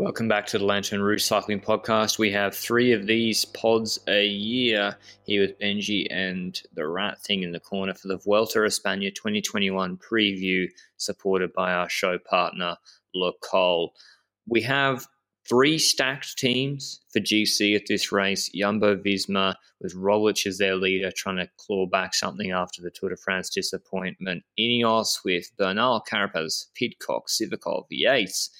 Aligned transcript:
Welcome 0.00 0.28
back 0.28 0.46
to 0.46 0.58
the 0.58 0.64
Lanterne 0.64 1.02
Rouge 1.02 1.24
Cycling 1.24 1.58
Podcast. 1.58 2.20
We 2.20 2.30
have 2.30 2.54
three 2.54 2.92
of 2.92 3.08
these 3.08 3.44
pods 3.44 3.98
a 4.06 4.24
year 4.24 4.96
here 5.24 5.40
with 5.40 5.58
Benji 5.58 6.06
and 6.08 6.62
the 6.72 6.86
Rat 6.86 7.20
Thing 7.20 7.42
in 7.42 7.50
the 7.50 7.58
corner 7.58 7.94
for 7.94 8.06
the 8.06 8.18
Vuelta 8.18 8.62
a 8.62 8.66
España 8.68 9.12
2021 9.12 9.96
preview, 9.96 10.68
supported 10.98 11.52
by 11.52 11.72
our 11.72 11.88
show 11.88 12.16
partner, 12.16 12.76
Le 13.12 13.32
Col. 13.42 13.92
We 14.46 14.62
have 14.62 15.08
three 15.48 15.78
stacked 15.80 16.38
teams 16.38 17.00
for 17.12 17.18
GC 17.18 17.74
at 17.74 17.88
this 17.88 18.12
race. 18.12 18.48
Jumbo 18.54 18.94
Visma 18.94 19.56
with 19.80 19.96
Roglic 19.96 20.46
as 20.46 20.58
their 20.58 20.76
leader, 20.76 21.10
trying 21.10 21.38
to 21.38 21.50
claw 21.56 21.86
back 21.86 22.14
something 22.14 22.52
after 22.52 22.82
the 22.82 22.92
Tour 22.92 23.10
de 23.10 23.16
France 23.16 23.50
disappointment. 23.50 24.44
Ineos 24.56 25.24
with 25.24 25.50
Bernal, 25.56 26.04
Carapaz, 26.08 26.66
Pidcock, 26.76 27.26
Sivakov, 27.26 27.86
Yates 27.90 28.50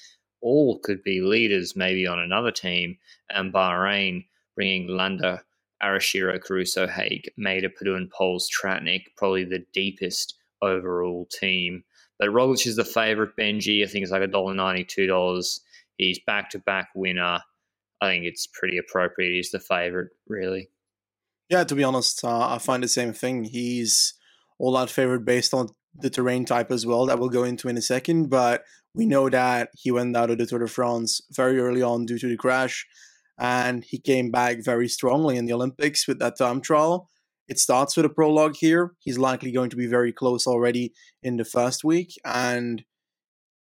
all 0.40 0.78
could 0.78 1.02
be 1.02 1.20
leaders 1.20 1.76
maybe 1.76 2.06
on 2.06 2.18
another 2.18 2.50
team, 2.52 2.98
and 3.30 3.52
Bahrain 3.52 4.24
bringing 4.54 4.88
Landa, 4.88 5.42
Arashiro, 5.82 6.40
Caruso, 6.40 6.86
Haig, 6.86 7.30
Mader, 7.38 7.70
Padun, 7.70 8.08
Poels, 8.08 8.46
Tratnik, 8.48 9.04
probably 9.16 9.44
the 9.44 9.64
deepest 9.72 10.34
overall 10.62 11.26
team. 11.26 11.84
But 12.18 12.30
Roglic 12.30 12.66
is 12.66 12.76
the 12.76 12.84
favourite, 12.84 13.36
Benji. 13.38 13.84
I 13.84 13.86
think 13.86 14.02
it's 14.02 14.10
like 14.10 14.22
$1.90, 14.22 14.86
$2. 14.86 15.60
He's 15.96 16.18
back 16.26 16.50
to 16.50 16.58
back 16.58 16.88
winner. 16.94 17.40
I 18.00 18.06
think 18.06 18.24
it's 18.24 18.46
pretty 18.46 18.78
appropriate. 18.78 19.32
He's 19.32 19.50
the 19.50 19.60
favourite, 19.60 20.08
really. 20.26 20.70
Yeah, 21.48 21.64
to 21.64 21.74
be 21.74 21.84
honest, 21.84 22.24
uh, 22.24 22.54
I 22.54 22.58
find 22.58 22.82
the 22.82 22.88
same 22.88 23.12
thing. 23.12 23.44
He's 23.44 24.14
all 24.58 24.76
out 24.76 24.90
favorite 24.90 25.24
based 25.24 25.54
on 25.54 25.68
the 25.94 26.10
terrain 26.10 26.44
type 26.44 26.70
as 26.70 26.84
well 26.84 27.06
that 27.06 27.18
we'll 27.18 27.28
go 27.28 27.44
into 27.44 27.68
in 27.68 27.76
a 27.76 27.82
second. 27.82 28.28
But 28.30 28.64
we 28.94 29.06
know 29.06 29.28
that 29.28 29.70
he 29.74 29.90
went 29.90 30.16
out 30.16 30.30
of 30.30 30.38
the 30.38 30.46
Tour 30.46 30.60
de 30.60 30.68
France 30.68 31.20
very 31.30 31.58
early 31.58 31.82
on 31.82 32.06
due 32.06 32.18
to 32.18 32.28
the 32.28 32.36
crash, 32.36 32.86
and 33.38 33.84
he 33.84 33.98
came 33.98 34.30
back 34.30 34.64
very 34.64 34.88
strongly 34.88 35.36
in 35.36 35.46
the 35.46 35.52
Olympics 35.52 36.08
with 36.08 36.18
that 36.18 36.38
time 36.38 36.60
trial. 36.60 37.08
It 37.46 37.58
starts 37.58 37.96
with 37.96 38.04
a 38.04 38.10
prologue 38.10 38.56
here. 38.56 38.92
He's 38.98 39.18
likely 39.18 39.52
going 39.52 39.70
to 39.70 39.76
be 39.76 39.86
very 39.86 40.12
close 40.12 40.46
already 40.46 40.92
in 41.22 41.36
the 41.36 41.44
first 41.44 41.84
week, 41.84 42.12
and 42.24 42.84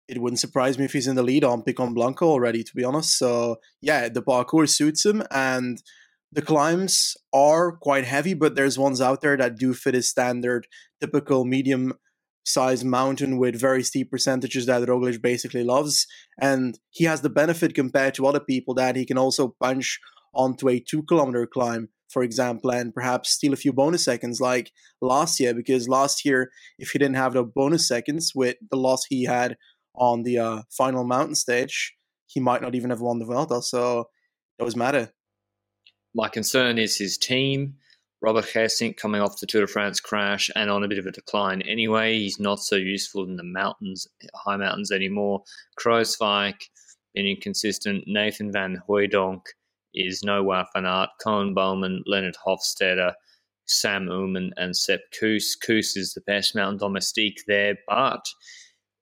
it 0.08 0.20
wouldn't 0.20 0.40
surprise 0.40 0.78
me 0.78 0.84
if 0.84 0.92
he's 0.92 1.06
in 1.06 1.14
the 1.14 1.22
lead 1.22 1.44
on 1.44 1.62
Picon 1.62 1.94
Blanco 1.94 2.26
already, 2.26 2.64
to 2.64 2.74
be 2.74 2.84
honest. 2.84 3.16
So, 3.16 3.60
yeah, 3.80 4.08
the 4.08 4.22
parcours 4.22 4.74
suits 4.74 5.06
him, 5.06 5.22
and 5.30 5.80
the 6.32 6.42
climbs 6.42 7.16
are 7.32 7.72
quite 7.72 8.04
heavy, 8.04 8.34
but 8.34 8.54
there's 8.54 8.78
ones 8.78 9.00
out 9.00 9.20
there 9.20 9.36
that 9.36 9.56
do 9.56 9.72
fit 9.72 9.94
his 9.94 10.08
standard, 10.08 10.66
typical 11.00 11.44
medium 11.44 11.94
sized 12.44 12.84
mountain 12.84 13.38
with 13.38 13.60
very 13.60 13.82
steep 13.82 14.10
percentages 14.10 14.66
that 14.66 14.82
Roglic 14.82 15.20
basically 15.22 15.64
loves. 15.64 16.06
And 16.40 16.78
he 16.90 17.04
has 17.04 17.20
the 17.20 17.30
benefit 17.30 17.74
compared 17.74 18.14
to 18.14 18.26
other 18.26 18.40
people 18.40 18.74
that 18.74 18.96
he 18.96 19.04
can 19.04 19.18
also 19.18 19.54
punch 19.60 20.00
onto 20.34 20.68
a 20.68 20.80
two 20.80 21.02
kilometer 21.02 21.46
climb, 21.46 21.88
for 22.08 22.22
example, 22.22 22.70
and 22.70 22.94
perhaps 22.94 23.30
steal 23.30 23.52
a 23.52 23.56
few 23.56 23.72
bonus 23.72 24.04
seconds 24.04 24.40
like 24.40 24.72
last 25.00 25.40
year. 25.40 25.54
Because 25.54 25.88
last 25.88 26.24
year, 26.24 26.50
if 26.78 26.90
he 26.90 26.98
didn't 26.98 27.16
have 27.16 27.34
the 27.34 27.44
bonus 27.44 27.86
seconds 27.86 28.32
with 28.34 28.56
the 28.70 28.76
loss 28.76 29.04
he 29.04 29.24
had 29.24 29.56
on 29.94 30.22
the 30.22 30.38
uh, 30.38 30.62
final 30.70 31.04
mountain 31.04 31.34
stage, 31.34 31.94
he 32.26 32.40
might 32.40 32.62
not 32.62 32.74
even 32.74 32.90
have 32.90 33.00
won 33.00 33.18
the 33.18 33.24
Vuelta. 33.24 33.60
So 33.60 34.08
it 34.58 34.64
does 34.64 34.76
matter. 34.76 35.12
My 36.14 36.28
concern 36.28 36.78
is 36.78 36.96
his 36.96 37.18
team. 37.18 37.74
Robert 38.22 38.44
Gesink 38.44 38.96
coming 38.98 39.22
off 39.22 39.40
the 39.40 39.46
Tour 39.46 39.62
de 39.62 39.66
France 39.66 39.98
crash 39.98 40.50
and 40.54 40.70
on 40.70 40.84
a 40.84 40.88
bit 40.88 40.98
of 40.98 41.06
a 41.06 41.10
decline 41.10 41.62
anyway. 41.62 42.18
He's 42.18 42.38
not 42.38 42.60
so 42.60 42.76
useful 42.76 43.24
in 43.24 43.36
the 43.36 43.42
mountains, 43.42 44.06
high 44.34 44.56
mountains 44.56 44.92
anymore. 44.92 45.42
Kruijswijk 45.78 46.56
been 47.14 47.26
inconsistent. 47.26 48.04
Nathan 48.06 48.52
Van 48.52 48.82
Hooydonk 48.88 49.40
is 49.94 50.22
no 50.22 50.44
van 50.44 50.86
Aert. 50.86 51.10
Koen 51.22 51.54
Bouwman, 51.54 52.02
Lennard 52.06 52.36
Hofstede, 52.46 53.14
Sam 53.66 54.08
Oomen, 54.08 54.50
and 54.56 54.76
Sepp 54.76 55.00
Kuss. 55.18 55.56
Kuss 55.56 55.96
is 55.96 56.12
the 56.12 56.20
best 56.22 56.54
mountain 56.54 56.78
domestique 56.78 57.42
there, 57.46 57.76
but 57.88 58.24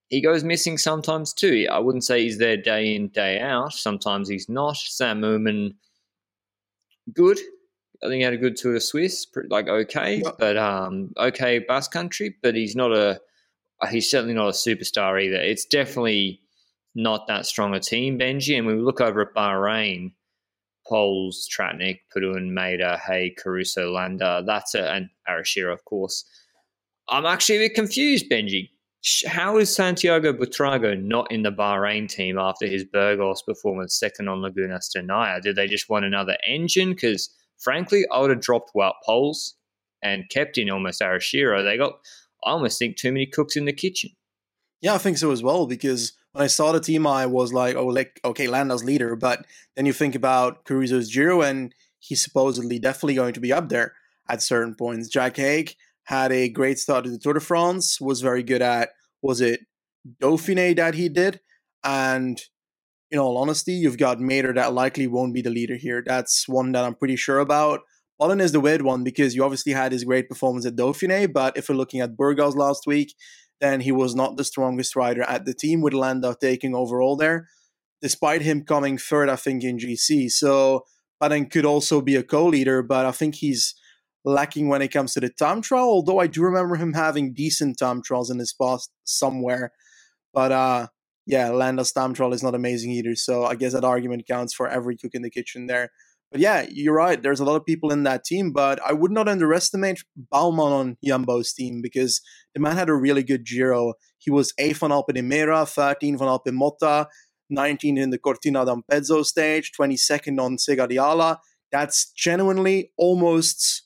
he 0.08 0.22
goes 0.22 0.44
missing 0.44 0.78
sometimes 0.78 1.34
too. 1.34 1.66
I 1.70 1.80
wouldn't 1.80 2.04
say 2.04 2.22
he's 2.22 2.38
there 2.38 2.56
day 2.56 2.94
in, 2.94 3.08
day 3.08 3.40
out. 3.40 3.72
Sometimes 3.72 4.28
he's 4.28 4.48
not. 4.48 4.76
Sam 4.76 5.22
Oomen, 5.24 5.74
good 7.12 7.38
I 8.02 8.06
think 8.06 8.18
he 8.18 8.22
had 8.22 8.34
a 8.34 8.38
good 8.38 8.56
Tour 8.56 8.74
de 8.74 8.80
Suisse, 8.80 9.26
like 9.50 9.68
okay, 9.68 10.22
but 10.38 10.56
um, 10.56 11.10
okay 11.16 11.58
Basque 11.58 11.90
Country, 11.90 12.36
but 12.42 12.54
he's 12.54 12.76
not 12.76 12.92
a 12.92 13.20
he's 13.90 14.10
certainly 14.10 14.34
not 14.34 14.48
a 14.48 14.52
superstar 14.52 15.22
either. 15.22 15.36
It's 15.36 15.64
definitely 15.64 16.40
not 16.94 17.26
that 17.28 17.46
strong 17.46 17.74
a 17.74 17.80
team, 17.80 18.18
Benji. 18.18 18.56
And 18.56 18.66
we 18.66 18.74
look 18.74 19.00
over 19.00 19.20
at 19.22 19.34
Bahrain, 19.34 20.12
Poels, 20.90 21.46
Tratnik, 21.48 22.00
Padun, 22.14 22.50
Mader, 22.50 22.98
Hay, 22.98 23.34
Caruso, 23.38 23.90
Landa, 23.90 24.42
that's 24.46 24.74
a, 24.74 24.90
and 24.92 25.08
Arashiro, 25.28 25.72
of 25.72 25.84
course. 25.84 26.24
I'm 27.08 27.26
actually 27.26 27.56
a 27.56 27.68
bit 27.68 27.74
confused, 27.74 28.30
Benji. 28.30 28.70
How 29.26 29.58
is 29.58 29.74
Santiago 29.74 30.32
Buitrago 30.32 31.00
not 31.00 31.30
in 31.30 31.42
the 31.42 31.52
Bahrain 31.52 32.08
team 32.08 32.36
after 32.36 32.66
his 32.66 32.84
Burgos 32.84 33.42
performance 33.42 33.98
second 33.98 34.28
on 34.28 34.40
Lagunas 34.40 34.90
de 34.92 35.02
Neila? 35.02 35.40
Did 35.40 35.56
they 35.56 35.68
just 35.68 35.88
want 35.88 36.04
another 36.04 36.36
engine? 36.46 36.90
Because 36.90 37.30
frankly, 37.58 38.04
I 38.10 38.20
would 38.20 38.30
have 38.30 38.40
dropped 38.40 38.72
Wout 38.74 38.94
Poels 39.06 39.54
and 40.02 40.28
kept 40.30 40.58
in 40.58 40.70
almost 40.70 41.00
Arashiro. 41.00 41.62
They 41.62 41.76
got, 41.76 41.98
I 42.44 42.50
almost 42.50 42.78
think, 42.78 42.96
too 42.96 43.12
many 43.12 43.26
cooks 43.26 43.56
in 43.56 43.64
the 43.64 43.72
kitchen. 43.72 44.10
Yeah, 44.80 44.94
I 44.94 44.98
think 44.98 45.18
so 45.18 45.30
as 45.32 45.42
well. 45.42 45.66
Because 45.66 46.12
when 46.32 46.44
I 46.44 46.46
saw 46.46 46.72
the 46.72 46.80
team, 46.80 47.06
I 47.06 47.26
was 47.26 47.52
like, 47.52 47.76
oh, 47.76 47.86
like 47.86 48.20
okay, 48.24 48.46
Landa's 48.46 48.84
leader. 48.84 49.16
But 49.16 49.44
then 49.76 49.86
you 49.86 49.92
think 49.92 50.14
about 50.14 50.64
Caruso's 50.64 51.12
Giro, 51.12 51.42
and 51.42 51.74
he's 51.98 52.22
supposedly 52.22 52.78
definitely 52.78 53.14
going 53.14 53.34
to 53.34 53.40
be 53.40 53.52
up 53.52 53.68
there 53.68 53.94
at 54.28 54.42
certain 54.42 54.74
points. 54.74 55.08
Jack 55.08 55.36
Haig 55.36 55.74
had 56.04 56.32
a 56.32 56.48
great 56.48 56.78
start 56.78 57.04
to 57.04 57.10
the 57.10 57.18
Tour 57.18 57.34
de 57.34 57.40
France. 57.40 58.00
Was 58.00 58.20
very 58.20 58.42
good 58.42 58.62
at 58.62 58.90
was 59.20 59.40
it 59.40 59.60
Dauphiné 60.22 60.76
that 60.76 60.94
he 60.94 61.08
did, 61.08 61.40
and 61.82 62.40
in 63.10 63.18
all 63.18 63.38
honesty, 63.38 63.72
you've 63.72 63.98
got 63.98 64.18
Mader 64.18 64.54
that 64.54 64.74
likely 64.74 65.06
won't 65.06 65.34
be 65.34 65.42
the 65.42 65.50
leader 65.50 65.76
here. 65.76 66.02
That's 66.04 66.46
one 66.48 66.72
that 66.72 66.84
I'm 66.84 66.94
pretty 66.94 67.16
sure 67.16 67.38
about. 67.38 67.80
Mullen 68.20 68.40
is 68.40 68.52
the 68.52 68.60
weird 68.60 68.82
one 68.82 69.04
because 69.04 69.34
you 69.34 69.44
obviously 69.44 69.72
had 69.72 69.92
his 69.92 70.04
great 70.04 70.28
performance 70.28 70.66
at 70.66 70.76
Dauphiné, 70.76 71.32
but 71.32 71.56
if 71.56 71.68
we're 71.68 71.76
looking 71.76 72.00
at 72.00 72.16
Burgos 72.16 72.56
last 72.56 72.86
week, 72.86 73.14
then 73.60 73.80
he 73.80 73.92
was 73.92 74.14
not 74.14 74.36
the 74.36 74.44
strongest 74.44 74.96
rider 74.96 75.22
at 75.22 75.44
the 75.44 75.54
team 75.54 75.80
with 75.80 75.94
Landa 75.94 76.36
taking 76.40 76.74
overall 76.74 77.16
there, 77.16 77.48
despite 78.02 78.42
him 78.42 78.64
coming 78.64 78.98
third, 78.98 79.28
I 79.28 79.36
think, 79.36 79.62
in 79.62 79.78
GC. 79.78 80.30
So 80.30 80.84
Padun 81.22 81.50
could 81.50 81.64
also 81.64 82.00
be 82.00 82.16
a 82.16 82.22
co-leader, 82.22 82.82
but 82.82 83.06
I 83.06 83.12
think 83.12 83.36
he's 83.36 83.74
lacking 84.24 84.68
when 84.68 84.82
it 84.82 84.88
comes 84.88 85.14
to 85.14 85.20
the 85.20 85.30
time 85.30 85.62
trial, 85.62 85.88
although 85.88 86.18
I 86.18 86.26
do 86.26 86.42
remember 86.42 86.76
him 86.76 86.92
having 86.92 87.32
decent 87.32 87.78
time 87.78 88.02
trials 88.02 88.30
in 88.30 88.38
his 88.38 88.52
past 88.52 88.90
somewhere. 89.04 89.72
But 90.34 90.52
uh 90.52 90.86
yeah, 91.28 91.50
Landa's 91.50 91.92
time 91.92 92.14
is 92.32 92.42
not 92.42 92.54
amazing 92.54 92.90
either. 92.90 93.14
So 93.14 93.44
I 93.44 93.54
guess 93.54 93.74
that 93.74 93.84
argument 93.84 94.26
counts 94.26 94.54
for 94.54 94.66
every 94.66 94.96
cook 94.96 95.10
in 95.12 95.20
the 95.20 95.28
kitchen 95.30 95.66
there. 95.66 95.90
But 96.32 96.40
yeah, 96.40 96.64
you're 96.70 96.94
right. 96.94 97.22
There's 97.22 97.38
a 97.38 97.44
lot 97.44 97.56
of 97.56 97.66
people 97.66 97.92
in 97.92 98.04
that 98.04 98.24
team, 98.24 98.50
but 98.50 98.80
I 98.82 98.94
would 98.94 99.10
not 99.10 99.28
underestimate 99.28 100.02
Bouwman 100.32 100.72
on 100.72 100.96
Jumbo's 101.04 101.52
team 101.52 101.82
because 101.82 102.22
the 102.54 102.60
man 102.60 102.76
had 102.76 102.88
a 102.88 102.94
really 102.94 103.22
good 103.22 103.44
Giro. 103.44 103.92
He 104.16 104.30
was 104.30 104.54
8th 104.58 104.82
on 104.82 104.90
Alpe 104.90 105.12
13th 105.12 106.20
on 106.20 106.28
Alpine 106.28 107.06
19 107.50 107.98
in 107.98 108.08
the 108.08 108.18
Cortina 108.18 108.64
d'Ampezzo 108.64 109.22
stage, 109.22 109.72
22nd 109.78 110.40
on 110.40 110.56
Sega 110.56 110.88
di 110.88 110.96
Ala. 110.96 111.40
That's 111.70 112.10
genuinely 112.12 112.92
almost 112.96 113.82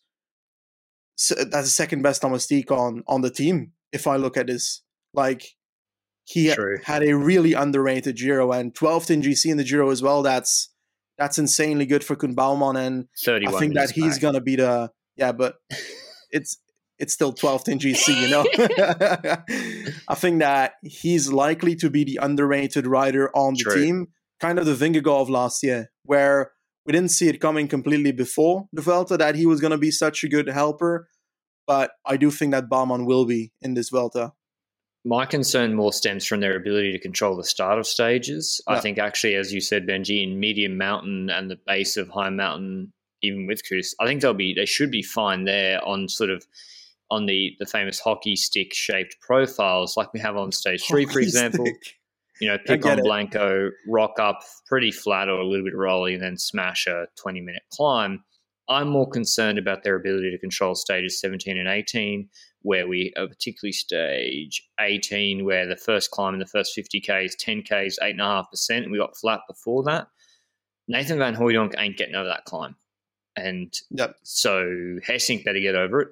that's 1.28 1.50
the 1.50 1.64
second 1.64 2.02
best 2.02 2.22
domestique 2.22 2.70
on 2.70 3.02
on 3.08 3.22
the 3.22 3.30
team. 3.30 3.72
If 3.92 4.06
I 4.06 4.16
look 4.16 4.36
at 4.36 4.46
this, 4.46 4.82
like 5.12 5.56
he 6.24 6.52
True. 6.54 6.78
had 6.84 7.02
a 7.02 7.14
really 7.14 7.52
underrated 7.52 8.16
Giro 8.16 8.52
and 8.52 8.74
12th 8.74 9.10
in 9.10 9.22
GC 9.22 9.50
in 9.50 9.56
the 9.56 9.64
Giro 9.64 9.90
as 9.90 10.02
well. 10.02 10.22
That's 10.22 10.68
that's 11.18 11.38
insanely 11.38 11.86
good 11.86 12.02
for 12.04 12.16
Koen 12.16 12.34
Bouwman, 12.34 12.76
and 12.76 13.08
I 13.46 13.58
think 13.58 13.74
that 13.74 13.90
he's 13.90 14.14
back. 14.14 14.22
gonna 14.22 14.40
be 14.40 14.56
the 14.56 14.90
yeah, 15.16 15.32
but 15.32 15.56
it's 16.30 16.58
it's 16.98 17.12
still 17.12 17.32
12th 17.32 17.68
in 17.68 17.78
GC, 17.78 18.20
you 18.20 18.28
know. 18.28 18.44
I 20.08 20.14
think 20.14 20.38
that 20.40 20.74
he's 20.82 21.32
likely 21.32 21.74
to 21.76 21.90
be 21.90 22.04
the 22.04 22.20
underrated 22.22 22.86
rider 22.86 23.28
on 23.34 23.54
the 23.54 23.64
True. 23.64 23.74
team, 23.74 24.06
kind 24.40 24.58
of 24.58 24.66
the 24.66 24.74
Vingegaard 24.74 25.22
of 25.22 25.30
last 25.30 25.62
year, 25.64 25.90
where 26.04 26.52
we 26.86 26.92
didn't 26.92 27.10
see 27.10 27.28
it 27.28 27.40
coming 27.40 27.66
completely 27.66 28.12
before 28.12 28.66
the 28.72 28.82
Vuelta 28.82 29.16
that 29.16 29.34
he 29.34 29.46
was 29.46 29.60
going 29.60 29.72
to 29.72 29.78
be 29.78 29.90
such 29.90 30.22
a 30.22 30.28
good 30.28 30.48
helper. 30.48 31.08
But 31.66 31.92
I 32.06 32.16
do 32.16 32.30
think 32.30 32.52
that 32.52 32.68
Bouwman 32.68 33.06
will 33.06 33.24
be 33.24 33.52
in 33.60 33.74
this 33.74 33.88
Vuelta. 33.88 34.32
My 35.04 35.26
concern 35.26 35.74
more 35.74 35.92
stems 35.92 36.24
from 36.24 36.40
their 36.40 36.56
ability 36.56 36.92
to 36.92 36.98
control 36.98 37.36
the 37.36 37.44
start 37.44 37.78
of 37.78 37.86
stages. 37.86 38.60
I 38.68 38.78
think 38.78 38.98
actually, 38.98 39.34
as 39.34 39.52
you 39.52 39.60
said, 39.60 39.86
Benji, 39.86 40.22
in 40.22 40.38
medium 40.38 40.78
mountain 40.78 41.28
and 41.28 41.50
the 41.50 41.58
base 41.66 41.96
of 41.96 42.08
high 42.08 42.30
mountain, 42.30 42.92
even 43.20 43.46
with 43.48 43.62
Kuss, 43.68 43.96
I 44.00 44.06
think 44.06 44.22
they'll 44.22 44.32
be 44.32 44.54
they 44.54 44.66
should 44.66 44.92
be 44.92 45.02
fine 45.02 45.44
there 45.44 45.84
on 45.84 46.08
sort 46.08 46.30
of 46.30 46.46
on 47.10 47.26
the 47.26 47.56
the 47.58 47.66
famous 47.66 47.98
hockey 47.98 48.36
stick 48.36 48.72
shaped 48.72 49.16
profiles 49.20 49.96
like 49.96 50.12
we 50.12 50.20
have 50.20 50.36
on 50.36 50.52
stage 50.52 50.84
three, 50.86 51.06
for 51.06 51.20
example. 51.20 51.66
stick. 51.66 51.96
You 52.40 52.48
know, 52.48 52.58
pick 52.64 52.84
on 52.86 52.98
it. 52.98 53.04
Blanco, 53.04 53.70
rock 53.86 54.18
up 54.18 54.40
pretty 54.66 54.90
flat 54.90 55.28
or 55.28 55.38
a 55.38 55.46
little 55.46 55.64
bit 55.64 55.76
rolly, 55.76 56.14
and 56.14 56.22
then 56.22 56.36
smash 56.38 56.86
a 56.86 57.06
20 57.16 57.40
minute 57.40 57.62
climb. 57.72 58.24
I'm 58.68 58.88
more 58.88 59.08
concerned 59.08 59.58
about 59.58 59.82
their 59.82 59.96
ability 59.96 60.30
to 60.30 60.38
control 60.38 60.74
stages 60.74 61.20
17 61.20 61.58
and 61.58 61.68
18, 61.68 62.28
where 62.62 62.86
we, 62.86 63.12
uh, 63.16 63.26
particularly 63.26 63.72
stage 63.72 64.68
18, 64.80 65.44
where 65.44 65.66
the 65.66 65.76
first 65.76 66.10
climb 66.10 66.34
in 66.34 66.40
the 66.40 66.46
first 66.46 66.76
50K 66.76 67.24
is 67.24 67.36
10K 67.36 67.86
is 67.86 67.98
8.5%, 68.02 68.82
and 68.84 68.92
we 68.92 68.98
got 68.98 69.16
flat 69.16 69.40
before 69.48 69.82
that. 69.84 70.08
Nathan 70.88 71.18
Van 71.18 71.34
Hooydonk 71.36 71.74
ain't 71.78 71.96
getting 71.96 72.14
over 72.14 72.28
that 72.28 72.44
climb. 72.44 72.76
And 73.36 73.72
Yep. 73.90 74.16
so 74.22 74.64
Gesink 75.06 75.44
better 75.44 75.60
get 75.60 75.74
over 75.74 76.02
it 76.02 76.08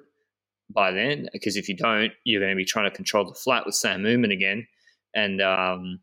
by 0.69 0.91
then, 0.91 1.29
because 1.33 1.57
if 1.57 1.67
you 1.69 1.75
don't, 1.75 2.13
you're 2.23 2.41
going 2.41 2.51
to 2.51 2.55
be 2.55 2.65
trying 2.65 2.89
to 2.89 2.95
control 2.95 3.25
the 3.25 3.33
flat 3.33 3.65
with 3.65 3.75
Sam 3.75 4.05
Oomen 4.05 4.31
again. 4.31 4.67
And 5.13 5.41
um, 5.41 5.99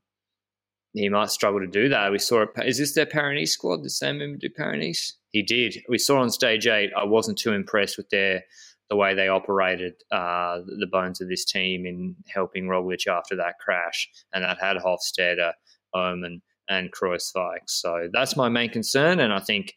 he 0.93 1.09
might 1.09 1.31
struggle 1.31 1.61
to 1.61 1.67
do 1.67 1.89
that. 1.89 2.12
We 2.12 2.19
saw 2.19 2.43
it. 2.43 2.51
Is 2.65 2.79
this 2.79 2.94
their 2.94 3.06
Pyrenees 3.06 3.53
squad? 3.53 3.83
Did 3.83 3.91
Sam 3.91 4.21
Oomen 4.21 4.39
do 4.39 4.49
Pyrenees? 4.51 5.15
He 5.31 5.43
did. 5.43 5.83
We 5.89 5.99
saw 5.99 6.21
on 6.21 6.31
stage 6.31 6.67
eight. 6.67 6.91
I 6.97 7.05
wasn't 7.05 7.39
too 7.39 7.53
impressed 7.53 7.97
with 7.97 8.11
their 8.11 8.44
the 8.90 8.96
way 8.96 9.14
they 9.14 9.29
operated 9.29 9.94
uh, 10.11 10.58
the 10.67 10.88
bones 10.90 11.20
of 11.20 11.29
this 11.29 11.44
team 11.44 11.85
in 11.87 12.17
helping 12.32 12.67
Roglic 12.67 13.06
after 13.06 13.37
that 13.37 13.58
crash, 13.61 14.08
and 14.32 14.44
that 14.44 14.58
had 14.61 14.76
Hofstede, 14.79 15.52
Oomen, 15.96 16.40
and 16.69 16.90
Kruijswijk. 16.93 17.67
So 17.67 18.08
that's 18.12 18.37
my 18.37 18.49
main 18.49 18.70
concern, 18.70 19.20
and 19.20 19.32
I 19.32 19.40
think 19.40 19.75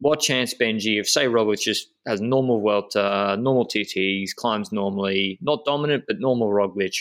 what 0.00 0.20
chance 0.20 0.54
Benji 0.54 1.00
if 1.00 1.08
say 1.08 1.26
Roglic 1.26 1.60
just 1.60 1.88
has 2.06 2.20
normal 2.20 2.60
Vuelta, 2.60 3.36
normal 3.38 3.66
TTs, 3.66 4.34
climbs 4.36 4.70
normally, 4.72 5.38
not 5.40 5.64
dominant 5.64 6.04
but 6.06 6.20
normal 6.20 6.48
Roglic. 6.48 6.94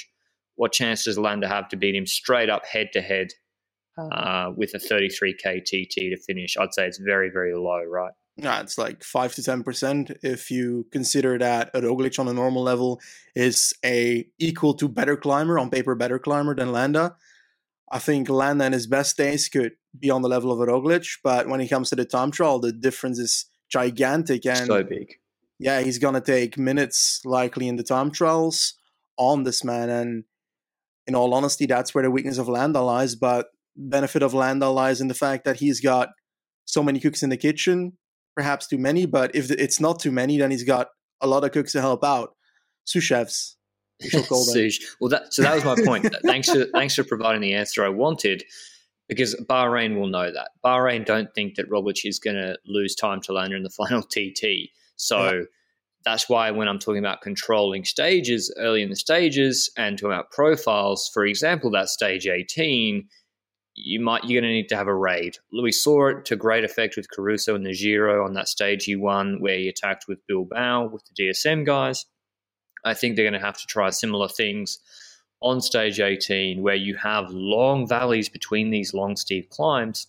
What 0.55 0.71
chance 0.71 1.03
does 1.03 1.19
Landa 1.19 1.47
have 1.47 1.69
to 1.69 1.75
beat 1.75 1.95
him 1.95 2.07
straight 2.07 2.49
up 2.49 2.65
head 2.65 2.89
to 2.93 3.01
head 3.01 3.27
uh, 3.99 4.51
with 4.55 4.73
a 4.73 4.79
33k 4.79 5.63
TT 5.63 5.93
to 5.95 6.17
finish? 6.17 6.57
I'd 6.57 6.73
say 6.73 6.87
it's 6.87 6.97
very 6.97 7.29
very 7.29 7.53
low, 7.53 7.83
right? 7.83 8.13
Yeah, 8.37 8.61
it's 8.61 8.77
like 8.77 9.03
five 9.03 9.33
to 9.35 9.43
ten 9.43 9.63
percent 9.63 10.11
if 10.21 10.51
you 10.51 10.85
consider 10.91 11.39
that 11.39 11.71
a 11.73 11.81
Roglic 11.81 12.19
on 12.19 12.27
a 12.27 12.33
normal 12.33 12.61
level 12.61 13.01
is 13.35 13.73
a 13.83 14.27
equal 14.37 14.75
to 14.75 14.87
better 14.87 15.17
climber 15.17 15.57
on 15.57 15.71
paper, 15.71 15.95
better 15.95 16.19
climber 16.19 16.55
than 16.55 16.71
Landa. 16.71 17.15
I 17.91 17.99
think 17.99 18.29
Landa 18.29 18.65
in 18.65 18.73
his 18.73 18.85
best 18.85 19.17
days 19.17 19.49
could 19.49 19.73
be 19.97 20.11
on 20.11 20.21
the 20.21 20.29
level 20.29 20.51
of 20.51 20.59
a 20.59 20.65
Roglic, 20.65 21.17
but 21.23 21.47
when 21.47 21.61
it 21.61 21.67
comes 21.67 21.89
to 21.89 21.95
the 21.95 22.05
time 22.05 22.29
trial, 22.29 22.59
the 22.59 22.71
difference 22.71 23.17
is 23.17 23.45
gigantic. 23.69 24.45
And 24.45 24.67
so 24.67 24.83
big. 24.83 25.15
yeah, 25.57 25.81
he's 25.81 25.97
gonna 25.97 26.21
take 26.21 26.59
minutes 26.59 27.21
likely 27.25 27.67
in 27.67 27.75
the 27.75 27.83
time 27.83 28.11
trials 28.11 28.75
on 29.17 29.43
this 29.43 29.63
man. 29.63 29.89
And 29.89 30.25
in 31.07 31.15
all 31.15 31.33
honesty, 31.33 31.65
that's 31.65 31.95
where 31.95 32.03
the 32.03 32.11
weakness 32.11 32.37
of 32.37 32.47
Landa 32.47 32.81
lies. 32.81 33.15
But 33.15 33.47
benefit 33.75 34.21
of 34.21 34.35
Landa 34.35 34.69
lies 34.69 35.01
in 35.01 35.07
the 35.07 35.13
fact 35.13 35.45
that 35.45 35.57
he's 35.57 35.81
got 35.81 36.09
so 36.65 36.83
many 36.83 36.99
cooks 36.99 37.23
in 37.23 37.29
the 37.29 37.37
kitchen, 37.37 37.93
perhaps 38.37 38.67
too 38.67 38.77
many. 38.77 39.05
But 39.05 39.35
if 39.35 39.51
it's 39.51 39.81
not 39.81 39.99
too 39.99 40.11
many, 40.11 40.37
then 40.37 40.51
he's 40.51 40.63
got 40.63 40.89
a 41.19 41.27
lot 41.27 41.43
of 41.43 41.51
cooks 41.51 41.71
to 41.73 41.81
help 41.81 42.03
out, 42.05 42.35
sous 42.85 43.03
chefs. 43.03 43.57
we 44.01 44.09
call 44.23 44.45
them. 44.45 44.69
Well, 45.01 45.09
that 45.09 45.33
so 45.33 45.41
that 45.41 45.55
was 45.55 45.65
my 45.65 45.75
point. 45.83 46.07
thanks 46.23 46.49
for 46.49 46.65
thanks 46.73 46.93
for 46.95 47.03
providing 47.03 47.41
the 47.41 47.55
answer 47.55 47.83
I 47.83 47.89
wanted, 47.89 48.43
because 49.09 49.35
Bahrain 49.49 49.95
will 49.99 50.07
know 50.07 50.31
that 50.31 50.51
Bahrain 50.63 51.03
don't 51.03 51.33
think 51.33 51.55
that 51.55 51.67
Roglic 51.69 52.05
is 52.05 52.19
going 52.19 52.35
to 52.37 52.57
lose 52.65 52.93
time 52.95 53.19
to 53.21 53.33
Landa 53.33 53.55
in 53.57 53.63
the 53.63 53.69
final 53.81 54.03
TT. 54.03 54.69
So 54.97 55.17
Yeah. 55.31 55.41
that's 56.05 56.29
why 56.29 56.51
when 56.51 56.67
I'm 56.67 56.77
talking 56.79 56.99
about 56.99 57.21
controlling 57.21 57.83
stages 57.85 58.53
early 58.57 58.83
in 58.83 58.89
the 58.89 58.95
stages 58.95 59.71
and 59.77 59.97
talking 59.97 60.13
about 60.13 60.29
profiles, 60.31 61.09
for 61.11 61.25
example, 61.25 61.71
that 61.71 61.89
stage 61.89 62.27
18. 62.27 63.07
You 63.79 63.99
might 63.99 64.23
you're 64.23 64.41
going 64.41 64.49
to 64.49 64.55
need 64.55 64.69
to 64.69 64.75
have 64.75 64.87
a 64.87 64.95
raid. 64.95 65.37
We 65.53 65.71
saw 65.71 66.07
it 66.07 66.25
to 66.25 66.35
great 66.35 66.63
effect 66.63 66.97
with 66.97 67.11
Caruso 67.11 67.53
and 67.53 67.63
the 67.63 67.75
Giro 67.75 68.25
on 68.25 68.33
that 68.33 68.47
stage 68.47 68.85
he 68.85 68.95
won, 68.95 69.39
where 69.39 69.57
he 69.57 69.69
attacked 69.69 70.05
with 70.07 70.25
Bilbao 70.27 70.87
with 70.87 71.03
the 71.05 71.23
DSM 71.23 71.63
guys. 71.63 72.05
I 72.83 72.95
think 72.95 73.15
they're 73.15 73.29
going 73.29 73.39
to 73.39 73.45
have 73.45 73.59
to 73.59 73.67
try 73.67 73.91
similar 73.91 74.27
things 74.27 74.79
on 75.41 75.61
stage 75.61 75.99
18, 75.99 76.63
where 76.63 76.75
you 76.75 76.95
have 76.95 77.29
long 77.29 77.87
valleys 77.87 78.29
between 78.29 78.71
these 78.71 78.95
long, 78.95 79.15
steep 79.15 79.51
climbs, 79.51 80.07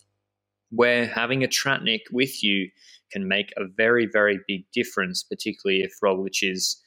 where 0.71 1.07
having 1.07 1.45
a 1.45 1.49
Tratnik 1.49 2.11
with 2.11 2.43
you 2.43 2.71
can 3.13 3.29
make 3.29 3.53
a 3.59 3.67
very, 3.67 4.07
very 4.07 4.41
big 4.49 4.65
difference, 4.73 5.23
particularly 5.23 5.83
if 5.83 5.93
Roglic 6.03 6.43
is 6.43 6.83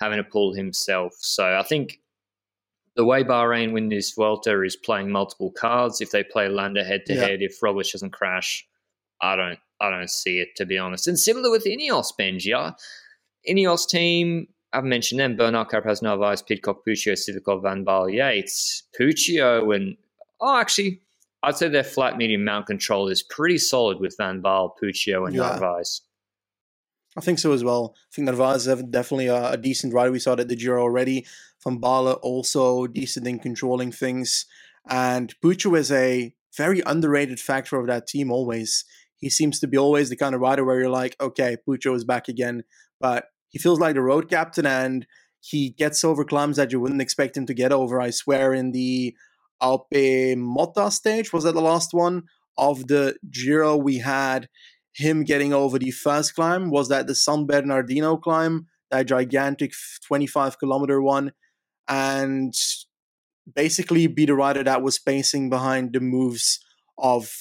having 0.00 0.16
to 0.16 0.24
pull 0.24 0.54
himself. 0.54 1.12
So 1.18 1.58
I 1.58 1.62
think 1.62 2.00
the 2.98 3.04
way 3.04 3.22
Bahrain 3.22 3.72
win 3.72 3.88
this 3.88 4.10
Vuelta 4.10 4.60
is 4.64 4.74
playing 4.74 5.10
multiple 5.10 5.52
cards. 5.52 6.00
If 6.00 6.10
they 6.10 6.24
play 6.24 6.48
Landa 6.48 6.82
head 6.82 7.06
to 7.06 7.14
head, 7.14 7.42
if 7.42 7.60
Roglic 7.60 7.92
doesn't 7.92 8.10
crash, 8.10 8.66
I 9.22 9.36
don't, 9.36 9.58
I 9.80 9.88
don't 9.88 10.10
see 10.10 10.40
it 10.40 10.48
to 10.56 10.66
be 10.66 10.76
honest. 10.76 11.06
And 11.06 11.16
similar 11.16 11.48
with 11.48 11.64
Ineos, 11.64 12.08
Benji. 12.20 12.74
Ineos 13.48 13.88
team, 13.88 14.48
I've 14.72 14.82
mentioned 14.82 15.20
them: 15.20 15.36
Bernal, 15.36 15.64
Carapaz, 15.64 16.02
Narvaez, 16.02 16.42
Pidcock, 16.42 16.84
Puccio, 16.84 17.12
Sivakov, 17.12 17.62
Van 17.62 17.84
Baarle, 17.84 18.12
Yates, 18.12 18.82
Puccio, 19.00 19.74
and 19.74 19.96
oh, 20.40 20.56
actually, 20.58 21.00
I'd 21.44 21.56
say 21.56 21.68
their 21.68 21.84
flat 21.84 22.16
medium 22.16 22.44
mount 22.44 22.66
control 22.66 23.06
is 23.06 23.22
pretty 23.22 23.58
solid 23.58 24.00
with 24.00 24.16
Van 24.18 24.42
Baarle, 24.42 24.72
Puccio, 24.82 25.24
and 25.24 25.36
Yeah. 25.36 25.42
Narvaez. 25.42 26.02
I 27.18 27.20
think 27.20 27.40
so 27.40 27.52
as 27.52 27.64
well. 27.64 27.96
I 27.96 28.14
think 28.14 28.26
Narvaez 28.26 28.68
is 28.68 28.82
definitely 28.84 29.26
a, 29.26 29.50
a 29.50 29.56
decent 29.56 29.92
rider. 29.92 30.12
We 30.12 30.20
saw 30.20 30.36
that 30.36 30.42
at 30.42 30.48
the 30.48 30.54
Giro 30.54 30.80
already. 30.80 31.26
Van 31.64 31.80
Baarle 31.80 32.20
also 32.22 32.86
decent 32.86 33.26
in 33.26 33.40
controlling 33.40 33.90
things. 33.90 34.46
And 34.88 35.34
Puccio 35.42 35.76
is 35.76 35.90
a 35.90 36.32
very 36.56 36.80
underrated 36.86 37.40
factor 37.40 37.76
of 37.76 37.88
that 37.88 38.06
team 38.06 38.30
always. 38.30 38.84
He 39.16 39.30
seems 39.30 39.58
to 39.58 39.66
be 39.66 39.76
always 39.76 40.10
the 40.10 40.16
kind 40.16 40.32
of 40.32 40.40
rider 40.40 40.64
where 40.64 40.78
you're 40.78 40.90
like, 40.90 41.16
okay, 41.20 41.56
Puccio 41.68 41.92
is 41.96 42.04
back 42.04 42.28
again. 42.28 42.62
But 43.00 43.24
he 43.48 43.58
feels 43.58 43.80
like 43.80 43.96
the 43.96 44.02
road 44.02 44.30
captain 44.30 44.64
and 44.64 45.04
he 45.40 45.70
gets 45.70 46.04
over 46.04 46.24
climbs 46.24 46.56
that 46.56 46.70
you 46.70 46.78
wouldn't 46.78 47.02
expect 47.02 47.36
him 47.36 47.46
to 47.46 47.54
get 47.54 47.72
over. 47.72 48.00
I 48.00 48.10
swear 48.10 48.54
in 48.54 48.70
the 48.70 49.16
Alpe 49.60 50.36
Motta 50.36 50.92
stage, 50.92 51.32
was 51.32 51.42
that 51.42 51.54
the 51.54 51.60
last 51.60 51.92
one 51.92 52.24
of 52.56 52.86
the 52.86 53.16
Giro 53.28 53.76
we 53.76 53.98
had 53.98 54.48
him 54.98 55.22
getting 55.24 55.52
over 55.52 55.78
the 55.78 55.92
first 55.92 56.34
climb 56.34 56.70
was 56.70 56.88
that 56.88 57.06
the 57.06 57.14
San 57.14 57.46
Bernardino 57.46 58.16
climb, 58.16 58.66
that 58.90 59.06
gigantic 59.06 59.72
25 60.06 60.58
kilometer 60.58 61.00
one, 61.00 61.32
and 61.86 62.52
basically 63.54 64.06
be 64.08 64.26
the 64.26 64.34
rider 64.34 64.64
that 64.64 64.82
was 64.82 64.98
pacing 64.98 65.48
behind 65.48 65.92
the 65.92 66.00
moves 66.00 66.58
of 66.98 67.32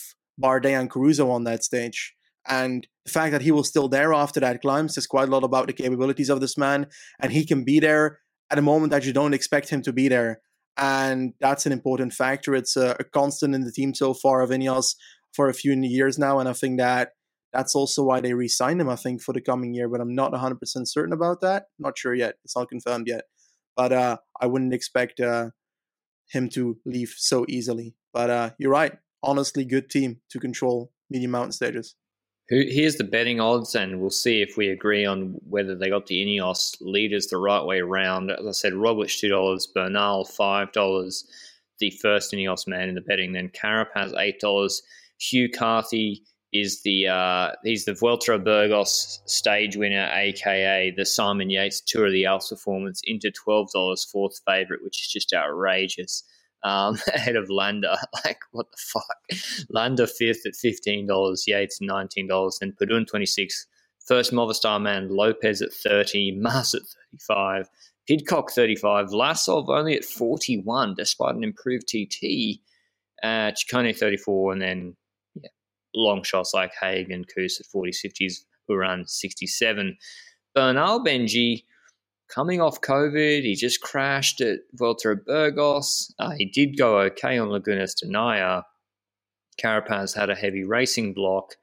Bardet 0.41 0.79
and 0.79 0.89
Caruso 0.89 1.29
on 1.31 1.43
that 1.45 1.63
stage. 1.63 2.13
And 2.47 2.87
the 3.05 3.11
fact 3.11 3.31
that 3.31 3.41
he 3.41 3.51
was 3.51 3.67
still 3.67 3.89
there 3.89 4.13
after 4.13 4.39
that 4.39 4.61
climb 4.61 4.87
says 4.87 5.07
quite 5.07 5.27
a 5.27 5.31
lot 5.31 5.43
about 5.43 5.67
the 5.67 5.73
capabilities 5.73 6.29
of 6.29 6.39
this 6.39 6.57
man, 6.57 6.87
and 7.19 7.31
he 7.31 7.45
can 7.45 7.63
be 7.63 7.79
there 7.79 8.19
at 8.51 8.59
a 8.59 8.61
moment 8.61 8.91
that 8.91 9.03
you 9.03 9.11
don't 9.11 9.33
expect 9.33 9.69
him 9.69 9.81
to 9.81 9.91
be 9.91 10.07
there. 10.07 10.41
And 10.77 11.33
that's 11.41 11.65
an 11.65 11.71
important 11.71 12.13
factor. 12.13 12.53
It's 12.53 12.77
a, 12.77 12.95
a 12.99 13.03
constant 13.03 13.55
in 13.55 13.61
the 13.61 13.71
team 13.71 13.95
so 13.95 14.13
far 14.13 14.41
of 14.41 14.51
Ineos 14.51 14.93
for 15.33 15.49
a 15.49 15.53
few 15.53 15.73
years 15.73 16.19
now, 16.19 16.39
and 16.39 16.47
I 16.47 16.53
think 16.53 16.77
that 16.77 17.13
that's 17.54 17.75
also 17.75 18.04
why 18.04 18.20
they 18.20 18.34
re-signed 18.34 18.82
him. 18.82 18.89
I 18.89 18.96
think 18.96 19.22
for 19.22 19.34
the 19.34 19.42
coming 19.42 19.74
year, 19.74 19.88
but 19.88 20.01
I'm 20.01 20.13
not 20.13 20.32
100 20.32 20.60
percent 20.60 20.89
certain 20.89 21.13
about 21.13 21.42
that. 21.42 21.66
Not 21.80 21.98
sure 21.98 22.13
yet. 22.13 22.36
It's 22.44 22.56
not 22.56 22.70
confirmed 22.70 23.08
yet. 23.08 23.25
But 23.75 23.92
uh, 23.92 24.18
I 24.42 24.48
wouldn't 24.48 24.74
expect 24.74 25.20
uh, 25.20 25.51
him 26.30 26.50
to 26.50 26.77
leave 26.86 27.13
so 27.16 27.46
easily. 27.48 27.96
But 28.13 28.30
uh, 28.30 28.50
you're 28.58 28.72
right. 28.72 28.94
Honestly, 29.24 29.66
good 29.66 29.89
team 29.89 30.22
to 30.30 30.39
control 30.39 30.92
medium 31.10 31.32
mountain 31.32 31.51
stages. 31.51 31.96
Here's 32.50 32.96
the 32.96 33.04
betting 33.04 33.42
odds, 33.42 33.75
and 33.75 34.00
we'll 34.00 34.10
see 34.10 34.42
if 34.42 34.56
we 34.56 34.70
agree 34.70 35.06
on 35.06 35.36
whether 35.50 35.75
they 35.75 35.89
got 35.89 36.06
the 36.06 36.24
Ineos 36.24 36.77
leaders 36.80 37.27
the 37.27 37.38
right 37.38 37.63
way 37.63 37.80
around. 37.80 38.32
As 38.32 38.48
I 38.48 38.51
said, 38.51 38.72
Roglic 38.72 39.20
two 39.20 39.27
dollars, 39.27 39.68
Bernal 39.68 40.24
five 40.24 40.72
dollars, 40.72 41.27
the 41.80 41.89
first 42.01 42.32
Ineos 42.32 42.66
man 42.66 42.88
in 42.88 42.96
the 42.96 43.01
betting. 43.01 43.34
Then 43.34 43.50
Carapaz 43.50 44.18
eight 44.18 44.39
dollars, 44.39 44.82
Hugh 45.20 45.50
Carthy 45.50 46.24
is 46.54 46.82
the 46.84 47.08
uh, 47.08 47.51
he's 47.63 47.86
the 47.86 47.94
Vuelta 47.94 48.38
Burgos 48.38 49.22
stage 49.25 49.75
winner, 49.75 50.10
aka 50.13 50.92
the 50.96 51.06
Simon 51.06 51.50
Yates 51.50 51.82
Tour 51.82 52.08
of 52.08 52.13
the 52.13 52.25
Alps 52.25 52.50
performance, 52.50 53.01
into 53.04 53.32
twelve 53.32 53.72
dollars, 53.72 54.06
fourth 54.06 54.39
favorite, 54.46 54.84
which 54.84 55.01
is 55.01 55.12
just 55.12 55.34
outrageous. 55.34 56.24
Um, 56.63 56.98
ahead 57.13 57.36
of 57.36 57.50
Landa, 57.50 57.98
like 58.25 58.39
what 58.51 58.68
the 58.72 58.77
fuck? 58.77 59.68
Landa 59.70 60.08
fifth 60.08 60.46
at 60.46 60.56
fifteen 60.56 61.08
dollars, 61.08 61.46
Yates 61.48 61.80
nineteen 61.82 62.27
dollars, 62.27 62.58
and 62.62 62.75
Padun 62.77 63.08
twenty 63.08 63.25
six. 63.25 63.68
First 64.08 64.32
Movistar 64.32 64.82
man, 64.82 65.10
Lopez 65.10 65.62
at 65.62 65.74
thirty, 65.74 66.32
Mas 66.32 66.74
at 66.74 66.82
thirty 66.82 67.22
five, 67.27 67.70
Pidcock 68.08 68.51
thirty 68.51 68.75
five, 68.75 69.08
Vlasov 69.08 69.68
only 69.68 69.96
at 69.98 70.06
forty 70.06 70.62
one, 70.62 70.96
despite 70.96 71.36
an 71.36 71.44
improved 71.44 71.88
TT. 71.88 72.62
Uh, 73.24 73.51
Ciccone 73.51 73.98
34, 73.98 74.54
and 74.54 74.62
then 74.62 74.96
long 75.94 76.24
shots 76.24 76.53
like 76.53 76.72
Haig 76.79 77.12
and 77.12 77.27
Kuss 77.27 77.60
at 77.60 77.65
40s, 77.67 77.98
50s 78.06 78.34
who 78.67 78.75
ran 78.75 79.06
67. 79.08 79.98
Bernal 80.53 81.03
Benji 81.03 81.63
coming 82.29 82.62
off 82.62 82.82
COVID, 82.82 83.44
he 83.44 83.56
just 83.56 83.82
crashed 83.82 84.41
at 84.41 84.60
Vuelta 84.74 85.15
Burgos. 85.15 86.13
Uh, 86.20 86.32
he 86.32 86.46
did 86.46 86.77
go 86.77 87.00
okay 87.00 87.38
on 87.38 87.50
Lagunas 87.50 87.96
de 88.00 88.08
Neila. 88.08 88.63
Carapaz 89.62 90.15
had 90.15 90.29
a 90.29 90.36
heavy 90.36 90.63
racing 90.63 91.13
block. 91.13 91.56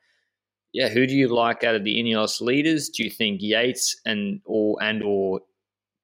Yeah, 0.72 0.88
who 0.88 1.06
do 1.06 1.14
you 1.14 1.28
like 1.28 1.62
out 1.62 1.76
of 1.76 1.84
the 1.84 2.02
Ineos 2.02 2.40
leaders? 2.40 2.88
Do 2.88 3.04
you 3.04 3.10
think 3.10 3.40
Yates 3.40 4.00
and 4.04 4.40
or 4.44 4.82
and 4.82 5.02
or 5.04 5.40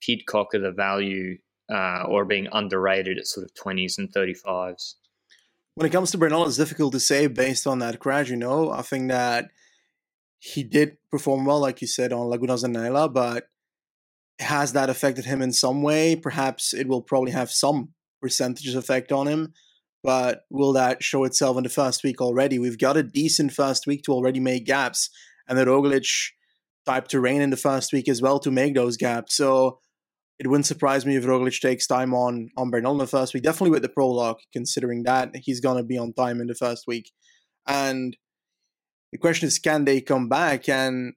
Pidcock 0.01 0.55
are 0.55 0.61
the 0.61 0.71
value 0.71 1.39
uh, 1.73 2.05
or 2.05 2.25
being 2.25 2.47
underrated 2.53 3.19
at 3.19 3.27
sort 3.27 3.45
of 3.45 3.55
20s 3.55 3.99
and 3.99 4.13
35s? 4.13 4.95
When 5.81 5.87
it 5.87 5.93
comes 5.93 6.11
to 6.11 6.19
Bernal, 6.19 6.47
it's 6.47 6.59
difficult 6.59 6.93
to 6.93 7.01
say 7.01 7.27
based 7.27 7.67
on 7.67 7.79
that 7.79 8.01
crash. 8.01 8.29
You 8.29 8.37
know, 8.37 8.71
I 8.71 8.83
think 8.83 9.09
that 9.09 9.49
he 10.39 10.63
did 10.63 10.99
perform 11.11 11.47
well, 11.47 11.59
like 11.59 11.81
you 11.81 11.87
said, 11.87 12.13
on 12.13 12.27
Lagunas 12.27 12.61
de 12.61 12.69
Neila, 12.69 13.11
but 13.11 13.45
has 14.41 14.75
that 14.75 14.91
affected 14.91 15.25
him 15.25 15.41
in 15.41 15.55
some 15.55 15.81
way? 15.81 16.17
Perhaps 16.17 16.75
it 16.75 16.87
will 16.87 17.01
probably 17.01 17.33
have 17.33 17.51
some 17.51 17.95
percentages 18.21 18.75
effect 18.75 19.11
on 19.11 19.27
him, 19.27 19.55
but 20.03 20.43
will 20.51 20.75
that 20.75 21.03
show 21.03 21.25
itself 21.25 21.57
in 21.57 21.63
the 21.63 21.71
first 21.71 22.05
week 22.05 22.21
already? 22.21 22.59
We've 22.59 22.77
got 22.77 22.99
a 22.99 23.03
decent 23.03 23.55
first 23.55 23.87
week 23.87 24.03
to 24.03 24.13
already 24.13 24.39
make 24.39 24.67
gaps, 24.67 25.09
and 25.49 25.57
the 25.57 25.65
Roglic 25.65 26.33
type 26.85 27.09
terrain 27.09 27.41
in 27.41 27.49
the 27.49 27.57
first 27.57 27.91
week 27.91 28.07
as 28.07 28.21
well 28.21 28.39
to 28.41 28.51
make 28.51 28.75
those 28.75 28.99
gaps. 28.99 29.35
So 29.35 29.81
it 30.41 30.47
wouldn't 30.47 30.65
surprise 30.65 31.05
me 31.05 31.17
if 31.17 31.25
Roglic 31.25 31.61
takes 31.61 31.87
time 31.87 32.15
on 32.15 32.49
on 32.57 32.71
Bernal 32.71 32.93
in 32.93 32.99
the 32.99 33.07
first 33.07 33.35
week. 33.35 33.43
Definitely 33.43 33.73
with 33.73 33.83
the 33.83 33.91
prologue, 33.91 34.39
considering 34.55 35.03
that 35.03 35.37
he's 35.37 35.61
gonna 35.61 35.83
be 35.83 35.99
on 35.99 36.15
time 36.15 36.41
in 36.41 36.47
the 36.47 36.55
first 36.55 36.87
week. 36.87 37.13
And 37.67 38.17
the 39.13 39.19
question 39.19 39.49
is, 39.49 39.59
can 39.59 39.85
they 39.85 40.01
come 40.01 40.31
back? 40.31 40.67
And 40.67 41.13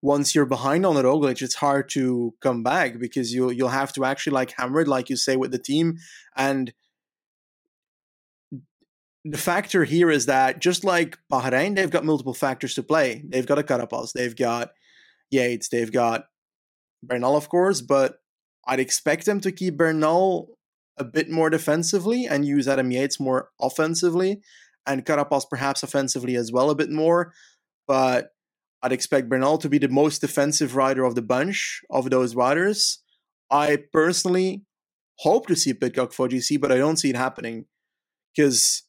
once 0.00 0.32
you're 0.32 0.46
behind 0.46 0.86
on 0.86 0.94
Roglic, 0.94 1.42
it's 1.42 1.56
hard 1.56 1.88
to 1.90 2.34
come 2.40 2.62
back 2.62 3.00
because 3.00 3.34
you 3.34 3.50
you'll 3.50 3.68
have 3.68 3.92
to 3.94 4.04
actually 4.04 4.34
like 4.34 4.52
hammer 4.56 4.82
it, 4.82 4.88
like 4.88 5.10
you 5.10 5.16
say, 5.16 5.34
with 5.34 5.50
the 5.50 5.58
team. 5.58 5.98
And 6.36 6.72
the 9.24 9.38
factor 9.38 9.82
here 9.82 10.08
is 10.08 10.26
that 10.26 10.60
just 10.60 10.84
like 10.84 11.18
Bahrain, 11.32 11.74
they've 11.74 11.90
got 11.90 12.04
multiple 12.04 12.34
factors 12.34 12.74
to 12.74 12.84
play. 12.84 13.24
They've 13.28 13.46
got 13.46 13.58
a 13.58 13.64
Carapaz, 13.64 14.12
they've 14.12 14.36
got 14.36 14.70
Yates, 15.32 15.68
they've 15.68 15.92
got 15.92 16.26
Bernal, 17.02 17.36
of 17.36 17.48
course, 17.48 17.80
but 17.80 18.21
I'd 18.66 18.80
expect 18.80 19.26
them 19.26 19.40
to 19.40 19.52
keep 19.52 19.76
Bernal 19.76 20.48
a 20.96 21.04
bit 21.04 21.30
more 21.30 21.50
defensively 21.50 22.26
and 22.26 22.44
use 22.44 22.68
Adam 22.68 22.90
Yates 22.90 23.18
more 23.18 23.48
offensively, 23.60 24.40
and 24.86 25.04
Carapaz 25.04 25.44
perhaps 25.48 25.82
offensively 25.82 26.36
as 26.36 26.52
well 26.52 26.70
a 26.70 26.74
bit 26.74 26.90
more. 26.90 27.32
But 27.86 28.30
I'd 28.82 28.92
expect 28.92 29.28
Bernal 29.28 29.58
to 29.58 29.68
be 29.68 29.78
the 29.78 29.88
most 29.88 30.20
defensive 30.20 30.76
rider 30.76 31.04
of 31.04 31.14
the 31.14 31.22
bunch 31.22 31.80
of 31.90 32.10
those 32.10 32.34
riders. 32.34 33.00
I 33.50 33.78
personally 33.92 34.62
hope 35.18 35.46
to 35.46 35.56
see 35.56 35.74
Pidcock 35.74 36.12
for 36.12 36.28
GC, 36.28 36.60
but 36.60 36.72
I 36.72 36.78
don't 36.78 36.96
see 36.96 37.10
it 37.10 37.16
happening 37.16 37.66
because 38.34 38.82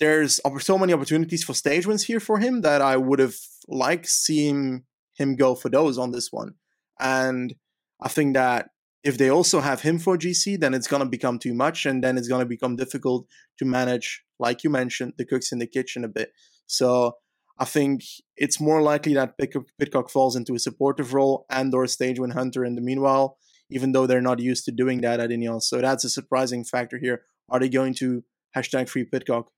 there's 0.00 0.40
so 0.60 0.78
many 0.78 0.92
opportunities 0.92 1.44
for 1.44 1.54
stage 1.54 1.86
wins 1.86 2.04
here 2.04 2.20
for 2.20 2.38
him 2.38 2.62
that 2.62 2.80
I 2.80 2.96
would 2.96 3.18
have 3.18 3.34
liked 3.66 4.06
seeing 4.06 4.84
him 5.14 5.36
go 5.36 5.54
for 5.54 5.68
those 5.68 5.98
on 5.98 6.12
this 6.12 6.32
one. 6.32 6.54
And 7.00 7.54
I 8.00 8.08
think 8.08 8.34
that 8.34 8.70
if 9.04 9.16
they 9.18 9.30
also 9.30 9.60
have 9.60 9.82
him 9.82 9.98
for 9.98 10.16
GC, 10.16 10.58
then 10.58 10.74
it's 10.74 10.88
going 10.88 11.02
to 11.02 11.08
become 11.08 11.38
too 11.38 11.54
much, 11.54 11.86
and 11.86 12.02
then 12.02 12.18
it's 12.18 12.28
going 12.28 12.40
to 12.40 12.46
become 12.46 12.76
difficult 12.76 13.26
to 13.58 13.64
manage, 13.64 14.24
like 14.38 14.64
you 14.64 14.70
mentioned, 14.70 15.14
the 15.18 15.24
cooks 15.24 15.52
in 15.52 15.58
the 15.58 15.66
kitchen 15.66 16.04
a 16.04 16.08
bit. 16.08 16.32
So 16.66 17.16
I 17.58 17.64
think 17.64 18.02
it's 18.36 18.60
more 18.60 18.82
likely 18.82 19.14
that 19.14 19.38
Pidcock 19.38 20.10
falls 20.10 20.36
into 20.36 20.54
a 20.54 20.58
supportive 20.58 21.14
role 21.14 21.46
and 21.50 21.74
or 21.74 21.86
stage 21.86 22.18
win 22.18 22.30
hunter 22.30 22.64
in 22.64 22.74
the 22.74 22.82
meanwhile, 22.82 23.38
even 23.70 23.92
though 23.92 24.06
they're 24.06 24.20
not 24.20 24.40
used 24.40 24.64
to 24.66 24.72
doing 24.72 25.00
that 25.02 25.20
at 25.20 25.30
Ineos. 25.30 25.62
So 25.62 25.80
that's 25.80 26.04
a 26.04 26.10
surprising 26.10 26.64
factor 26.64 26.98
here. 26.98 27.22
Are 27.48 27.60
they 27.60 27.68
going 27.68 27.94
to 27.94 28.24
hashtag 28.56 28.88
free 28.88 29.04
Pidcock? 29.04 29.50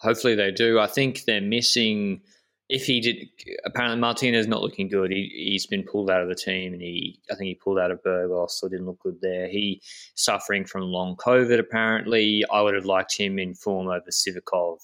Hopefully 0.00 0.34
they 0.34 0.50
do. 0.50 0.78
I 0.78 0.86
think 0.86 1.24
they're 1.24 1.40
missing– 1.40 2.22
if 2.68 2.84
he 2.84 3.00
did, 3.00 3.28
apparently 3.64 4.00
Martinez 4.00 4.48
not 4.48 4.60
looking 4.60 4.88
good. 4.88 5.12
He 5.12 5.30
he's 5.50 5.66
been 5.66 5.84
pulled 5.84 6.10
out 6.10 6.22
of 6.22 6.28
the 6.28 6.34
team, 6.34 6.72
and 6.72 6.82
he 6.82 7.20
I 7.30 7.36
think 7.36 7.48
he 7.48 7.54
pulled 7.54 7.78
out 7.78 7.90
of 7.90 8.02
Burgos, 8.02 8.58
so 8.58 8.68
didn't 8.68 8.86
look 8.86 9.00
good 9.00 9.20
there. 9.20 9.48
He 9.48 9.80
suffering 10.14 10.64
from 10.64 10.82
long 10.82 11.16
COVID. 11.16 11.58
Apparently, 11.58 12.44
I 12.50 12.62
would 12.62 12.74
have 12.74 12.84
liked 12.84 13.16
him 13.16 13.38
in 13.38 13.54
form 13.54 13.86
over 13.86 14.10
Sivakov 14.10 14.78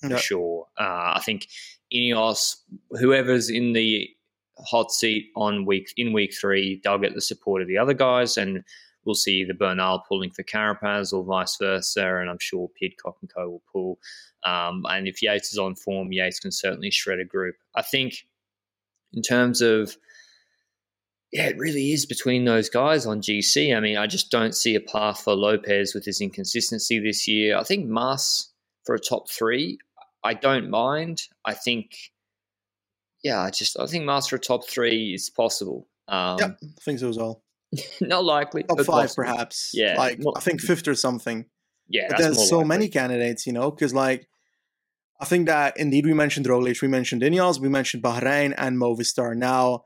for 0.00 0.08
yep. 0.08 0.20
sure. 0.20 0.66
Uh, 0.78 1.12
I 1.16 1.22
think 1.24 1.48
Ineos, 1.92 2.56
whoever's 2.92 3.50
in 3.50 3.74
the 3.74 4.08
hot 4.58 4.90
seat 4.90 5.30
on 5.36 5.66
week 5.66 5.92
in 5.98 6.14
week 6.14 6.32
three, 6.34 6.80
they'll 6.82 6.98
get 6.98 7.14
the 7.14 7.20
support 7.20 7.60
of 7.60 7.68
the 7.68 7.78
other 7.78 7.94
guys, 7.94 8.38
and 8.38 8.64
we'll 9.04 9.14
see 9.14 9.44
the 9.44 9.54
Bernal 9.54 10.02
pulling 10.08 10.30
for 10.30 10.42
Carapaz 10.42 11.12
or 11.12 11.24
vice 11.24 11.56
versa, 11.60 12.16
and 12.16 12.30
I'm 12.30 12.38
sure 12.40 12.70
Pidcock 12.78 13.16
and 13.20 13.32
Co 13.32 13.48
will 13.48 13.62
pull. 13.72 13.98
Um, 14.44 14.84
and 14.88 15.08
if 15.08 15.22
Yates 15.22 15.52
is 15.52 15.58
on 15.58 15.74
form, 15.74 16.12
Yates 16.12 16.40
can 16.40 16.52
certainly 16.52 16.90
shred 16.90 17.20
a 17.20 17.24
group. 17.24 17.56
I 17.74 17.82
think 17.82 18.26
in 19.12 19.22
terms 19.22 19.60
of 19.60 19.96
yeah, 21.32 21.48
it 21.48 21.58
really 21.58 21.92
is 21.92 22.06
between 22.06 22.44
those 22.44 22.70
guys 22.70 23.04
on 23.04 23.20
GC. 23.20 23.76
I 23.76 23.80
mean, 23.80 23.98
I 23.98 24.06
just 24.06 24.30
don't 24.30 24.54
see 24.54 24.74
a 24.74 24.80
path 24.80 25.20
for 25.20 25.34
Lopez 25.34 25.94
with 25.94 26.04
his 26.04 26.20
inconsistency 26.20 26.98
this 26.98 27.28
year. 27.28 27.58
I 27.58 27.64
think 27.64 27.86
Mas 27.86 28.50
for 28.84 28.94
a 28.94 28.98
top 28.98 29.30
three, 29.30 29.78
I 30.24 30.32
don't 30.34 30.70
mind. 30.70 31.22
I 31.44 31.52
think, 31.52 32.12
yeah, 33.22 33.42
I 33.42 33.50
just 33.50 33.78
I 33.78 33.86
think 33.86 34.04
Mas 34.04 34.28
for 34.28 34.36
a 34.36 34.40
top 34.40 34.66
three 34.66 35.12
is 35.12 35.28
possible. 35.28 35.86
Um, 36.08 36.38
yeah, 36.38 36.46
I 36.62 36.80
think 36.80 36.98
so 36.98 37.10
as 37.10 37.18
well. 37.18 37.42
not 38.00 38.24
likely. 38.24 38.62
Top 38.62 38.78
five, 38.78 38.86
possible. 38.86 39.24
perhaps. 39.24 39.70
Yeah, 39.74 39.96
like 39.96 40.20
I 40.36 40.40
think 40.40 40.60
fifth 40.60 40.88
or 40.88 40.94
something. 40.94 41.46
Yeah, 41.88 42.08
there's 42.16 42.48
so 42.48 42.58
likely. 42.58 42.68
many 42.68 42.88
candidates, 42.88 43.46
you 43.46 43.52
know, 43.52 43.70
because 43.70 43.94
like 43.94 44.28
I 45.20 45.24
think 45.24 45.46
that 45.46 45.76
indeed 45.76 46.06
we 46.06 46.14
mentioned 46.14 46.46
Roglic, 46.46 46.82
we 46.82 46.88
mentioned 46.88 47.22
Ineos, 47.22 47.60
we 47.60 47.68
mentioned 47.68 48.02
Bahrain 48.02 48.54
and 48.56 48.80
Movistar. 48.80 49.34
Now 49.36 49.82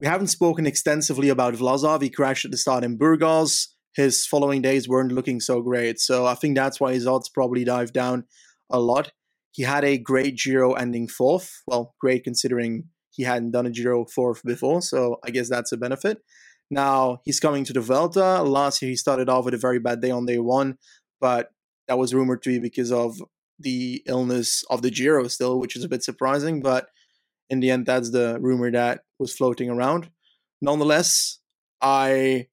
we 0.00 0.06
haven't 0.06 0.28
spoken 0.28 0.66
extensively 0.66 1.28
about 1.28 1.54
Vlasov. 1.54 2.02
He 2.02 2.10
crashed 2.10 2.44
at 2.44 2.50
the 2.50 2.56
start 2.56 2.84
in 2.84 2.96
Burgos. 2.96 3.74
His 3.94 4.26
following 4.26 4.60
days 4.60 4.88
weren't 4.88 5.12
looking 5.12 5.40
so 5.40 5.62
great, 5.62 5.98
so 5.98 6.26
I 6.26 6.34
think 6.34 6.56
that's 6.56 6.78
why 6.78 6.92
his 6.92 7.06
odds 7.06 7.30
probably 7.30 7.64
dived 7.64 7.94
down 7.94 8.24
a 8.70 8.78
lot. 8.78 9.12
He 9.52 9.62
had 9.62 9.84
a 9.84 9.96
great 9.96 10.36
Giro 10.36 10.74
ending 10.74 11.08
fourth. 11.08 11.62
Well, 11.66 11.94
great 11.98 12.24
considering 12.24 12.84
he 13.10 13.22
hadn't 13.22 13.52
done 13.52 13.64
a 13.64 13.70
Giro 13.70 14.04
fourth 14.04 14.42
before, 14.44 14.82
so 14.82 15.16
I 15.24 15.30
guess 15.30 15.48
that's 15.48 15.72
a 15.72 15.78
benefit. 15.78 16.18
Now 16.70 17.20
he's 17.24 17.40
coming 17.40 17.64
to 17.64 17.72
the 17.72 17.80
Vuelta. 17.80 18.42
Last 18.42 18.82
year 18.82 18.90
he 18.90 18.96
started 18.96 19.28
off 19.28 19.44
with 19.44 19.54
a 19.54 19.58
very 19.58 19.78
bad 19.78 20.00
day 20.00 20.10
on 20.10 20.26
day 20.26 20.38
one, 20.38 20.78
but 21.20 21.50
that 21.88 21.98
was 21.98 22.14
rumored 22.14 22.42
to 22.42 22.50
be 22.50 22.58
because 22.58 22.90
of 22.90 23.22
the 23.58 24.02
illness 24.06 24.64
of 24.68 24.82
the 24.82 24.90
Giro 24.90 25.28
still, 25.28 25.58
which 25.58 25.76
is 25.76 25.84
a 25.84 25.88
bit 25.88 26.02
surprising. 26.02 26.60
But 26.60 26.88
in 27.48 27.60
the 27.60 27.70
end, 27.70 27.86
that's 27.86 28.10
the 28.10 28.38
rumor 28.40 28.70
that 28.70 29.02
was 29.18 29.32
floating 29.34 29.70
around. 29.70 30.10
Nonetheless, 30.60 31.38
I 31.80 32.48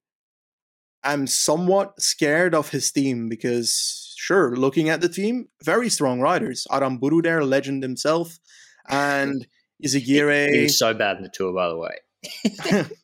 am 1.03 1.27
somewhat 1.27 2.01
scared 2.01 2.53
of 2.53 2.69
his 2.69 2.91
team 2.91 3.29
because, 3.29 4.13
sure, 4.17 4.55
looking 4.55 4.89
at 4.89 5.01
the 5.01 5.09
team, 5.09 5.47
very 5.63 5.89
strong 5.89 6.19
riders. 6.19 6.67
Aranburu 6.69 7.23
there, 7.23 7.43
legend 7.43 7.81
himself, 7.83 8.39
and 8.87 9.47
Izagirre. 9.83 10.53
He's 10.53 10.77
so 10.77 10.93
bad 10.93 11.17
in 11.17 11.23
the 11.23 11.29
tour, 11.29 11.53
by 11.53 11.69
the 11.69 11.77
way. 11.77 12.85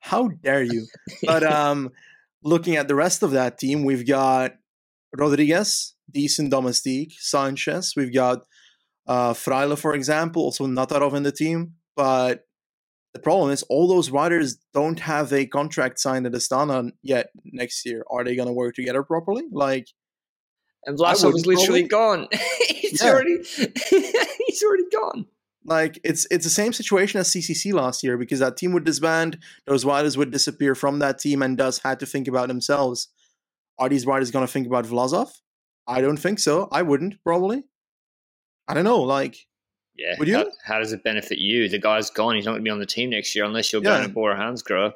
How 0.00 0.28
dare 0.28 0.62
you? 0.62 0.86
But 1.22 1.42
um, 1.58 1.90
looking 2.42 2.76
at 2.76 2.88
the 2.88 2.94
rest 2.94 3.22
of 3.22 3.30
that 3.32 3.58
team, 3.58 3.84
we've 3.84 4.06
got 4.06 4.54
Rodriguez, 5.16 5.94
decent 6.10 6.50
domestique, 6.50 7.14
Sanchez. 7.18 7.94
We've 7.96 8.12
got 8.12 8.42
uh, 9.06 9.32
Fraile, 9.32 9.76
for 9.76 9.94
example, 9.94 10.42
also 10.42 10.66
Natarov 10.66 11.14
in 11.14 11.22
the 11.22 11.32
team. 11.32 11.74
But 11.96 12.46
the 13.12 13.20
problem 13.20 13.50
is 13.50 13.62
all 13.64 13.88
those 13.88 14.10
riders 14.10 14.56
don't 14.72 15.00
have 15.00 15.32
a 15.32 15.46
contract 15.46 15.98
signed 15.98 16.26
at 16.26 16.32
Astana 16.32 16.92
yet 17.02 17.30
next 17.44 17.84
year. 17.84 18.04
Are 18.10 18.24
they 18.24 18.36
going 18.36 18.48
to 18.48 18.52
work 18.52 18.74
together 18.74 19.02
properly? 19.02 19.44
Like, 19.50 19.88
And 20.86 20.98
Vlasov 20.98 21.34
is 21.34 21.46
literally 21.46 21.86
probably. 21.86 22.26
gone. 22.26 22.28
he's 22.68 23.02
yeah. 23.02 23.10
already 23.10 23.38
he's 24.46 24.62
already 24.62 24.88
gone. 24.92 25.26
Like 25.64 26.00
it's 26.02 26.26
it's 26.30 26.44
the 26.44 26.50
same 26.50 26.72
situation 26.72 27.20
as 27.20 27.28
CCC 27.28 27.72
last 27.72 28.02
year 28.02 28.16
because 28.16 28.38
that 28.38 28.56
team 28.56 28.72
would 28.72 28.84
disband, 28.84 29.38
those 29.66 29.84
riders 29.84 30.16
would 30.16 30.30
disappear 30.30 30.74
from 30.74 31.00
that 31.00 31.18
team, 31.18 31.42
and 31.42 31.56
does 31.56 31.78
had 31.78 32.00
to 32.00 32.06
think 32.06 32.28
about 32.28 32.48
themselves. 32.48 33.08
Are 33.78 33.88
these 33.88 34.06
riders 34.06 34.30
going 34.30 34.46
to 34.46 34.52
think 34.52 34.66
about 34.66 34.86
Vlasov? 34.86 35.30
I 35.86 36.00
don't 36.00 36.16
think 36.16 36.38
so. 36.38 36.68
I 36.72 36.82
wouldn't 36.82 37.22
probably. 37.24 37.64
I 38.68 38.74
don't 38.74 38.84
know. 38.84 39.00
Like, 39.00 39.36
yeah, 39.96 40.14
would 40.18 40.28
you? 40.28 40.36
How, 40.36 40.46
how 40.64 40.78
does 40.78 40.92
it 40.92 41.04
benefit 41.04 41.38
you? 41.38 41.68
The 41.68 41.78
guy's 41.78 42.08
gone. 42.08 42.36
He's 42.36 42.46
not 42.46 42.52
going 42.52 42.62
to 42.62 42.68
be 42.68 42.70
on 42.70 42.78
the 42.78 42.86
team 42.86 43.10
next 43.10 43.34
year 43.34 43.44
unless 43.44 43.72
you're 43.72 43.82
yeah. 43.82 43.96
going 43.96 44.08
to 44.08 44.14
Bora 44.14 44.36
Hansgrohe. 44.36 44.92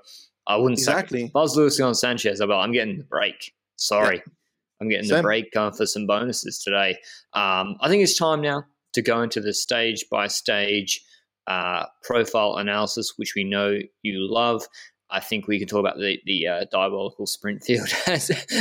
I 0.47 0.57
wouldn't 0.57 0.79
exactly. 0.79 1.25
If 1.25 1.37
I 1.37 1.41
was 1.41 1.57
Luis 1.57 1.79
Leon 1.79 1.95
Sanchez, 1.95 2.41
I'd 2.41 2.47
be 2.47 2.53
like, 2.53 2.65
I'm 2.65 2.73
getting 2.73 2.99
the 2.99 3.05
break. 3.05 3.53
Sorry. 3.77 4.17
Yeah. 4.17 4.33
I'm 4.81 4.89
getting 4.89 5.09
Same. 5.09 5.19
the 5.19 5.23
break 5.23 5.53
going 5.53 5.73
for 5.73 5.87
some 5.87 6.07
bonuses 6.07 6.59
today. 6.59 6.99
Um, 7.33 7.77
I 7.81 7.89
think 7.89 8.03
it's 8.03 8.17
time 8.17 8.41
now 8.41 8.65
to 8.95 9.03
go 9.03 9.23
into 9.23 9.41
the 9.41 9.53
stage 9.53 10.07
by 10.11 10.27
stage 10.29 11.05
uh, 11.47 11.85
profile 12.03 12.57
analysis, 12.57 13.15
which 13.17 13.35
we 13.37 13.45
know 13.45 13.79
you 14.03 14.15
love. 14.17 14.67
I 15.11 15.21
think 15.21 15.47
we 15.47 15.59
can 15.59 15.69
talk 15.69 15.81
about 15.81 15.99
the, 15.99 16.19
the 16.25 16.47
uh, 16.47 16.65
diabolical 16.73 17.27
sprint 17.27 17.63
field 17.63 17.89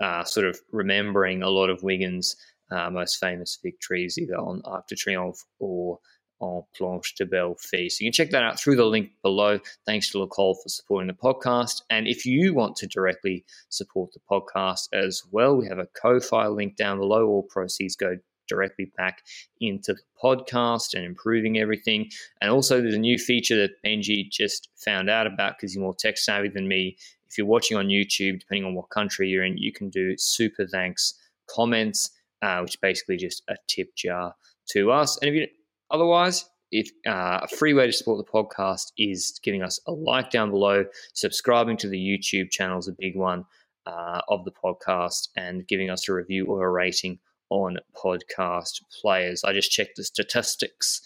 uh, 0.00 0.24
sort 0.24 0.46
of 0.46 0.60
remembering 0.70 1.42
a 1.42 1.48
lot 1.48 1.70
of 1.70 1.82
Wiggins' 1.82 2.36
uh, 2.70 2.90
most 2.90 3.16
famous 3.16 3.58
victories, 3.62 4.18
either 4.18 4.36
on 4.36 4.60
Arc 4.64 4.88
de 4.88 4.96
Triomphe 4.96 5.44
or 5.58 5.98
on 6.44 6.64
Planche 6.78 7.14
de 7.14 7.24
Belfi. 7.24 7.90
So 7.90 8.04
you 8.04 8.06
can 8.06 8.12
check 8.12 8.30
that 8.30 8.42
out 8.42 8.60
through 8.60 8.76
the 8.76 8.84
link 8.84 9.10
below. 9.22 9.58
Thanks 9.86 10.10
to 10.10 10.18
Le 10.18 10.26
Col 10.26 10.54
for 10.54 10.68
supporting 10.68 11.08
the 11.08 11.14
podcast. 11.14 11.82
And 11.90 12.06
if 12.06 12.26
you 12.26 12.54
want 12.54 12.76
to 12.76 12.86
directly 12.86 13.44
support 13.68 14.12
the 14.12 14.20
podcast 14.30 14.88
as 14.92 15.22
well, 15.30 15.56
we 15.56 15.66
have 15.66 15.78
a 15.78 15.88
Ko-Fi 16.00 16.46
link 16.48 16.76
down 16.76 16.98
below. 16.98 17.26
All 17.26 17.42
proceeds 17.42 17.96
go 17.96 18.16
directly 18.46 18.92
back 18.96 19.22
into 19.60 19.94
the 19.94 20.00
podcast 20.22 20.94
and 20.94 21.04
improving 21.04 21.58
everything. 21.58 22.10
And 22.40 22.50
also, 22.50 22.80
there's 22.80 22.94
a 22.94 22.98
new 22.98 23.18
feature 23.18 23.56
that 23.56 23.82
Benji 23.84 24.30
just 24.30 24.68
found 24.76 25.08
out 25.08 25.26
about 25.26 25.56
because 25.56 25.74
you're 25.74 25.82
more 25.82 25.94
tech 25.94 26.18
savvy 26.18 26.48
than 26.48 26.68
me. 26.68 26.96
If 27.28 27.38
you're 27.38 27.46
watching 27.46 27.76
on 27.76 27.86
YouTube, 27.86 28.40
depending 28.40 28.64
on 28.64 28.74
what 28.74 28.90
country 28.90 29.28
you're 29.28 29.44
in, 29.44 29.56
you 29.56 29.72
can 29.72 29.88
do 29.88 30.16
super 30.18 30.66
thanks 30.66 31.14
comments, 31.48 32.10
uh, 32.42 32.60
which 32.60 32.80
basically 32.80 33.16
just 33.16 33.42
a 33.48 33.56
tip 33.66 33.94
jar 33.96 34.34
to 34.70 34.92
us. 34.92 35.18
And 35.20 35.30
if 35.30 35.34
you 35.34 35.46
Otherwise, 35.90 36.48
if 36.70 36.90
uh, 37.06 37.40
a 37.42 37.48
free 37.48 37.74
way 37.74 37.86
to 37.86 37.92
support 37.92 38.24
the 38.24 38.32
podcast 38.32 38.92
is 38.98 39.38
giving 39.42 39.62
us 39.62 39.78
a 39.86 39.92
like 39.92 40.30
down 40.30 40.50
below, 40.50 40.84
subscribing 41.12 41.76
to 41.78 41.88
the 41.88 41.98
YouTube 41.98 42.50
channel 42.50 42.78
is 42.78 42.88
a 42.88 42.92
big 42.92 43.16
one 43.16 43.44
uh, 43.86 44.20
of 44.28 44.44
the 44.44 44.50
podcast, 44.50 45.28
and 45.36 45.66
giving 45.68 45.90
us 45.90 46.08
a 46.08 46.12
review 46.12 46.46
or 46.46 46.64
a 46.64 46.70
rating 46.70 47.18
on 47.50 47.78
podcast 47.94 48.80
players. 49.00 49.44
I 49.44 49.52
just 49.52 49.70
checked 49.70 49.96
the 49.96 50.04
statistics 50.04 51.02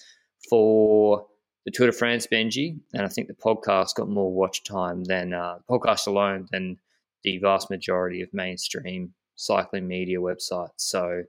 for 0.49 1.27
the 1.65 1.71
Tour 1.71 1.89
de 1.89 1.93
France, 1.93 2.27
Benji, 2.27 2.79
and 2.95 3.03
I 3.03 3.09
think 3.09 3.29
the 3.29 3.35
podcast 3.35 3.97
got 3.97 4.09
more 4.09 4.33
watch 4.33 4.65
time 4.65 5.05
than 5.05 5.35
uh, 5.35 5.59
podcast 5.69 6.07
alone 6.07 6.49
than 6.51 6.79
the 7.25 7.39
vast 7.39 7.69
majority 7.69 8.23
of 8.23 8.33
mainstream 8.33 9.13
cycling 9.35 9.87
media 9.87 10.19
websites. 10.19 10.71
So 10.77 11.25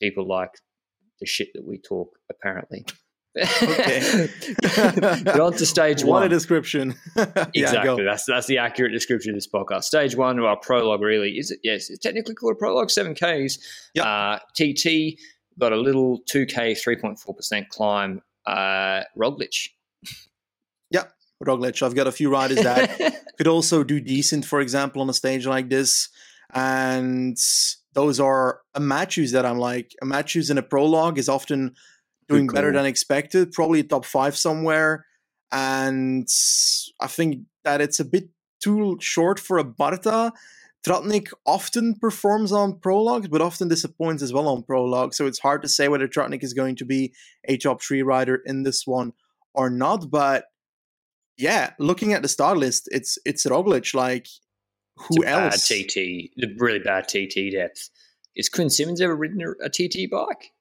people 0.00 0.26
like 0.26 0.54
the 1.20 1.26
shit 1.26 1.48
that 1.54 1.66
we 1.66 1.78
talk, 1.78 2.18
apparently. 2.30 2.84
Okay. 3.36 4.28
Get 4.62 5.40
on 5.40 5.52
to 5.52 5.66
stage 5.66 6.02
one. 6.02 6.22
What 6.22 6.24
a 6.24 6.28
description. 6.28 6.94
exactly. 7.54 8.04
That's 8.04 8.24
that's 8.24 8.46
the 8.46 8.58
accurate 8.58 8.92
description 8.92 9.30
of 9.30 9.36
this 9.36 9.46
podcast. 9.46 9.84
Stage 9.84 10.16
one 10.16 10.38
our 10.40 10.56
prologue, 10.56 11.02
really. 11.02 11.38
Is 11.38 11.50
it? 11.50 11.60
Yes, 11.62 11.90
it's 11.90 12.00
technically 12.00 12.34
called 12.34 12.56
a 12.56 12.58
prologue, 12.58 12.88
7Ks. 12.88 13.58
Yep. 13.94 14.04
Uh, 14.04 14.38
TT 14.56 15.18
got 15.58 15.72
a 15.72 15.76
little 15.76 16.20
2K, 16.30 16.72
3.4% 16.72 17.68
climb. 17.68 18.22
Uh, 18.46 19.02
Roglic. 19.16 19.68
Yep. 20.90 21.12
Roglic. 21.44 21.82
I've 21.82 21.94
got 21.94 22.06
a 22.06 22.12
few 22.12 22.30
riders 22.30 22.62
that 22.62 23.26
could 23.36 23.46
also 23.46 23.84
do 23.84 24.00
decent, 24.00 24.46
for 24.46 24.58
example, 24.58 25.02
on 25.02 25.10
a 25.10 25.12
stage 25.12 25.46
like 25.46 25.68
this. 25.68 26.08
And 26.54 27.36
those 27.94 28.20
are 28.20 28.60
a 28.74 28.80
Matthews 28.80 29.32
that 29.32 29.46
I'm 29.46 29.58
like 29.58 29.94
a 30.02 30.06
Matthews 30.06 30.50
in 30.50 30.58
a 30.58 30.62
prologue 30.62 31.18
is 31.18 31.28
often 31.28 31.74
doing 32.28 32.46
better 32.46 32.72
than 32.72 32.84
expected, 32.84 33.52
probably 33.52 33.82
top 33.82 34.04
five 34.04 34.36
somewhere. 34.36 35.06
And 35.50 36.28
I 37.00 37.06
think 37.06 37.44
that 37.64 37.80
it's 37.80 38.00
a 38.00 38.04
bit 38.04 38.28
too 38.62 38.98
short 39.00 39.40
for 39.40 39.58
a 39.58 39.64
Barta. 39.64 40.32
Tratnik 40.86 41.32
often 41.44 41.94
performs 41.94 42.52
on 42.52 42.78
prologues, 42.78 43.28
but 43.28 43.40
often 43.40 43.68
disappoints 43.68 44.22
as 44.22 44.32
well 44.32 44.48
on 44.48 44.62
prologue. 44.62 45.14
So 45.14 45.26
it's 45.26 45.40
hard 45.40 45.62
to 45.62 45.68
say 45.68 45.88
whether 45.88 46.06
Tratnik 46.06 46.44
is 46.44 46.54
going 46.54 46.76
to 46.76 46.84
be 46.84 47.12
a 47.44 47.56
top 47.56 47.82
three 47.82 48.02
rider 48.02 48.36
in 48.46 48.62
this 48.62 48.86
one 48.86 49.12
or 49.54 49.70
not. 49.70 50.10
But 50.10 50.44
yeah, 51.36 51.72
looking 51.78 52.12
at 52.12 52.22
the 52.22 52.28
start 52.28 52.58
list, 52.58 52.88
it's 52.92 53.18
it's 53.24 53.46
Roglic. 53.46 53.94
Like 53.94 54.28
who 54.98 55.24
else? 55.24 55.66
TT, 55.66 56.30
the 56.36 56.54
really 56.58 56.78
bad 56.78 57.08
TT 57.08 57.52
depth. 57.52 57.90
Is 58.36 58.48
Quinn 58.48 58.70
Simmons 58.70 59.00
ever 59.00 59.16
ridden 59.16 59.40
a, 59.42 59.66
a 59.66 59.68
TT 59.68 60.10
bike? 60.10 60.52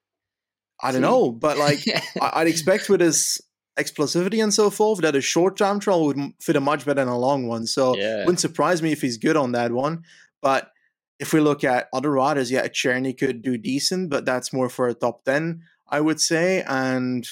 I 0.82 0.92
don't 0.92 1.02
know, 1.02 1.32
but 1.32 1.58
like 1.58 1.80
I'd 2.22 2.48
expect 2.48 2.90
with 2.90 3.02
his 3.02 3.42
explosivity 3.78 4.42
and 4.42 4.54
so 4.54 4.70
forth 4.70 5.02
that 5.02 5.16
a 5.16 5.22
short 5.22 5.58
time 5.58 5.80
trial 5.80 6.06
would 6.06 6.20
fit 6.42 6.56
him 6.56 6.64
much 6.64 6.86
better 6.86 7.02
than 7.02 7.08
a 7.08 7.18
long 7.18 7.48
one. 7.48 7.66
So 7.68 7.96
yeah. 7.96 8.20
wouldn't 8.20 8.40
surprise 8.40 8.82
me 8.82 8.92
if 8.92 9.02
he's 9.02 9.18
good 9.18 9.38
on 9.38 9.52
that 9.54 9.72
one. 9.72 10.04
But 10.42 10.72
if 11.20 11.34
we 11.34 11.40
look 11.40 11.64
at 11.64 11.88
other 11.94 12.12
riders, 12.12 12.52
yeah, 12.52 12.68
Czerny 12.68 13.18
could 13.18 13.42
do 13.42 13.58
decent, 13.58 14.10
but 14.10 14.26
that's 14.26 14.54
more 14.54 14.70
for 14.70 14.88
a 14.88 14.94
top 14.94 15.24
ten, 15.26 15.64
I 15.88 16.02
would 16.02 16.22
say. 16.22 16.64
And 16.68 17.28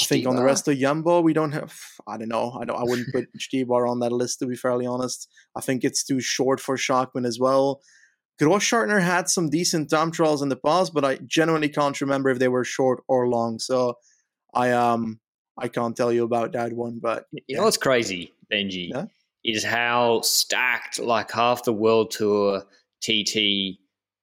I 0.00 0.04
think 0.04 0.26
on 0.26 0.36
the 0.36 0.44
rest 0.44 0.68
of 0.68 0.78
Jumbo, 0.78 1.20
we 1.20 1.32
don't 1.32 1.52
have. 1.52 1.76
I 2.06 2.16
don't 2.16 2.28
know. 2.28 2.56
I 2.60 2.64
don't. 2.64 2.78
I 2.78 2.84
wouldn't 2.84 3.12
put 3.12 3.26
Stybar 3.38 3.88
on 3.88 3.98
that 4.00 4.12
list 4.12 4.38
to 4.38 4.46
be 4.46 4.54
fairly 4.54 4.86
honest. 4.86 5.28
I 5.56 5.60
think 5.60 5.82
it's 5.82 6.04
too 6.04 6.20
short 6.20 6.60
for 6.60 6.76
Schachmann 6.76 7.26
as 7.26 7.38
well. 7.40 7.80
Grossschartner 8.40 9.02
had 9.02 9.28
some 9.28 9.50
decent 9.50 9.90
time 9.90 10.10
trials 10.10 10.42
in 10.42 10.48
the 10.48 10.56
past, 10.56 10.94
but 10.94 11.04
I 11.04 11.18
genuinely 11.26 11.68
can't 11.68 12.00
remember 12.00 12.30
if 12.30 12.38
they 12.38 12.48
were 12.48 12.64
short 12.64 13.02
or 13.08 13.28
long. 13.28 13.58
So 13.58 13.94
I 14.54 14.70
um 14.70 15.20
I 15.58 15.68
can't 15.68 15.96
tell 15.96 16.12
you 16.12 16.24
about 16.24 16.52
that 16.52 16.72
one. 16.72 17.00
But 17.02 17.24
you 17.32 17.42
yeah. 17.48 17.58
know 17.58 17.64
what's 17.64 17.76
crazy, 17.76 18.32
Benji, 18.50 18.90
yeah? 18.90 19.06
is 19.44 19.64
how 19.64 20.20
stacked 20.22 20.98
like 20.98 21.32
half 21.32 21.64
the 21.64 21.72
world 21.72 22.12
tour 22.12 22.64
TT 23.02 23.78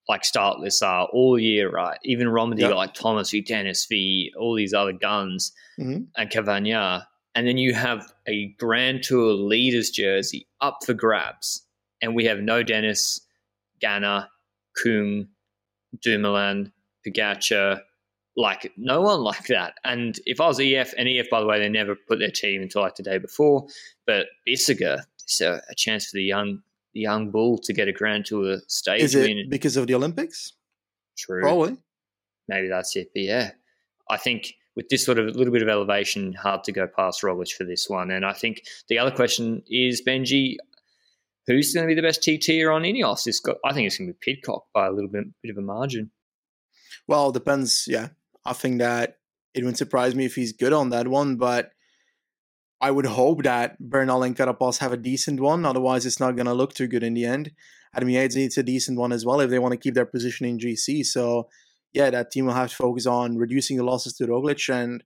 like 0.08 0.24
start 0.24 0.60
lists 0.60 0.82
are 0.82 1.08
all 1.12 1.38
year, 1.38 1.70
right? 1.70 1.98
Even 2.04 2.30
Romandy 2.30 2.63
yep. 2.63 2.76
like 2.76 2.93
Thomas 2.93 3.32
v 3.32 4.34
all 4.38 4.56
these 4.56 4.74
other 4.74 4.93
guns 4.93 5.52
mm-hmm. 5.80 6.04
and 6.15 6.30
Cavagna. 6.30 7.04
And 7.36 7.48
then 7.48 7.58
you 7.58 7.74
have 7.74 8.12
a 8.28 8.48
Grand 8.58 9.04
Tour 9.04 9.34
leaders 9.34 9.91
jersey 9.91 10.48
up 10.62 10.80
for 10.86 10.93
grabs. 10.93 11.63
And 12.02 12.15
we 12.15 12.26
have 12.26 12.39
no 12.39 12.63
Dennis, 12.63 13.20
Ganna, 13.82 14.28
Kung, 14.82 15.28
Dumoulin, 16.02 16.72
Pogacar, 17.06 17.82
like 18.36 18.72
no 18.78 19.02
one 19.02 19.22
like 19.22 19.48
that. 19.48 19.74
And 19.84 20.20
if 20.26 20.39
I 20.39 20.48
was 20.48 20.60
EF, 20.60 20.93
and 20.98 21.08
EF, 21.10 21.30
by 21.30 21.39
the 21.39 21.48
way, 21.48 21.60
they 21.60 21.70
never 21.70 21.96
put 21.96 22.20
their 22.20 22.32
team 22.32 22.62
until 22.62 22.84
like 22.84 22.96
the 22.96 23.04
day 23.04 23.17
before, 23.17 23.67
but 24.06 24.28
Bissegger, 24.48 25.04
it's 25.24 25.41
a, 25.41 25.62
a 25.70 25.76
chance 25.76 26.06
for 26.06 26.15
the 26.15 26.24
young 26.24 26.62
young 26.99 27.31
bull 27.31 27.57
to 27.60 27.73
get 27.73 27.88
a 27.88 27.91
Grand 27.93 28.25
Tour 28.25 28.57
stage 28.67 29.01
Is 29.01 29.15
it 29.15 29.27
win. 29.27 29.49
because 29.49 29.77
of 29.77 29.88
the 29.88 29.95
Olympics? 29.95 30.53
True. 31.17 31.41
Probably. 31.41 31.77
Maybe 32.47 32.67
that's 32.67 32.95
it. 32.95 33.12
But 33.13 33.23
yeah, 33.23 33.51
I 34.10 34.17
think 34.17 34.53
with 34.75 34.89
this 34.89 35.03
sort 35.03 35.17
of 35.17 35.27
a 35.27 35.31
little 35.31 35.51
bit 35.51 35.63
of 35.63 35.69
elevation, 35.69 36.33
hard 36.33 36.63
to 36.65 36.71
go 36.71 36.88
past 36.88 37.23
Roglic 37.23 37.51
for 37.51 37.63
this 37.63 37.89
one. 37.89 38.12
And 38.12 38.25
I 38.25 38.33
think 38.33 38.62
the 38.89 38.99
other 38.99 39.12
question 39.12 39.63
is 39.67 40.03
Benji, 40.05 40.57
who's 41.47 41.73
going 41.73 41.88
to 41.88 41.93
be 41.93 41.99
the 41.99 42.07
best 42.07 42.21
TT 42.21 42.65
on 42.67 42.83
Ineos? 42.83 43.25
It's 43.25 43.39
got, 43.39 43.57
I 43.65 43.73
think 43.73 43.88
it's 43.88 43.97
going 43.97 44.10
to 44.10 44.13
be 44.13 44.19
Pidcock 44.21 44.65
by 44.73 44.86
a 44.86 44.91
little 44.91 45.10
bit, 45.10 45.25
bit 45.41 45.51
of 45.51 45.57
a 45.57 45.62
margin. 45.62 46.12
Well, 47.07 47.29
it 47.29 47.33
depends. 47.33 47.86
Yeah, 47.88 48.10
I 48.45 48.53
think 48.53 48.79
that 48.79 49.17
it 49.53 49.62
wouldn't 49.62 49.77
surprise 49.77 50.13
me 50.13 50.25
if 50.25 50.36
he's 50.36 50.53
good 50.53 50.73
on 50.73 50.89
that 50.89 51.07
one, 51.07 51.38
but 51.38 51.71
I 52.80 52.92
would 52.92 53.06
hope 53.06 53.44
that 53.44 53.80
Bernal 53.80 54.24
and 54.24 54.36
Carapaz 54.36 54.78
have 54.80 54.94
a 54.94 54.98
decent 54.98 55.40
one. 55.40 55.66
Otherwise, 55.66 56.06
it's 56.06 56.20
not 56.20 56.36
going 56.36 56.46
to 56.46 56.54
look 56.54 56.74
too 56.74 56.88
good 56.88 57.04
in 57.04 57.16
the 57.16 57.26
end. 57.26 57.52
Adam 57.94 58.10
Yates 58.10 58.36
needs 58.36 58.58
a 58.58 58.63
decent 58.63 59.00
one 59.00 59.12
as 59.12 59.26
well 59.26 59.40
if 59.40 59.50
they 59.50 59.60
want 59.60 59.72
to 59.72 59.80
keep 59.80 59.96
their 59.96 60.06
position 60.06 60.46
in 60.46 60.60
GC. 60.60 61.06
So, 61.06 61.50
yeah, 61.94 62.12
that 62.12 62.30
team 62.30 62.46
will 62.46 62.54
have 62.54 62.70
to 62.70 62.76
focus 62.76 63.08
on 63.08 63.38
reducing 63.38 63.78
the 63.78 63.84
losses 63.84 64.13
to 64.13 64.28
Roglic. 64.28 64.70
And 64.72 65.04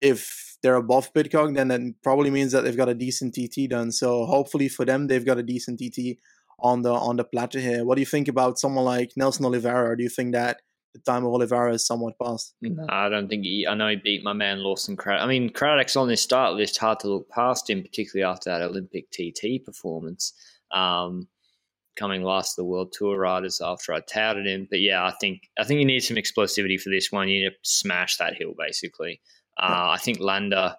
if 0.00 0.56
they're 0.62 0.76
above 0.76 1.12
Pidcock, 1.12 1.54
then 1.54 1.68
that 1.68 1.80
probably 2.02 2.30
means 2.30 2.52
that 2.52 2.64
they've 2.64 2.76
got 2.76 2.88
a 2.88 2.94
decent 2.94 3.34
TT 3.34 3.68
done. 3.68 3.92
So, 3.92 4.24
hopefully 4.24 4.68
for 4.68 4.86
them, 4.86 5.08
they've 5.08 5.26
got 5.26 5.38
a 5.38 5.42
decent 5.42 5.80
TT 5.80 6.18
on 6.62 6.82
the 6.82 6.92
on 6.92 7.16
the 7.16 7.24
plateau 7.24 7.58
here. 7.58 7.84
What 7.84 7.96
do 7.96 8.00
you 8.00 8.06
think 8.06 8.28
about 8.28 8.58
someone 8.58 8.84
like 8.84 9.12
Nelson 9.16 9.44
Oliveira? 9.44 9.96
Do 9.96 10.02
you 10.02 10.08
think 10.08 10.32
that 10.32 10.60
the 10.92 11.00
time 11.00 11.24
of 11.24 11.32
Oliveira 11.32 11.74
is 11.74 11.86
somewhat 11.86 12.18
past. 12.18 12.54
No, 12.60 12.86
I 12.88 13.08
don't 13.08 13.28
think 13.28 13.44
he. 13.44 13.66
I 13.66 13.74
know 13.74 13.88
he 13.88 13.96
beat 13.96 14.24
my 14.24 14.32
man 14.32 14.62
Lawson 14.62 14.96
Craddock. 14.96 15.24
I 15.24 15.28
mean, 15.28 15.50
Craddock's 15.50 15.96
on 15.96 16.08
this 16.08 16.22
start 16.22 16.54
list. 16.54 16.78
Hard 16.78 17.00
to 17.00 17.08
look 17.08 17.28
past 17.28 17.70
him, 17.70 17.82
particularly 17.82 18.30
after 18.30 18.50
that 18.50 18.62
Olympic 18.62 19.10
TT 19.10 19.64
performance. 19.64 20.32
Um, 20.72 21.28
coming 21.96 22.22
last 22.22 22.52
of 22.52 22.56
the 22.56 22.64
World 22.64 22.92
Tour 22.92 23.18
riders 23.18 23.60
after 23.60 23.92
I 23.92 24.00
touted 24.00 24.46
him, 24.46 24.66
but 24.70 24.80
yeah, 24.80 25.04
I 25.04 25.12
think 25.20 25.50
I 25.58 25.64
think 25.64 25.78
you 25.80 25.86
need 25.86 26.00
some 26.00 26.16
explosivity 26.16 26.80
for 26.80 26.90
this 26.90 27.12
one. 27.12 27.28
You 27.28 27.44
need 27.44 27.50
to 27.50 27.56
smash 27.62 28.16
that 28.16 28.36
hill, 28.36 28.54
basically. 28.58 29.20
Uh, 29.58 29.66
yeah. 29.68 29.88
I 29.90 29.98
think 29.98 30.18
Landa 30.18 30.76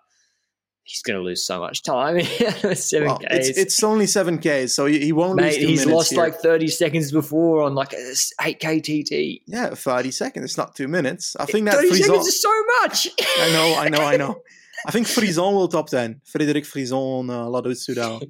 he's 0.91 1.01
going 1.01 1.17
to 1.17 1.23
lose 1.23 1.45
so 1.45 1.59
much 1.59 1.83
time. 1.83 2.21
seven 2.73 3.07
well, 3.07 3.19
Ks. 3.19 3.25
It's, 3.31 3.57
it's, 3.57 3.83
only 3.83 4.05
seven 4.05 4.39
Ks, 4.39 4.73
so 4.73 4.85
he 4.85 5.11
won't 5.13 5.37
Mate, 5.37 5.59
lose. 5.61 5.69
he's 5.69 5.85
lost 5.85 6.11
here. 6.11 6.19
like 6.19 6.35
thirty 6.35 6.67
seconds 6.67 7.11
before 7.11 7.63
on 7.63 7.75
like 7.75 7.93
eight 8.41 8.59
K 8.59 8.79
TT. 8.81 9.41
Yeah, 9.47 9.69
thirty 9.69 10.11
seconds. 10.11 10.45
It's 10.45 10.57
not 10.57 10.75
two 10.75 10.87
minutes. 10.87 11.35
I 11.39 11.45
think 11.45 11.65
that 11.65 11.75
thirty 11.75 11.89
Frison, 11.89 12.05
seconds 12.07 12.27
is 12.27 12.41
so 12.41 12.63
much. 12.81 13.07
I 13.39 13.51
know, 13.53 13.75
I 13.77 13.89
know, 13.89 14.05
I 14.05 14.17
know. 14.17 14.41
I 14.85 14.91
think 14.91 15.07
Frison 15.07 15.53
will 15.53 15.67
top 15.67 15.89
ten. 15.89 16.21
Frederic 16.25 16.65
Frison, 16.65 17.29
uh, 17.29 17.47
Lotto 17.47 17.69
Soudal. 17.71 18.21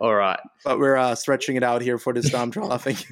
All 0.00 0.14
right, 0.14 0.40
but 0.64 0.78
we're 0.78 0.96
uh, 0.96 1.14
stretching 1.14 1.56
it 1.56 1.62
out 1.62 1.82
here 1.82 1.98
for 1.98 2.14
this 2.14 2.30
time 2.30 2.50
trial. 2.50 2.72
I 2.72 2.78
think. 2.78 3.04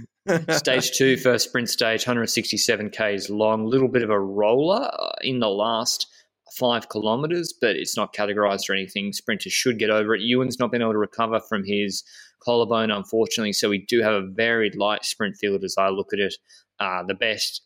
stage 0.51 0.93
two, 0.93 1.17
first 1.17 1.49
sprint 1.49 1.69
stage, 1.69 2.07
167 2.07 2.91
k's 2.91 3.31
long. 3.31 3.67
Little 3.67 3.89
bit 3.89 4.03
of 4.03 4.11
a 4.11 4.21
roller 4.21 4.89
uh, 4.93 5.13
in 5.23 5.41
the 5.41 5.49
last 5.49 6.07
five 6.53 6.89
kilometers, 6.89 7.53
but 7.59 7.77
it's 7.77 7.97
not 7.97 8.15
categorized 8.15 8.69
or 8.69 8.75
anything. 8.75 9.13
Sprinters 9.13 9.53
should 9.53 9.79
get 9.79 9.91
over 9.91 10.15
it. 10.15 10.23
Ewan's 10.23 10.59
not 10.59 10.71
been 10.71 10.83
able 10.83 10.93
to 10.93 10.99
recover 10.99 11.41
from 11.41 11.65
his 11.65 12.03
collarbone, 12.43 12.91
unfortunately, 12.91 13.53
so 13.53 13.69
we 13.69 13.85
do 13.87 14.03
have 14.03 14.15
a 14.15 14.27
very 14.27 14.71
light 14.71 15.05
sprint 15.05 15.37
field 15.37 15.65
as 15.65 15.75
I 15.79 15.89
look 15.89 16.13
at 16.13 16.19
it. 16.19 16.35
Uh, 16.79 17.03
the 17.07 17.15
best 17.15 17.63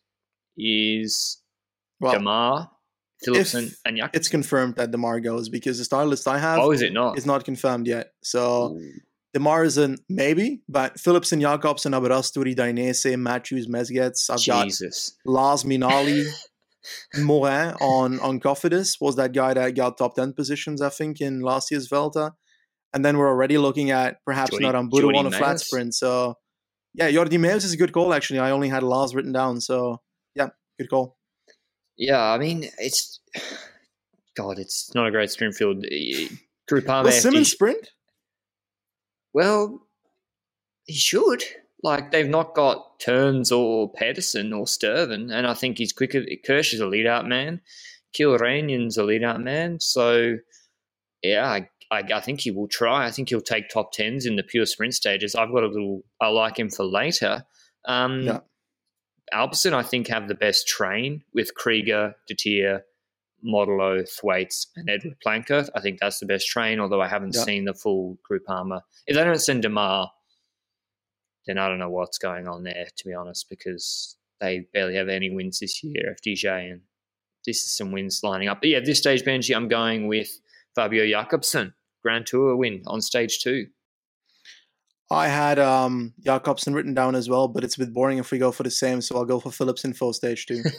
is 0.57 1.41
well, 2.01 2.15
Démare, 2.15 2.69
Philipsen, 3.25 3.75
and 3.85 3.97
Yak. 3.97 4.11
It's 4.15 4.29
confirmed 4.29 4.77
that 4.77 4.91
Démare 4.91 5.23
goes 5.23 5.49
because 5.49 5.79
the 5.79 5.85
start 5.85 6.09
list 6.09 6.27
I 6.27 6.39
have 6.39 6.59
oh, 6.59 6.73
is 6.73 6.83
it 6.83 6.93
not? 6.93 7.17
It's 7.17 7.27
not 7.27 7.45
confirmed 7.45 7.87
yet. 7.87 8.13
So 8.23 8.77
Ooh. 8.77 8.91
Démare 9.37 9.67
is 9.67 9.79
a 9.79 9.97
maybe, 10.09 10.63
but 10.69 10.95
Philipsen, 10.97 11.41
Jakobsen, 11.41 11.93
Aberasturi, 11.93 12.55
Dainese, 12.55 13.19
Matthews, 13.19 13.67
Mezgec. 13.67 14.31
I've 14.31 14.41
Jesus. 14.41 15.17
got 15.25 15.33
Lars 15.33 15.65
Minali. 15.65 16.27
Morin 17.17 17.75
on 17.81 18.21
on 18.21 18.41
Cofidis 18.41 19.01
was 19.01 19.17
that 19.17 19.33
guy 19.33 19.55
that 19.55 19.75
got 19.75 19.99
top 19.99 20.15
ten 20.15 20.33
positions, 20.33 20.81
I 20.81 20.89
think, 20.89 21.21
in 21.21 21.41
last 21.41 21.71
year's 21.71 21.89
Vuelta. 21.89 22.33
And 22.93 23.05
then 23.05 23.19
we're 23.19 23.29
already 23.29 23.59
looking 23.59 23.91
at 23.91 24.19
perhaps 24.25 24.53
Jordi, 24.53 24.63
not 24.63 24.75
on 24.75 24.91
Budo 24.91 25.17
on 25.17 25.27
a 25.27 25.31
flat 25.31 25.61
sprint. 25.61 25.95
So 25.95 26.37
yeah, 26.95 27.11
Jordi 27.11 27.41
Meeus 27.41 27.65
is 27.65 27.73
a 27.73 27.77
good 27.77 27.93
call 27.93 28.13
actually. 28.15 28.39
I 28.39 28.51
only 28.51 28.69
had 28.69 28.83
Lars 28.83 29.15
written 29.15 29.33
down, 29.33 29.61
so 29.61 30.01
yeah, 30.35 30.49
good 30.79 30.89
call. 30.89 31.17
Yeah, 31.97 32.23
I 32.23 32.39
mean 32.39 32.69
it's 32.79 33.21
God, 34.37 34.59
it's 34.59 34.95
not 34.95 35.07
a 35.07 35.11
great 35.11 35.31
sprint 35.31 35.55
field. 35.55 35.85
Groupama. 36.71 37.05
Will 37.05 37.13
Simmons 37.13 37.51
sprint? 37.51 37.91
Well, 39.33 39.87
he 40.87 40.95
should. 40.95 41.43
Like 41.85 42.13
they've 42.13 42.29
not 42.29 42.55
got 42.55 42.99
Turns 42.99 43.53
or 43.53 43.93
Pedersen 43.93 44.55
or 44.55 44.65
Stuyven, 44.65 45.31
and 45.31 45.47
I 45.47 45.53
think 45.53 45.77
he's 45.77 45.93
quicker. 45.93 46.25
Kirsch 46.47 46.73
is 46.73 46.81
a 46.81 46.87
lead 46.87 47.07
out 47.07 47.29
man. 47.29 47.61
Kilrainen's 48.19 48.97
a 48.97 49.05
lead 49.05 49.23
out 49.23 49.43
man. 49.43 49.79
So 49.81 50.39
yeah, 51.23 51.47
I, 51.47 51.69
I, 51.91 52.03
I, 52.15 52.21
think 52.21 52.41
he 52.41 52.51
will 52.51 52.69
try. 52.69 53.07
I 53.07 53.11
think 53.11 53.29
he'll 53.29 53.43
take 53.43 53.69
top 53.69 53.93
tens 53.93 54.25
in 54.25 54.37
the 54.37 54.43
pure 54.43 54.65
sprint 54.65 54.95
stages. 54.95 55.35
I've 55.35 55.53
got 55.53 55.63
a 55.63 55.69
little. 55.69 56.05
I 56.23 56.29
like 56.29 56.59
him 56.59 56.71
for 56.71 56.87
later. 56.87 57.45
Um, 57.85 58.23
yeah. 58.23 58.41
I 59.31 59.83
think, 59.83 60.09
have 60.09 60.29
the 60.29 60.35
best 60.35 60.67
train 60.67 61.23
with 61.35 61.55
Krieger, 61.55 62.15
Detia, 62.31 62.81
Modolo, 63.45 64.09
Thwaites, 64.09 64.69
and 64.77 64.89
Edward 64.89 65.17
Planckaert. 65.25 65.69
I 65.75 65.81
think 65.83 65.99
that's 66.01 66.19
the 66.19 66.27
best 66.27 66.47
train, 66.47 66.81
although 66.81 67.03
I 67.03 67.09
haven't 67.09 67.35
yeah. 67.35 67.43
seen 67.43 67.67
the 67.67 67.75
full 67.75 68.19
Groupama. 68.31 68.81
If 69.07 69.17
they 69.17 69.25
don't 69.25 69.39
send 69.39 69.65
Démare, 69.65 70.09
then 71.47 71.59
I 71.59 71.69
don't 71.69 71.79
know 71.79 71.91
what's 71.91 72.19
going 72.19 72.49
on 72.49 72.63
there, 72.65 72.87
to 72.97 73.05
be 73.05 73.15
honest, 73.15 73.49
because 73.49 74.17
they 74.41 74.67
barely 74.73 74.97
have 74.97 75.09
any 75.09 75.31
wins 75.31 75.61
this 75.61 75.83
year, 75.83 76.17
FDJ, 76.25 76.73
and 76.73 76.81
this 77.47 77.63
is 77.63 77.77
some 77.77 77.93
wins 77.93 78.21
lining 78.23 78.49
up. 78.49 78.61
But 78.61 78.71
yeah, 78.71 78.81
this 78.81 78.99
stage, 78.99 79.23
Benji, 79.23 79.55
I'm 79.55 79.69
going 79.69 80.07
with 80.07 80.29
Fabio 80.75 81.07
Jakobsen, 81.07 81.75
Grand 82.03 82.27
Tour 82.27 82.57
win 82.57 82.83
on 82.87 83.01
stage 83.01 83.41
two. 83.41 83.67
I 85.11 85.29
had 85.29 85.59
um, 85.59 86.15
Jakobsen 86.25 86.75
written 86.75 86.95
down 86.95 87.15
as 87.15 87.29
well, 87.29 87.47
but 87.47 87.63
it's 87.63 87.77
a 87.77 87.81
bit 87.81 87.93
boring 87.93 88.19
if 88.19 88.31
we 88.31 88.39
go 88.39 88.51
for 88.51 88.63
the 88.63 88.71
same, 88.71 89.01
so 89.01 89.17
I'll 89.17 89.25
go 89.25 89.39
for 89.39 89.51
Philipsen 89.51 89.95
for 89.95 90.15
stage 90.15 90.47
two. 90.47 90.63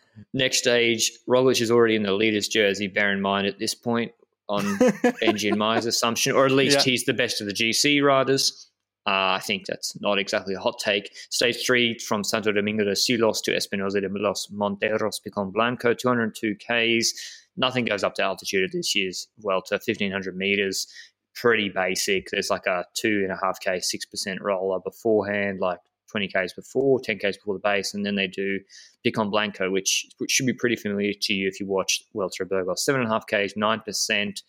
Next 0.32 0.58
stage, 0.58 1.12
Roglic 1.28 1.60
is 1.60 1.70
already 1.70 1.96
in 1.96 2.02
the 2.02 2.12
leader's 2.12 2.48
jersey, 2.48 2.86
bear 2.86 3.12
in 3.12 3.20
mind 3.20 3.46
at 3.46 3.58
this 3.58 3.74
point 3.74 4.12
on 4.48 4.64
Benji 5.22 5.48
and 5.48 5.58
my 5.58 5.78
assumption, 5.78 6.34
or 6.34 6.46
at 6.46 6.52
least 6.52 6.78
yeah. 6.78 6.84
he's 6.84 7.04
the 7.04 7.14
best 7.14 7.40
of 7.40 7.46
the 7.46 7.52
GC 7.52 8.02
riders. 8.02 8.68
Uh, 9.04 9.34
I 9.34 9.40
think 9.40 9.66
that's 9.66 10.00
not 10.00 10.18
exactly 10.18 10.54
a 10.54 10.60
hot 10.60 10.78
take. 10.78 11.10
Stage 11.30 11.66
three 11.66 11.98
from 11.98 12.22
Santo 12.22 12.52
Domingo 12.52 12.84
de 12.84 12.94
Silos 12.94 13.40
to 13.42 13.54
Espinosa 13.54 14.00
de 14.00 14.08
los 14.08 14.46
Monteros 14.48 15.22
Picon 15.22 15.50
Blanco, 15.50 15.92
202 15.92 16.54
Ks. 16.54 17.12
Nothing 17.56 17.84
goes 17.84 18.04
up 18.04 18.14
to 18.14 18.22
altitude 18.22 18.64
at 18.64 18.72
this 18.72 18.94
year's 18.94 19.28
Vuelta, 19.38 19.74
1500 19.74 20.36
meters. 20.36 20.86
Pretty 21.34 21.68
basic. 21.68 22.28
There's 22.30 22.50
like 22.50 22.66
a 22.66 22.84
two 22.94 23.22
and 23.24 23.32
a 23.32 23.38
half 23.42 23.58
K, 23.60 23.78
6% 23.78 24.40
roller 24.40 24.78
beforehand, 24.78 25.58
like 25.58 25.80
20 26.10 26.28
Ks 26.28 26.52
before, 26.52 27.00
10 27.00 27.18
Ks 27.18 27.38
before 27.38 27.54
the 27.54 27.60
base, 27.60 27.94
and 27.94 28.06
then 28.06 28.14
they 28.14 28.28
do 28.28 28.60
Picon 29.02 29.30
Blanco, 29.30 29.70
which, 29.70 30.06
which 30.18 30.30
should 30.30 30.46
be 30.46 30.52
pretty 30.52 30.76
familiar 30.76 31.12
to 31.22 31.34
you 31.34 31.48
if 31.48 31.58
you 31.58 31.66
watch 31.66 32.04
Vuelta 32.12 32.44
Burgos. 32.44 32.86
7.5 32.88 33.22
Ks, 33.24 33.54
9%. 33.54 34.42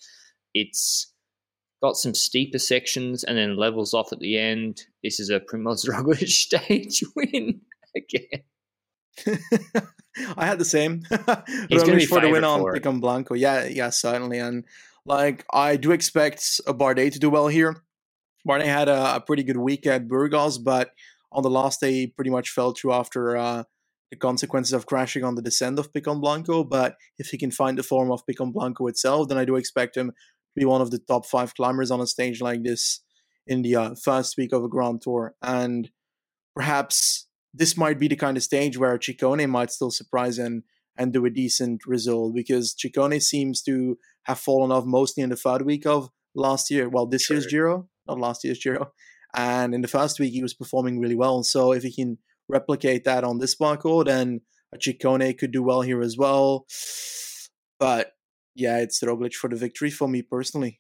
It's 0.54 1.13
got 1.84 1.98
some 1.98 2.14
steeper 2.14 2.58
sections 2.58 3.26
and 3.26 3.38
then 3.38 3.58
levels 3.58 3.94
off 3.94 4.14
at 4.14 4.20
the 4.20 4.40
end. 4.40 4.86
This 5.04 5.20
is 5.20 5.30
a 5.30 5.42
Primoz 5.42 5.86
Roglic 5.90 6.30
stage 6.30 7.04
win 7.16 7.60
again. 7.96 8.44
I 10.38 10.46
had 10.46 10.60
the 10.60 10.66
same. 10.66 11.04
He's 11.70 11.84
going 11.84 11.92
to 11.92 11.98
be 11.98 12.06
for 12.06 12.22
the 12.22 12.30
win 12.30 12.46
on 12.46 12.64
Picon 12.72 13.02
Blanco. 13.02 13.34
Yeah, 13.34 13.66
yeah, 13.66 13.90
certainly. 13.90 14.40
And 14.40 14.64
like, 15.06 15.46
I 15.52 15.76
do 15.76 15.92
expect 15.92 16.62
a 16.66 16.74
Bardet 16.74 17.12
to 17.14 17.20
do 17.20 17.30
well 17.30 17.48
here. 17.48 17.76
Bardet 18.48 18.66
had 18.66 18.88
a, 18.88 19.16
a, 19.16 19.22
pretty 19.22 19.44
good 19.44 19.58
week 19.58 19.86
at 19.86 20.08
Burgos, 20.08 20.58
but 20.58 20.92
on 21.32 21.44
the 21.44 21.50
last 21.50 21.82
day, 21.82 21.92
he 21.92 22.08
pretty 22.08 22.30
much 22.30 22.50
fell 22.50 22.72
through 22.72 22.94
after 22.94 23.36
uh, 23.36 23.64
the 24.10 24.18
consequences 24.18 24.74
of 24.74 24.86
crashing 24.86 25.24
on 25.24 25.36
the 25.36 25.42
descent 25.42 25.80
of 25.80 25.92
Picon 25.92 26.22
Blanco. 26.22 26.64
But 26.64 26.96
if 27.18 27.28
he 27.28 27.38
can 27.38 27.52
find 27.52 27.78
the 27.78 27.84
form 27.84 28.12
of 28.12 28.26
Picon 28.26 28.52
Blanco 28.52 28.88
itself, 28.88 29.28
then 29.28 29.38
I 29.38 29.46
do 29.46 29.56
expect 29.56 29.98
him 29.98 30.14
be 30.56 30.66
one 30.66 30.82
of 30.82 30.92
the 30.92 31.00
top 31.00 31.26
five 31.26 31.56
climbers 31.56 31.92
on 31.92 32.02
a 32.02 32.08
stage 32.08 32.42
like 32.42 32.64
this 32.64 33.02
in 33.48 33.62
the 33.62 33.76
uh, 33.76 33.96
first 34.02 34.38
week 34.38 34.54
of 34.54 34.64
a 34.64 34.70
Grand 34.70 35.02
Tour. 35.02 35.36
And 35.42 35.90
perhaps 36.56 37.28
this 37.54 37.78
might 37.78 38.00
be 38.00 38.08
the 38.08 38.16
kind 38.16 38.38
of 38.38 38.44
stage 38.44 38.78
where 38.78 38.98
Ciccone 38.98 39.50
might 39.50 39.72
still 39.72 39.92
surprise 39.92 40.38
and, 40.38 40.64
and 40.98 41.14
do 41.14 41.26
a 41.26 41.30
decent 41.30 41.82
result 41.86 42.36
because 42.36 42.74
Ciccone 42.74 43.22
seems 43.22 43.62
to 43.64 43.98
have 44.24 44.40
fallen 44.40 44.72
off 44.72 44.86
mostly 44.86 45.24
in 45.24 45.30
the 45.30 45.36
third 45.36 45.64
week 45.64 45.86
of 45.86 46.10
last 46.36 46.72
year. 46.72 46.90
Well, 46.90 47.06
this 47.06 47.24
sure. 47.24 47.38
year's 47.38 47.48
Giro, 47.48 47.90
not 48.08 48.20
last 48.20 48.44
year's 48.44 48.60
Giro. 48.60 48.92
And 49.36 49.74
in 49.74 49.82
the 49.82 49.88
first 49.88 50.20
week, 50.20 50.34
he 50.34 50.44
was 50.44 50.54
performing 50.54 51.00
really 51.00 51.16
well. 51.16 51.44
So 51.44 51.74
if 51.74 51.84
he 51.84 51.94
can 51.94 52.20
replicate 52.48 53.04
that 53.06 53.24
on 53.24 53.40
this 53.40 53.56
parcours, 53.56 54.06
then 54.06 54.42
Ciccone 54.78 55.38
could 55.38 55.52
do 55.52 55.64
well 55.64 55.82
here 55.82 56.02
as 56.02 56.18
well. 56.18 56.66
But 57.80 58.12
yeah, 58.56 58.78
it's 58.80 59.02
Roglic 59.02 59.34
for 59.34 59.50
the 59.50 59.56
victory 59.56 59.90
for 59.90 60.08
me 60.08 60.22
personally. 60.22 60.80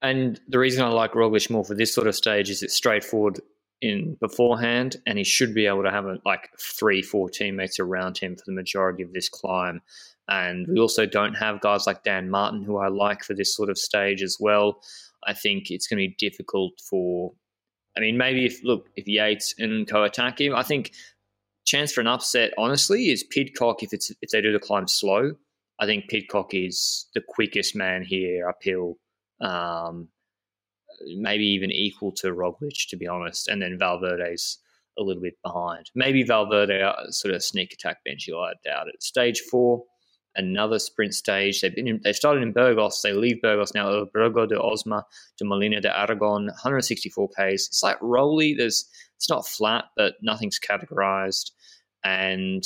And 0.00 0.40
the 0.48 0.58
reason 0.58 0.82
I 0.82 0.88
like 0.88 1.12
Roglic 1.12 1.48
more 1.50 1.64
for 1.64 1.74
this 1.74 1.94
sort 1.94 2.08
of 2.08 2.16
stage 2.16 2.50
is 2.50 2.62
it's 2.62 2.74
straightforward 2.74 3.40
in 3.80 4.16
beforehand, 4.20 4.96
and 5.06 5.18
he 5.18 5.24
should 5.24 5.54
be 5.54 5.66
able 5.66 5.82
to 5.82 5.90
have 5.90 6.06
a, 6.06 6.18
like 6.24 6.50
three, 6.60 7.02
four 7.02 7.28
teammates 7.28 7.78
around 7.80 8.18
him 8.18 8.36
for 8.36 8.42
the 8.46 8.52
majority 8.52 9.02
of 9.02 9.12
this 9.12 9.28
climb. 9.28 9.80
And 10.28 10.66
we 10.68 10.78
also 10.78 11.04
don't 11.04 11.34
have 11.34 11.60
guys 11.60 11.86
like 11.86 12.04
Dan 12.04 12.30
Martin, 12.30 12.62
who 12.62 12.78
I 12.78 12.88
like 12.88 13.24
for 13.24 13.34
this 13.34 13.54
sort 13.54 13.70
of 13.70 13.78
stage 13.78 14.22
as 14.22 14.36
well. 14.38 14.80
I 15.26 15.34
think 15.34 15.70
it's 15.70 15.86
going 15.86 15.98
to 15.98 16.08
be 16.08 16.16
difficult 16.18 16.72
for. 16.88 17.32
I 17.96 18.00
mean, 18.00 18.16
maybe 18.16 18.46
if 18.46 18.62
look 18.64 18.88
if 18.96 19.06
Yates 19.06 19.54
and 19.58 19.86
Co 19.86 20.02
attack 20.04 20.40
him, 20.40 20.54
I 20.54 20.62
think 20.62 20.92
chance 21.64 21.92
for 21.92 22.00
an 22.00 22.06
upset 22.06 22.52
honestly 22.56 23.10
is 23.10 23.22
Pidcock 23.22 23.82
if 23.82 23.92
it's 23.92 24.10
if 24.22 24.30
they 24.30 24.40
do 24.40 24.52
the 24.52 24.58
climb 24.58 24.88
slow 24.88 25.32
I 25.80 25.86
think 25.86 26.08
Pidcock 26.08 26.50
is 26.52 27.06
the 27.14 27.22
quickest 27.26 27.74
man 27.74 28.04
here 28.04 28.48
uphill. 28.48 28.96
Um, 29.40 30.08
maybe 31.16 31.44
even 31.44 31.70
equal 31.70 32.12
to 32.12 32.28
Roglic, 32.28 32.88
to 32.88 32.96
be 32.96 33.08
honest. 33.08 33.48
And 33.48 33.60
then 33.60 33.78
Valverde's 33.78 34.58
a 34.98 35.02
little 35.02 35.22
bit 35.22 35.38
behind. 35.42 35.90
Maybe 35.94 36.22
Valverde 36.22 36.82
uh, 36.82 37.10
sort 37.10 37.34
of 37.34 37.42
sneak 37.42 37.72
attack 37.72 37.98
Benji. 38.06 38.34
I 38.34 38.52
doubt 38.64 38.88
it. 38.88 39.02
Stage 39.02 39.40
four, 39.40 39.84
another 40.36 40.78
sprint 40.78 41.14
stage. 41.14 41.60
They've 41.60 41.74
been 41.74 41.88
in, 41.88 42.00
they 42.04 42.12
started 42.12 42.42
in 42.42 42.52
Burgos. 42.52 43.00
They 43.02 43.12
leave 43.12 43.40
Burgos 43.42 43.74
now. 43.74 43.88
El 43.88 44.06
Burgo 44.12 44.46
de 44.46 44.60
Osma 44.60 45.04
to 45.38 45.44
Molina 45.44 45.80
de 45.80 45.96
Aragon, 45.96 46.46
164 46.46 47.28
k's. 47.36 47.66
It's 47.68 47.82
like 47.82 47.96
rolly. 48.00 48.54
There's 48.54 48.88
it's 49.16 49.30
not 49.30 49.46
flat, 49.46 49.84
but 49.96 50.14
nothing's 50.22 50.58
categorized. 50.58 51.52
And 52.04 52.64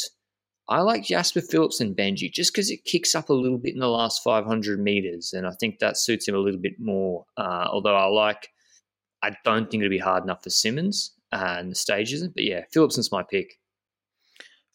I 0.69 0.81
like 0.81 1.05
Jasper 1.05 1.41
Philipsen 1.41 1.95
Benji 1.95 2.33
just 2.33 2.53
because 2.53 2.71
it 2.71 2.85
kicks 2.85 3.15
up 3.15 3.29
a 3.29 3.35
little 3.35 3.59
bit 3.59 3.75
in 3.75 3.81
the 3.81 3.89
last 3.89 4.23
500 4.25 4.81
meters, 4.81 5.33
and 5.33 5.47
I 5.47 5.53
think 5.61 5.79
that 5.79 5.97
suits 5.97 6.27
him 6.27 6.35
a 6.35 6.39
little 6.39 6.61
bit 6.61 6.81
more. 6.81 7.25
Uh, 7.37 7.69
although 7.71 7.95
I 7.95 8.07
like, 8.07 8.49
I 9.23 9.37
don't 9.45 9.71
think 9.71 9.83
it'll 9.83 9.91
be 9.91 9.99
hard 9.99 10.25
enough 10.25 10.43
for 10.43 10.51
Simmons 10.51 11.13
and 11.31 11.71
the 11.71 11.77
stages, 11.77 12.27
but 12.27 12.43
yeah, 12.43 12.63
Philipsen's 12.75 13.13
my 13.13 13.23
pick. 13.23 13.61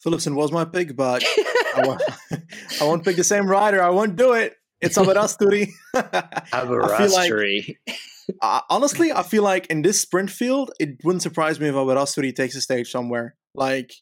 Philipsen 0.04 0.34
was 0.34 0.50
my 0.50 0.64
pick, 0.64 0.96
but 0.96 1.22
I, 1.76 1.82
won't, 1.86 2.02
I 2.80 2.84
won't 2.84 3.04
pick 3.04 3.16
the 3.16 3.24
same 3.24 3.46
rider. 3.46 3.82
I 3.82 3.90
won't 3.90 4.16
do 4.16 4.32
it. 4.32 4.54
It's 4.80 4.98
Aberasturi. 4.98 5.68
Aberasturi. 5.94 7.76
like, 7.86 7.98
uh, 8.40 8.60
honestly, 8.68 9.12
I 9.12 9.22
feel 9.22 9.42
like 9.42 9.66
in 9.66 9.82
this 9.82 10.00
sprint 10.00 10.30
field, 10.30 10.72
it 10.80 10.96
wouldn't 11.04 11.22
surprise 11.22 11.60
me 11.60 11.68
if 11.68 11.74
Aberasturi 11.74 12.34
takes 12.34 12.56
a 12.56 12.60
stage 12.60 12.90
somewhere. 12.90 13.36
Like 13.54 13.92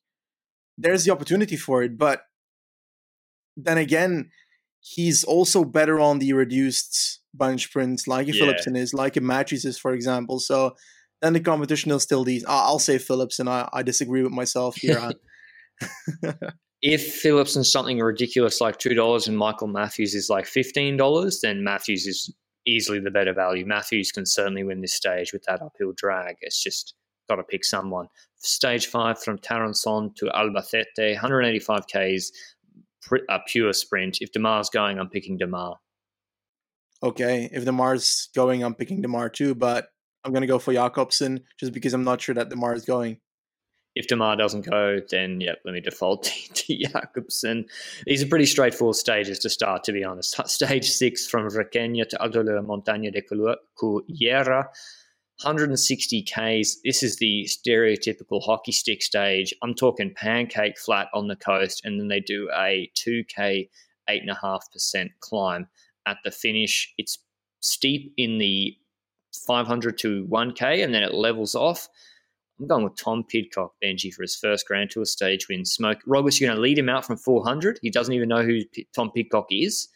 there's 0.80 1.04
the 1.04 1.12
opportunity 1.12 1.56
for 1.56 1.82
it. 1.82 1.98
But 1.98 2.22
then 3.56 3.78
again, 3.78 4.30
he's 4.80 5.24
also 5.24 5.64
better 5.64 6.00
on 6.00 6.18
the 6.18 6.32
reduced 6.32 7.20
bunch 7.34 7.64
sprints, 7.64 8.06
like 8.06 8.28
a 8.28 8.32
yeah. 8.34 8.44
Philipsen 8.44 8.76
is, 8.76 8.94
like 8.94 9.16
a 9.16 9.20
Matthews 9.20 9.64
is, 9.64 9.78
for 9.78 9.92
example. 9.92 10.40
So 10.40 10.74
then 11.22 11.32
the 11.34 11.40
competition 11.40 11.90
is 11.92 12.02
still 12.02 12.24
these. 12.24 12.44
I'll 12.48 12.78
say 12.78 12.96
Philipsen. 12.96 13.48
I, 13.48 13.68
I 13.72 13.82
disagree 13.82 14.22
with 14.22 14.32
myself 14.32 14.76
here. 14.76 15.12
if 16.82 17.22
Philipsen's 17.22 17.70
something 17.70 17.98
ridiculous 17.98 18.60
like 18.60 18.78
two 18.78 18.94
dollars 18.94 19.28
and 19.28 19.36
Michael 19.36 19.68
Matthews 19.68 20.14
is 20.14 20.30
like 20.30 20.46
fifteen 20.46 20.96
dollars, 20.96 21.40
then 21.42 21.62
Matthews 21.62 22.06
is 22.06 22.34
easily 22.66 23.00
the 23.00 23.10
better 23.10 23.34
value. 23.34 23.66
Matthews 23.66 24.12
can 24.12 24.26
certainly 24.26 24.64
win 24.64 24.80
this 24.80 24.94
stage 24.94 25.32
with 25.32 25.42
that 25.44 25.62
uphill 25.62 25.92
drag. 25.96 26.36
It's 26.40 26.62
just 26.62 26.94
got 27.30 27.36
to 27.36 27.44
pick 27.44 27.64
someone. 27.64 28.08
Stage 28.38 28.86
five 28.86 29.22
from 29.22 29.38
Tarancón 29.38 30.14
to 30.16 30.26
Albacete, 30.26 31.12
185 31.14 31.86
Ks, 31.86 32.32
a 33.28 33.40
pure 33.46 33.72
sprint. 33.72 34.18
If 34.20 34.32
Démare's 34.32 34.68
going, 34.68 34.98
I'm 34.98 35.08
picking 35.08 35.38
Démare. 35.38 35.76
Okay, 37.02 37.48
if 37.52 37.64
Démare's 37.64 38.28
going, 38.34 38.62
I'm 38.62 38.74
picking 38.74 39.02
Démare 39.02 39.32
too, 39.32 39.54
but 39.54 39.88
I'm 40.24 40.32
going 40.32 40.42
to 40.42 40.46
go 40.46 40.58
for 40.58 40.72
Jakobsen 40.72 41.40
just 41.58 41.72
because 41.72 41.94
I'm 41.94 42.04
not 42.04 42.20
sure 42.20 42.34
that 42.34 42.50
Démare 42.50 42.76
is 42.76 42.84
going. 42.84 43.18
If 43.94 44.06
Démare 44.06 44.38
doesn't 44.38 44.68
go, 44.68 45.00
then 45.10 45.40
yep, 45.40 45.58
let 45.64 45.72
me 45.72 45.80
default 45.80 46.24
to 46.54 46.76
Jakobsen. 46.76 47.66
These 48.06 48.22
are 48.22 48.26
pretty 48.26 48.46
straightforward 48.46 48.96
stages 48.96 49.38
to 49.40 49.50
start, 49.50 49.84
to 49.84 49.92
be 49.92 50.04
honest. 50.04 50.36
Stage 50.50 50.90
six 50.90 51.26
from 51.26 51.48
Requena 51.48 52.08
to 52.08 52.22
Alto 52.22 52.42
de 52.42 52.54
la 52.54 52.62
Montaña 52.62 53.12
de 53.12 53.22
Cullera, 53.22 54.66
160 55.42 56.22
Ks. 56.22 56.76
This 56.84 57.02
is 57.02 57.16
the 57.16 57.48
stereotypical 57.48 58.42
hockey 58.44 58.72
stick 58.72 59.02
stage. 59.02 59.54
I'm 59.62 59.74
talking 59.74 60.12
pancake 60.14 60.78
flat 60.78 61.08
on 61.14 61.28
the 61.28 61.36
coast, 61.36 61.80
and 61.84 61.98
then 61.98 62.08
they 62.08 62.20
do 62.20 62.50
a 62.54 62.90
2K, 62.94 63.68
8.5% 64.08 65.08
climb. 65.20 65.66
At 66.06 66.18
the 66.24 66.30
finish, 66.30 66.92
it's 66.98 67.18
steep 67.60 68.12
in 68.18 68.36
the 68.36 68.76
500 69.46 69.96
to 69.98 70.26
1K, 70.26 70.84
and 70.84 70.92
then 70.94 71.02
it 71.02 71.14
levels 71.14 71.54
off. 71.54 71.88
I'm 72.58 72.66
going 72.66 72.84
with 72.84 72.96
Tom 72.96 73.24
Pidcock, 73.24 73.72
Benji, 73.82 74.12
for 74.12 74.20
his 74.20 74.36
first 74.36 74.66
Grand 74.66 74.90
Tour 74.90 75.06
stage 75.06 75.48
win. 75.48 75.64
Smoke 75.64 76.00
Roglic, 76.06 76.38
you're 76.38 76.48
going 76.48 76.56
to 76.56 76.62
lead 76.62 76.78
him 76.78 76.90
out 76.90 77.06
from 77.06 77.16
400. 77.16 77.78
He 77.80 77.88
doesn't 77.88 78.12
even 78.12 78.28
know 78.28 78.42
who 78.42 78.66
P- 78.66 78.86
Tom 78.94 79.10
Pidcock 79.10 79.46
is, 79.50 79.88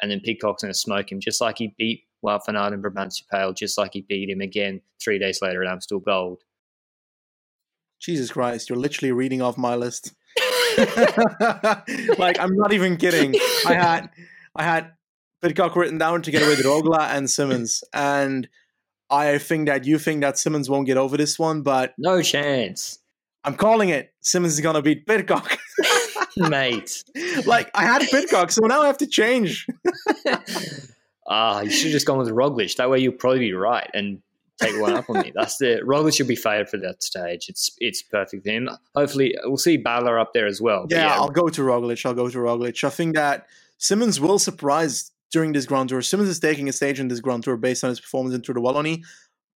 and 0.00 0.12
then 0.12 0.20
Pidcock's 0.20 0.62
going 0.62 0.72
to 0.72 0.78
smoke 0.78 1.10
him, 1.10 1.18
just 1.18 1.40
like 1.40 1.58
he 1.58 1.74
beat 1.76 2.04
Wout 2.24 2.46
van 2.46 2.56
Aert 2.56 2.72
and 2.72 2.82
Brabantse 2.82 3.22
Pijl, 3.32 3.56
just 3.56 3.78
like 3.78 3.92
he 3.94 4.02
beat 4.02 4.30
him 4.30 4.40
again 4.40 4.80
three 5.02 5.18
days 5.18 5.40
later 5.42 5.62
at 5.64 5.70
Amstel 5.70 6.00
Gold. 6.00 6.42
Jesus 8.00 8.32
Christ, 8.32 8.68
you're 8.68 8.78
literally 8.78 9.12
reading 9.12 9.42
off 9.42 9.56
my 9.56 9.76
list. 9.76 10.12
like 12.18 12.38
I'm 12.40 12.56
not 12.56 12.72
even 12.72 12.96
kidding. 12.96 13.34
I 13.66 13.74
had 13.74 14.10
I 14.56 14.62
had 14.62 14.92
Pidcock 15.42 15.76
written 15.76 15.98
down 15.98 16.22
together 16.22 16.46
with 16.46 16.64
Rogla 16.64 17.10
and 17.10 17.30
Simmons, 17.30 17.84
and 17.92 18.48
I 19.10 19.38
think 19.38 19.66
that 19.66 19.84
you 19.84 19.98
think 19.98 20.22
that 20.22 20.38
Simmons 20.38 20.70
won't 20.70 20.86
get 20.86 20.96
over 20.96 21.16
this 21.16 21.38
one, 21.38 21.62
but 21.62 21.94
no 21.98 22.22
chance. 22.22 22.98
I'm 23.44 23.56
calling 23.56 23.88
it. 23.88 24.12
Simmons 24.20 24.54
is 24.54 24.60
gonna 24.60 24.82
beat 24.82 25.06
Pidcock. 25.06 25.58
Mate. 26.36 27.04
like 27.44 27.70
I 27.74 27.84
had 27.84 28.02
Pidcock, 28.02 28.50
so 28.50 28.66
now 28.66 28.82
I 28.82 28.86
have 28.86 28.98
to 28.98 29.06
change. 29.06 29.66
Ah, 31.26 31.60
you 31.60 31.70
should 31.70 31.86
have 31.86 31.92
just 31.92 32.06
gone 32.06 32.18
with 32.18 32.28
Roglic. 32.28 32.76
That 32.76 32.90
way 32.90 32.98
you'll 32.98 33.12
probably 33.12 33.40
be 33.40 33.52
right 33.52 33.88
and 33.94 34.22
take 34.60 34.80
one 34.80 34.94
up 34.94 35.08
on 35.08 35.20
me. 35.20 35.32
That's 35.34 35.56
the 35.58 35.80
Roglic 35.84 36.16
should 36.16 36.28
be 36.28 36.36
favored 36.36 36.68
for 36.68 36.78
that 36.78 37.02
stage. 37.02 37.46
It's 37.48 37.70
it's 37.78 38.02
perfect 38.02 38.44
for 38.44 38.50
him. 38.50 38.68
Hopefully, 38.94 39.34
we'll 39.44 39.56
see 39.56 39.82
Badler 39.82 40.20
up 40.20 40.32
there 40.32 40.46
as 40.46 40.60
well. 40.60 40.86
Yeah, 40.88 41.06
yeah, 41.06 41.14
I'll 41.14 41.30
go 41.30 41.48
to 41.48 41.62
Roglic. 41.62 42.04
I'll 42.06 42.14
go 42.14 42.28
to 42.28 42.38
Roglic. 42.38 42.84
I 42.84 42.90
think 42.90 43.14
that 43.16 43.46
Simmons 43.78 44.20
will 44.20 44.38
surprise 44.38 45.10
during 45.30 45.52
this 45.52 45.66
Grand 45.66 45.88
Tour. 45.88 46.02
Simmons 46.02 46.28
is 46.28 46.38
taking 46.38 46.68
a 46.68 46.72
stage 46.72 47.00
in 47.00 47.08
this 47.08 47.20
Grand 47.20 47.44
Tour 47.44 47.56
based 47.56 47.84
on 47.84 47.90
his 47.90 48.00
performance 48.00 48.34
in 48.34 48.42
Tour 48.42 48.54
de 48.54 48.60
Wallonie, 48.60 49.02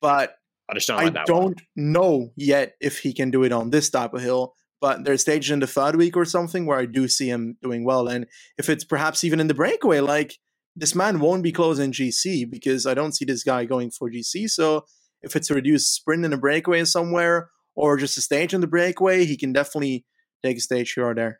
but 0.02 0.38
I, 0.70 0.78
don't, 0.78 1.18
I 1.18 1.24
don't 1.26 1.62
know 1.76 2.32
yet 2.36 2.76
if 2.80 3.00
he 3.00 3.14
can 3.14 3.32
do 3.32 3.44
it 3.44 3.52
on 3.52 3.70
this 3.70 3.90
type 3.90 4.14
of 4.14 4.22
hill. 4.22 4.56
But 4.80 5.06
there's 5.06 5.22
stages 5.22 5.50
in 5.50 5.60
the 5.60 5.68
third 5.68 5.96
week 5.96 6.18
or 6.18 6.26
something 6.26 6.66
where 6.66 6.78
I 6.78 6.86
do 6.86 7.08
see 7.08 7.30
him 7.30 7.58
doing 7.62 7.86
well, 7.86 8.08
and 8.10 8.28
if 8.58 8.68
it's 8.70 8.84
perhaps 8.84 9.24
even 9.24 9.40
in 9.40 9.48
the 9.48 9.54
breakaway, 9.54 10.02
like 10.02 10.40
this 10.76 10.96
man 10.96 11.20
won't 11.20 11.44
be 11.44 11.52
closing 11.52 11.92
GC 11.92 12.50
because 12.50 12.86
I 12.86 12.94
don't 12.94 13.14
see 13.14 13.26
this 13.26 13.44
guy 13.44 13.66
going 13.66 13.92
for 13.92 14.10
GC. 14.10 14.50
So 14.50 14.86
if 15.22 15.36
it's 15.36 15.50
a 15.50 15.56
reduced 15.56 15.94
sprint 15.94 16.26
in 16.26 16.34
a 16.34 16.38
breakaway 16.38 16.84
somewhere 16.86 17.50
or 17.76 17.98
just 17.98 18.18
a 18.18 18.22
stage 18.22 18.54
in 18.54 18.62
the 18.62 18.68
breakaway, 18.68 19.26
he 19.26 19.38
can 19.38 19.54
definitely 19.54 20.06
take 20.44 20.58
a 20.58 20.62
stage 20.62 20.94
here 20.94 21.06
or 21.06 21.16
there. 21.16 21.40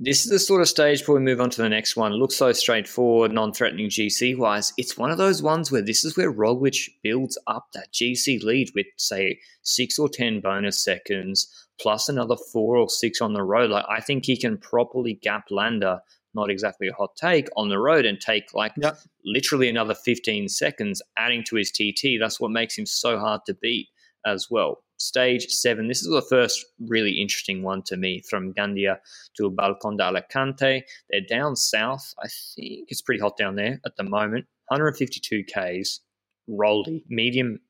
This 0.00 0.24
is 0.24 0.30
the 0.30 0.38
sort 0.38 0.60
of 0.60 0.68
stage 0.68 1.00
before 1.00 1.16
we 1.16 1.22
move 1.22 1.40
on 1.40 1.50
to 1.50 1.62
the 1.62 1.68
next 1.68 1.96
one. 1.96 2.12
It 2.12 2.16
looks 2.16 2.36
so 2.36 2.52
straightforward, 2.52 3.32
non-threatening 3.32 3.90
GC 3.90 4.38
wise. 4.38 4.72
It's 4.76 4.96
one 4.96 5.10
of 5.10 5.18
those 5.18 5.42
ones 5.42 5.72
where 5.72 5.82
this 5.82 6.04
is 6.04 6.16
where 6.16 6.32
Roglic 6.32 6.88
builds 7.02 7.36
up 7.48 7.66
that 7.74 7.92
GC 7.92 8.44
lead 8.44 8.70
with, 8.76 8.86
say, 8.96 9.40
six 9.62 9.98
or 9.98 10.08
ten 10.08 10.40
bonus 10.40 10.80
seconds, 10.80 11.52
plus 11.80 12.08
another 12.08 12.36
four 12.52 12.76
or 12.76 12.88
six 12.88 13.20
on 13.20 13.32
the 13.32 13.42
road. 13.42 13.70
Like 13.70 13.86
I 13.88 14.00
think 14.00 14.24
he 14.24 14.36
can 14.36 14.56
properly 14.58 15.14
gap 15.14 15.46
Landa 15.50 16.02
not 16.34 16.50
exactly 16.50 16.88
a 16.88 16.92
hot 16.92 17.16
take 17.16 17.48
on 17.56 17.68
the 17.68 17.78
road 17.78 18.04
and 18.04 18.20
take 18.20 18.52
like 18.54 18.72
yep. 18.76 18.98
literally 19.24 19.68
another 19.68 19.94
15 19.94 20.48
seconds 20.48 21.02
adding 21.16 21.42
to 21.44 21.56
his 21.56 21.70
TT. 21.70 22.18
That's 22.20 22.40
what 22.40 22.50
makes 22.50 22.76
him 22.76 22.86
so 22.86 23.18
hard 23.18 23.42
to 23.46 23.54
beat 23.54 23.88
as 24.26 24.48
well. 24.50 24.82
Stage 24.98 25.46
seven, 25.46 25.86
this 25.86 26.02
is 26.02 26.08
the 26.08 26.22
first 26.22 26.64
really 26.88 27.12
interesting 27.12 27.62
one 27.62 27.82
to 27.84 27.96
me 27.96 28.20
from 28.28 28.52
Gandia 28.52 28.98
to 29.36 29.50
Balcon 29.50 29.96
de 29.96 30.02
Alicante. 30.02 30.84
They're 31.08 31.20
down 31.20 31.54
south. 31.54 32.14
I 32.18 32.26
think 32.28 32.88
it's 32.88 33.00
pretty 33.00 33.20
hot 33.20 33.36
down 33.36 33.54
there 33.54 33.80
at 33.86 33.96
the 33.96 34.02
moment. 34.02 34.46
152 34.68 35.44
Ks, 35.44 36.00
rolly, 36.48 37.04
medium. 37.08 37.60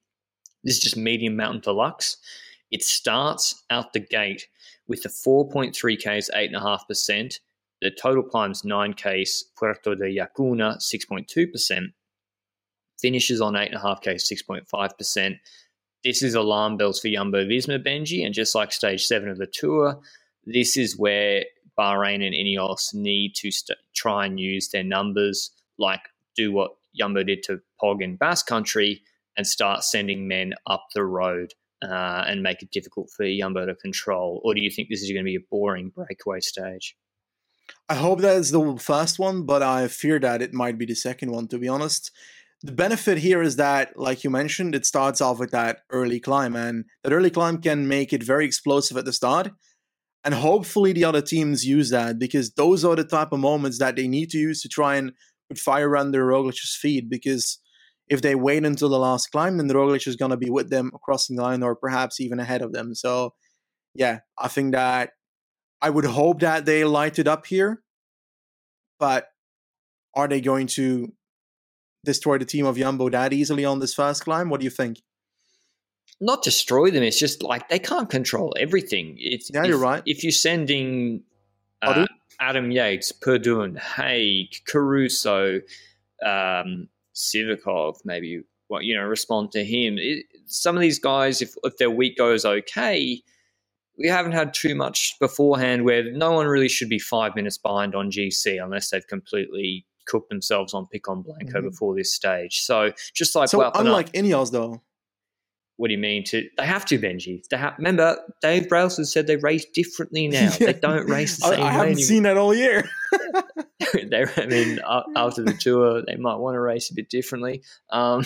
This 0.65 0.77
is 0.77 0.83
just 0.83 0.97
medium 0.97 1.37
mountain 1.37 1.61
deluxe. 1.61 2.17
It 2.71 2.83
starts 2.83 3.63
out 3.71 3.93
the 3.93 4.01
gate 4.01 4.49
with 4.89 5.03
the 5.03 5.11
4.3 5.11 5.73
Ks, 5.99 6.31
8.5%. 6.35 7.39
The 7.81 7.91
total 7.91 8.23
climbs 8.23 8.63
9K, 8.63 9.27
Puerto 9.57 9.95
de 9.95 10.17
Yacuna 10.17 10.79
6.2%, 10.79 11.93
finishes 13.01 13.41
on 13.41 13.55
8.5K, 13.55 14.15
6.5%. 14.69 15.39
This 16.05 16.23
is 16.23 16.35
alarm 16.35 16.77
bells 16.77 17.01
for 17.01 17.09
Jumbo 17.09 17.45
Visma 17.45 17.85
Benji, 17.85 18.25
and 18.25 18.35
just 18.35 18.55
like 18.55 18.73
stage 18.73 19.05
seven 19.07 19.29
of 19.29 19.39
the 19.39 19.47
tour, 19.47 20.01
this 20.45 20.77
is 20.77 20.97
where 20.97 21.45
Bahrain 21.79 22.25
and 22.25 22.35
Ineos 22.35 22.95
need 22.95 23.35
to 23.37 23.51
st- 23.51 23.79
try 23.95 24.27
and 24.27 24.41
use 24.41 24.69
their 24.69 24.85
numbers, 24.85 25.51
like 25.79 26.01
do 26.37 26.53
what 26.53 26.73
Jumbo 26.97 27.23
did 27.23 27.43
to 27.45 27.61
Pog 27.81 28.03
in 28.03 28.17
Basque 28.17 28.47
Country, 28.47 29.03
and 29.37 29.47
start 29.47 29.85
sending 29.85 30.27
men 30.27 30.55
up 30.67 30.87
the 30.95 31.05
road 31.05 31.55
uh, 31.83 32.25
and 32.27 32.43
make 32.43 32.63
it 32.63 32.73
difficult 32.73 33.11
for 33.11 33.27
Jumbo 33.29 33.67
to 33.67 33.75
control? 33.77 34.41
Or 34.45 34.55
do 34.55 34.61
you 34.61 34.71
think 34.71 34.89
this 34.89 35.03
is 35.03 35.13
going 35.13 35.25
to 35.25 35.31
be 35.31 35.37
a 35.37 35.49
boring 35.51 35.91
breakaway 35.91 36.41
stage? 36.41 36.97
I 37.89 37.95
hope 37.95 38.21
that 38.21 38.37
is 38.37 38.51
the 38.51 38.77
first 38.79 39.19
one, 39.19 39.45
but 39.45 39.63
I 39.63 39.89
fear 39.89 40.19
that 40.21 40.43
it 40.43 40.53
might 40.53 40.79
be 40.79 40.87
the 40.87 40.95
second 40.95 41.31
one, 41.33 41.49
to 41.49 41.59
be 41.59 41.69
honest. 41.69 42.11
The 42.63 42.73
benefit 42.73 43.19
here 43.19 43.41
is 43.41 43.57
that, 43.57 43.97
like 43.97 44.25
you 44.25 44.31
mentioned, 44.31 44.75
it 44.75 44.85
starts 44.85 45.21
off 45.21 45.39
with 45.39 45.53
that 45.53 45.81
early 45.91 46.21
climb, 46.21 46.57
and 46.57 46.85
that 47.05 47.13
early 47.13 47.31
climb 47.31 47.61
can 47.61 47.87
make 47.87 48.13
it 48.13 48.23
very 48.23 48.45
explosive 48.45 48.97
at 48.97 49.05
the 49.05 49.13
start. 49.13 49.51
And 50.25 50.35
hopefully 50.35 50.93
the 50.93 51.05
other 51.05 51.23
teams 51.23 51.65
use 51.65 51.91
that 51.91 52.19
because 52.19 52.51
those 52.53 52.85
are 52.85 52.97
the 52.97 53.05
type 53.05 53.33
of 53.33 53.39
moments 53.39 53.79
that 53.79 53.97
they 53.97 54.09
need 54.09 54.31
to 54.31 54.39
use 54.39 54.61
to 54.63 54.69
try 54.69 54.97
and 54.97 55.13
put 55.49 55.59
fire 55.59 55.97
under 55.97 56.27
Roglic's 56.27 56.77
feet. 56.77 57.09
Because 57.09 57.61
if 58.09 58.23
they 58.23 58.35
wait 58.35 58.65
until 58.65 58.89
the 58.89 58.99
last 58.99 59.29
climb, 59.29 59.59
then 59.59 59.69
the 59.69 59.75
Roglic 59.75 60.07
is 60.07 60.17
going 60.17 60.31
to 60.31 60.37
be 60.37 60.51
with 60.51 60.71
them 60.71 60.91
crossing 61.05 61.37
the 61.37 61.43
line 61.43 61.63
or 61.63 61.77
perhaps 61.77 62.21
even 62.21 62.41
ahead 62.41 62.63
of 62.63 62.73
them. 62.73 62.95
So, 62.95 63.35
yeah, 63.95 64.21
I 64.39 64.49
think 64.49 64.73
that 64.73 65.11
I 65.81 65.91
would 65.91 66.05
hope 66.05 66.41
that 66.41 66.67
they 66.67 66.85
light 66.85 67.19
it 67.19 67.29
up 67.29 67.47
here. 67.47 67.83
But 68.99 69.29
are 70.15 70.27
they 70.27 70.41
going 70.41 70.67
to 70.69 71.13
destroy 72.05 72.39
the 72.39 72.45
team 72.45 72.67
of 72.67 72.77
Jumbo 72.77 73.09
that 73.11 73.33
easily 73.33 73.65
on 73.65 73.79
this 73.79 73.95
first 73.95 74.25
climb? 74.25 74.49
What 74.49 74.61
do 74.61 74.65
you 74.65 74.71
think? 74.71 75.01
Not 76.21 76.43
destroy 76.43 76.91
them. 76.91 77.03
It's 77.05 77.19
just 77.19 77.43
like 77.43 77.69
they 77.69 77.79
can't 77.79 78.11
control 78.11 78.55
everything. 78.59 79.17
It's, 79.19 79.51
yeah, 79.53 79.63
if, 79.63 79.69
you're 79.69 79.79
right. 79.79 80.03
If 80.05 80.25
you're 80.25 80.33
sending 80.33 81.23
uh, 81.83 82.07
Adam 82.41 82.73
Yates, 82.73 83.13
Padun, 83.13 83.79
Haig, 83.79 84.49
Caruso, 84.67 85.61
um, 86.25 86.89
Sivakov, 87.15 87.99
maybe 88.05 88.43
what 88.69 88.85
you 88.85 88.97
know, 88.97 89.05
respond 89.05 89.53
to 89.53 89.65
him. 89.65 89.97
It, 89.99 90.27
some 90.47 90.77
of 90.77 90.81
these 90.81 90.99
guys, 90.99 91.43
if 91.43 91.55
if 91.65 91.77
their 91.77 91.91
week 91.91 92.17
goes 92.17 92.45
okay, 92.45 93.23
we 93.99 94.09
haven't 94.09 94.33
had 94.33 94.55
too 94.55 94.75
much 94.75 95.17
beforehand 95.19 95.85
where 95.85 96.11
no 96.13 96.33
one 96.33 96.47
really 96.47 96.69
should 96.69 96.89
be 96.89 96.99
five 96.99 97.35
minutes 97.35 97.59
behind 97.59 97.95
on 97.95 98.11
GC 98.11 98.63
unless 98.63 98.91
they've 98.91 99.07
completely 99.07 99.87
cooked 100.07 100.31
themselves 100.31 100.73
on 100.73 100.87
Picon 100.87 101.23
Blanco 101.23 101.59
mm-hmm. 101.59 101.69
before 101.69 101.95
this 101.95 102.15
stage. 102.15 102.61
So 102.61 102.93
just 103.15 103.35
like 103.35 103.49
so, 103.49 103.71
unlike 103.75 104.09
up, 104.09 104.13
Ineos 104.13 104.53
though. 104.53 104.83
What 105.77 105.89
do 105.89 105.95
you 105.95 106.01
mean? 106.01 106.25
To 106.25 106.45
they 106.59 106.67
have 106.67 106.85
to 106.87 106.99
Benji? 106.99 107.41
They. 107.51 107.65
Remember, 107.79 108.19
Dave 108.43 108.69
Brailsford 108.69 109.07
said 109.07 109.29
they 109.29 109.37
race 109.37 109.65
differently 109.65 110.27
now. 110.29 110.41
yeah. 110.41 110.73
They 110.73 110.73
don't 110.73 111.09
race 111.09 111.37
the 111.37 111.51
same 111.51 111.61
I, 111.63 111.67
I 111.67 111.71
haven't 111.71 111.87
anymore. 111.93 112.05
seen 112.05 112.23
that 112.25 112.37
all 112.37 112.55
year. 112.55 112.89
they, 113.93 114.25
I 114.37 114.47
mean, 114.47 114.81
after 115.17 115.45
the 115.45 115.55
tour, 115.59 116.03
they 116.05 116.17
might 116.17 116.37
want 116.37 116.57
to 116.57 116.61
race 116.61 116.91
a 116.91 116.95
bit 116.95 117.09
differently. 117.09 117.63
Um, 117.91 118.25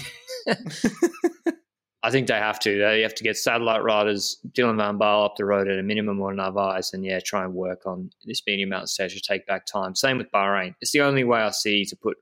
I 2.04 2.10
think 2.10 2.26
they 2.26 2.34
have 2.34 2.58
to. 2.60 2.78
They 2.78 3.02
have 3.02 3.14
to 3.14 3.22
get 3.22 3.36
satellite 3.36 3.84
riders, 3.84 4.38
Dylan 4.50 4.76
Van 4.76 4.98
Baarle 4.98 5.24
up 5.24 5.36
the 5.36 5.44
road 5.44 5.68
at 5.68 5.78
a 5.78 5.82
minimum 5.82 6.20
or 6.20 6.34
Narvaez, 6.34 6.92
and 6.92 7.04
yeah, 7.04 7.20
try 7.20 7.44
and 7.44 7.54
work 7.54 7.86
on 7.86 8.10
this 8.24 8.42
medium 8.46 8.70
mountain 8.70 8.88
stage 8.88 9.14
to 9.14 9.20
take 9.20 9.46
back 9.46 9.66
time. 9.66 9.94
Same 9.94 10.18
with 10.18 10.30
Bahrain. 10.32 10.74
It's 10.80 10.90
the 10.90 11.02
only 11.02 11.22
way 11.22 11.40
I 11.40 11.50
see 11.50 11.84
to 11.84 11.96
put. 11.96 12.16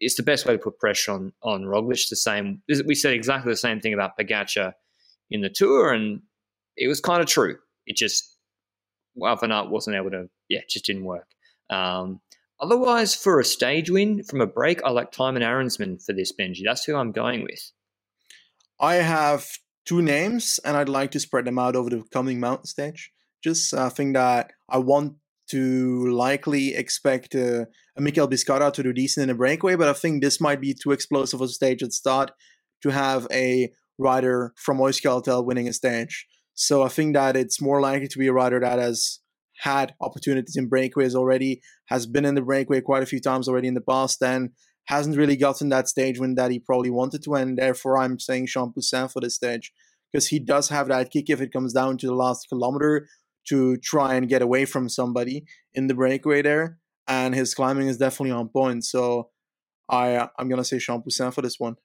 It's 0.00 0.16
the 0.16 0.24
best 0.24 0.46
way 0.46 0.54
to 0.54 0.58
put 0.58 0.80
pressure 0.80 1.12
on 1.12 1.32
on 1.42 1.62
Roglic. 1.62 2.08
The 2.08 2.16
same. 2.16 2.62
We 2.84 2.94
said 2.96 3.12
exactly 3.12 3.52
the 3.52 3.56
same 3.56 3.80
thing 3.80 3.94
about 3.94 4.18
Pogacar 4.18 4.72
in 5.30 5.42
the 5.42 5.50
tour, 5.50 5.92
and 5.92 6.22
it 6.76 6.88
was 6.88 7.00
kind 7.00 7.20
of 7.20 7.28
true. 7.28 7.56
It 7.86 7.96
just 7.96 8.36
Van 9.16 9.70
wasn't 9.70 9.96
able 9.96 10.10
to. 10.10 10.28
Yeah, 10.48 10.60
just 10.68 10.86
didn't 10.86 11.04
work. 11.04 11.28
Um, 11.68 12.20
otherwise, 12.58 13.14
for 13.14 13.38
a 13.38 13.44
stage 13.44 13.90
win 13.90 14.24
from 14.24 14.40
a 14.40 14.46
break, 14.46 14.82
I 14.82 14.90
like 14.90 15.12
Thymen 15.12 15.42
Arensman 15.42 16.04
for 16.04 16.12
this 16.12 16.32
Benji. 16.32 16.62
That's 16.64 16.84
who 16.84 16.96
I'm 16.96 17.12
going 17.12 17.42
with. 17.44 17.70
I 18.80 18.94
have 18.94 19.46
two 19.84 20.00
names, 20.00 20.58
and 20.64 20.76
I'd 20.76 20.88
like 20.88 21.10
to 21.12 21.20
spread 21.20 21.44
them 21.44 21.58
out 21.58 21.76
over 21.76 21.90
the 21.90 22.02
coming 22.10 22.40
mountain 22.40 22.66
stage. 22.66 23.10
Just 23.44 23.74
I 23.74 23.86
uh, 23.86 23.90
think 23.90 24.14
that 24.14 24.52
I 24.68 24.78
want 24.78 25.16
to 25.50 26.06
likely 26.12 26.74
expect 26.74 27.34
uh, 27.34 27.64
a 27.96 28.00
Mikel 28.00 28.28
Bizkarra 28.28 28.72
to 28.72 28.82
do 28.82 28.92
decent 28.92 29.24
in 29.24 29.30
a 29.30 29.34
breakaway, 29.34 29.76
but 29.76 29.88
I 29.88 29.92
think 29.92 30.22
this 30.22 30.40
might 30.40 30.60
be 30.60 30.74
too 30.74 30.92
explosive 30.92 31.40
a 31.40 31.48
stage 31.48 31.82
at 31.82 31.92
start 31.92 32.30
to 32.82 32.90
have 32.90 33.26
a 33.30 33.70
rider 33.98 34.54
from 34.56 34.78
Euskaltel 34.78 35.44
winning 35.44 35.68
a 35.68 35.72
stage. 35.72 36.26
So 36.54 36.82
I 36.82 36.88
think 36.88 37.14
that 37.14 37.36
it's 37.36 37.60
more 37.60 37.80
likely 37.80 38.08
to 38.08 38.18
be 38.18 38.28
a 38.28 38.32
rider 38.32 38.60
that 38.60 38.78
has 38.78 39.18
had 39.58 39.94
opportunities 40.00 40.56
in 40.56 40.70
breakaways 40.70 41.14
already, 41.14 41.60
has 41.86 42.06
been 42.06 42.24
in 42.24 42.34
the 42.34 42.42
breakaway 42.42 42.80
quite 42.80 43.02
a 43.02 43.06
few 43.06 43.20
times 43.20 43.48
already 43.48 43.68
in 43.68 43.74
the 43.74 43.80
past, 43.80 44.22
and 44.22 44.50
hasn't 44.90 45.16
really 45.16 45.36
gotten 45.36 45.68
that 45.68 45.88
stage 45.88 46.18
win 46.18 46.34
that 46.34 46.50
he 46.50 46.58
probably 46.58 46.90
wanted 46.90 47.22
to, 47.22 47.34
and 47.34 47.56
therefore 47.56 47.96
I'm 47.96 48.18
saying 48.18 48.48
Champoussin 48.48 49.10
for 49.10 49.20
this 49.20 49.36
stage 49.36 49.72
because 50.10 50.26
he 50.26 50.40
does 50.40 50.68
have 50.68 50.88
that 50.88 51.12
kick 51.12 51.30
if 51.30 51.40
it 51.40 51.52
comes 51.52 51.72
down 51.72 51.96
to 51.98 52.08
the 52.08 52.14
last 52.14 52.48
kilometer 52.48 53.06
to 53.48 53.76
try 53.76 54.14
and 54.14 54.28
get 54.28 54.42
away 54.42 54.64
from 54.64 54.88
somebody 54.88 55.44
in 55.74 55.86
the 55.86 55.94
breakaway 55.94 56.42
there, 56.42 56.78
and 57.06 57.36
his 57.36 57.54
climbing 57.54 57.86
is 57.86 57.98
definitely 57.98 58.32
on 58.32 58.48
point. 58.48 58.84
So 58.84 59.30
I 59.88 60.28
I'm 60.36 60.48
gonna 60.48 60.64
say 60.64 60.78
Champoussin 60.78 61.32
for 61.32 61.42
this 61.42 61.60
one. 61.60 61.76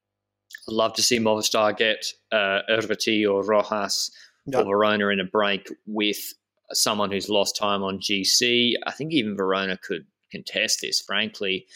I'd 0.68 0.74
love 0.74 0.94
to 0.96 1.04
see 1.04 1.20
Movistar 1.20 1.78
get 1.78 2.08
uh, 2.32 2.62
Erviti 2.68 3.30
or 3.32 3.44
Rojas 3.44 4.10
or 4.52 4.64
Verona 4.64 5.10
in 5.10 5.20
a 5.20 5.26
break 5.26 5.70
with 5.86 6.34
someone 6.74 7.12
who's 7.12 7.30
lost 7.30 7.56
time 7.56 7.84
on 7.84 8.00
GC. 8.00 8.74
I 8.88 8.92
think 8.92 9.14
even 9.14 9.38
Verona 9.38 9.78
could 9.78 10.06
contest 10.32 10.80
this, 10.82 11.02
frankly. 11.02 11.68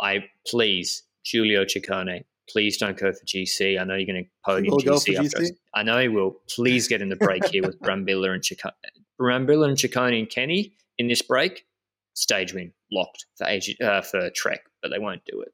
I 0.00 0.24
please, 0.46 1.02
Giulio 1.24 1.64
Ciccone, 1.64 2.24
please 2.48 2.76
don't 2.76 2.96
go 2.96 3.12
for 3.12 3.24
GC. 3.24 3.80
I 3.80 3.84
know 3.84 3.94
you're 3.94 4.06
going 4.06 4.24
to 4.24 4.30
podium 4.44 4.74
GC 4.78 5.18
after. 5.18 5.38
GC? 5.38 5.50
I 5.74 5.82
know 5.82 5.98
he 5.98 6.08
will. 6.08 6.36
Please 6.48 6.88
get 6.88 7.02
in 7.02 7.08
the 7.08 7.16
break 7.16 7.44
here 7.46 7.62
with 7.62 7.80
Brambilla 7.82 8.32
and 8.32 8.42
Ciccone. 8.42 8.72
Brambilla 9.20 9.68
and 9.68 9.76
Ciccone 9.76 10.18
and 10.18 10.28
Kenny 10.28 10.74
in 10.98 11.08
this 11.08 11.22
break. 11.22 11.66
Stage 12.14 12.54
win 12.54 12.72
locked 12.92 13.26
for 13.36 13.46
AG, 13.46 13.76
uh, 13.82 14.00
for 14.02 14.30
Trek, 14.30 14.60
but 14.80 14.90
they 14.90 14.98
won't 14.98 15.24
do 15.24 15.40
it. 15.40 15.52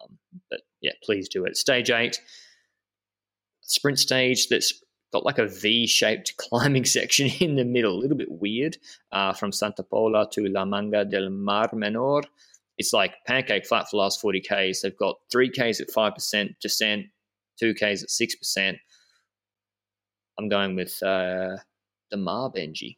Um, 0.00 0.18
but 0.50 0.60
yeah, 0.80 0.92
please 1.02 1.28
do 1.28 1.44
it. 1.44 1.56
Stage 1.56 1.90
eight, 1.90 2.20
sprint 3.62 3.98
stage 3.98 4.48
that's 4.48 4.84
got 5.12 5.24
like 5.24 5.38
a 5.38 5.46
V-shaped 5.46 6.36
climbing 6.38 6.84
section 6.84 7.28
in 7.40 7.56
the 7.56 7.64
middle, 7.64 7.94
a 7.94 8.00
little 8.00 8.16
bit 8.16 8.30
weird, 8.30 8.76
uh, 9.10 9.32
from 9.32 9.50
Santa 9.50 9.82
Pola 9.82 10.28
to 10.32 10.46
La 10.46 10.64
Manga 10.64 11.04
del 11.04 11.30
Mar 11.30 11.68
Menor 11.70 12.22
it's 12.78 12.92
like 12.92 13.14
pancake 13.26 13.66
flat 13.66 13.84
for 13.84 13.96
the 13.96 14.02
last 14.02 14.20
40 14.20 14.40
Ks. 14.40 14.82
They've 14.82 14.96
got 14.96 15.16
3Ks 15.34 15.80
at 15.80 15.88
5% 15.88 16.48
descent, 16.60 17.06
2Ks 17.62 18.02
at 18.02 18.08
6%. 18.08 18.76
I'm 20.38 20.48
going 20.48 20.76
with 20.76 21.02
uh, 21.02 21.56
Démare 22.12 22.54
Benji. 22.54 22.96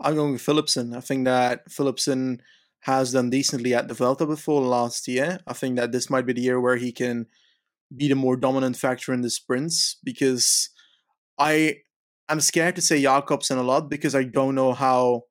I'm 0.00 0.14
going 0.14 0.32
with 0.32 0.42
Philipsen. 0.42 0.96
I 0.96 1.00
think 1.00 1.24
that 1.24 1.68
Philipsen 1.68 2.38
has 2.80 3.12
done 3.12 3.30
decently 3.30 3.74
at 3.74 3.88
the 3.88 3.94
Vuelta 3.94 4.26
before 4.26 4.62
last 4.62 5.08
year. 5.08 5.40
I 5.46 5.52
think 5.52 5.76
that 5.76 5.90
this 5.90 6.08
might 6.08 6.26
be 6.26 6.32
the 6.32 6.42
year 6.42 6.60
where 6.60 6.76
he 6.76 6.92
can 6.92 7.26
be 7.94 8.08
the 8.08 8.14
more 8.14 8.36
dominant 8.36 8.76
factor 8.76 9.12
in 9.12 9.22
the 9.22 9.30
sprints 9.30 9.96
because 10.04 10.70
I 11.38 11.78
I'm 12.28 12.40
scared 12.40 12.76
to 12.76 12.82
say 12.82 13.00
Jakobsen 13.02 13.58
a 13.58 13.62
lot 13.62 13.88
because 13.88 14.14
I 14.14 14.22
don't 14.24 14.54
know 14.54 14.74
how 14.74 15.22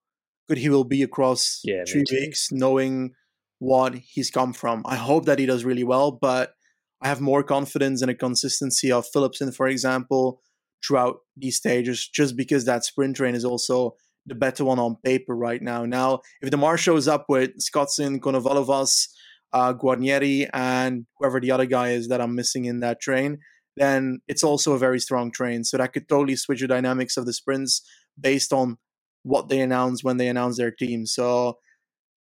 good 0.49 0.57
he 0.57 0.69
will 0.69 0.83
be 0.83 1.03
across 1.03 1.61
yeah, 1.63 1.83
three 1.87 2.03
weeks, 2.11 2.49
knowing 2.51 3.13
what 3.59 3.95
he's 3.95 4.29
come 4.29 4.53
from. 4.53 4.83
I 4.85 4.95
hope 4.95 5.25
that 5.25 5.39
he 5.39 5.45
does 5.45 5.65
really 5.65 5.83
well, 5.83 6.11
but 6.11 6.53
I 7.01 7.07
have 7.07 7.21
more 7.21 7.43
confidence 7.43 8.01
in 8.01 8.07
the 8.07 8.15
consistency 8.15 8.91
of 8.91 9.05
Philipsen, 9.13 9.55
for 9.55 9.67
example, 9.67 10.41
throughout 10.85 11.17
these 11.35 11.57
stages, 11.57 12.07
just 12.07 12.35
because 12.35 12.65
that 12.65 12.85
sprint 12.85 13.15
train 13.15 13.35
is 13.35 13.45
also 13.45 13.95
the 14.25 14.35
better 14.35 14.65
one 14.65 14.79
on 14.79 14.97
paper 15.03 15.35
right 15.35 15.61
now. 15.61 15.85
Now, 15.85 16.21
if 16.41 16.49
Démare 16.49 16.77
shows 16.77 17.07
up 17.07 17.25
with 17.29 17.51
Scotson, 17.59 18.19
Konovalovas, 18.19 19.07
uh, 19.53 19.73
Guarnieri, 19.73 20.49
and 20.53 21.05
whoever 21.17 21.39
the 21.39 21.51
other 21.51 21.65
guy 21.65 21.89
is 21.89 22.09
that 22.09 22.21
I'm 22.21 22.35
missing 22.35 22.65
in 22.65 22.81
that 22.81 22.99
train, 22.99 23.39
then 23.77 24.19
it's 24.27 24.43
also 24.43 24.73
a 24.73 24.79
very 24.79 24.99
strong 24.99 25.31
train. 25.31 25.63
So 25.63 25.77
that 25.77 25.93
could 25.93 26.09
totally 26.09 26.35
switch 26.35 26.61
the 26.61 26.67
dynamics 26.67 27.15
of 27.15 27.25
the 27.25 27.33
sprints 27.33 27.81
based 28.19 28.51
on 28.51 28.77
what 29.23 29.49
they 29.49 29.61
announce 29.61 30.03
when 30.03 30.17
they 30.17 30.27
announce 30.27 30.57
their 30.57 30.71
team. 30.71 31.05
So 31.05 31.59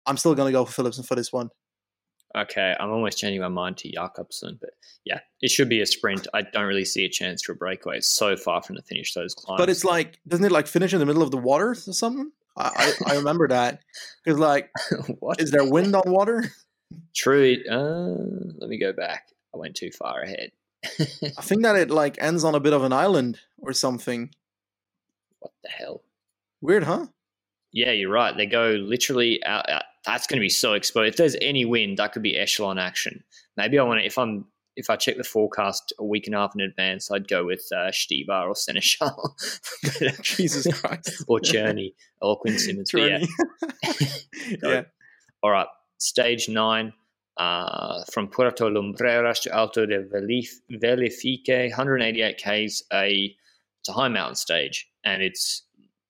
I'm 0.06 0.16
still 0.16 0.34
going 0.34 0.52
to 0.52 0.52
go 0.52 0.64
for 0.64 0.82
Philipsen 0.82 1.06
for 1.06 1.14
this 1.14 1.32
one. 1.32 1.50
Okay, 2.36 2.74
I'm 2.80 2.90
almost 2.90 3.18
changing 3.18 3.40
my 3.40 3.48
mind 3.48 3.76
to 3.78 3.92
Jakobsen, 3.92 4.58
but 4.60 4.70
yeah, 5.04 5.20
it 5.40 5.52
should 5.52 5.68
be 5.68 5.80
a 5.80 5.86
sprint. 5.86 6.26
I 6.34 6.42
don't 6.42 6.66
really 6.66 6.84
see 6.84 7.04
a 7.04 7.08
chance 7.08 7.44
for 7.44 7.52
a 7.52 7.56
breakaway. 7.56 7.98
It's 7.98 8.08
so 8.08 8.36
far 8.36 8.60
from 8.60 8.74
the 8.74 8.82
finish 8.82 9.14
those 9.14 9.34
climbs. 9.34 9.58
But 9.60 9.70
it's 9.70 9.84
like, 9.84 10.18
doesn't 10.26 10.44
it 10.44 10.50
like 10.50 10.66
finish 10.66 10.92
in 10.92 10.98
the 10.98 11.06
middle 11.06 11.22
of 11.22 11.30
the 11.30 11.36
water 11.36 11.70
or 11.70 11.74
something? 11.76 12.32
I, 12.56 12.94
I, 13.06 13.12
I 13.12 13.16
remember 13.16 13.46
that 13.48 13.80
because 14.24 14.40
like, 14.40 14.70
what 15.20 15.40
is 15.40 15.52
there 15.52 15.64
wind 15.64 15.94
on 15.94 16.10
water? 16.10 16.44
True. 17.14 17.56
Uh, 17.70 18.52
let 18.58 18.68
me 18.68 18.78
go 18.78 18.92
back. 18.92 19.28
I 19.54 19.58
went 19.58 19.76
too 19.76 19.90
far 19.92 20.22
ahead. 20.22 20.50
I 20.84 21.42
think 21.42 21.62
that 21.62 21.76
it 21.76 21.90
like 21.90 22.16
ends 22.20 22.44
on 22.44 22.54
a 22.54 22.60
bit 22.60 22.72
of 22.72 22.82
an 22.82 22.92
island 22.92 23.38
or 23.58 23.72
something. 23.72 24.30
What 25.40 25.52
the 25.62 25.68
hell? 25.68 26.02
Weird, 26.62 26.84
huh? 26.84 27.08
Yeah, 27.74 27.90
you're 27.90 28.10
right. 28.10 28.36
They 28.36 28.46
go 28.46 28.70
literally 28.70 29.44
out, 29.44 29.68
out 29.68 29.82
that's 30.06 30.26
going 30.28 30.38
to 30.38 30.40
be 30.40 30.48
so 30.48 30.74
exposed. 30.74 31.08
If 31.08 31.16
there's 31.16 31.36
any 31.42 31.64
wind, 31.64 31.98
that 31.98 32.12
could 32.12 32.22
be 32.22 32.38
echelon 32.38 32.78
action. 32.78 33.24
Maybe 33.56 33.78
I 33.78 33.82
want 33.82 34.00
to, 34.00 34.06
if 34.06 34.16
I'm, 34.16 34.46
if 34.76 34.90
I 34.90 34.96
check 34.96 35.16
the 35.16 35.24
forecast 35.24 35.92
a 35.98 36.04
week 36.04 36.26
and 36.26 36.36
a 36.36 36.38
half 36.38 36.54
in 36.54 36.60
advance, 36.60 37.10
I'd 37.10 37.26
go 37.26 37.44
with 37.44 37.64
uh, 37.72 37.90
Stybar 37.90 38.48
or 38.48 38.54
Sénéchal. 38.54 40.22
Jesus 40.22 40.66
Christ. 40.80 41.24
or 41.28 41.40
Czerny 41.40 41.94
or 42.20 42.38
Quinn 42.38 42.58
Simmons. 42.58 42.92
Yeah. 42.94 43.24
yeah. 44.62 44.82
All 45.42 45.50
right. 45.50 45.68
Stage 45.98 46.48
nine. 46.48 46.92
Uh, 47.36 48.04
from 48.12 48.28
Puerto 48.28 48.70
Lumbreras 48.70 49.42
to 49.42 49.52
Alto 49.52 49.86
de 49.86 50.04
Velefique, 50.04 51.70
188 51.70 52.38
k's. 52.38 52.84
A 52.92 53.34
it's 53.80 53.88
a 53.88 53.92
high 53.92 54.06
mountain 54.06 54.36
stage, 54.36 54.88
and 55.04 55.20
it's 55.20 55.64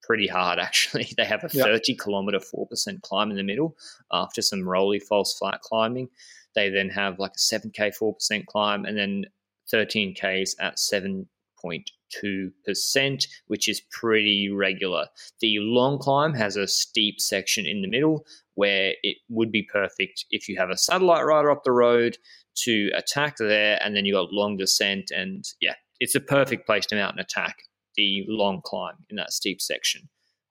pretty 0.07 0.27
hard 0.27 0.59
actually. 0.61 1.09
They 1.17 1.25
have 1.25 1.45
a 1.45 1.49
30 1.49 1.95
kilometer 1.97 2.39
4% 2.39 3.01
climb 3.03 3.31
in 3.31 3.37
the 3.37 3.43
middle 3.43 3.77
after 4.13 4.43
some 4.43 4.69
rolly 4.69 5.01
false 5.01 5.35
flat 5.39 5.63
climbing. 5.63 6.09
They 6.55 6.69
then 6.71 6.91
have 6.91 7.19
like 7.19 7.33
a 7.33 7.39
7k 7.39 7.95
4% 8.01 8.47
climb 8.47 8.85
and 8.85 8.97
then 8.97 9.25
13ks 9.73 10.51
at 10.61 10.77
7.2%, 10.77 13.27
which 13.47 13.69
is 13.69 13.81
pretty 13.91 14.51
regular. 14.51 15.07
The 15.41 15.59
long 15.59 15.99
climb 15.99 16.35
has 16.35 16.57
a 16.57 16.69
steep 16.69 17.21
section 17.21 17.67
in 17.67 17.83
the 17.83 17.89
middle 17.89 18.25
where 18.55 18.95
it 19.03 19.17
would 19.29 19.51
be 19.51 19.67
perfect 19.73 20.27
if 20.31 20.49
you 20.49 20.57
have 20.59 20.71
a 20.71 20.77
satellite 20.77 21.25
rider 21.25 21.51
up 21.51 21.65
the 21.65 21.73
road 21.73 22.19
to 22.57 22.89
attack 22.95 23.35
there 23.39 23.81
and 23.83 23.97
then 23.97 24.05
you 24.05 24.15
got 24.15 24.33
long 24.33 24.57
descent 24.57 25.11
and 25.11 25.45
yeah, 25.61 25.75
it's 25.99 26.15
a 26.15 26.21
perfect 26.21 26.67
place 26.67 26.87
to 26.87 26.95
mount 26.95 27.15
an 27.15 27.21
attack 27.21 27.57
the 27.97 28.25
long 28.29 28.61
climb 28.65 28.97
in 29.11 29.17
that 29.17 29.33
steep 29.33 29.61
section. 29.61 30.09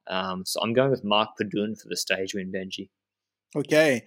Um, 0.07 0.43
so 0.45 0.59
I'm 0.61 0.73
going 0.73 0.91
with 0.91 1.03
Mark 1.03 1.29
Padun 1.39 1.79
for 1.79 1.87
the 1.87 1.97
stage 1.97 2.33
win, 2.33 2.51
Benji. 2.51 2.89
Okay. 3.55 4.03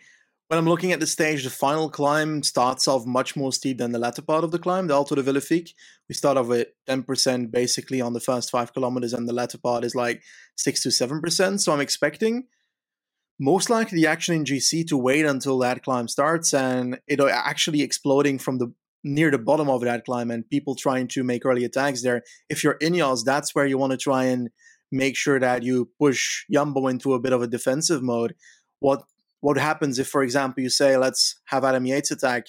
When 0.49 0.59
I'm 0.59 0.69
looking 0.69 0.93
at 0.93 1.01
the 1.01 1.07
stage, 1.07 1.43
the 1.43 1.51
final 1.51 1.91
climb 1.91 2.43
starts 2.45 2.87
off 2.87 3.05
much 3.05 3.35
more 3.35 3.53
steep 3.53 3.79
than 3.79 3.91
the 3.91 3.99
latter 3.99 4.23
part 4.23 4.45
of 4.45 4.53
the 4.53 4.61
climb, 4.61 4.87
the 4.87 4.95
Alto 4.95 5.17
de 5.17 5.23
Velefique. 5.23 5.71
We 6.09 6.15
start 6.15 6.37
off 6.37 6.47
with 6.47 6.69
10% 6.89 7.51
basically 7.51 8.01
on 8.01 8.13
the 8.13 8.21
first 8.21 8.51
five 8.51 8.73
kilometers, 8.73 9.13
and 9.13 9.29
the 9.29 9.33
latter 9.33 9.59
part 9.59 9.85
is 9.85 9.97
like 9.97 10.23
6 10.57 10.83
to 10.83 10.91
7%. 10.91 11.61
So 11.61 11.73
I'm 11.73 11.81
expecting 11.81 12.45
most 13.41 13.71
likely 13.71 14.01
the 14.01 14.07
action 14.07 14.35
in 14.35 14.45
GC 14.45 14.87
to 14.89 14.97
wait 14.97 15.27
until 15.27 15.59
that 15.59 15.83
climb 15.83 16.09
starts 16.09 16.55
and 16.55 16.99
it 17.07 17.21
actually 17.21 17.83
exploding 17.83 18.39
from 18.39 18.59
the 18.59 18.73
near 19.07 19.31
the 19.31 19.39
bottom 19.39 19.71
of 19.71 19.83
that 19.83 20.05
climb 20.05 20.33
and 20.33 20.49
people 20.51 20.75
trying 20.75 21.07
to 21.07 21.23
make 21.23 21.47
early 21.47 21.65
attacks 21.65 22.03
there. 22.03 22.23
If 22.51 22.65
you're 22.65 22.77
Ineos, 22.79 23.25
that's 23.25 23.55
where 23.55 23.65
you 23.65 23.79
want 23.79 23.93
to 23.93 23.97
try 23.97 24.25
and 24.25 24.51
make 24.91 25.17
sure 25.17 25.39
that 25.39 25.63
you 25.63 25.91
push 25.99 26.45
Jumbo 26.51 26.89
into 26.89 27.15
a 27.15 27.21
bit 27.21 27.33
of 27.33 27.41
a 27.41 27.47
defensive 27.47 28.03
mode. 28.03 28.35
What 28.81 29.05
what 29.41 29.59
happens 29.59 29.99
if, 29.99 30.09
for 30.09 30.23
example, 30.23 30.63
you 30.63 30.71
say, 30.71 30.97
let's 30.97 31.41
have 31.47 31.65
Adam 31.65 31.87
Yates 31.87 32.11
attack 32.11 32.47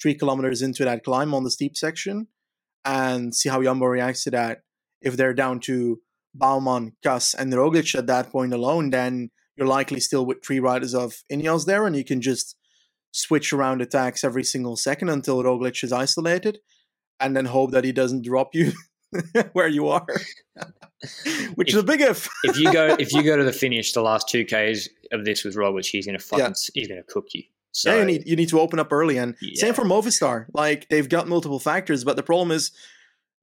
three 0.00 0.14
kilometers 0.14 0.62
into 0.62 0.84
that 0.84 1.04
climb 1.04 1.34
on 1.34 1.44
the 1.44 1.50
steep 1.50 1.76
section 1.76 2.28
and 2.84 3.34
see 3.34 3.50
how 3.50 3.62
Jumbo 3.62 3.86
reacts 3.86 4.24
to 4.24 4.30
that. 4.30 4.62
If 5.02 5.16
they're 5.16 5.34
down 5.34 5.60
to 5.60 6.00
Bouwman, 6.34 6.92
Kuss, 7.02 7.34
and 7.34 7.52
Roglic 7.52 7.94
at 7.94 8.06
that 8.06 8.30
point 8.30 8.54
alone, 8.54 8.90
then 8.90 9.30
you're 9.56 9.66
likely 9.66 10.00
still 10.00 10.24
with 10.24 10.42
three 10.42 10.60
riders 10.60 10.94
of 10.94 11.22
Ineos 11.30 11.66
there, 11.66 11.86
and 11.86 11.94
you 11.94 12.04
can 12.04 12.22
just 12.22 12.56
switch 13.12 13.52
around 13.52 13.82
attacks 13.82 14.24
every 14.24 14.44
single 14.44 14.76
second 14.76 15.08
until 15.08 15.42
Roglic 15.42 15.82
is 15.82 15.92
isolated, 15.92 16.58
and 17.20 17.36
then 17.36 17.46
hope 17.46 17.72
that 17.72 17.84
he 17.84 17.92
doesn't 17.92 18.22
drop 18.24 18.54
you 18.54 18.72
where 19.52 19.68
you 19.68 19.88
are, 19.88 20.06
which 21.54 21.70
if, 21.70 21.74
is 21.74 21.80
a 21.80 21.82
big 21.82 22.00
if. 22.00 22.28
if 22.44 22.58
you 22.58 22.72
go 22.72 22.96
if 22.98 23.12
you 23.12 23.22
go 23.22 23.36
to 23.36 23.44
the 23.44 23.52
finish, 23.64 23.92
the 23.92 24.02
last 24.02 24.28
two 24.28 24.44
k's 24.44 24.88
of 25.12 25.24
this 25.24 25.44
with 25.44 25.56
Roglic, 25.56 25.86
he's 25.86 26.06
gonna 26.06 26.18
fucking 26.18 26.46
yeah. 26.46 26.52
he's 26.74 26.88
gonna 26.88 27.02
cook 27.02 27.26
you. 27.32 27.44
So 27.72 27.92
yeah, 27.92 28.00
you 28.00 28.04
need 28.04 28.22
you 28.26 28.36
need 28.36 28.48
to 28.50 28.60
open 28.60 28.78
up 28.78 28.92
early, 28.92 29.18
and 29.18 29.36
yeah. 29.40 29.52
same 29.54 29.74
for 29.74 29.84
Movistar. 29.84 30.46
Like 30.52 30.88
they've 30.88 31.08
got 31.08 31.28
multiple 31.28 31.60
factors, 31.60 32.04
but 32.04 32.16
the 32.16 32.22
problem 32.22 32.50
is 32.50 32.72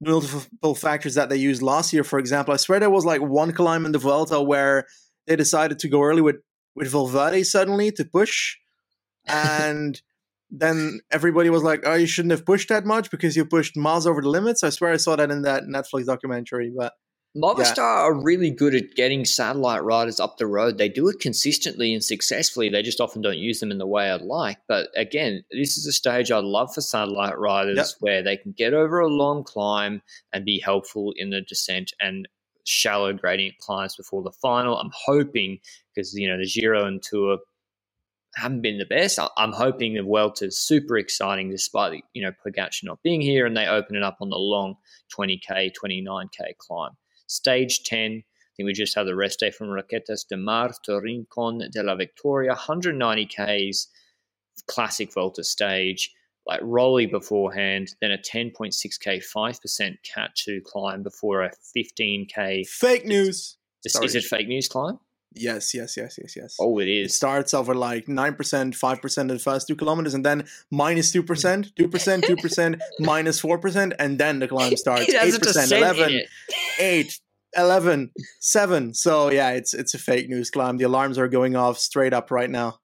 multiple 0.00 0.74
factors 0.74 1.14
that 1.14 1.28
they 1.28 1.36
used 1.36 1.62
last 1.62 1.92
year. 1.92 2.04
For 2.04 2.18
example, 2.18 2.52
I 2.52 2.58
swear 2.58 2.80
there 2.80 2.90
was 2.90 3.04
like 3.04 3.22
one 3.22 3.52
climb 3.52 3.86
in 3.86 3.92
the 3.92 3.98
Vuelta 3.98 4.40
where 4.40 4.86
they 5.26 5.36
decided 5.36 5.78
to 5.80 5.88
go 5.88 6.02
early 6.02 6.22
with 6.22 6.36
with 6.74 6.88
Valverde 6.88 7.42
suddenly 7.44 7.90
to 7.92 8.04
push, 8.04 8.56
and 9.26 10.00
then 10.50 11.00
everybody 11.10 11.50
was 11.50 11.62
like, 11.62 11.82
"Oh, 11.84 11.94
you 11.94 12.06
shouldn't 12.06 12.32
have 12.32 12.46
pushed 12.46 12.68
that 12.68 12.84
much 12.84 13.10
because 13.10 13.36
you 13.36 13.44
pushed 13.44 13.76
miles 13.76 14.06
over 14.06 14.22
the 14.22 14.28
limits." 14.28 14.62
I 14.62 14.70
swear 14.70 14.92
I 14.92 14.96
saw 14.96 15.16
that 15.16 15.30
in 15.30 15.42
that 15.42 15.64
Netflix 15.64 16.06
documentary, 16.06 16.72
but. 16.76 16.94
Movistar 17.36 17.76
yeah. 17.76 17.82
are 17.82 18.14
really 18.14 18.50
good 18.50 18.74
at 18.74 18.94
getting 18.94 19.26
satellite 19.26 19.84
riders 19.84 20.18
up 20.18 20.38
the 20.38 20.46
road. 20.46 20.78
They 20.78 20.88
do 20.88 21.06
it 21.08 21.20
consistently 21.20 21.92
and 21.92 22.02
successfully. 22.02 22.70
They 22.70 22.80
just 22.80 22.98
often 22.98 23.20
don't 23.20 23.36
use 23.36 23.60
them 23.60 23.70
in 23.70 23.76
the 23.76 23.86
way 23.86 24.10
I'd 24.10 24.22
like. 24.22 24.56
But 24.66 24.88
again, 24.96 25.44
this 25.50 25.76
is 25.76 25.86
a 25.86 25.92
stage 25.92 26.30
I'd 26.30 26.44
love 26.44 26.72
for 26.72 26.80
satellite 26.80 27.38
riders 27.38 27.76
yep. 27.76 27.86
where 28.00 28.22
they 28.22 28.38
can 28.38 28.52
get 28.52 28.72
over 28.72 29.00
a 29.00 29.08
long 29.08 29.44
climb 29.44 30.00
and 30.32 30.46
be 30.46 30.58
helpful 30.58 31.12
in 31.14 31.28
the 31.28 31.42
descent 31.42 31.92
and 32.00 32.26
shallow 32.64 33.12
gradient 33.12 33.58
climbs 33.58 33.96
before 33.96 34.22
the 34.22 34.32
final. 34.32 34.78
I'm 34.78 34.92
hoping 34.94 35.58
because 35.94 36.14
you 36.14 36.28
know 36.28 36.38
the 36.38 36.46
Giro 36.46 36.86
and 36.86 37.02
Tour 37.02 37.38
haven't 38.36 38.60
been 38.60 38.78
the 38.78 38.84
best. 38.84 39.18
I'm 39.36 39.52
hoping 39.52 39.94
the 39.94 40.02
Vuelta 40.02 40.46
is 40.46 40.58
super 40.58 40.96
exciting 40.98 41.50
despite 41.50 42.04
you 42.12 42.22
know 42.22 42.32
Pogacar 42.44 42.84
not 42.84 43.02
being 43.02 43.20
here, 43.20 43.46
and 43.46 43.56
they 43.56 43.66
open 43.66 43.96
it 43.96 44.02
up 44.02 44.18
on 44.20 44.30
the 44.30 44.36
long 44.36 44.76
20k, 45.16 45.72
29k 45.72 46.56
climb. 46.58 46.92
Stage 47.26 47.82
10. 47.84 48.12
I 48.12 48.22
think 48.56 48.66
we 48.66 48.72
just 48.72 48.94
had 48.94 49.06
the 49.06 49.16
rest 49.16 49.40
day 49.40 49.50
from 49.50 49.68
Roquetas 49.68 50.26
de 50.28 50.36
Mar 50.36 50.70
to 50.84 51.00
Rincon 51.00 51.68
de 51.70 51.82
la 51.82 51.94
Victoria, 51.94 52.52
190 52.52 53.26
k's, 53.26 53.88
classic 54.66 55.12
Vuelta 55.12 55.44
stage 55.44 56.10
like 56.46 56.60
Rolly 56.62 57.06
beforehand, 57.06 57.88
then 58.00 58.12
a 58.12 58.18
10.6k 58.18 59.22
5% 59.36 59.96
cat 60.14 60.30
2 60.36 60.62
climb 60.64 61.02
before 61.02 61.42
a 61.42 61.50
15k 61.76 62.66
fake 62.66 63.04
news. 63.04 63.58
Is, 63.84 63.96
is, 63.96 64.14
it 64.14 64.24
fake 64.24 64.48
news 64.48 64.68
climb? 64.68 64.98
Yes, 65.36 65.74
yes, 65.74 65.96
yes, 65.96 66.18
yes, 66.20 66.34
yes. 66.36 66.56
Oh, 66.58 66.78
it 66.78 66.88
is. 66.88 67.10
It 67.10 67.14
starts 67.14 67.52
over 67.54 67.74
like 67.74 68.06
9%, 68.06 68.36
5% 68.36 69.18
in 69.18 69.26
the 69.28 69.38
first 69.38 69.68
two 69.68 69.76
kilometers, 69.76 70.14
and 70.14 70.24
then 70.24 70.46
minus 70.70 71.12
2%, 71.12 71.24
2%, 71.74 71.74
2%, 71.74 72.80
minus 73.00 73.42
4%, 73.42 73.92
and 73.98 74.18
then 74.18 74.38
the 74.38 74.48
climb 74.48 74.76
starts. 74.76 75.12
8%, 75.12 75.72
11, 75.72 76.20
8, 76.78 77.20
11, 77.56 78.10
7. 78.40 78.94
So, 78.94 79.30
yeah, 79.30 79.50
it's 79.50 79.74
it's 79.74 79.94
a 79.94 79.98
fake 79.98 80.28
news 80.28 80.50
climb. 80.50 80.78
The 80.78 80.84
alarms 80.84 81.18
are 81.18 81.28
going 81.28 81.54
off 81.54 81.78
straight 81.78 82.12
up 82.12 82.30
right 82.30 82.50
now. 82.50 82.78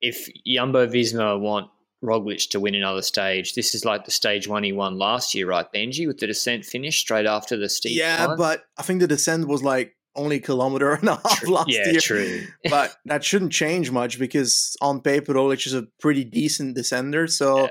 If 0.00 0.28
Jumbo 0.46 0.86
Visma 0.86 1.38
want 1.40 1.68
Roglic 2.04 2.50
to 2.50 2.60
win 2.60 2.74
another 2.74 3.02
stage. 3.02 3.54
This 3.54 3.74
is 3.74 3.84
like 3.84 4.04
the 4.04 4.10
stage 4.10 4.46
one 4.46 4.62
he 4.62 4.72
won 4.72 4.98
last 4.98 5.34
year, 5.34 5.46
right, 5.46 5.66
Benji, 5.72 6.06
with 6.06 6.18
the 6.18 6.26
descent 6.26 6.64
finish 6.64 7.00
straight 7.00 7.26
after 7.26 7.56
the 7.56 7.68
steep. 7.68 7.98
Yeah, 7.98 8.26
climb? 8.26 8.38
but 8.38 8.64
I 8.76 8.82
think 8.82 9.00
the 9.00 9.08
descent 9.08 9.48
was 9.48 9.62
like 9.62 9.93
only 10.16 10.36
a 10.36 10.40
kilometer 10.40 10.92
and 10.94 11.08
a 11.08 11.16
half 11.16 11.40
true. 11.40 11.54
last 11.54 11.68
yeah, 11.70 11.90
year. 11.90 12.00
true. 12.00 12.42
but 12.70 12.96
that 13.06 13.24
shouldn't 13.24 13.52
change 13.52 13.90
much 13.90 14.18
because 14.18 14.76
on 14.80 15.00
paper, 15.00 15.34
Roglic 15.34 15.66
is 15.66 15.74
a 15.74 15.86
pretty 16.00 16.24
decent 16.24 16.76
descender. 16.76 17.30
So 17.30 17.62
yeah. 17.62 17.68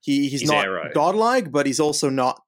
he, 0.00 0.28
he's, 0.28 0.40
he's 0.40 0.50
not 0.50 0.64
aero. 0.64 0.90
godlike, 0.94 1.50
but 1.50 1.66
he's 1.66 1.80
also 1.80 2.10
not 2.10 2.40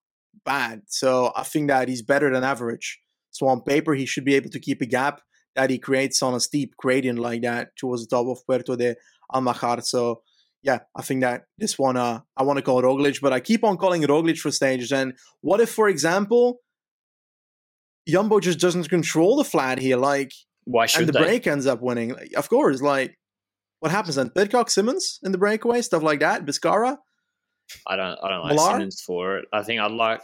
bad. 0.45 0.83
So 0.89 1.33
I 1.35 1.43
think 1.43 1.69
that 1.69 1.89
he's 1.89 2.03
better 2.03 2.33
than 2.33 2.45
average. 2.45 3.01
So 3.31 3.49
on 3.49 3.63
paper, 3.63 3.95
he 3.95 4.07
should 4.07 4.25
be 4.25 4.35
able 4.35 4.51
to 4.51 4.61
keep 4.61 4.81
a 4.81 4.87
gap 4.87 5.21
that 5.57 5.71
he 5.71 5.79
creates 5.79 6.23
on 6.23 6.35
a 6.35 6.41
steep 6.41 6.77
gradient 6.77 7.19
like 7.19 7.43
that 7.43 7.77
towards 7.77 8.07
the 8.07 8.15
top 8.15 8.27
of 8.27 8.45
Puerto 8.47 8.77
de 8.77 8.95
Almáchar. 9.33 9.83
So 9.85 10.23
yeah, 10.63 10.81
I 10.95 11.03
think 11.03 11.21
that 11.21 11.45
this 11.59 11.79
one, 11.79 11.97
uh, 11.97 12.21
I 12.37 12.43
want 12.43 12.59
to 12.59 12.63
call 12.63 12.83
Roglic, 12.83 13.21
but 13.21 13.33
I 13.33 13.41
keep 13.41 13.63
on 13.65 13.77
calling 13.77 14.03
Roglic 14.03 14.39
for 14.39 14.51
stages. 14.51 14.93
And 14.93 15.15
what 15.41 15.61
if, 15.61 15.71
for 15.71 15.89
example, 15.89 16.61
Jumbo 18.09 18.41
just 18.41 18.59
doesn't 18.61 18.89
control 18.89 19.37
the 19.37 19.45
flat 19.45 19.79
here? 19.79 19.97
Like, 19.97 20.33
why 20.65 20.87
should 20.87 21.01
and 21.03 21.09
the 21.09 21.13
they? 21.13 21.25
break 21.25 21.47
ends 21.47 21.67
up 21.67 21.81
winning? 21.81 22.11
Like, 22.11 22.33
of 22.37 22.49
course, 22.49 22.81
like, 22.81 23.17
what 23.81 23.91
happens 23.91 24.17
then? 24.17 24.31
Pidcock, 24.31 24.71
Simmons 24.71 25.19
in 25.23 25.33
the 25.33 25.39
breakaway, 25.39 25.83
stuff 25.83 26.03
like 26.03 26.21
that. 26.21 26.45
Bizkarra. 26.45 26.99
I 27.87 27.97
don't, 27.97 28.19
I 28.23 28.29
don't 28.29 28.43
like 28.45 28.55
Millar? 28.55 28.73
Simmons 28.73 29.01
for 29.01 29.39
it. 29.39 29.47
I 29.53 29.63
think 29.63 29.81
I'd 29.81 29.91
like 29.91 30.21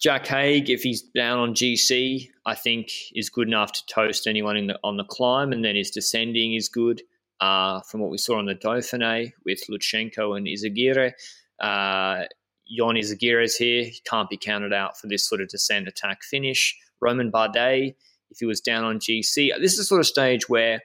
Jack 0.00 0.26
Haig 0.26 0.70
if 0.70 0.82
he's 0.82 1.02
down 1.02 1.38
on 1.38 1.54
GC. 1.54 2.30
I 2.44 2.54
think 2.54 2.90
is 3.14 3.30
good 3.30 3.48
enough 3.48 3.72
to 3.72 3.86
toast 3.86 4.26
anyone 4.26 4.56
in 4.56 4.66
the 4.66 4.78
on 4.82 4.96
the 4.96 5.04
climb, 5.04 5.52
and 5.52 5.64
then 5.64 5.76
his 5.76 5.90
descending 5.90 6.54
is 6.54 6.68
good 6.68 7.02
uh, 7.40 7.80
from 7.82 8.00
what 8.00 8.10
we 8.10 8.18
saw 8.18 8.38
on 8.38 8.46
the 8.46 8.54
Dauphiné 8.54 9.32
with 9.44 9.64
Lutsenko 9.68 10.36
and 10.36 10.46
Izagirre. 10.46 11.12
Uh, 11.60 12.24
Izagirre 12.70 13.44
is 13.44 13.56
here. 13.56 13.84
He 13.84 14.00
can't 14.04 14.30
be 14.30 14.36
counted 14.36 14.72
out 14.72 14.98
for 14.98 15.06
this 15.06 15.26
sort 15.28 15.40
of 15.40 15.48
descent 15.48 15.88
attack 15.88 16.22
finish. 16.22 16.76
Romain 17.00 17.30
Bardet, 17.30 17.94
if 18.30 18.38
he 18.38 18.46
was 18.46 18.60
down 18.60 18.84
on 18.84 18.98
GC, 18.98 19.50
this 19.60 19.72
is 19.72 19.78
the 19.78 19.84
sort 19.84 20.00
of 20.00 20.06
stage 20.06 20.48
where 20.48 20.82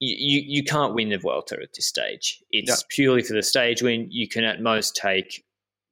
you, 0.00 0.16
you, 0.18 0.42
you 0.46 0.64
can't 0.64 0.94
win 0.94 1.10
the 1.10 1.18
Vuelta 1.18 1.56
at 1.62 1.74
this 1.74 1.86
stage. 1.86 2.42
It's 2.50 2.84
purely 2.90 3.22
for 3.22 3.34
the 3.34 3.42
stage 3.42 3.82
win. 3.82 4.08
You 4.10 4.28
can 4.28 4.44
at 4.44 4.60
most 4.60 4.96
take 4.96 5.44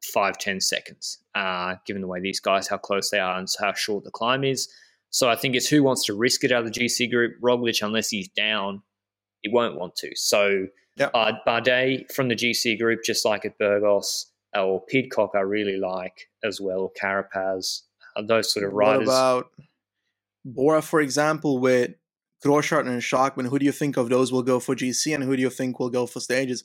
five, 0.03 0.39
ten 0.39 0.61
seconds, 0.61 1.19
uh, 1.35 1.77
given 1.87 2.03
the 2.03 2.09
way 2.09 2.21
these 2.21 2.41
guys, 2.41 2.69
how 2.69 2.79
close 2.79 3.11
they 3.11 3.21
are 3.21 3.39
and 3.39 3.49
how 3.61 3.73
short 3.73 4.05
the 4.05 4.11
climb 4.11 4.45
is. 4.45 4.69
So 5.11 5.29
I 5.29 5.37
think 5.37 5.55
it's 5.55 5.69
who 5.69 5.83
wants 5.83 6.05
to 6.07 6.15
risk 6.15 6.45
it 6.45 6.53
out 6.53 6.65
of 6.65 6.73
the 6.73 6.81
GC 6.81 7.11
group. 7.11 7.41
Roglic, 7.41 7.85
unless 7.85 8.09
he's 8.09 8.29
down, 8.29 8.83
it 9.43 9.53
won't 9.53 9.77
want 9.77 9.97
to. 9.97 10.11
So 10.15 10.67
yep. 10.97 11.11
uh, 11.15 11.33
Bardet 11.47 12.13
from 12.13 12.29
the 12.29 12.37
GC 12.37 12.79
group, 12.79 13.01
just 13.05 13.25
like 13.25 13.45
at 13.45 13.59
Burgos, 13.59 14.27
or 14.57 14.85
Pidcock, 14.87 15.33
I 15.35 15.41
really 15.41 15.77
like 15.77 16.29
as 16.45 16.61
well. 16.61 16.93
Carapaz, 17.01 17.83
those 18.27 18.53
sort 18.53 18.67
of 18.67 18.73
riders. 18.73 19.07
What 19.07 19.15
about 19.15 19.51
Bora, 20.45 20.83
for 20.83 21.01
example, 21.01 21.59
with 21.59 21.93
Grossschartner 22.45 22.89
and 22.89 23.03
Schachmann? 23.03 23.49
Who 23.49 23.59
do 23.59 23.65
you 23.65 23.73
think 23.73 23.97
of 23.97 24.09
those 24.09 24.33
will 24.33 24.43
go 24.43 24.61
for 24.61 24.75
GC, 24.75 25.15
and 25.15 25.25
who 25.25 25.37
do 25.37 25.43
you 25.43 25.51
think 25.51 25.79
will 25.79 25.91
go 25.91 26.07
for 26.07 26.21
stages? 26.21 26.65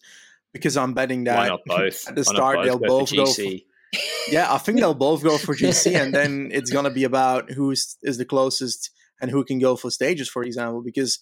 Because 0.53 0.77
I'm 0.77 0.93
betting 0.93 1.25
that 1.25 1.59
both? 1.65 2.07
at 2.07 2.15
the 2.15 2.23
start 2.23 2.57
both 2.57 2.65
they'll 2.65 2.79
both 2.79 3.13
go. 3.13 3.25
For, 3.25 3.51
yeah, 4.29 4.53
I 4.53 4.57
think 4.57 4.79
they'll 4.79 4.93
both 4.93 5.23
go 5.23 5.37
for 5.37 5.55
GC, 5.55 5.95
and 5.95 6.13
then 6.13 6.49
it's 6.53 6.71
gonna 6.71 6.91
be 6.91 7.03
about 7.03 7.51
who 7.51 7.71
is 7.71 7.97
the 8.01 8.25
closest 8.25 8.91
and 9.21 9.31
who 9.31 9.43
can 9.43 9.59
go 9.59 9.75
for 9.75 9.89
stages, 9.89 10.29
for 10.29 10.43
example, 10.43 10.81
because 10.81 11.19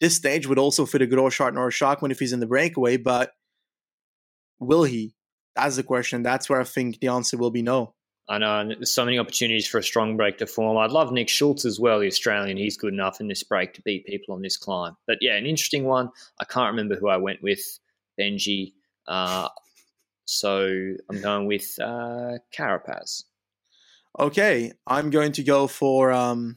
this 0.00 0.16
stage 0.16 0.46
would 0.46 0.58
also 0.58 0.86
fit 0.86 1.02
a 1.02 1.06
Grossschartner 1.06 1.58
or 1.58 1.68
a 1.68 1.72
Schachmann 1.72 2.10
if 2.10 2.18
he's 2.18 2.32
in 2.32 2.40
the 2.40 2.46
breakaway, 2.46 2.96
but 2.96 3.30
will 4.58 4.84
he? 4.84 5.14
That's 5.54 5.76
the 5.76 5.82
question. 5.82 6.22
That's 6.22 6.48
where 6.48 6.60
I 6.60 6.64
think 6.64 7.00
the 7.00 7.08
answer 7.08 7.36
will 7.36 7.50
be 7.50 7.62
no. 7.62 7.94
I 8.32 8.38
know, 8.38 8.60
and 8.60 8.70
there's 8.70 8.90
so 8.90 9.04
many 9.04 9.18
opportunities 9.18 9.68
for 9.68 9.76
a 9.76 9.82
strong 9.82 10.16
break 10.16 10.38
to 10.38 10.46
form. 10.46 10.78
I'd 10.78 10.90
love 10.90 11.12
Nick 11.12 11.28
Schultz 11.28 11.66
as 11.66 11.78
well, 11.78 12.00
the 12.00 12.06
Australian. 12.06 12.56
He's 12.56 12.78
good 12.78 12.94
enough 12.94 13.20
in 13.20 13.28
this 13.28 13.42
break 13.42 13.74
to 13.74 13.82
beat 13.82 14.06
people 14.06 14.34
on 14.34 14.40
this 14.40 14.56
climb. 14.56 14.96
But 15.06 15.18
yeah, 15.20 15.36
an 15.36 15.44
interesting 15.44 15.84
one. 15.84 16.08
I 16.40 16.46
can't 16.46 16.70
remember 16.70 16.96
who 16.96 17.10
I 17.10 17.18
went 17.18 17.42
with, 17.42 17.60
Benji. 18.18 18.72
Uh, 19.06 19.50
so 20.24 20.94
I'm 21.10 21.20
going 21.20 21.46
with 21.46 21.76
uh, 21.78 22.38
Carapaz. 22.56 23.24
Okay, 24.18 24.72
I'm 24.86 25.10
going 25.10 25.32
to 25.32 25.42
go 25.42 25.66
for 25.66 26.10
um, 26.10 26.56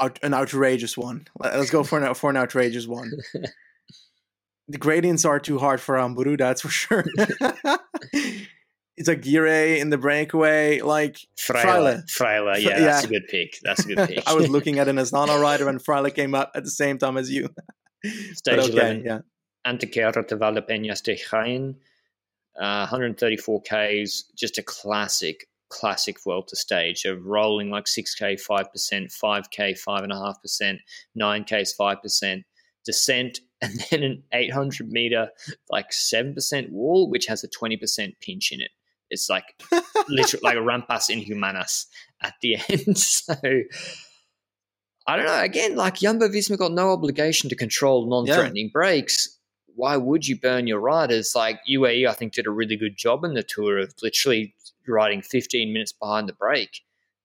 an 0.00 0.34
outrageous 0.34 0.98
one. 0.98 1.28
Let's 1.38 1.70
go 1.70 1.84
for 1.84 2.02
an 2.02 2.12
for 2.14 2.28
an 2.28 2.36
outrageous 2.36 2.88
one. 2.88 3.12
the 4.68 4.78
gradients 4.78 5.24
are 5.24 5.38
too 5.38 5.60
hard 5.60 5.80
for 5.80 5.94
Aranburu, 5.94 6.36
that's 6.38 6.62
for 6.62 6.70
sure. 6.70 7.04
it's 8.96 9.08
a 9.08 9.16
Gire 9.16 9.76
in 9.76 9.90
the 9.90 9.98
breakaway, 9.98 10.80
like 10.80 11.18
Fraile. 11.38 12.02
Fraile, 12.08 12.58
yeah, 12.58 12.80
that's 12.80 13.04
a 13.04 13.08
good 13.08 13.26
pick. 13.28 13.58
That's 13.62 13.84
a 13.84 13.94
good 13.94 14.08
pick. 14.08 14.26
I 14.26 14.34
was 14.34 14.48
looking 14.48 14.78
at 14.78 14.88
an 14.88 14.96
Astana 14.96 15.40
rider 15.40 15.68
and 15.68 15.82
Fraile 15.82 16.14
came 16.14 16.34
up 16.34 16.52
at 16.54 16.64
the 16.64 16.70
same 16.70 16.98
time 16.98 17.16
as 17.16 17.30
you. 17.30 17.48
Stage 18.34 18.58
okay, 18.58 18.72
11. 18.72 19.04
Yeah. 19.04 19.18
Antequera 19.66 20.26
to 20.28 20.36
Valdepeñas 20.36 21.02
de 21.02 21.16
Jaén. 21.16 21.76
Uh, 22.58 22.86
134 22.88 23.62
Ks, 23.62 24.24
just 24.34 24.56
a 24.56 24.62
classic 24.62 25.46
classic 25.68 26.22
Vuelta 26.22 26.56
stage 26.56 27.04
of 27.04 27.26
rolling 27.26 27.70
like 27.70 27.84
6K 27.84 28.40
5%, 28.40 28.66
5K 28.72 29.84
5.5%, 29.84 30.78
9Ks 31.18 31.76
5%, 31.78 32.44
descent, 32.84 33.40
and 33.62 33.84
then 33.90 34.02
an 34.02 34.22
800 34.32 34.90
meter, 34.90 35.30
like 35.70 35.90
7% 35.90 36.70
wall, 36.70 37.10
which 37.10 37.26
has 37.26 37.42
a 37.42 37.48
20% 37.48 38.12
pinch 38.20 38.52
in 38.52 38.60
it. 38.60 38.70
It's 39.10 39.28
like 39.28 39.44
literally 40.08 40.42
like 40.42 40.56
a 40.56 40.62
rampas 40.62 41.08
inhumanas 41.08 41.86
at 42.22 42.34
the 42.42 42.56
end. 42.68 42.98
so 42.98 43.34
I 45.06 45.16
don't 45.16 45.26
know. 45.26 45.40
Again, 45.40 45.76
like 45.76 45.96
Jumbo 45.96 46.28
Visma 46.28 46.58
got 46.58 46.72
no 46.72 46.90
obligation 46.90 47.48
to 47.50 47.56
control 47.56 48.08
non 48.08 48.26
threatening 48.26 48.66
yeah. 48.66 48.72
breaks. 48.72 49.38
Why 49.74 49.96
would 49.96 50.26
you 50.26 50.38
burn 50.38 50.66
your 50.66 50.80
riders? 50.80 51.32
Like 51.36 51.60
UAE, 51.68 52.08
I 52.08 52.12
think, 52.14 52.32
did 52.32 52.46
a 52.46 52.50
really 52.50 52.76
good 52.76 52.96
job 52.96 53.24
in 53.24 53.34
the 53.34 53.42
tour 53.42 53.78
of 53.78 53.94
literally 54.02 54.54
riding 54.88 55.22
15 55.22 55.72
minutes 55.72 55.92
behind 55.92 56.28
the 56.28 56.32
break 56.32 56.80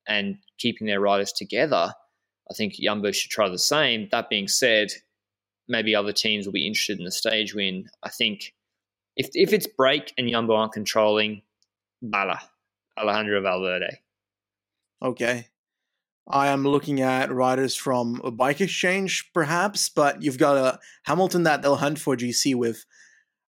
and 0.08 0.38
keeping 0.58 0.88
their 0.88 1.00
riders 1.00 1.32
together. 1.32 1.94
I 2.50 2.54
think 2.54 2.74
Jumbo 2.74 3.12
should 3.12 3.32
try 3.32 3.48
the 3.50 3.58
same. 3.58 4.10
That 4.12 4.30
being 4.30 4.48
said, 4.48 4.92
maybe 5.68 5.96
other 5.96 6.12
teams 6.12 6.46
will 6.46 6.54
be 6.54 6.68
interested 6.68 7.00
in 7.00 7.06
the 7.06 7.12
stage 7.12 7.56
win. 7.56 7.88
I 8.04 8.10
think 8.10 8.54
if 9.16 9.30
if 9.34 9.54
it's 9.54 9.68
break 9.68 10.14
and 10.18 10.30
Jumbo 10.30 10.56
aren't 10.56 10.74
controlling, 10.74 11.42
Bala, 12.02 12.42
Alejandro 12.98 13.42
Valverde. 13.42 14.00
Okay. 15.02 15.48
I 16.28 16.48
am 16.48 16.64
looking 16.64 17.02
at 17.02 17.32
riders 17.32 17.76
from 17.76 18.22
a 18.24 18.32
bike 18.32 18.62
exchange, 18.62 19.32
perhaps, 19.34 19.90
but 19.90 20.22
you've 20.22 20.38
got 20.38 20.58
a 20.58 20.80
Hamilton 21.06 21.44
that 21.44 21.62
they'll 21.62 21.76
hunt 21.78 22.00
for 22.00 22.16
GC 22.16 22.56
with. 22.56 22.86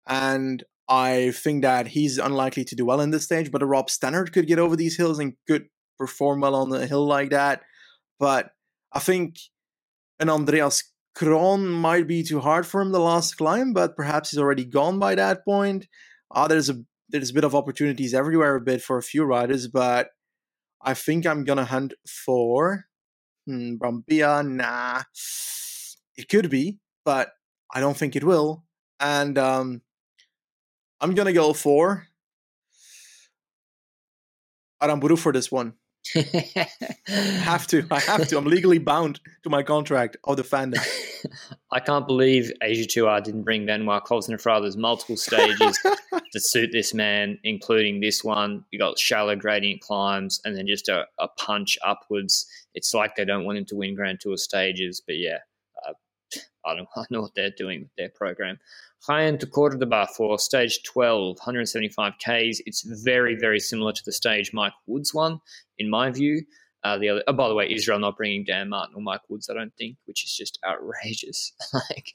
And 0.06 0.64
I 0.88 1.30
think 1.32 1.62
that 1.62 1.88
he's 1.88 2.18
unlikely 2.18 2.64
to 2.64 2.74
do 2.74 2.84
well 2.84 3.00
in 3.00 3.10
this 3.10 3.24
stage, 3.24 3.50
but 3.50 3.62
a 3.62 3.66
Rob 3.66 3.88
Stannard 3.88 4.32
could 4.32 4.46
get 4.46 4.58
over 4.58 4.74
these 4.74 4.96
hills 4.96 5.18
and 5.18 5.34
could 5.46 5.66
perform 5.98 6.40
well 6.40 6.54
on 6.54 6.72
a 6.72 6.86
hill 6.86 7.06
like 7.06 7.30
that. 7.30 7.62
But 8.18 8.50
I 8.92 8.98
think 8.98 9.36
an 10.18 10.28
Andreas 10.28 10.84
Kron 11.14 11.68
might 11.68 12.06
be 12.06 12.22
too 12.22 12.40
hard 12.40 12.66
for 12.66 12.80
him 12.80 12.92
the 12.92 13.00
last 13.00 13.36
climb, 13.36 13.72
but 13.72 13.96
perhaps 13.96 14.30
he's 14.30 14.40
already 14.40 14.64
gone 14.64 14.98
by 14.98 15.14
that 15.14 15.44
point. 15.44 15.86
Uh, 16.30 16.48
there's 16.48 16.70
a 16.70 16.82
there's 17.12 17.30
a 17.30 17.34
bit 17.34 17.44
of 17.44 17.54
opportunities 17.54 18.14
everywhere 18.14 18.56
a 18.56 18.60
bit 18.60 18.82
for 18.82 18.96
a 18.98 19.02
few 19.02 19.24
riders, 19.24 19.68
but 19.68 20.08
I 20.82 20.94
think 20.94 21.26
I'm 21.26 21.44
gonna 21.44 21.66
hunt 21.66 21.94
for 22.06 22.86
hmm. 23.46 23.76
Nah, 23.78 25.02
it 26.16 26.28
could 26.28 26.50
be, 26.50 26.78
but 27.04 27.32
I 27.72 27.80
don't 27.80 27.96
think 27.96 28.16
it 28.16 28.24
will. 28.24 28.64
And 28.98 29.38
um, 29.38 29.82
I'm 31.00 31.14
gonna 31.14 31.32
go 31.32 31.52
for 31.52 32.08
Aranburu 34.82 35.18
for 35.18 35.32
this 35.32 35.52
one. 35.52 35.74
have 37.06 37.66
to. 37.68 37.86
I 37.90 38.00
have 38.00 38.26
to. 38.28 38.38
I'm 38.38 38.44
legally 38.44 38.78
bound 38.78 39.20
to 39.44 39.50
my 39.50 39.62
contract 39.62 40.16
of 40.24 40.36
the 40.36 40.42
fandom. 40.42 40.84
I 41.72 41.80
can't 41.80 42.06
believe 42.06 42.52
AG2R 42.62 43.22
didn't 43.22 43.44
bring 43.44 43.66
Benoit 43.66 44.02
Cosnefroy. 44.04 44.62
There's 44.62 44.76
multiple 44.76 45.16
stages 45.16 45.78
to 46.32 46.40
suit 46.40 46.70
this 46.72 46.92
man, 46.92 47.38
including 47.44 48.00
this 48.00 48.24
one. 48.24 48.64
You 48.72 48.78
got 48.78 48.98
shallow 48.98 49.36
gradient 49.36 49.80
climbs 49.80 50.40
and 50.44 50.56
then 50.56 50.66
just 50.66 50.88
a, 50.88 51.06
a, 51.18 51.28
punch 51.28 51.78
upwards. 51.84 52.46
It's 52.74 52.92
like 52.92 53.14
they 53.14 53.24
don't 53.24 53.44
want 53.44 53.58
him 53.58 53.64
to 53.66 53.76
win 53.76 53.94
Grand 53.94 54.20
Tour 54.20 54.36
stages, 54.36 55.00
but 55.06 55.18
yeah, 55.18 55.38
uh, 55.86 55.92
I 56.66 56.74
don't 56.74 56.88
I 56.96 57.04
know 57.10 57.22
what 57.22 57.34
they're 57.36 57.50
doing 57.56 57.82
with 57.82 57.94
their 57.96 58.10
program. 58.10 58.58
Jaén 59.08 59.38
to 59.40 59.46
Cordoba 59.46 60.06
for 60.16 60.38
stage 60.38 60.82
12, 60.84 61.36
175 61.38 62.12
Ks. 62.18 62.60
It's 62.66 62.82
very, 62.82 63.36
very 63.36 63.58
similar 63.58 63.92
to 63.92 64.04
the 64.04 64.12
stage 64.12 64.52
Mike 64.52 64.74
Woods 64.86 65.12
one, 65.12 65.40
in 65.78 65.90
my 65.90 66.10
view. 66.10 66.42
Uh, 66.84 66.98
the 66.98 67.08
other, 67.08 67.22
oh, 67.26 67.32
by 67.32 67.48
the 67.48 67.54
way, 67.54 67.72
Israel 67.72 67.98
not 67.98 68.16
bringing 68.16 68.44
Dan 68.44 68.68
Martin 68.68 68.94
or 68.96 69.02
Mike 69.02 69.28
Woods, 69.28 69.48
I 69.48 69.54
don't 69.54 69.74
think, 69.76 69.96
which 70.06 70.24
is 70.24 70.36
just 70.36 70.58
outrageous. 70.66 71.52
like, 71.74 72.14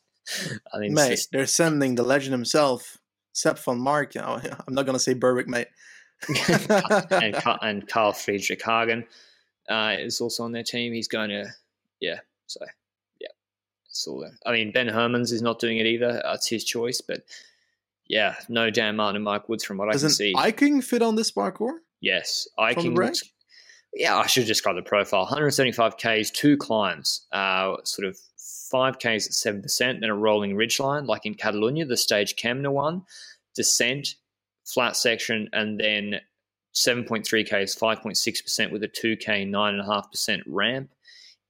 I 0.73 0.79
mean, 0.79 0.93
mate, 0.93 1.11
just... 1.11 1.31
they're 1.31 1.45
sending 1.45 1.95
the 1.95 2.03
legend 2.03 2.33
himself, 2.33 2.97
Sep 3.31 3.57
Vanmarcke. 3.57 4.21
Oh, 4.21 4.41
I'm 4.67 4.73
not 4.73 4.85
gonna 4.85 4.99
say 4.99 5.13
Berwick, 5.13 5.47
mate. 5.47 5.67
and, 7.11 7.41
and 7.61 7.87
Carl 7.87 8.13
Fredrik 8.13 8.61
Hagen 8.61 9.05
uh, 9.69 9.95
is 9.99 10.19
also 10.21 10.43
on 10.43 10.51
their 10.51 10.63
team. 10.63 10.93
He's 10.93 11.07
going 11.07 11.29
to, 11.29 11.45
yeah. 11.99 12.19
So 12.47 12.61
I 14.45 14.51
mean, 14.51 14.71
Ben 14.71 14.87
Hermans 14.87 15.31
is 15.31 15.41
not 15.41 15.59
doing 15.59 15.77
it 15.77 15.85
either. 15.85 16.21
That's 16.23 16.47
his 16.47 16.63
choice, 16.63 17.01
but 17.01 17.23
yeah, 18.07 18.35
no 18.49 18.69
Dan 18.69 18.95
Martin 18.95 19.17
and 19.17 19.25
Mike 19.25 19.49
Woods 19.49 19.63
from 19.63 19.77
what 19.77 19.91
Doesn't 19.91 20.07
I 20.07 20.09
can 20.09 20.15
see. 20.15 20.33
Eiking 20.35 20.83
fit 20.83 21.01
on 21.01 21.15
this 21.15 21.31
parcours? 21.31 21.79
Yes, 21.99 22.47
Eiking. 22.59 23.19
Yeah, 23.93 24.17
I 24.17 24.27
should 24.27 24.45
describe 24.45 24.75
the 24.75 24.81
profile. 24.81 25.21
175 25.21 25.97
k's, 25.97 26.29
two 26.29 26.57
climbs, 26.57 27.25
uh, 27.31 27.77
sort 27.83 28.07
of 28.07 28.17
five 28.69 28.99
k's 28.99 29.25
at 29.27 29.33
seven 29.33 29.61
percent, 29.61 30.01
then 30.01 30.09
a 30.09 30.15
rolling 30.15 30.55
ridge 30.55 30.79
line, 30.79 31.05
like 31.05 31.25
in 31.25 31.35
Catalunya, 31.35 31.87
the 31.87 31.97
stage 31.97 32.35
Kämna 32.35 32.71
one, 32.71 33.03
descent, 33.55 34.15
flat 34.65 34.95
section, 34.95 35.49
and 35.53 35.79
then 35.79 36.21
7.3 36.75 37.49
k's, 37.49 37.75
5.6 37.75 38.43
percent 38.43 38.71
with 38.71 38.83
a 38.83 38.87
2k, 38.87 39.47
nine 39.47 39.73
and 39.73 39.81
a 39.81 39.85
half 39.91 40.11
percent 40.11 40.43
ramp 40.45 40.91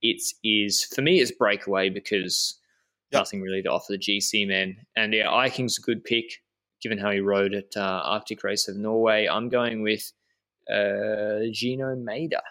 it 0.01 0.21
is 0.43 0.83
for 0.83 1.01
me 1.01 1.19
it's 1.19 1.31
breakaway 1.31 1.89
because 1.89 2.59
yep. 3.11 3.21
nothing 3.21 3.41
really 3.41 3.61
to 3.63 3.71
offer 3.71 3.93
the 3.93 3.97
GC 3.97 4.47
man. 4.47 4.77
And 4.95 5.13
yeah, 5.13 5.29
Eiking's 5.29 5.77
a 5.77 5.81
good 5.81 6.03
pick 6.03 6.25
given 6.81 6.97
how 6.97 7.11
he 7.11 7.19
rode 7.19 7.53
at 7.53 7.75
uh, 7.75 8.01
Arctic 8.03 8.43
Race 8.43 8.67
of 8.67 8.77
Norway. 8.77 9.27
I'm 9.27 9.49
going 9.49 9.81
with 9.81 10.11
uh, 10.69 11.49
Gino 11.51 11.95
Mäder. 11.95 12.41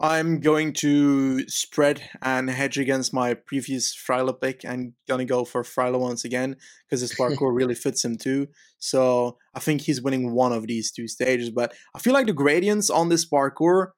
I'm 0.00 0.40
going 0.40 0.72
to 0.74 1.48
spread 1.48 2.02
and 2.20 2.50
hedge 2.50 2.78
against 2.78 3.14
my 3.14 3.34
previous 3.34 3.94
Fraile 3.94 4.38
pick 4.38 4.64
and 4.64 4.92
gonna 5.08 5.24
go 5.24 5.44
for 5.44 5.62
Fraile 5.62 6.00
once 6.00 6.24
again 6.24 6.56
because 6.84 7.00
this 7.00 7.14
parcours 7.18 7.54
really 7.54 7.74
fits 7.74 8.04
him 8.04 8.16
too. 8.16 8.48
So 8.78 9.38
I 9.54 9.60
think 9.60 9.82
he's 9.82 10.02
winning 10.02 10.34
one 10.34 10.52
of 10.52 10.66
these 10.66 10.90
two 10.90 11.08
stages. 11.08 11.50
But 11.50 11.74
I 11.94 12.00
feel 12.00 12.12
like 12.12 12.26
the 12.26 12.32
gradients 12.32 12.90
on 12.90 13.08
this 13.08 13.24
parcours 13.24 13.88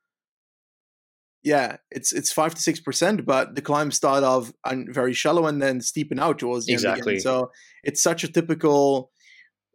yeah, 1.46 1.76
it's 1.92 2.12
it's 2.12 2.32
five 2.32 2.56
to 2.56 2.60
six 2.60 2.80
percent, 2.80 3.24
but 3.24 3.54
the 3.54 3.62
climb 3.62 3.92
start 3.92 4.24
off 4.24 4.52
and 4.64 4.92
very 4.92 5.14
shallow 5.14 5.46
and 5.46 5.62
then 5.62 5.78
steepen 5.78 6.18
out 6.18 6.40
towards 6.40 6.66
the 6.66 6.72
exactly. 6.72 7.14
end. 7.14 7.20
Again. 7.20 7.22
So 7.22 7.52
it's 7.84 8.02
such 8.02 8.24
a 8.24 8.28
typical. 8.28 9.12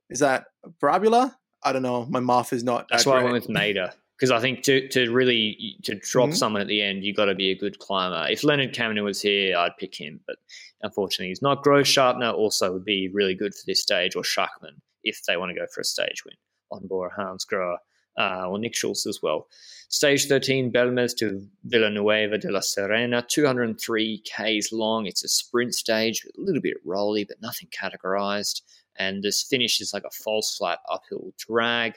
Is 0.09 0.19
that 0.19 0.47
parabola? 0.82 1.38
I 1.63 1.72
don't 1.72 1.82
know. 1.82 2.05
My 2.07 2.19
math 2.19 2.51
is 2.51 2.65
not. 2.65 2.88
That's 2.89 3.05
why 3.05 3.22
I 3.22 3.24
went 3.24 3.36
with 3.36 3.47
Mäder 3.47 3.93
because 4.17 4.32
I 4.32 4.41
think 4.41 4.63
to 4.63 4.89
to 4.89 5.09
really 5.11 5.78
to 5.84 5.95
drop 5.95 6.28
mm-hmm. 6.28 6.36
someone 6.36 6.61
at 6.61 6.67
the 6.67 6.82
end, 6.82 7.05
you 7.05 7.13
got 7.13 7.26
to 7.26 7.36
be 7.36 7.51
a 7.51 7.57
good 7.57 7.80
climber. 7.80 8.28
If 8.30 8.43
Lennard 8.43 8.74
Kämna 8.74 9.01
was 9.01 9.22
here, 9.22 9.57
I'd 9.57 9.78
pick 9.78 9.95
him, 9.95 10.19
but 10.28 10.36
unfortunately, 10.82 11.30
he's 11.30 11.41
not. 11.41 11.63
Grossschartner 11.63 12.34
also 12.34 12.74
would 12.74 12.84
be 12.84 13.09
really 13.13 13.34
good 13.34 13.55
for 13.55 13.63
this 13.65 13.82
stage, 13.82 14.17
or 14.17 14.24
Schachmann 14.24 14.82
if 15.05 15.24
they 15.26 15.38
want 15.38 15.51
to 15.51 15.55
go 15.55 15.67
for 15.74 15.80
a 15.80 15.86
stage 15.86 16.26
win 16.26 16.36
on 16.69 16.86
Bora 16.86 17.11
Hansgrohe 17.17 17.78
uh, 18.18 18.47
or 18.47 18.59
Nick 18.59 18.76
Schultz 18.76 19.05
as 19.05 19.22
well. 19.22 19.47
Stage 19.89 20.28
13, 20.28 20.72
Belmez 20.72 21.16
to 21.18 21.45
Villanueva 21.66 22.38
de 22.38 22.49
la 22.49 22.62
Serena, 22.62 23.26
203 23.28 24.24
Ks 24.24 24.72
long. 24.72 25.05
It's 25.05 25.24
a 25.24 25.28
sprint 25.28 25.76
stage, 25.76 26.26
a 26.26 26.41
little 26.41 26.62
bit 26.62 26.78
rolly, 26.86 27.26
but 27.26 27.41
nothing 27.41 27.68
categorized. 27.70 28.62
and 28.97 29.24
this 29.24 29.43
finish 29.43 29.82
is 29.82 29.93
like 29.93 30.03
a 30.03 30.12
false 30.12 30.57
flat 30.57 30.80
uphill 30.89 31.34
drag. 31.38 31.95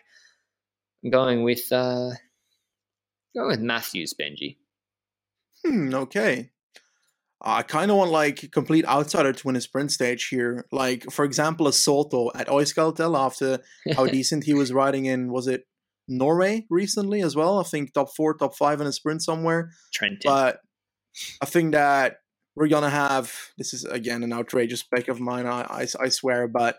I'm 1.04 1.10
going 1.10 1.42
with 1.44 1.70
uh, 1.70 2.10
going 3.34 3.48
with 3.48 3.60
Matthews, 3.60 4.14
Benji. 4.14 4.56
Hmm, 5.64 5.94
okay. 5.94 6.50
I 7.46 7.62
kind 7.62 7.90
of 7.90 7.98
want 7.98 8.10
like 8.10 8.50
complete 8.52 8.86
outsider 8.86 9.32
to 9.32 9.46
win 9.46 9.56
a 9.56 9.60
sprint 9.60 9.92
stage 9.92 10.28
here. 10.28 10.66
Like 10.72 11.10
for 11.10 11.24
example, 11.24 11.68
a 11.68 11.72
Soto 11.72 12.30
at 12.34 12.48
Euskaltel 12.48 13.18
after 13.18 13.58
how 13.94 14.06
decent 14.18 14.44
he 14.44 14.54
was 14.54 14.72
riding 14.72 15.04
in 15.04 15.30
was 15.30 15.46
it 15.46 15.66
Norway 16.08 16.66
recently 16.70 17.22
as 17.22 17.36
well? 17.36 17.58
I 17.58 17.62
think 17.62 17.92
top 17.92 18.14
four, 18.14 18.34
top 18.34 18.56
five 18.56 18.80
in 18.80 18.86
a 18.86 18.92
sprint 18.92 19.22
somewhere. 19.22 19.70
Trentin. 19.96 20.24
But 20.24 20.60
I 21.40 21.46
think 21.46 21.72
that 21.72 22.16
we're 22.56 22.68
gonna 22.68 22.90
have 22.90 23.32
this 23.58 23.74
is 23.74 23.84
again 23.84 24.22
an 24.22 24.32
outrageous 24.32 24.82
pick 24.82 25.08
of 25.08 25.20
mine. 25.20 25.46
I, 25.46 25.62
I, 25.62 25.86
I 26.00 26.08
swear, 26.08 26.48
but 26.48 26.76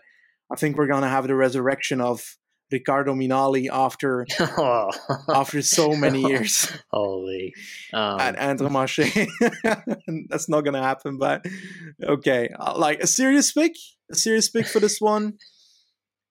I 0.50 0.56
think 0.56 0.76
we're 0.76 0.86
gonna 0.86 1.08
have 1.08 1.26
the 1.26 1.34
resurrection 1.34 2.00
of 2.00 2.36
Riccardo 2.70 3.14
Minali 3.14 3.68
after 3.70 4.26
after 5.34 5.62
so 5.62 5.94
many 5.94 6.22
years. 6.22 6.72
Holy 6.90 7.54
um, 7.92 8.20
at 8.20 8.36
Intermarché. 8.36 9.28
That's 10.28 10.48
not 10.48 10.62
gonna 10.62 10.82
happen, 10.82 11.18
but 11.18 11.44
okay. 12.02 12.50
Uh, 12.58 12.76
like 12.76 13.00
a 13.00 13.06
serious 13.06 13.52
pick, 13.52 13.72
a 14.10 14.14
serious 14.14 14.48
pick 14.48 14.66
for 14.66 14.80
this 14.80 15.00
one. 15.00 15.34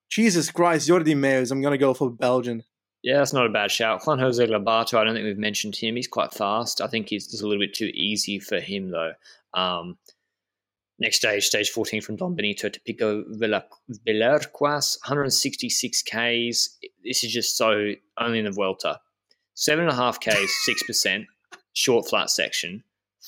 Jesus 0.09 0.51
Christ, 0.51 0.87
Jordi 0.89 1.17
Meeus. 1.17 1.51
I'm 1.51 1.61
gonna 1.61 1.77
go 1.77 1.93
for 1.93 2.09
Belgian. 2.09 2.63
Yeah, 3.05 3.19
that's 3.19 3.33
not 3.33 3.45
a 3.45 3.49
bad 3.49 3.69
shout. 3.69 4.03
Juan 4.03 4.17
Jose 4.17 4.43
Lobato, 4.47 4.97
I 4.97 5.03
don't 5.03 5.13
think 5.13 5.25
we've 5.25 5.37
mentioned 5.37 5.75
him. 5.75 5.95
He's 5.95 6.07
quite 6.07 6.33
fast. 6.33 6.81
I 6.81 6.87
think 6.87 7.07
he's 7.07 7.27
just 7.27 7.43
a 7.43 7.47
little 7.47 7.63
bit 7.63 7.75
too 7.75 7.91
easy 7.93 8.39
for 8.39 8.59
him, 8.59 8.89
though. 8.89 9.13
Um, 9.53 9.99
next 10.97 11.17
stage, 11.17 11.45
stage 11.45 11.69
14 11.69 12.01
from 12.01 12.15
Don 12.15 12.33
Benito 12.33 12.67
to 12.67 12.79
Pico 12.79 13.23
Villuercas, 13.25 14.97
166 15.03 16.01
Ks. 16.01 16.77
This 17.03 17.23
is 17.23 17.31
just 17.31 17.55
so 17.55 17.91
only 18.19 18.39
in 18.39 18.45
the 18.45 18.51
Vuelta. 18.51 18.99
7.5 19.55 20.19
Ks, 20.19 20.67
6%, 20.89 21.27
short 21.73 22.09
flat 22.09 22.31
section. 22.31 22.83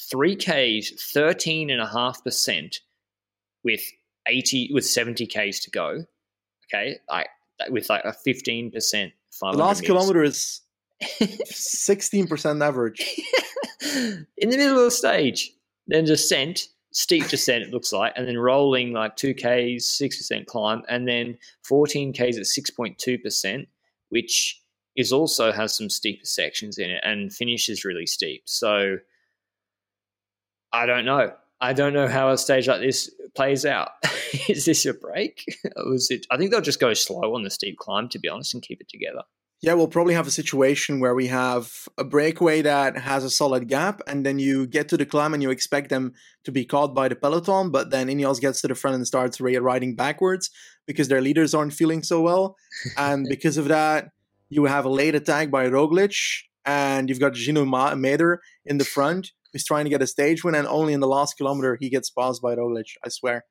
3 0.09 0.37
Ks, 0.37 1.13
13.5% 1.15 2.79
with 3.63 3.81
80 4.27 4.71
with 4.73 4.87
70 4.87 5.27
Ks 5.27 5.59
to 5.59 5.69
go. 5.69 6.03
Okay, 6.65 6.97
like 7.07 7.27
with 7.69 7.91
like 7.91 8.03
a 8.05 8.15
15% 8.27 9.11
the 9.39 9.57
last 9.57 9.81
meters. 9.81 9.87
kilometer 9.87 10.23
is 10.23 10.61
16% 11.21 12.63
average. 12.63 12.99
In 14.37 14.49
the 14.49 14.57
middle 14.57 14.77
of 14.77 14.85
the 14.85 14.91
stage, 14.91 15.53
then 15.87 16.05
descent, 16.05 16.67
steep 16.91 17.27
descent, 17.27 17.63
it 17.63 17.71
looks 17.71 17.93
like, 17.93 18.13
and 18.15 18.27
then 18.27 18.37
rolling 18.37 18.93
like 18.93 19.15
2Ks, 19.15 19.83
6% 19.83 20.45
climb, 20.45 20.83
and 20.89 21.07
then 21.07 21.37
14Ks 21.69 22.37
at 22.37 22.43
6.2%, 22.43 23.67
which 24.09 24.61
is 24.95 25.13
also 25.13 25.51
has 25.51 25.77
some 25.77 25.89
steeper 25.89 26.25
sections 26.25 26.79
in 26.79 26.89
it 26.89 27.01
and 27.03 27.31
finishes 27.31 27.85
really 27.85 28.07
steep. 28.07 28.41
So 28.45 28.97
I 30.73 30.85
don't 30.85 31.05
know. 31.05 31.33
I 31.59 31.73
don't 31.73 31.93
know 31.93 32.07
how 32.07 32.29
a 32.29 32.37
stage 32.37 32.67
like 32.67 32.81
this 32.81 33.09
plays 33.35 33.65
out. 33.65 33.89
is 34.49 34.65
this 34.65 34.85
a 34.85 34.93
break? 34.93 35.43
or 35.75 35.91
was 35.91 36.11
it? 36.11 36.25
I 36.29 36.37
think 36.37 36.51
they'll 36.51 36.61
just 36.61 36.79
go 36.79 36.93
slow 36.93 37.35
on 37.35 37.43
the 37.43 37.49
steep 37.49 37.77
climb, 37.77 38.09
to 38.09 38.19
be 38.19 38.29
honest, 38.29 38.53
and 38.53 38.63
keep 38.63 38.81
it 38.81 38.89
together. 38.89 39.23
Yeah, 39.59 39.73
we'll 39.73 39.87
probably 39.87 40.13
have 40.13 40.27
a 40.27 40.31
situation 40.31 40.99
where 40.99 41.15
we 41.15 41.27
have 41.27 41.87
a 41.97 42.03
breakaway 42.03 42.61
that 42.61 42.95
has 42.95 43.23
a 43.23 43.29
solid 43.29 43.67
gap, 43.67 44.01
and 44.05 44.23
then 44.23 44.37
you 44.37 44.67
get 44.67 44.87
to 44.89 44.97
the 44.97 45.05
climb 45.05 45.33
and 45.33 45.41
you 45.41 45.49
expect 45.49 45.89
them 45.89 46.13
to 46.43 46.51
be 46.51 46.63
caught 46.63 46.93
by 46.93 47.07
the 47.07 47.15
peloton, 47.15 47.71
but 47.71 47.89
then 47.89 48.07
Ineos 48.07 48.39
gets 48.39 48.61
to 48.61 48.67
the 48.67 48.75
front 48.75 48.97
and 48.97 49.07
starts 49.07 49.41
riding 49.41 49.95
backwards 49.95 50.51
because 50.85 51.07
their 51.07 51.21
leaders 51.21 51.55
aren't 51.55 51.73
feeling 51.73 52.03
so 52.03 52.21
well. 52.21 52.55
and 52.97 53.25
because 53.27 53.57
of 53.57 53.67
that, 53.67 54.09
you 54.49 54.65
have 54.65 54.85
a 54.85 54.89
late 54.89 55.15
attack 55.15 55.49
by 55.49 55.67
Roglic, 55.67 56.43
and 56.63 57.09
you've 57.09 57.19
got 57.19 57.33
Gino 57.33 57.65
Mäder 57.65 58.37
in 58.63 58.77
the 58.77 58.85
front 58.85 59.31
who's 59.51 59.63
trying 59.63 59.85
to 59.85 59.89
get 59.89 60.01
a 60.01 60.07
stage 60.07 60.43
win, 60.43 60.55
and 60.55 60.67
only 60.67 60.93
in 60.93 60.99
the 60.99 61.07
last 61.07 61.37
kilometer 61.37 61.75
he 61.79 61.89
gets 61.89 62.09
passed 62.09 62.41
by 62.41 62.55
Roglic. 62.55 62.95
I 63.05 63.09
swear. 63.09 63.45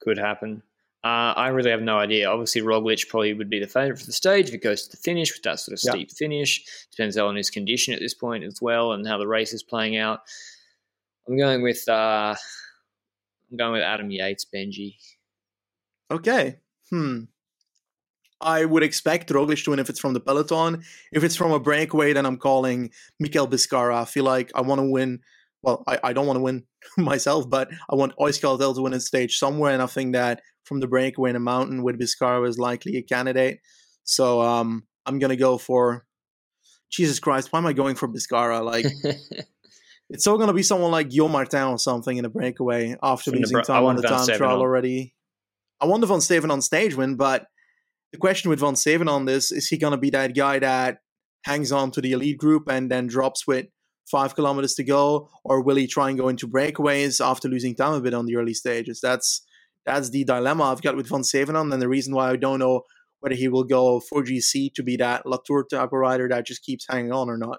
Could 0.00 0.18
happen. 0.18 0.62
Uh, 1.04 1.34
I 1.36 1.48
really 1.48 1.70
have 1.70 1.82
no 1.82 1.98
idea. 1.98 2.30
Obviously, 2.30 2.62
Roglic 2.62 3.08
probably 3.08 3.34
would 3.34 3.50
be 3.50 3.58
the 3.58 3.66
favourite 3.66 3.98
for 3.98 4.06
the 4.06 4.12
stage 4.12 4.48
if 4.48 4.54
it 4.54 4.62
goes 4.62 4.84
to 4.84 4.96
the 4.96 5.02
finish 5.02 5.32
with 5.32 5.42
that 5.42 5.58
sort 5.58 5.72
of 5.72 5.80
steep 5.80 6.12
finish. 6.12 6.64
Depends 6.92 7.16
on 7.18 7.34
his 7.34 7.50
condition 7.50 7.92
at 7.92 8.00
this 8.00 8.14
point 8.14 8.44
as 8.44 8.60
well 8.62 8.92
and 8.92 9.06
how 9.06 9.18
the 9.18 9.26
race 9.26 9.52
is 9.52 9.64
playing 9.64 9.96
out. 9.96 10.20
I'm 11.26 11.36
going 11.36 11.62
with 11.62 11.88
uh, 11.88 12.36
I'm 13.50 13.56
going 13.56 13.72
with 13.72 13.82
Adam 13.82 14.10
Yates, 14.12 14.46
Benji. 14.46 14.94
Okay. 16.10 16.58
Hmm. 16.90 17.24
I 18.42 18.64
would 18.64 18.82
expect 18.82 19.30
Roglic 19.30 19.64
to 19.64 19.70
win 19.70 19.78
if 19.78 19.88
it's 19.88 20.00
from 20.00 20.14
the 20.14 20.20
peloton. 20.20 20.82
If 21.12 21.24
it's 21.24 21.36
from 21.36 21.52
a 21.52 21.60
breakaway, 21.60 22.12
then 22.12 22.26
I'm 22.26 22.36
calling 22.36 22.90
Mikel 23.18 23.46
Bizkarra. 23.46 24.02
I 24.02 24.04
feel 24.04 24.24
like 24.24 24.50
I 24.54 24.60
want 24.60 24.80
to 24.80 24.90
win. 24.90 25.20
Well, 25.62 25.84
I, 25.86 25.98
I 26.02 26.12
don't 26.12 26.26
want 26.26 26.38
to 26.38 26.42
win 26.42 26.64
myself, 26.98 27.48
but 27.48 27.70
I 27.88 27.94
want 27.94 28.16
Euskaltel 28.18 28.74
to 28.74 28.82
win 28.82 28.92
a 28.92 29.00
stage 29.00 29.38
somewhere. 29.38 29.72
And 29.72 29.82
I 29.82 29.86
think 29.86 30.12
that 30.14 30.42
from 30.64 30.80
the 30.80 30.88
breakaway 30.88 31.30
in 31.30 31.36
a 31.36 31.40
mountain 31.40 31.82
with 31.82 32.00
Bizkarra 32.00 32.48
is 32.48 32.58
likely 32.58 32.96
a 32.96 33.02
candidate. 33.02 33.60
So 34.04 34.40
um, 34.42 34.84
I'm 35.06 35.18
going 35.18 35.30
to 35.30 35.36
go 35.36 35.58
for 35.58 36.04
Jesus 36.90 37.20
Christ. 37.20 37.52
Why 37.52 37.60
am 37.60 37.66
I 37.66 37.72
going 37.72 37.94
for 37.94 38.08
Bizkarra? 38.08 38.64
Like, 38.64 38.86
it's 40.10 40.26
all 40.26 40.36
going 40.36 40.48
to 40.48 40.54
be 40.54 40.62
someone 40.62 40.90
like 40.90 41.10
Guillaume 41.10 41.32
Martin 41.32 41.68
or 41.68 41.78
something 41.78 42.16
in 42.16 42.24
a 42.24 42.28
breakaway 42.28 42.96
after 43.02 43.30
from 43.30 43.40
losing 43.40 43.62
time 43.62 43.84
on 43.84 43.96
the 43.96 44.02
time 44.02 44.26
trial 44.36 44.60
already. 44.60 45.14
I 45.80 45.86
want 45.86 46.00
the 46.00 46.06
Vansevenant 46.06 46.62
stage 46.62 46.94
win, 46.94 47.16
but 47.16 47.46
the 48.12 48.18
question 48.18 48.50
with 48.50 48.60
Vansevenant 48.60 49.26
this 49.26 49.50
is 49.50 49.68
he 49.68 49.78
going 49.78 49.92
to 49.92 49.98
be 49.98 50.10
that 50.10 50.34
guy 50.34 50.58
that 50.58 50.98
hangs 51.44 51.72
on 51.72 51.90
to 51.92 52.00
the 52.00 52.12
elite 52.12 52.38
group 52.38 52.68
and 52.68 52.90
then 52.90 53.06
drops 53.06 53.46
with 53.46 53.66
five 54.10 54.34
kilometers 54.34 54.74
to 54.74 54.84
go, 54.84 55.28
or 55.44 55.62
will 55.62 55.76
he 55.76 55.86
try 55.86 56.08
and 56.08 56.18
go 56.18 56.28
into 56.28 56.46
breakaways 56.46 57.24
after 57.24 57.48
losing 57.48 57.74
time 57.74 57.94
a 57.94 58.00
bit 58.00 58.14
on 58.14 58.26
the 58.26 58.36
early 58.36 58.54
stages? 58.54 59.00
That's 59.00 59.42
that's 59.84 60.10
the 60.10 60.24
dilemma 60.24 60.64
I've 60.64 60.82
got 60.82 60.96
with 60.96 61.08
Von 61.08 61.22
Van 61.32 61.56
on, 61.56 61.72
and 61.72 61.82
the 61.82 61.88
reason 61.88 62.14
why 62.14 62.30
I 62.30 62.36
don't 62.36 62.60
know 62.60 62.82
whether 63.20 63.34
he 63.34 63.48
will 63.48 63.64
go 63.64 64.00
for 64.00 64.22
GC 64.22 64.74
to 64.74 64.82
be 64.82 64.96
that 64.96 65.26
Latour 65.26 65.64
type 65.64 65.92
of 65.92 65.92
rider 65.92 66.28
that 66.28 66.46
just 66.46 66.62
keeps 66.62 66.86
hanging 66.88 67.12
on 67.12 67.30
or 67.30 67.38
not. 67.38 67.58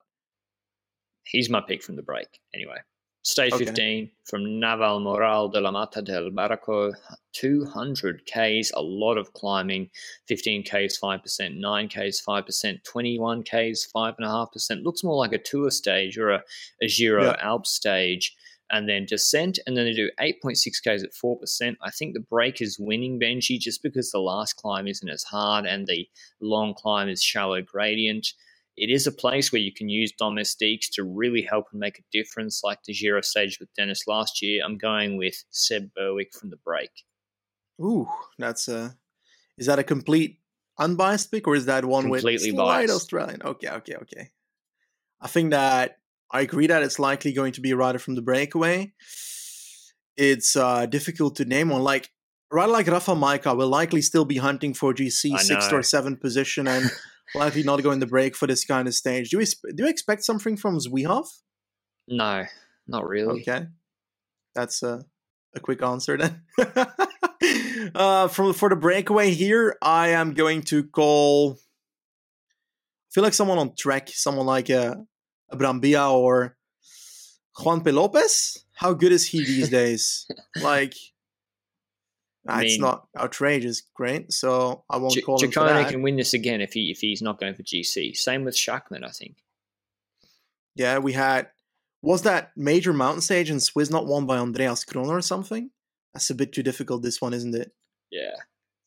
He's 1.23 1.49
my 1.49 1.61
pick 1.65 1.81
from 1.81 1.95
the 1.95 2.03
break, 2.03 2.27
anyway. 2.53 2.77
Stage 3.25 3.53
okay. 3.53 3.65
15 3.65 4.11
from 4.25 4.43
Navalmoral 4.43 5.49
de 5.53 5.61
la 5.61 5.71
Mata 5.71 6.01
del 6.01 6.29
Barraco, 6.31 6.93
200 7.31 8.21
Ks, 8.25 8.71
a 8.73 8.81
lot 8.81 9.17
of 9.17 9.31
climbing, 9.31 9.89
15 10.27 10.63
Ks, 10.63 10.99
5%, 10.99 11.57
9 11.57 11.87
Ks, 11.87 12.21
5%, 12.21 12.83
21 12.83 13.43
Ks, 13.43 13.87
5.5%. 13.95 14.83
Looks 14.83 15.05
more 15.05 15.15
like 15.15 15.31
a 15.31 15.37
tour 15.37 15.71
stage 15.71 16.17
or 16.17 16.31
a, 16.31 16.43
a 16.81 16.87
Giro 16.87 17.23
yeah. 17.23 17.37
Alp 17.39 17.65
stage. 17.65 18.35
And 18.71 18.89
then 18.89 19.05
descent, 19.05 19.59
and 19.67 19.77
then 19.77 19.85
they 19.85 19.93
do 19.93 20.09
8.6 20.19 20.57
Ks 20.79 21.03
at 21.03 21.13
4%. 21.13 21.75
I 21.81 21.91
think 21.91 22.13
the 22.13 22.21
break 22.21 22.59
is 22.59 22.79
winning 22.79 23.19
Benji 23.19 23.59
just 23.59 23.83
because 23.83 24.09
the 24.09 24.19
last 24.19 24.53
climb 24.53 24.87
isn't 24.87 25.07
as 25.07 25.21
hard 25.21 25.65
and 25.65 25.85
the 25.85 26.09
long 26.41 26.73
climb 26.73 27.07
is 27.07 27.21
shallow 27.21 27.61
gradient 27.61 28.33
it 28.75 28.89
is 28.89 29.05
a 29.05 29.11
place 29.11 29.51
where 29.51 29.61
you 29.61 29.71
can 29.71 29.87
use 29.87 30.11
domestiques 30.11 30.89
to 30.91 31.03
really 31.03 31.43
help 31.43 31.67
and 31.71 31.79
make 31.79 31.99
a 31.99 32.03
difference, 32.11 32.61
like 32.63 32.79
the 32.85 32.93
Giro 32.93 33.21
stage 33.21 33.59
with 33.59 33.73
Dennis 33.75 34.07
last 34.07 34.41
year. 34.41 34.63
I'm 34.65 34.77
going 34.77 35.17
with 35.17 35.43
Seb 35.51 35.93
Berwick 35.95 36.33
from 36.33 36.49
the 36.49 36.57
break. 36.57 36.89
Ooh, 37.79 38.07
that's 38.39 38.67
a. 38.67 38.95
Is 39.57 39.67
that 39.67 39.77
a 39.77 39.83
complete 39.83 40.39
unbiased 40.79 41.31
pick, 41.31 41.47
or 41.47 41.55
is 41.55 41.65
that 41.65 41.85
one 41.85 42.05
Completely 42.05 42.51
with 42.51 42.57
biased. 42.57 42.93
Australian? 42.93 43.41
Okay, 43.43 43.69
okay, 43.69 43.95
okay. 43.95 44.31
I 45.21 45.27
think 45.27 45.51
that 45.51 45.97
I 46.31 46.41
agree 46.41 46.67
that 46.67 46.81
it's 46.81 46.97
likely 46.97 47.31
going 47.31 47.53
to 47.53 47.61
be 47.61 47.71
a 47.71 47.75
rider 47.75 47.99
from 47.99 48.15
the 48.15 48.21
breakaway. 48.21 48.93
It's 50.17 50.55
uh, 50.55 50.87
difficult 50.87 51.35
to 51.37 51.45
name 51.45 51.69
one. 51.69 51.83
Like 51.83 52.09
a 52.51 52.55
rider 52.55 52.71
like 52.71 52.87
Rafa 52.87 53.11
Majka 53.11 53.55
will 53.55 53.67
likely 53.67 54.01
still 54.01 54.25
be 54.25 54.37
hunting 54.37 54.73
for 54.73 54.93
GC 54.93 55.37
sixth 55.39 55.71
or 55.71 55.83
seventh 55.83 56.19
position, 56.21 56.67
and 56.67 56.89
likely 57.35 57.63
not 57.63 57.81
going 57.83 57.99
to 57.99 58.05
break 58.05 58.35
for 58.35 58.47
this 58.47 58.65
kind 58.65 58.87
of 58.87 58.93
stage. 58.93 59.29
Do 59.29 59.37
we 59.37 59.45
do 59.45 59.83
you 59.83 59.89
expect 59.89 60.23
something 60.23 60.57
from 60.57 60.77
Zwiehoff? 60.77 61.27
No, 62.07 62.45
not 62.87 63.07
really. 63.07 63.41
Okay, 63.41 63.67
that's 64.55 64.83
a 64.83 65.03
a 65.55 65.59
quick 65.59 65.83
answer 65.83 66.17
then. 66.17 66.41
uh, 67.95 68.27
from 68.27 68.53
for 68.53 68.69
the 68.69 68.75
breakaway 68.75 69.31
here, 69.31 69.75
I 69.81 70.09
am 70.09 70.33
going 70.33 70.63
to 70.63 70.83
call. 70.83 71.53
I 71.53 73.09
feel 73.13 73.23
like 73.23 73.33
someone 73.33 73.59
on 73.59 73.75
track, 73.75 74.09
someone 74.09 74.45
like 74.45 74.69
a, 74.69 75.05
a 75.51 75.57
Brambilla 75.57 76.11
or 76.11 76.57
Juan 77.59 77.83
P. 77.83 77.91
Lopez. 77.91 78.65
How 78.75 78.93
good 78.93 79.11
is 79.11 79.27
he 79.27 79.45
these 79.45 79.69
days? 79.69 80.25
like 80.61 80.95
I 82.47 82.57
mean, 82.57 82.65
it's 82.65 82.79
not 82.79 83.07
outrageous, 83.17 83.81
great. 83.93 84.33
So 84.33 84.83
I 84.89 84.97
won't 84.97 85.17
call 85.25 85.39
Ciccone 85.39 85.83
him. 85.83 85.89
can 85.89 86.01
win 86.01 86.17
this 86.17 86.33
again 86.33 86.61
if 86.61 86.73
he 86.73 86.91
if 86.91 86.99
he's 86.99 87.21
not 87.21 87.39
going 87.39 87.55
for 87.55 87.63
GC. 87.63 88.15
Same 88.15 88.43
with 88.43 88.55
Schachmann, 88.55 89.05
I 89.05 89.11
think. 89.11 89.37
Yeah, 90.75 90.97
we 90.97 91.13
had 91.13 91.47
was 92.01 92.23
that 92.23 92.51
major 92.57 92.91
mountain 92.91 93.21
stage 93.21 93.49
in 93.49 93.59
Swiss 93.59 93.89
not 93.89 94.07
won 94.07 94.25
by 94.25 94.37
Andreas 94.37 94.83
Kroner 94.83 95.15
or 95.15 95.21
something? 95.21 95.69
That's 96.13 96.29
a 96.29 96.35
bit 96.35 96.51
too 96.51 96.63
difficult. 96.63 97.01
This 97.01 97.21
one, 97.21 97.33
isn't 97.33 97.55
it? 97.55 97.71
Yeah, 98.11 98.35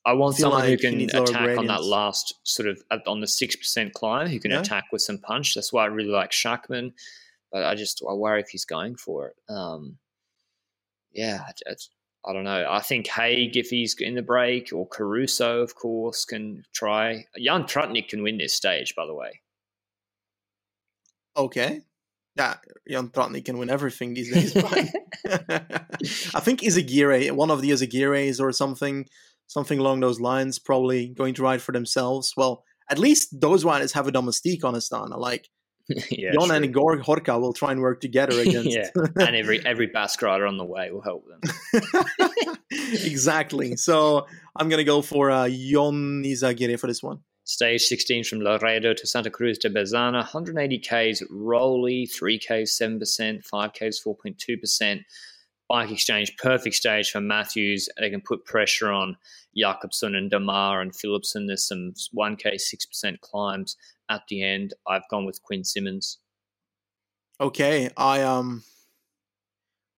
I 0.04 0.12
want 0.12 0.36
someone 0.36 0.60
like 0.60 0.68
who 0.68 0.76
can 0.76 1.00
attack 1.00 1.58
on 1.58 1.66
that 1.66 1.82
last 1.82 2.34
sort 2.44 2.68
of 2.68 2.80
on 3.06 3.20
the 3.20 3.26
six 3.26 3.56
percent 3.56 3.94
climb, 3.94 4.28
who 4.28 4.38
can 4.38 4.50
yeah. 4.50 4.60
attack 4.60 4.84
with 4.92 5.02
some 5.02 5.18
punch. 5.18 5.54
That's 5.54 5.72
why 5.72 5.84
I 5.84 5.86
really 5.86 6.10
like 6.10 6.30
Schachmann, 6.30 6.92
but 7.50 7.64
I 7.64 7.74
just 7.74 8.02
I 8.08 8.12
worry 8.12 8.40
if 8.40 8.50
he's 8.50 8.66
going 8.66 8.96
for 8.96 9.28
it. 9.28 9.52
Um, 9.52 9.96
yeah, 11.12 11.46
it's, 11.66 11.90
I 12.26 12.32
don't 12.32 12.44
know. 12.44 12.66
I 12.68 12.80
think 12.80 13.06
Haig, 13.06 13.56
if 13.56 13.68
he's 13.68 13.94
in 14.00 14.16
the 14.16 14.22
break, 14.22 14.72
or 14.72 14.88
Caruso, 14.88 15.60
of 15.60 15.76
course, 15.76 16.24
can 16.24 16.64
try. 16.74 17.26
Jan 17.38 17.64
Tratnik 17.64 18.08
can 18.08 18.22
win 18.22 18.38
this 18.38 18.54
stage, 18.54 18.94
by 18.96 19.06
the 19.06 19.14
way. 19.14 19.40
Okay. 21.36 21.82
Yeah, 22.34 22.56
Jan 22.88 23.08
Tratnik 23.10 23.44
can 23.44 23.58
win 23.58 23.70
everything 23.70 24.14
these 24.14 24.32
days. 24.32 24.56
I 26.34 26.40
think 26.40 26.60
Izagirre, 26.60 27.30
one 27.32 27.50
of 27.50 27.60
the 27.60 27.70
Izagirres 27.70 28.40
or 28.40 28.50
something, 28.52 29.06
something 29.46 29.78
along 29.78 30.00
those 30.00 30.20
lines, 30.20 30.58
probably 30.58 31.08
going 31.08 31.34
to 31.34 31.42
ride 31.42 31.62
for 31.62 31.72
themselves. 31.72 32.32
Well, 32.36 32.64
at 32.90 32.98
least 32.98 33.40
those 33.40 33.64
riders 33.64 33.92
have 33.92 34.08
a 34.08 34.12
domestique 34.12 34.64
on 34.64 34.74
Astana. 34.74 35.16
Like 35.16 35.48
yeah, 36.10 36.32
Jon 36.32 36.50
and 36.50 36.64
Igor 36.64 36.98
Horka 36.98 37.40
will 37.40 37.52
try 37.52 37.72
and 37.72 37.80
work 37.80 38.00
together 38.00 38.40
against. 38.40 38.70
yeah, 38.70 38.88
and 38.94 39.36
every 39.36 39.64
every 39.64 39.86
Basque 39.86 40.22
rider 40.22 40.46
on 40.46 40.56
the 40.56 40.64
way 40.64 40.90
will 40.90 41.02
help 41.02 41.24
them. 41.28 42.54
exactly. 42.70 43.76
So 43.76 44.26
I'm 44.56 44.68
gonna 44.68 44.84
go 44.84 45.02
for 45.02 45.30
uh, 45.30 45.48
Jon 45.48 46.22
Izagirre 46.24 46.78
for 46.78 46.86
this 46.86 47.02
one. 47.02 47.20
Stage 47.44 47.82
16 47.82 48.24
from 48.24 48.40
Laredo 48.40 48.92
to 48.92 49.06
Santa 49.06 49.30
Cruz 49.30 49.56
de 49.58 49.70
Bezana, 49.70 50.14
180 50.14 50.78
Ks 50.80 51.22
rolly, 51.30 52.06
3 52.06 52.38
Ks 52.40 52.76
7%, 52.76 53.44
5 53.44 53.72
Ks 53.72 54.02
4.2%. 54.04 55.00
Bike 55.68 55.90
exchange, 55.90 56.36
perfect 56.36 56.76
stage 56.76 57.10
for 57.10 57.20
Matthews. 57.20 57.88
They 57.98 58.10
can 58.10 58.20
put 58.20 58.44
pressure 58.44 58.90
on 58.90 59.16
Jakobsen 59.56 60.14
and 60.14 60.30
Démare 60.30 60.80
and 60.80 60.92
Philipsen. 60.92 61.48
There's 61.48 61.66
some 61.66 61.94
1K 62.16 62.54
6% 62.54 63.20
climbs 63.20 63.76
at 64.08 64.22
the 64.28 64.44
end. 64.44 64.74
I've 64.86 65.08
gone 65.10 65.26
with 65.26 65.42
Quinn 65.42 65.64
Simmons. 65.64 66.18
Okay, 67.40 67.90
I 67.96 68.22
um, 68.22 68.62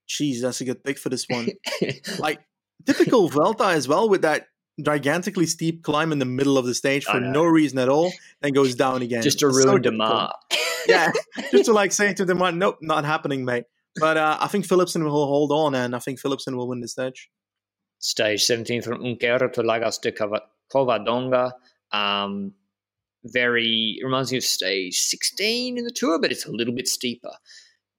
jeez, 0.09 0.41
that's 0.41 0.61
a 0.61 0.65
good 0.65 0.83
pick 0.83 0.99
for 0.99 1.11
this 1.11 1.27
one. 1.29 1.49
like 2.19 2.41
typical 2.87 3.29
Vuelta 3.29 3.67
as 3.67 3.87
well 3.87 4.09
with 4.09 4.23
that 4.23 4.47
gigantically 4.81 5.47
steep 5.47 5.83
climb 5.83 6.13
in 6.13 6.19
the 6.19 6.25
middle 6.25 6.57
of 6.57 6.65
the 6.65 6.75
stage 6.75 7.05
for 7.05 7.21
no 7.21 7.45
reason 7.45 7.79
at 7.79 7.89
all, 7.89 8.13
then 8.41 8.53
goes 8.53 8.75
down 8.75 9.03
again. 9.03 9.23
Just 9.23 9.41
to 9.41 9.49
ruin 9.49 9.63
so 9.63 9.79
Démare. 9.79 10.31
yeah, 10.87 11.13
just 11.51 11.67
to 11.67 11.73
like 11.73 11.93
say 11.93 12.15
to 12.15 12.25
Démare, 12.25 12.57
nope, 12.57 12.79
not 12.81 13.05
happening, 13.05 13.45
mate. 13.45 13.65
But 13.97 14.17
uh, 14.17 14.39
I 14.41 14.49
think 14.49 14.67
Philipsen 14.67 15.05
will 15.05 15.27
hold 15.27 15.53
on, 15.53 15.75
and 15.75 15.95
I 15.95 15.99
think 15.99 16.21
Philipsen 16.21 16.57
will 16.57 16.69
win 16.69 16.81
the 16.81 16.89
stage. 16.89 17.31
Stage 17.99 18.45
17 18.45 18.83
from 18.83 19.03
Unquera 19.03 19.53
to 19.53 19.63
Lagos 19.63 19.99
de 19.99 20.13
Covadonga. 20.13 21.53
Um, 21.91 22.53
very 23.25 23.99
reminds 24.03 24.31
me 24.31 24.39
of 24.39 24.45
stage 24.45 24.99
16 24.99 25.79
in 25.79 25.85
the 25.85 25.91
tour, 25.91 26.21
but 26.21 26.31
it's 26.31 26.47
a 26.47 26.53
little 26.53 26.75
bit 26.75 26.89
steeper. 26.89 27.33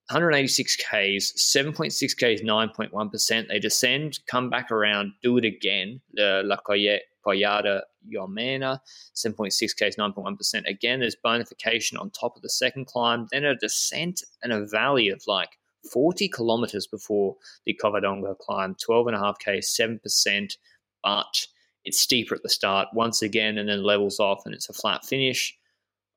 186 0.10 0.76
Ks, 0.78 1.34
7.6 1.38 2.16
Ks, 2.16 2.42
9.1%. 2.42 3.48
They 3.48 3.60
descend, 3.60 4.20
come 4.26 4.50
back 4.50 4.72
around, 4.72 5.12
do 5.22 5.38
it 5.38 5.46
again. 5.46 6.02
The 6.14 6.42
La 6.44 6.58
Collada 6.58 7.82
Llomena, 8.12 8.80
7.6 9.16 9.76
Ks, 9.76 9.98
9.1%. 9.98 10.68
Again, 10.68 11.02
there's 11.02 11.16
bonification 11.24 12.00
on 12.00 12.10
top 12.10 12.36
of 12.36 12.42
the 12.42 12.50
second 12.50 12.88
climb, 12.88 13.28
then 13.32 13.46
a 13.46 13.56
descent 13.56 14.24
and 14.42 14.52
a 14.52 14.66
valley 14.66 15.10
of 15.10 15.22
like 15.28 15.59
40 15.91 16.30
kilometers 16.30 16.88
before 16.88 17.36
the 17.65 17.77
Covadonga 17.82 18.38
climb, 18.38 18.75
12.5K, 18.75 19.59
7%. 19.59 20.57
But 21.03 21.47
it's 21.86 21.99
steeper 21.99 22.36
at 22.36 22.43
the 22.43 22.49
start 22.49 22.89
once 22.93 23.21
again 23.21 23.57
and 23.57 23.69
then 23.69 23.84
levels 23.84 24.19
off 24.19 24.41
and 24.45 24.53
it's 24.53 24.69
a 24.69 24.73
flat 24.73 25.05
finish. 25.05 25.57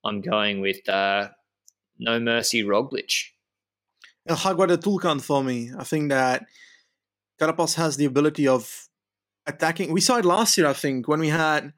I'm 0.05 0.21
going 0.21 0.61
with 0.61 0.89
uh, 0.89 1.29
No 1.99 2.19
Mercy 2.19 2.63
Roglic. 2.63 3.31
El 4.27 4.37
Jaguar 4.37 4.67
de 4.67 4.77
Tulcan 4.77 5.21
for 5.21 5.43
me. 5.43 5.71
I 5.77 5.85
think 5.85 6.11
that 6.11 6.47
Carapaz 7.41 7.75
has 7.75 7.97
the 7.97 8.05
ability 8.05 8.47
of 8.47 8.89
attacking. 9.47 9.93
We 9.93 10.01
saw 10.01 10.19
it 10.19 10.25
last 10.25 10.57
year, 10.59 10.67
I 10.67 10.73
think, 10.73 11.09
when 11.09 11.21
we 11.21 11.29
had 11.29 11.73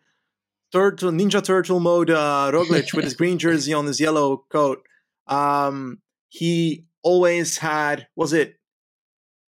Turtle 0.73 1.11
Ninja 1.13 1.43
Turtle 1.43 1.81
mode 1.81 2.11
uh, 2.11 2.51
Roglic 2.53 2.93
with 2.95 3.05
his 3.05 3.15
green 3.21 3.39
jersey 3.39 3.73
on 3.73 3.87
his 3.87 4.01
yellow 4.01 4.45
coat. 4.49 4.87
Um, 5.27 6.01
he 6.29 6.85
always 7.05 7.59
had 7.59 8.09
was 8.17 8.33
it 8.33 8.57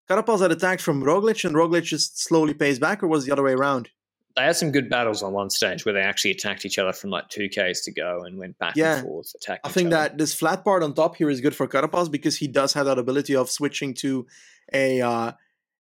Carapaz 0.09 0.41
had 0.41 0.53
attacked 0.53 0.83
from 0.83 1.03
Roglic 1.03 1.45
and 1.45 1.57
Roglic 1.57 1.83
just 1.83 2.23
slowly 2.23 2.55
pays 2.55 2.79
back, 2.79 3.03
or 3.03 3.09
was 3.09 3.27
the 3.27 3.33
other 3.33 3.43
way 3.43 3.53
around? 3.53 3.91
they 4.37 4.43
had 4.43 4.57
some 4.57 4.71
good 4.71 4.91
battles 4.91 5.23
on 5.23 5.33
one 5.33 5.49
stage 5.49 5.87
where 5.87 5.95
they 5.95 6.03
actually 6.03 6.31
attacked 6.31 6.67
each 6.67 6.79
other 6.79 6.93
from 6.93 7.09
like 7.09 7.29
two 7.29 7.49
Ks 7.49 7.81
to 7.81 7.93
go 7.93 8.23
and 8.25 8.39
went 8.39 8.59
back 8.59 8.77
yeah. 8.77 8.99
and 8.99 9.07
forth 9.07 9.33
attacking. 9.35 9.63
I 9.65 9.71
think 9.71 9.91
that 9.91 10.19
this 10.19 10.35
flat 10.35 10.63
part 10.63 10.83
on 10.83 10.93
top 10.93 11.17
here 11.17 11.31
is 11.31 11.41
good 11.41 11.55
for 11.55 11.67
Carapaz 11.67 12.11
because 12.11 12.37
he 12.37 12.47
does 12.47 12.75
have 12.75 12.85
that 12.85 12.99
ability 12.99 13.35
of 13.35 13.51
switching 13.51 13.95
to 13.95 14.27
a 14.75 15.01
uh, 15.01 15.33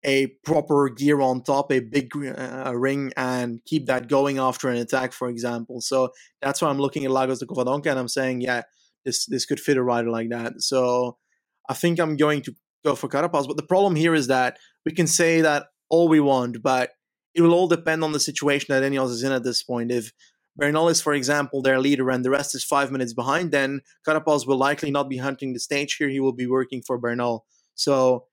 a 0.05 0.29
proper 0.45 0.89
gear 0.89 1.21
on 1.21 1.43
top, 1.43 1.71
a 1.73 1.81
big 1.81 2.11
uh, 2.17 2.73
ring, 2.75 3.13
and 3.17 3.63
keep 3.67 3.87
that 3.87 4.09
going 4.09 4.39
after 4.39 4.69
an 4.69 4.77
attack, 4.77 5.13
for 5.13 5.29
example. 5.29 5.83
So 5.83 6.13
that's 6.41 6.63
why 6.63 6.69
I'm 6.69 6.79
looking 6.79 7.05
at 7.05 7.11
Lagos 7.11 7.41
de 7.41 7.47
Covadonga 7.47 7.91
and 7.91 7.99
I'm 7.99 8.09
saying, 8.09 8.41
yeah, 8.41 8.63
this 9.05 9.27
this 9.27 9.45
could 9.45 9.61
fit 9.61 9.77
a 9.77 9.83
rider 9.83 10.11
like 10.11 10.31
that. 10.31 10.63
So 10.63 11.19
I 11.69 11.75
think 11.75 12.01
I'm 12.01 12.17
going 12.17 12.43
to 12.43 12.55
go 12.85 12.95
for 12.95 13.09
Carapaz. 13.09 13.47
But 13.47 13.57
the 13.57 13.63
problem 13.63 13.97
here 13.97 14.15
is 14.15 14.27
that 14.29 14.59
we 14.85 14.93
can 14.93 15.07
say 15.07 15.41
that 15.41 15.67
all 15.89 16.09
we 16.09 16.21
want, 16.21 16.63
but 16.63 16.91
it 17.35 17.43
will 17.43 17.55
all 17.55 17.69
depend 17.69 18.03
on 18.03 18.13
the 18.13 18.21
situation 18.21 18.67
that 18.71 18.83
Ineos 18.83 19.11
is 19.11 19.23
in 19.23 19.33
at 19.33 19.45
this 19.45 19.63
point. 19.63 19.91
If 19.91 20.13
Bernal 20.57 20.89
is, 20.89 21.01
for 21.01 21.15
example, 21.15 21.63
their 21.63 21.79
leader 21.79 22.11
and 22.11 22.25
the 22.25 22.31
rest 22.31 22.55
is 22.55 22.65
five 22.65 22.91
minutes 22.91 23.13
behind, 23.13 23.53
then 23.53 23.81
Carapaz 24.07 24.47
will 24.47 24.57
likely 24.57 24.91
not 24.91 25.09
be 25.09 25.19
hunting 25.19 25.53
the 25.53 25.61
stage 25.61 25.97
here. 25.97 26.09
He 26.09 26.21
will 26.21 26.33
be 26.33 26.47
working 26.47 26.83
for 26.83 26.99
Bernal. 26.99 27.47
So 27.75 28.27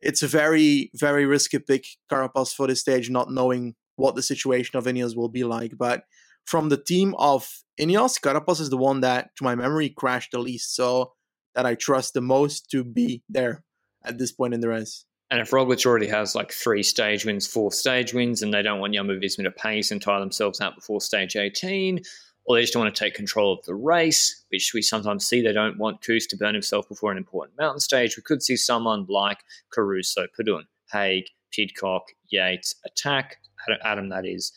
it's 0.00 0.22
a 0.22 0.28
very, 0.28 0.90
very 0.94 1.26
risky 1.26 1.58
pick, 1.58 1.86
Carapaz, 2.10 2.54
for 2.54 2.66
this 2.66 2.80
stage, 2.80 3.10
not 3.10 3.30
knowing 3.30 3.74
what 3.96 4.14
the 4.14 4.22
situation 4.22 4.76
of 4.76 4.84
Ineos 4.84 5.16
will 5.16 5.28
be 5.28 5.44
like. 5.44 5.72
But 5.76 6.04
from 6.44 6.68
the 6.68 6.76
team 6.76 7.14
of 7.18 7.48
Ineos, 7.80 8.20
Carapaz 8.20 8.60
is 8.60 8.70
the 8.70 8.76
one 8.76 9.00
that, 9.00 9.30
to 9.36 9.44
my 9.44 9.54
memory, 9.54 9.88
crashed 9.88 10.32
the 10.32 10.38
least. 10.38 10.76
So 10.76 11.12
that 11.54 11.66
I 11.66 11.74
trust 11.74 12.14
the 12.14 12.20
most 12.20 12.70
to 12.70 12.84
be 12.84 13.22
there 13.28 13.64
at 14.04 14.18
this 14.18 14.32
point 14.32 14.54
in 14.54 14.60
the 14.60 14.68
race. 14.68 15.04
And 15.30 15.40
if 15.40 15.50
Roglic 15.50 15.86
already 15.86 16.08
has 16.08 16.34
like 16.34 16.52
three 16.52 16.82
stage 16.82 17.24
wins, 17.24 17.46
four 17.46 17.72
stage 17.72 18.12
wins, 18.12 18.42
and 18.42 18.52
they 18.52 18.60
don't 18.60 18.80
want 18.80 18.94
Jumbo 18.94 19.18
Visma 19.18 19.44
to 19.44 19.50
pace 19.50 19.90
and 19.90 20.00
tire 20.00 20.20
themselves 20.20 20.60
out 20.60 20.74
before 20.74 21.00
stage 21.00 21.36
18, 21.36 22.02
or 22.44 22.56
they 22.56 22.62
just 22.62 22.74
don't 22.74 22.82
want 22.82 22.94
to 22.94 23.04
take 23.04 23.14
control 23.14 23.54
of 23.54 23.64
the 23.64 23.74
race, 23.74 24.44
which 24.50 24.72
we 24.74 24.82
sometimes 24.82 25.26
see 25.26 25.40
they 25.40 25.52
don't 25.52 25.78
want 25.78 26.02
Kuss 26.02 26.26
to 26.26 26.36
burn 26.36 26.54
himself 26.54 26.88
before 26.88 27.12
an 27.12 27.18
important 27.18 27.58
mountain 27.58 27.80
stage, 27.80 28.16
we 28.16 28.22
could 28.22 28.42
see 28.42 28.56
someone 28.56 29.06
like 29.08 29.38
Caruso, 29.70 30.26
Padun, 30.38 30.64
Haig, 30.92 31.24
Pidcock, 31.50 32.08
Yates 32.30 32.74
attack, 32.84 33.38
Adam 33.84 34.08
that 34.08 34.26
is, 34.26 34.52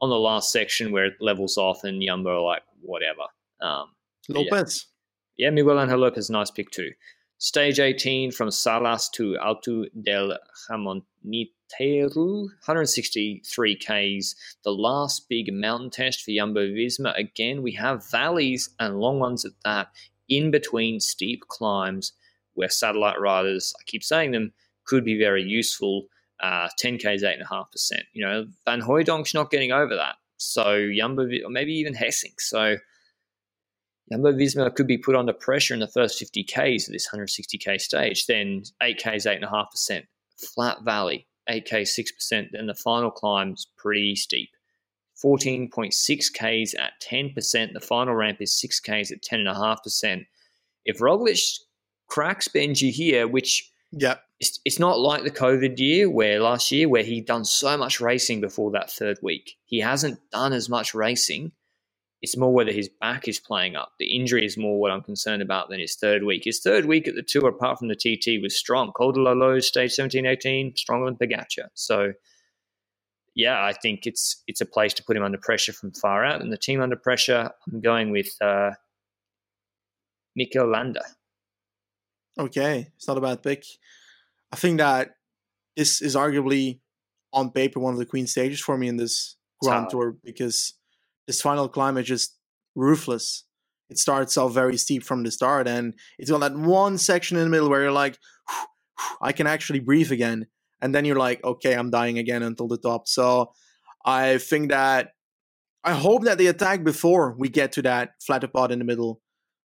on 0.00 0.10
the 0.10 0.18
last 0.18 0.52
section 0.52 0.92
where 0.92 1.06
it 1.06 1.14
levels 1.20 1.56
off 1.56 1.84
and 1.84 2.02
Jumbo 2.02 2.38
are 2.38 2.42
like, 2.42 2.62
whatever. 2.82 3.22
Um, 3.60 3.92
Lopez. 4.28 4.86
Yeah. 4.86 4.97
Yeah, 5.38 5.50
Miguel 5.50 5.80
Angel 5.80 5.98
Lopez, 5.98 6.28
nice 6.28 6.50
pick 6.50 6.72
too. 6.72 6.90
Stage 7.38 7.78
18 7.78 8.32
from 8.32 8.50
Salas 8.50 9.08
to 9.10 9.38
Alto 9.38 9.84
del 10.02 10.36
Gamoniteiru, 10.68 12.16
163 12.16 13.76
Ks. 13.76 14.34
The 14.64 14.72
last 14.72 15.28
big 15.28 15.52
mountain 15.52 15.90
test 15.90 16.22
for 16.22 16.32
Jumbo 16.32 16.66
Visma. 16.66 17.16
Again, 17.16 17.62
we 17.62 17.70
have 17.74 18.10
valleys 18.10 18.70
and 18.80 18.98
long 18.98 19.20
ones 19.20 19.44
at 19.44 19.52
that 19.64 19.92
in 20.28 20.50
between 20.50 20.98
steep 20.98 21.46
climbs 21.46 22.12
where 22.54 22.68
satellite 22.68 23.20
riders, 23.20 23.72
I 23.80 23.84
keep 23.86 24.02
saying 24.02 24.32
them, 24.32 24.52
could 24.84 25.04
be 25.04 25.16
very 25.16 25.44
useful. 25.44 26.08
Uh, 26.40 26.68
10 26.78 26.98
Ks, 26.98 27.22
8.5%. 27.22 27.66
You 28.12 28.24
know, 28.24 28.46
Van 28.64 28.80
Hooydonk's 28.80 29.34
not 29.34 29.52
getting 29.52 29.70
over 29.70 29.94
that. 29.94 30.16
So 30.38 30.88
Jumbo, 30.92 31.28
or 31.44 31.50
maybe 31.50 31.74
even 31.74 31.94
Gesink. 31.94 32.40
So 32.40 32.78
Jumbo 34.10 34.32
Visma 34.32 34.74
could 34.74 34.86
be 34.86 34.98
put 34.98 35.16
under 35.16 35.32
pressure 35.32 35.74
in 35.74 35.80
the 35.80 35.86
first 35.86 36.18
50 36.18 36.44
Ks 36.44 36.88
of 36.88 36.92
this 36.92 37.08
160K 37.08 37.80
stage, 37.80 38.26
then 38.26 38.62
8Ks, 38.82 39.26
8.5%, 39.26 40.06
flat 40.36 40.82
valley, 40.82 41.26
8K, 41.48 41.82
6%, 41.82 42.48
then 42.52 42.66
the 42.66 42.74
final 42.74 43.10
climb's 43.10 43.66
pretty 43.76 44.16
steep. 44.16 44.50
14.6 45.22 45.92
Ks 46.32 46.74
at 46.78 46.92
10%, 47.02 47.72
the 47.72 47.80
final 47.80 48.14
ramp 48.14 48.40
is 48.40 48.58
6 48.58 48.80
Ks 48.80 49.12
at 49.12 49.22
10.5%. 49.22 50.26
If 50.84 50.98
Roglic 50.98 51.58
cracks 52.06 52.48
Benji 52.48 52.90
here, 52.90 53.28
which 53.28 53.70
yeah, 53.90 54.16
it's, 54.38 54.60
it's 54.64 54.78
not 54.78 55.00
like 55.00 55.24
the 55.24 55.30
COVID 55.30 55.78
year 55.78 56.10
where 56.10 56.40
last 56.40 56.70
year 56.70 56.88
where 56.88 57.02
he'd 57.02 57.26
done 57.26 57.44
so 57.44 57.76
much 57.76 58.00
racing 58.00 58.40
before 58.40 58.70
that 58.72 58.90
third 58.90 59.18
week. 59.22 59.56
He 59.64 59.80
hasn't 59.80 60.18
done 60.30 60.52
as 60.52 60.68
much 60.68 60.94
racing 60.94 61.52
it's 62.20 62.36
more 62.36 62.52
whether 62.52 62.72
his 62.72 62.88
back 62.88 63.28
is 63.28 63.38
playing 63.38 63.76
up. 63.76 63.92
The 63.98 64.16
injury 64.16 64.44
is 64.44 64.56
more 64.56 64.80
what 64.80 64.90
I'm 64.90 65.02
concerned 65.02 65.40
about 65.40 65.68
than 65.68 65.78
his 65.78 65.94
third 65.94 66.24
week. 66.24 66.42
His 66.44 66.58
third 66.58 66.86
week 66.86 67.06
at 67.06 67.14
the 67.14 67.22
tour, 67.22 67.48
apart 67.48 67.78
from 67.78 67.88
the 67.88 67.94
TT, 67.94 68.42
was 68.42 68.58
strong. 68.58 68.92
Col 68.92 69.12
de 69.12 69.20
la 69.20 69.58
stage 69.60 69.92
17, 69.92 70.26
18, 70.26 70.76
stronger 70.76 71.06
than 71.06 71.16
Pogacar. 71.16 71.68
So, 71.74 72.12
yeah, 73.36 73.62
I 73.62 73.72
think 73.72 74.06
it's 74.06 74.42
it's 74.48 74.60
a 74.60 74.66
place 74.66 74.94
to 74.94 75.04
put 75.04 75.16
him 75.16 75.22
under 75.22 75.38
pressure 75.38 75.72
from 75.72 75.92
far 75.92 76.24
out, 76.24 76.40
and 76.40 76.52
the 76.52 76.58
team 76.58 76.80
under 76.80 76.96
pressure. 76.96 77.50
I'm 77.72 77.80
going 77.80 78.10
with 78.10 78.30
uh, 78.40 78.72
Nico 80.34 80.66
Landa. 80.66 81.04
Okay, 82.36 82.88
it's 82.96 83.06
not 83.06 83.18
a 83.18 83.20
bad 83.20 83.42
pick. 83.42 83.64
I 84.50 84.56
think 84.56 84.78
that 84.78 85.10
this 85.76 86.02
is 86.02 86.16
arguably 86.16 86.80
on 87.32 87.50
paper 87.50 87.78
one 87.78 87.92
of 87.92 87.98
the 87.98 88.06
queen 88.06 88.26
stages 88.26 88.60
for 88.60 88.76
me 88.76 88.88
in 88.88 88.96
this 88.96 89.36
Grand 89.62 89.90
Tour 89.90 90.16
because 90.24 90.74
this 91.28 91.40
final 91.40 91.68
climb 91.68 91.96
is 91.98 92.06
just 92.06 92.36
ruthless. 92.74 93.44
It 93.90 93.98
starts 93.98 94.36
off 94.36 94.52
very 94.52 94.76
steep 94.76 95.04
from 95.04 95.22
the 95.22 95.30
start, 95.30 95.68
and 95.68 95.94
it's 96.18 96.30
got 96.30 96.40
that 96.40 96.56
one 96.56 96.98
section 96.98 97.36
in 97.36 97.44
the 97.44 97.50
middle 97.50 97.70
where 97.70 97.82
you're 97.82 97.92
like, 97.92 98.18
I 99.20 99.32
can 99.32 99.46
actually 99.46 99.80
breathe 99.80 100.10
again. 100.10 100.46
And 100.80 100.94
then 100.94 101.04
you're 101.04 101.18
like, 101.18 101.44
okay, 101.44 101.74
I'm 101.74 101.90
dying 101.90 102.18
again 102.18 102.42
until 102.42 102.66
the 102.66 102.78
top. 102.78 103.08
So 103.08 103.52
I 104.04 104.38
think 104.38 104.70
that 104.70 105.10
I 105.84 105.92
hope 105.92 106.24
that 106.24 106.38
they 106.38 106.46
attack 106.46 106.82
before 106.82 107.34
we 107.38 107.48
get 107.48 107.72
to 107.72 107.82
that 107.82 108.10
flatter 108.20 108.48
part 108.48 108.72
in 108.72 108.78
the 108.78 108.84
middle. 108.84 109.20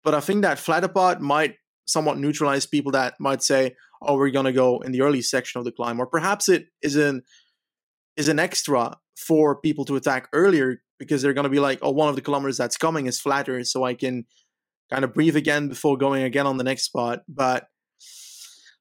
But 0.03 0.15
I 0.15 0.19
think 0.19 0.41
that 0.41 0.59
flatter 0.59 0.87
part 0.87 1.21
might 1.21 1.55
somewhat 1.85 2.17
neutralize 2.17 2.65
people 2.65 2.91
that 2.93 3.15
might 3.19 3.43
say, 3.43 3.75
oh, 4.01 4.15
we're 4.15 4.31
going 4.31 4.45
to 4.45 4.53
go 4.53 4.79
in 4.79 4.91
the 4.91 5.01
early 5.01 5.21
section 5.21 5.59
of 5.59 5.65
the 5.65 5.71
climb. 5.71 5.99
Or 5.99 6.05
perhaps 6.05 6.49
it 6.49 6.67
is 6.81 6.95
an, 6.95 7.23
is 8.15 8.27
an 8.27 8.39
extra 8.39 8.97
for 9.15 9.59
people 9.59 9.85
to 9.85 9.95
attack 9.95 10.27
earlier 10.33 10.81
because 11.01 11.23
they're 11.23 11.33
going 11.33 11.45
to 11.45 11.49
be 11.49 11.59
like, 11.59 11.79
oh, 11.81 11.89
one 11.89 12.09
of 12.09 12.15
the 12.15 12.21
kilometers 12.21 12.57
that's 12.57 12.77
coming 12.77 13.07
is 13.07 13.19
flatter. 13.19 13.63
So 13.63 13.83
I 13.83 13.95
can 13.95 14.23
kind 14.91 15.03
of 15.03 15.15
breathe 15.15 15.35
again 15.35 15.67
before 15.67 15.97
going 15.97 16.21
again 16.21 16.45
on 16.45 16.57
the 16.57 16.63
next 16.63 16.83
spot. 16.83 17.23
But 17.27 17.65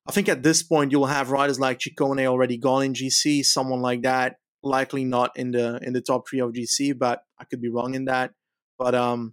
I 0.06 0.12
think 0.12 0.28
at 0.28 0.42
this 0.42 0.62
point 0.62 0.92
you'll 0.92 1.06
have 1.06 1.30
riders 1.30 1.58
like 1.58 1.78
Ciccone 1.78 2.26
already 2.26 2.58
gone 2.58 2.82
in 2.82 2.92
GC, 2.92 3.42
someone 3.42 3.80
like 3.80 4.02
that, 4.02 4.36
likely 4.62 5.02
not 5.02 5.30
in 5.34 5.52
the 5.52 5.80
in 5.82 5.94
the 5.94 6.02
top 6.02 6.28
three 6.28 6.40
of 6.40 6.52
GC, 6.52 6.98
but 6.98 7.22
I 7.38 7.44
could 7.44 7.62
be 7.62 7.70
wrong 7.70 7.94
in 7.94 8.04
that. 8.04 8.32
But 8.78 8.94
um, 8.94 9.32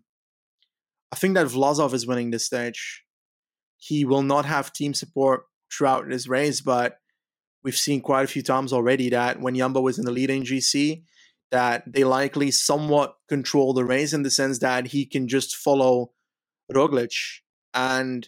I 1.11 1.17
think 1.17 1.33
that 1.33 1.47
Vlasov 1.47 1.93
is 1.93 2.07
winning 2.07 2.31
this 2.31 2.45
stage. 2.45 3.03
He 3.75 4.05
will 4.05 4.23
not 4.23 4.45
have 4.45 4.71
team 4.71 4.93
support 4.93 5.41
throughout 5.69 6.07
this 6.07 6.29
race, 6.29 6.61
but 6.61 6.99
we've 7.65 7.75
seen 7.75 7.99
quite 7.99 8.23
a 8.23 8.27
few 8.27 8.43
times 8.43 8.71
already 8.71 9.09
that 9.09 9.41
when 9.41 9.55
Jumbo 9.55 9.81
was 9.81 9.99
in 9.99 10.05
the 10.05 10.11
lead 10.11 10.29
in 10.29 10.43
GC, 10.43 11.03
that 11.51 11.83
they 11.87 12.03
likely 12.03 12.51
somewhat 12.51 13.15
control 13.29 13.73
the 13.73 13.85
race 13.85 14.13
in 14.13 14.23
the 14.23 14.31
sense 14.31 14.59
that 14.59 14.87
he 14.87 15.05
can 15.05 15.27
just 15.27 15.55
follow 15.55 16.11
Roglic. 16.73 17.13
And 17.73 18.27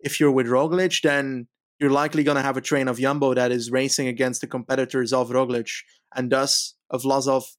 if 0.00 0.18
you're 0.18 0.30
with 0.30 0.46
Roglic, 0.46 1.02
then 1.02 1.48
you're 1.78 1.90
likely 1.90 2.24
going 2.24 2.36
to 2.36 2.42
have 2.42 2.56
a 2.56 2.62
train 2.62 2.88
of 2.88 2.98
Jumbo 2.98 3.34
that 3.34 3.52
is 3.52 3.70
racing 3.70 4.08
against 4.08 4.40
the 4.40 4.46
competitors 4.46 5.12
of 5.12 5.28
Roglic 5.30 5.70
and 6.14 6.30
thus 6.30 6.74
of 6.90 7.02
Vlasov's 7.02 7.56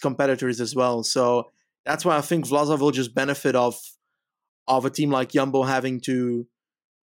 competitors 0.00 0.60
as 0.60 0.74
well. 0.74 1.02
So 1.02 1.50
that's 1.84 2.04
why 2.04 2.16
I 2.16 2.20
think 2.22 2.46
Vlasov 2.46 2.80
will 2.80 2.90
just 2.90 3.14
benefit 3.14 3.54
of 3.54 3.78
of 4.66 4.84
a 4.84 4.90
team 4.90 5.10
like 5.10 5.30
Jumbo 5.30 5.62
having 5.62 6.00
to 6.02 6.46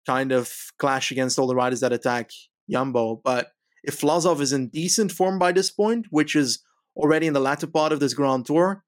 kind 0.05 0.33
of 0.33 0.51
clash 0.77 1.11
against 1.11 1.39
all 1.39 1.47
the 1.47 1.55
riders 1.55 1.79
that 1.79 1.93
attack 1.93 2.29
Jumbo. 2.69 3.21
But 3.23 3.51
if 3.83 4.01
Vlasov 4.01 4.41
is 4.41 4.51
in 4.51 4.67
decent 4.67 5.11
form 5.11 5.39
by 5.39 5.53
this 5.53 5.71
point, 5.71 6.07
which 6.09 6.35
is 6.35 6.59
already 6.95 7.27
in 7.27 7.33
the 7.33 7.39
latter 7.39 7.67
part 7.67 7.91
of 7.91 7.99
this 7.99 8.13
Grand 8.13 8.45
Tour, 8.45 8.83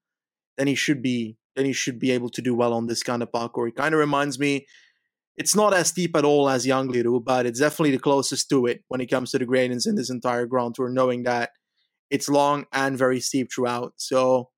then 0.56 0.66
he 0.66 0.74
should 0.74 1.02
be 1.02 1.36
then 1.54 1.64
he 1.64 1.72
should 1.72 1.98
be 1.98 2.10
able 2.10 2.28
to 2.28 2.42
do 2.42 2.54
well 2.54 2.74
on 2.74 2.86
this 2.86 3.02
kind 3.02 3.22
of 3.22 3.32
parcours. 3.32 3.70
It 3.70 3.76
kind 3.76 3.94
of 3.94 3.98
reminds 3.98 4.38
me 4.38 4.66
it's 5.36 5.56
not 5.56 5.74
as 5.74 5.88
steep 5.88 6.16
at 6.16 6.24
all 6.24 6.48
as 6.48 6.66
Angliru, 6.66 7.22
but 7.24 7.46
it's 7.46 7.60
definitely 7.60 7.90
the 7.90 7.98
closest 7.98 8.48
to 8.50 8.66
it 8.66 8.84
when 8.88 9.00
it 9.00 9.06
comes 9.06 9.30
to 9.30 9.38
the 9.38 9.46
gradients 9.46 9.86
in 9.86 9.94
this 9.94 10.10
entire 10.10 10.46
Grand 10.46 10.74
Tour, 10.74 10.88
knowing 10.88 11.24
that 11.24 11.50
it's 12.10 12.28
long 12.28 12.66
and 12.72 12.96
very 12.96 13.20
steep 13.20 13.50
throughout. 13.52 13.94
So, 13.96 14.50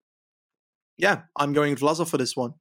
yeah, 0.97 1.23
I'm 1.37 1.53
going 1.53 1.75
Vlasov 1.77 2.09
for 2.09 2.19
this 2.19 2.37
one. 2.37 2.55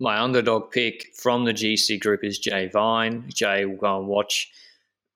My 0.00 0.18
underdog 0.18 0.70
pick 0.70 1.06
from 1.16 1.44
the 1.44 1.54
GC 1.54 2.00
group 2.00 2.24
is 2.24 2.38
Jay 2.38 2.68
Vine. 2.68 3.30
Jay 3.32 3.64
will 3.64 3.76
go 3.76 3.98
and 3.98 4.08
watch 4.08 4.50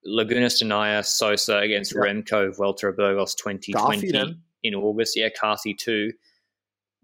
Lagunas 0.07 0.59
de 0.61 0.65
Neila 0.65 1.05
Sosa 1.05 1.59
against 1.59 1.95
yeah. 1.95 2.03
Remco 2.03 2.55
Vuelta 2.57 2.93
Burgos 2.93 3.35
2020 3.35 4.41
in 4.63 4.75
August. 4.75 5.17
Yeah, 5.17 5.29
Carthy 5.29 5.75
too. 5.75 6.13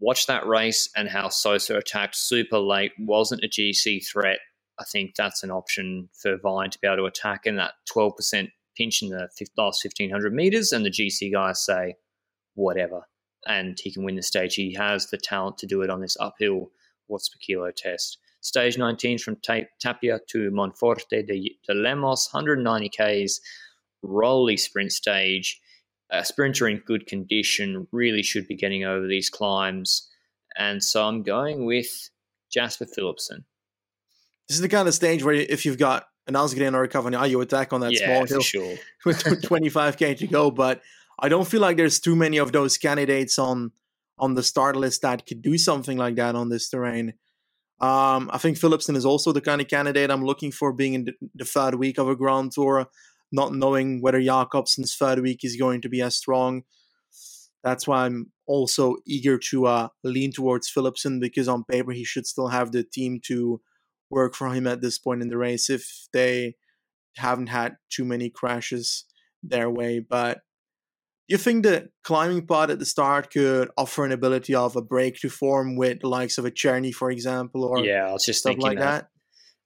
Watch 0.00 0.26
that 0.26 0.46
race 0.46 0.88
and 0.96 1.08
how 1.08 1.28
Sosa 1.28 1.76
attacked 1.76 2.16
super 2.16 2.58
late, 2.58 2.92
wasn't 2.98 3.44
a 3.44 3.48
GC 3.48 4.06
threat, 4.06 4.38
I 4.78 4.84
think 4.84 5.14
that's 5.14 5.42
an 5.42 5.50
option 5.50 6.08
for 6.12 6.36
Vine 6.36 6.70
to 6.70 6.78
be 6.80 6.86
able 6.86 6.96
to 6.98 7.04
attack 7.04 7.46
in 7.46 7.56
that 7.56 7.74
12% 7.94 8.50
pinch 8.76 9.02
in 9.02 9.10
the 9.10 9.28
last 9.56 9.84
1500 9.84 10.34
meters. 10.34 10.72
And 10.72 10.84
the 10.84 10.90
GC 10.90 11.32
guys 11.32 11.64
say, 11.64 11.96
whatever. 12.54 13.02
And 13.46 13.78
he 13.78 13.92
can 13.92 14.04
win 14.04 14.16
the 14.16 14.22
stage. 14.22 14.54
He 14.54 14.74
has 14.74 15.06
the 15.06 15.18
talent 15.18 15.58
to 15.58 15.66
do 15.66 15.82
it 15.82 15.90
on 15.90 16.00
this 16.00 16.16
uphill 16.18 16.70
watts 17.08 17.28
per 17.28 17.38
kilo 17.40 17.70
test. 17.70 18.18
Stage 18.40 18.76
19 18.76 19.18
from 19.18 19.36
Tapia 19.80 20.20
to 20.28 20.50
Monforte 20.50 21.26
de, 21.26 21.56
de 21.66 21.74
Lemos, 21.74 22.28
190 22.32 22.90
Ks, 22.90 23.40
rolly 24.02 24.56
sprint 24.56 24.92
stage. 24.92 25.60
A 26.14 26.24
sprinter 26.24 26.68
in 26.68 26.78
good 26.78 27.06
condition 27.06 27.86
really 27.92 28.22
should 28.22 28.46
be 28.46 28.56
getting 28.56 28.84
over 28.84 29.06
these 29.06 29.30
climbs. 29.30 30.08
And 30.56 30.82
so 30.82 31.04
I'm 31.04 31.22
going 31.22 31.66
with 31.66 32.10
Jasper 32.50 32.86
Philipsen. 32.86 33.44
This 34.48 34.56
is 34.56 34.60
the 34.60 34.68
kind 34.68 34.86
of 34.86 34.94
stage 34.94 35.24
where 35.24 35.34
if 35.34 35.66
you've 35.66 35.78
got 35.78 36.06
an 36.26 36.34
Asgreen 36.34 36.74
or 36.74 36.84
a 36.84 36.88
Cavagna, 36.88 37.28
you 37.28 37.40
attack 37.40 37.72
on 37.72 37.80
that 37.80 37.92
yeah, 37.92 38.06
small 38.06 38.26
hill 38.26 38.40
sure. 38.40 38.76
with 39.04 39.22
25k 39.24 40.18
to 40.18 40.26
go. 40.26 40.50
But 40.50 40.82
I 41.18 41.28
don't 41.28 41.48
feel 41.48 41.60
like 41.60 41.76
there's 41.76 42.00
too 42.00 42.16
many 42.16 42.38
of 42.38 42.52
those 42.52 42.78
candidates 42.78 43.38
on 43.38 43.72
on 44.16 44.34
the 44.34 44.42
start 44.42 44.76
list 44.76 45.02
that 45.02 45.26
could 45.26 45.42
do 45.42 45.58
something 45.58 45.98
like 45.98 46.14
that 46.14 46.36
on 46.36 46.48
this 46.48 46.68
terrain. 46.68 47.14
Um, 47.80 48.30
I 48.32 48.38
think 48.38 48.56
Philipsen 48.56 48.94
is 48.94 49.04
also 49.04 49.32
the 49.32 49.40
kind 49.40 49.60
of 49.60 49.66
candidate 49.66 50.08
I'm 50.08 50.24
looking 50.24 50.52
for 50.52 50.72
being 50.72 50.94
in 50.94 51.04
the, 51.06 51.12
the 51.34 51.44
third 51.44 51.74
week 51.74 51.98
of 51.98 52.08
a 52.08 52.14
Grand 52.14 52.52
Tour, 52.52 52.86
not 53.32 53.54
knowing 53.54 54.00
whether 54.00 54.20
Jakobsen's 54.20 54.94
third 54.94 55.20
week 55.20 55.40
is 55.44 55.56
going 55.56 55.80
to 55.82 55.88
be 55.88 56.00
as 56.00 56.16
strong. 56.16 56.62
That's 57.62 57.86
why 57.86 58.04
I'm 58.04 58.30
also 58.46 58.96
eager 59.06 59.38
to 59.50 59.66
uh, 59.66 59.88
lean 60.02 60.32
towards 60.32 60.70
Philipsen 60.70 61.20
because 61.20 61.48
on 61.48 61.64
paper 61.64 61.92
he 61.92 62.04
should 62.04 62.26
still 62.26 62.48
have 62.48 62.72
the 62.72 62.84
team 62.84 63.20
to 63.24 63.60
work 64.10 64.34
for 64.34 64.50
him 64.50 64.66
at 64.66 64.80
this 64.80 64.98
point 64.98 65.22
in 65.22 65.28
the 65.28 65.38
race 65.38 65.70
if 65.70 66.06
they 66.12 66.56
haven't 67.16 67.48
had 67.48 67.76
too 67.90 68.04
many 68.04 68.28
crashes 68.28 69.04
their 69.42 69.70
way. 69.70 69.98
But 69.98 70.40
you 71.28 71.38
think 71.38 71.64
the 71.64 71.88
climbing 72.02 72.46
part 72.46 72.70
at 72.70 72.78
the 72.78 72.84
start 72.84 73.32
could 73.32 73.70
offer 73.76 74.04
an 74.04 74.12
ability 74.12 74.54
of 74.54 74.76
a 74.76 74.82
break 74.82 75.18
to 75.20 75.30
form 75.30 75.76
with 75.76 76.00
the 76.00 76.08
likes 76.08 76.38
of 76.38 76.44
a 76.44 76.50
Czerny, 76.50 76.92
for 76.92 77.10
example, 77.10 77.64
or 77.64 77.84
yeah, 77.84 78.08
I 78.08 78.12
was 78.12 78.24
just 78.24 78.42
thinking 78.42 78.62
like 78.62 78.78
that. 78.78 79.08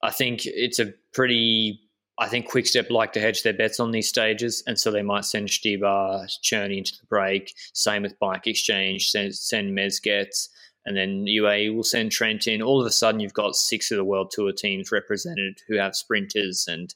that. 0.01 0.07
I 0.07 0.11
think 0.11 0.45
it's 0.45 0.79
a 0.79 0.93
pretty. 1.13 1.81
I 2.19 2.27
think 2.27 2.49
Quickstep 2.49 2.89
like 2.89 3.13
to 3.13 3.21
hedge 3.21 3.43
their 3.43 3.53
bets 3.53 3.79
on 3.79 3.91
these 3.91 4.09
stages, 4.09 4.61
and 4.67 4.77
so 4.77 4.91
they 4.91 5.01
might 5.01 5.25
send 5.25 5.47
Stybar, 5.47 6.25
Czerny 6.43 6.77
into 6.77 6.97
the 6.99 7.07
break. 7.07 7.53
Same 7.73 8.03
with 8.03 8.19
Bike 8.19 8.45
Exchange, 8.45 9.09
send, 9.09 9.33
send 9.35 9.77
Mezgec 9.77 10.49
and 10.85 10.97
then 10.97 11.25
UAE 11.25 11.75
will 11.75 11.83
send 11.83 12.11
Trentin. 12.11 12.65
All 12.65 12.81
of 12.81 12.87
a 12.87 12.91
sudden, 12.91 13.19
you've 13.19 13.33
got 13.33 13.55
six 13.55 13.91
of 13.91 13.97
the 13.97 14.03
World 14.03 14.31
Tour 14.31 14.51
teams 14.51 14.91
represented 14.91 15.61
who 15.67 15.75
have 15.75 15.95
sprinters, 15.95 16.67
and 16.67 16.93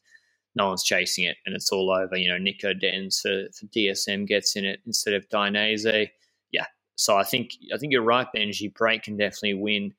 no 0.56 0.68
one's 0.70 0.84
chasing 0.84 1.26
it, 1.26 1.38
and 1.46 1.56
it's 1.56 1.72
all 1.72 1.92
over. 1.92 2.16
You 2.18 2.30
know, 2.30 2.38
Nico 2.38 2.74
Denz 2.74 3.22
for, 3.22 3.52
for 3.54 3.66
DSM 3.68 4.28
gets 4.28 4.56
in 4.56 4.66
it 4.66 4.80
instead 4.86 5.14
of 5.14 5.30
Dainese. 5.30 6.10
Yeah, 6.52 6.66
so 6.96 7.18
I 7.18 7.24
think 7.24 7.52
I 7.74 7.78
think 7.78 7.92
you're 7.92 8.02
right, 8.02 8.28
Benji. 8.36 8.74
Break 8.74 9.04
can 9.04 9.18
definitely 9.18 9.56
win, 9.56 9.94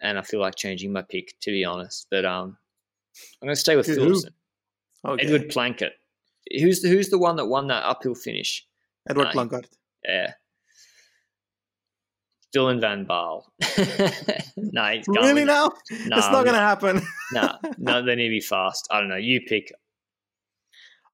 and 0.00 0.18
I 0.18 0.22
feel 0.22 0.40
like 0.40 0.56
changing 0.56 0.92
my 0.92 1.02
pick 1.02 1.38
to 1.40 1.50
be 1.50 1.64
honest. 1.64 2.06
But 2.10 2.24
um, 2.24 2.56
I'm 3.40 3.46
going 3.46 3.54
to 3.54 3.60
stay 3.60 3.76
with 3.76 3.86
Philipsen. 3.86 4.30
Okay. 5.06 5.26
Edward 5.26 5.50
Planckaert. 5.50 5.90
Who's 6.60 6.80
the 6.80 6.88
who's 6.88 7.08
the 7.08 7.18
one 7.18 7.36
that 7.36 7.46
won 7.46 7.68
that 7.68 7.84
uphill 7.84 8.14
finish? 8.14 8.66
Edward 9.08 9.28
uh. 9.34 9.60
Yeah, 10.06 10.32
Dylan 12.54 12.80
Van 12.80 13.04
Baarle. 13.04 13.44
no, 14.56 14.84
he's 14.86 15.06
going. 15.06 15.28
Really 15.28 15.44
now? 15.44 15.72
No, 15.90 16.16
it's 16.16 16.30
not 16.30 16.44
going 16.44 16.54
to 16.54 16.60
happen. 16.60 17.02
no, 17.32 17.58
no, 17.78 18.04
they 18.04 18.14
need 18.14 18.28
to 18.28 18.30
be 18.30 18.40
fast. 18.40 18.86
I 18.90 19.00
don't 19.00 19.08
know. 19.08 19.16
You 19.16 19.40
pick. 19.40 19.72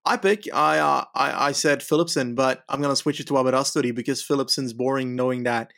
I 0.04 0.16
pick. 0.16 0.52
I 0.52 0.78
uh, 0.78 1.04
I, 1.14 1.48
I 1.48 1.52
said 1.52 1.80
Philipsen, 1.80 2.34
but 2.34 2.62
I'm 2.68 2.80
going 2.80 2.92
to 2.92 2.96
switch 2.96 3.20
it 3.20 3.26
to 3.28 3.34
Aberasturi 3.34 3.94
because 3.94 4.22
Philipsen's 4.22 4.72
boring 4.72 5.16
knowing 5.16 5.44
that 5.44 5.72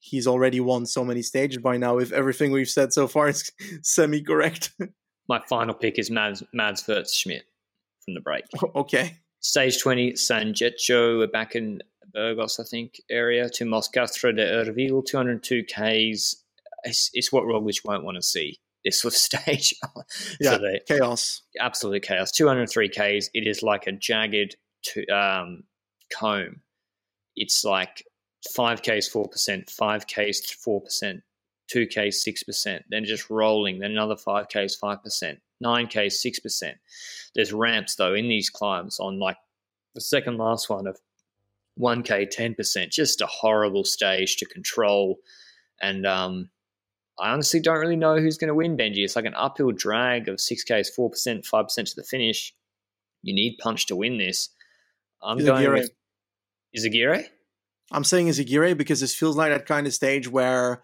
he's 0.00 0.26
already 0.26 0.60
won 0.60 0.86
so 0.86 1.04
many 1.04 1.22
stages 1.22 1.58
by 1.58 1.76
now. 1.76 1.98
If 1.98 2.12
everything 2.12 2.50
we've 2.50 2.68
said 2.68 2.92
so 2.92 3.06
far 3.06 3.28
is 3.28 3.50
semi 3.82 4.22
correct. 4.22 4.72
My 5.28 5.40
final 5.48 5.74
pick 5.74 5.98
is 5.98 6.10
Mads, 6.10 6.42
Mads 6.52 6.84
Schmidt 7.12 7.44
from 8.04 8.14
the 8.14 8.20
break. 8.20 8.44
Okay. 8.74 9.18
Stage 9.40 9.80
20, 9.80 10.12
Sanxenxo. 10.12 11.18
We're 11.18 11.26
back 11.26 11.56
in 11.56 11.82
Burgos, 12.14 12.60
I 12.60 12.64
think, 12.64 13.00
area 13.10 13.48
to 13.50 13.64
Moscastre 13.64 14.32
de 14.32 14.44
Urville, 14.44 15.04
202 15.04 15.64
Ks. 15.64 16.36
It's, 16.84 17.10
it's 17.12 17.32
what 17.32 17.44
Roglic 17.44 17.84
won't 17.84 18.04
want 18.04 18.16
to 18.16 18.22
see 18.22 18.60
this 18.84 19.00
sort 19.00 19.14
of 19.14 19.18
stage. 19.18 19.74
yeah, 20.40 20.58
so 20.58 20.74
chaos. 20.86 21.42
Absolute 21.58 22.02
chaos. 22.02 22.30
203 22.30 22.88
Ks. 22.88 23.30
It 23.34 23.46
is 23.46 23.62
like 23.64 23.86
a 23.88 23.92
jagged 23.92 24.56
to, 24.84 25.06
um, 25.08 25.64
comb. 26.12 26.60
it's 27.36 27.64
like 27.64 28.04
5Ks 28.56 29.10
4%, 29.10 29.66
5Ks 29.66 30.56
4%, 30.66 31.22
2Ks 31.72 32.26
6%, 32.26 32.80
then 32.90 33.04
just 33.04 33.30
rolling, 33.30 33.78
then 33.78 33.92
another 33.92 34.14
5Ks 34.14 34.78
5%, 34.80 35.38
9Ks 35.62 36.40
6%. 36.42 36.72
There's 37.34 37.52
ramps 37.52 37.94
though 37.96 38.14
in 38.14 38.28
these 38.28 38.50
climbs 38.50 38.98
on 39.00 39.18
like 39.18 39.36
the 39.94 40.00
second 40.00 40.38
last 40.38 40.68
one 40.68 40.86
of 40.86 40.98
1K 41.78 42.32
10%, 42.32 42.90
just 42.90 43.20
a 43.20 43.26
horrible 43.26 43.84
stage 43.84 44.36
to 44.36 44.46
control. 44.46 45.18
And 45.80 46.06
um, 46.06 46.50
I 47.18 47.30
honestly 47.30 47.60
don't 47.60 47.78
really 47.78 47.96
know 47.96 48.18
who's 48.18 48.38
going 48.38 48.48
to 48.48 48.54
win, 48.54 48.76
Benji. 48.76 48.98
It's 48.98 49.16
like 49.16 49.24
an 49.24 49.34
uphill 49.34 49.72
drag 49.72 50.28
of 50.28 50.36
6Ks 50.36 50.88
4%, 50.98 51.48
5% 51.48 51.74
to 51.74 51.96
the 51.96 52.04
finish. 52.04 52.54
You 53.22 53.34
need 53.34 53.58
punch 53.58 53.86
to 53.86 53.96
win 53.96 54.18
this. 54.18 54.50
I'm 55.22 55.38
Izagirre. 55.38 55.46
going 55.46 55.72
with 55.72 55.90
Izagirre. 56.76 57.26
I'm 57.90 58.04
saying 58.04 58.28
Izagirre 58.28 58.76
because 58.76 59.00
this 59.00 59.14
feels 59.14 59.36
like 59.36 59.52
that 59.52 59.66
kind 59.66 59.86
of 59.86 59.94
stage 59.94 60.28
where 60.28 60.82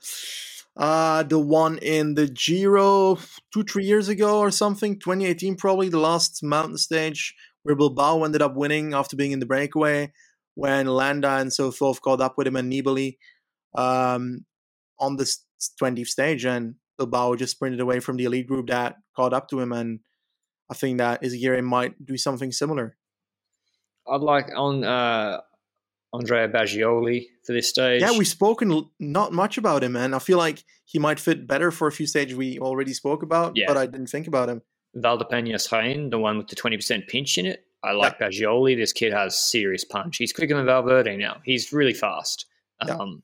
uh, 0.79 1.25
the 1.25 1.39
one 1.39 1.79
in 1.79 2.15
the 2.15 2.29
Giro 2.29 3.19
two, 3.53 3.65
three 3.65 3.85
years 3.85 4.09
ago 4.09 4.39
or 4.39 4.51
something, 4.51 4.99
2018 4.99 5.57
probably, 5.57 5.89
the 5.89 5.99
last 5.99 6.43
mountain 6.43 6.79
stage 6.79 7.35
where 7.65 7.75
Bilbao 7.75 8.23
ended 8.23 8.41
up 8.41 8.55
winning 8.55 8.95
after 8.95 9.17
being 9.17 9.33
in 9.33 9.41
the 9.41 9.47
breakaway 9.47 10.13
when 10.55 10.87
Landa 10.87 11.37
and 11.37 11.53
so 11.53 11.71
forth 11.71 12.01
caught 12.01 12.21
up 12.21 12.35
with 12.39 12.47
him 12.47 12.57
and 12.57 12.73
Nibali 12.73 13.17
um, 13.77 14.45
on 14.99 15.17
the 15.17 15.31
20th 15.83 16.07
stage 16.07 16.45
and 16.45 16.77
Bilbao 16.97 17.35
just 17.35 17.53
sprinted 17.53 17.81
away 17.81 18.01
from 18.01 18.17
the 18.17 18.25
elite 18.25 18.47
group 18.47 18.69
that 18.69 18.97
caught 19.15 19.33
up 19.33 19.49
to 19.49 19.61
him 19.61 19.73
and 19.73 20.01
I 20.71 20.75
think 20.75 20.99
that 20.99 21.23
Izagirre 21.23 21.63
might 21.63 22.05
do 22.05 22.17
something 22.17 22.53
similar. 22.53 22.97
I'd 24.07 24.21
like 24.21 24.49
on 24.55 24.85
uh, 24.85 25.41
Andrea 26.13 26.49
Bagioli 26.49 27.27
for 27.45 27.53
this 27.53 27.69
stage. 27.69 28.01
Yeah, 28.01 28.17
we've 28.17 28.27
spoken 28.27 28.89
not 28.99 29.33
much 29.33 29.59
about 29.59 29.85
him, 29.85 29.93
man. 29.93 30.15
I 30.15 30.19
feel 30.19 30.39
like 30.39 30.65
he 30.85 30.99
might 30.99 31.21
fit 31.21 31.47
better 31.47 31.71
for 31.71 31.87
a 31.87 31.93
few 31.93 32.07
stages 32.07 32.37
we 32.37 32.59
already 32.59 32.95
spoke 32.95 33.23
about, 33.23 33.53
Yeah. 33.57 33.67
but 33.69 33.77
I 33.77 33.87
didn't 33.87 34.07
think 34.09 34.27
about 34.27 34.49
him. 34.49 34.63
Valdepeñas 34.97 35.69
Jaén, 35.69 36.11
the 36.11 36.19
one 36.19 36.39
with 36.39 36.49
the 36.49 36.57
20% 36.57 37.07
pinch 37.09 37.37
in 37.37 37.47
it. 37.47 37.65
I 37.85 37.93
like 37.93 38.19
Bagioli. 38.19 38.77
This 38.77 38.93
kid 38.93 39.13
has 39.13 39.39
serious 39.39 39.85
punch. 39.85 40.17
He's 40.17 40.33
quicker 40.33 40.57
than 40.57 40.67
Valverde 40.67 41.17
now. 41.17 41.41
He's 41.45 41.73
really 41.73 41.95
fast. 41.95 42.47
Yeah. 42.85 42.97
Um, 42.97 43.23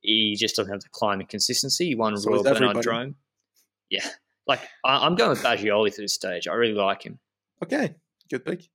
he 0.00 0.36
just 0.38 0.56
doesn't 0.56 0.72
have 0.72 0.82
the 0.82 0.88
climbing 0.90 1.26
consistency. 1.26 1.86
He 1.86 1.94
won 1.94 2.16
So 2.16 2.30
Royal 2.30 2.42
Bernard. 2.42 3.14
Yeah. 3.90 4.06
Like, 4.46 4.60
I, 4.84 5.06
I'm 5.06 5.14
going 5.14 5.30
with 5.30 5.42
Bagioli 5.42 5.94
for 5.94 6.00
this 6.02 6.14
stage. 6.14 6.48
I 6.48 6.54
really 6.54 6.74
like 6.74 7.02
him. 7.02 7.18
Okay, 7.62 7.94
good 8.30 8.44
pick. 8.44 8.68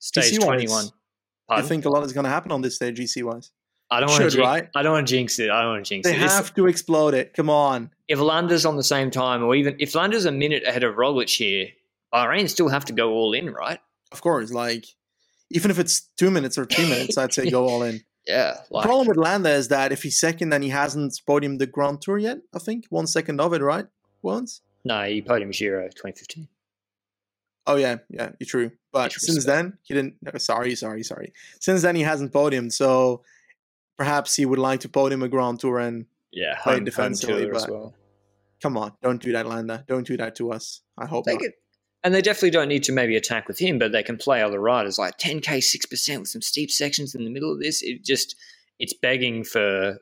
Stage 0.00 0.32
GC-wise, 0.38 0.64
21. 0.66 0.84
I 0.86 0.88
Pardon? 1.48 1.66
think 1.68 1.84
a 1.84 1.88
lot 1.90 2.04
is 2.04 2.12
going 2.12 2.24
to 2.24 2.30
happen 2.30 2.52
on 2.52 2.60
this 2.60 2.76
stage, 2.76 2.98
GC 2.98 3.22
wise. 3.24 3.50
I 3.90 4.00
don't 4.00 4.10
want 4.10 4.22
to 4.24 4.30
jinx, 4.30 4.36
right? 4.36 4.68
I 4.76 4.82
don't 4.82 4.92
want 4.92 5.08
to 5.08 5.14
jinx 5.14 5.38
it. 5.38 5.50
I 5.50 5.62
don't 5.62 5.70
want 5.72 5.84
to 5.86 5.88
jinx 5.88 6.06
They 6.06 6.16
it. 6.16 6.20
This- 6.20 6.32
have 6.32 6.54
to 6.54 6.66
explode 6.66 7.14
it. 7.14 7.32
Come 7.34 7.48
on. 7.48 7.90
if 8.06 8.18
Landa's 8.18 8.66
on 8.66 8.76
the 8.76 8.82
same 8.84 9.10
time, 9.10 9.42
or 9.42 9.54
even 9.54 9.76
if 9.78 9.94
Landa's 9.94 10.26
a 10.26 10.32
minute 10.32 10.62
ahead 10.66 10.84
of 10.84 10.96
Roglic 10.96 11.34
here, 11.34 11.68
Bahrain 12.12 12.48
still 12.50 12.68
have 12.68 12.84
to 12.86 12.92
go 12.92 13.12
all 13.12 13.32
in, 13.32 13.50
right? 13.50 13.80
Of 14.12 14.20
course, 14.20 14.50
like 14.52 14.84
even 15.50 15.70
if 15.70 15.78
it's 15.78 16.00
two 16.18 16.30
minutes 16.30 16.58
or 16.58 16.66
three 16.66 16.88
minutes, 16.88 17.16
I'd 17.16 17.32
say 17.32 17.50
go 17.50 17.66
all 17.66 17.82
in. 17.82 18.02
Yeah. 18.26 18.58
The 18.70 18.82
problem 18.82 19.06
with 19.08 19.16
Landa 19.16 19.48
is 19.48 19.68
that 19.68 19.90
if 19.90 20.02
he's 20.02 20.20
second 20.20 20.52
and 20.52 20.62
he 20.62 20.68
hasn't 20.68 21.18
podiumed 21.26 21.60
the 21.60 21.66
Grand 21.66 22.02
Tour 22.02 22.18
yet, 22.18 22.36
I 22.54 22.58
think 22.58 22.84
one 22.90 23.06
second 23.06 23.40
of 23.40 23.54
it, 23.54 23.62
right? 23.62 23.86
Once. 24.20 24.60
no, 24.84 25.02
he 25.04 25.22
podium 25.22 25.50
Giro 25.50 25.84
2015. 25.84 26.46
Oh 27.68 27.76
yeah, 27.76 27.98
yeah, 28.10 28.30
you're 28.40 28.46
true. 28.48 28.72
But 28.92 29.12
since 29.12 29.44
then, 29.44 29.78
he 29.82 29.94
didn't. 29.94 30.14
no, 30.22 30.32
Sorry, 30.38 30.74
sorry, 30.74 31.02
sorry. 31.04 31.32
Since 31.60 31.82
then, 31.82 31.94
he 31.94 32.02
hasn't 32.02 32.32
podiumed, 32.32 32.72
so 32.72 33.22
perhaps 33.96 34.34
he 34.34 34.46
would 34.46 34.58
like 34.58 34.80
to 34.80 34.88
podium 34.88 35.22
a 35.22 35.28
Grand 35.28 35.60
Tour. 35.60 35.78
And 35.78 36.06
Yeah, 36.32 36.54
Played 36.54 36.62
home, 36.64 36.74
home 36.74 36.84
defensively, 36.84 37.50
as 37.50 37.62
but- 37.64 37.70
well. 37.72 37.94
come 38.62 38.76
on, 38.76 38.92
don't 39.02 39.22
do 39.22 39.32
that, 39.32 39.46
Landa. 39.46 39.84
Don't 39.86 40.06
do 40.06 40.16
that 40.16 40.34
to 40.36 40.50
us. 40.52 40.80
I 40.96 41.06
hope 41.06 41.24
They 41.26 41.34
not. 41.34 41.42
could, 41.42 41.52
and 42.04 42.14
they 42.14 42.22
definitely 42.22 42.50
don't 42.50 42.68
need 42.68 42.84
to 42.84 42.92
maybe 42.92 43.16
attack 43.16 43.46
with 43.48 43.58
him, 43.58 43.78
but 43.78 43.92
they 43.92 44.02
can 44.02 44.16
play 44.16 44.42
other 44.42 44.60
riders 44.60 44.98
like 44.98 45.18
10k, 45.18 45.60
six 45.62 45.84
percent 45.86 46.20
with 46.20 46.28
some 46.30 46.42
steep 46.42 46.70
sections 46.70 47.14
in 47.14 47.24
the 47.24 47.30
middle 47.30 47.52
of 47.52 47.60
this. 47.60 47.82
It 47.82 48.04
just 48.04 48.34
it's 48.78 48.94
begging 48.94 49.44
for 49.44 49.98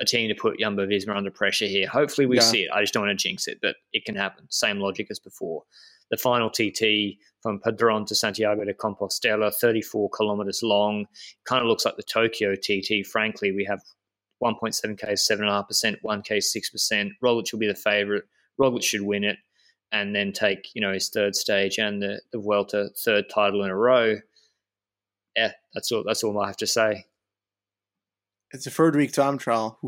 a 0.00 0.04
team 0.04 0.28
to 0.28 0.34
put 0.34 0.60
Jumbo 0.60 0.86
Visma 0.86 1.16
under 1.16 1.30
pressure 1.30 1.66
here. 1.66 1.88
Hopefully, 1.88 2.26
we 2.26 2.36
Yeah. 2.36 2.42
see 2.42 2.62
it. 2.64 2.70
I 2.72 2.82
just 2.82 2.92
don't 2.94 3.04
want 3.06 3.18
to 3.18 3.22
jinx 3.28 3.48
it, 3.48 3.58
but 3.60 3.74
it 3.92 4.04
can 4.04 4.14
happen. 4.14 4.46
Same 4.50 4.78
logic 4.78 5.08
as 5.10 5.18
before. 5.18 5.64
The 6.10 6.16
final 6.16 6.50
TT 6.50 7.18
from 7.42 7.60
Padron 7.60 8.04
to 8.06 8.14
Santiago 8.14 8.64
de 8.64 8.74
Compostela, 8.74 9.54
34 9.54 10.10
kilometers 10.10 10.62
long. 10.62 11.06
Kind 11.44 11.62
of 11.62 11.68
looks 11.68 11.84
like 11.84 11.96
the 11.96 12.02
Tokyo 12.02 12.54
TT. 12.54 13.06
Frankly, 13.06 13.52
we 13.52 13.64
have 13.64 13.80
1.7k, 14.42 15.04
7.5%, 15.04 15.96
1k, 16.04 16.42
6%. 16.82 17.10
Roglic 17.22 17.52
will 17.52 17.58
be 17.58 17.66
the 17.66 17.74
favorite. 17.74 18.24
Roglic 18.60 18.82
should 18.82 19.02
win 19.02 19.24
it 19.24 19.36
and 19.92 20.14
then 20.14 20.32
take, 20.32 20.70
you 20.74 20.80
know, 20.80 20.92
his 20.92 21.08
third 21.08 21.34
stage 21.34 21.78
and 21.78 22.02
the, 22.02 22.20
the 22.32 22.38
Vuelta 22.38 22.90
third 23.04 23.28
title 23.28 23.64
in 23.64 23.70
a 23.70 23.76
row. 23.76 24.16
Yeah, 25.36 25.52
that's 25.72 25.92
all 25.92 26.02
that's 26.04 26.24
all 26.24 26.38
I 26.40 26.48
have 26.48 26.56
to 26.58 26.66
say. 26.66 27.06
It's 28.50 28.66
a 28.66 28.70
third 28.70 28.96
week 28.96 29.12
time 29.12 29.38
trial. 29.38 29.78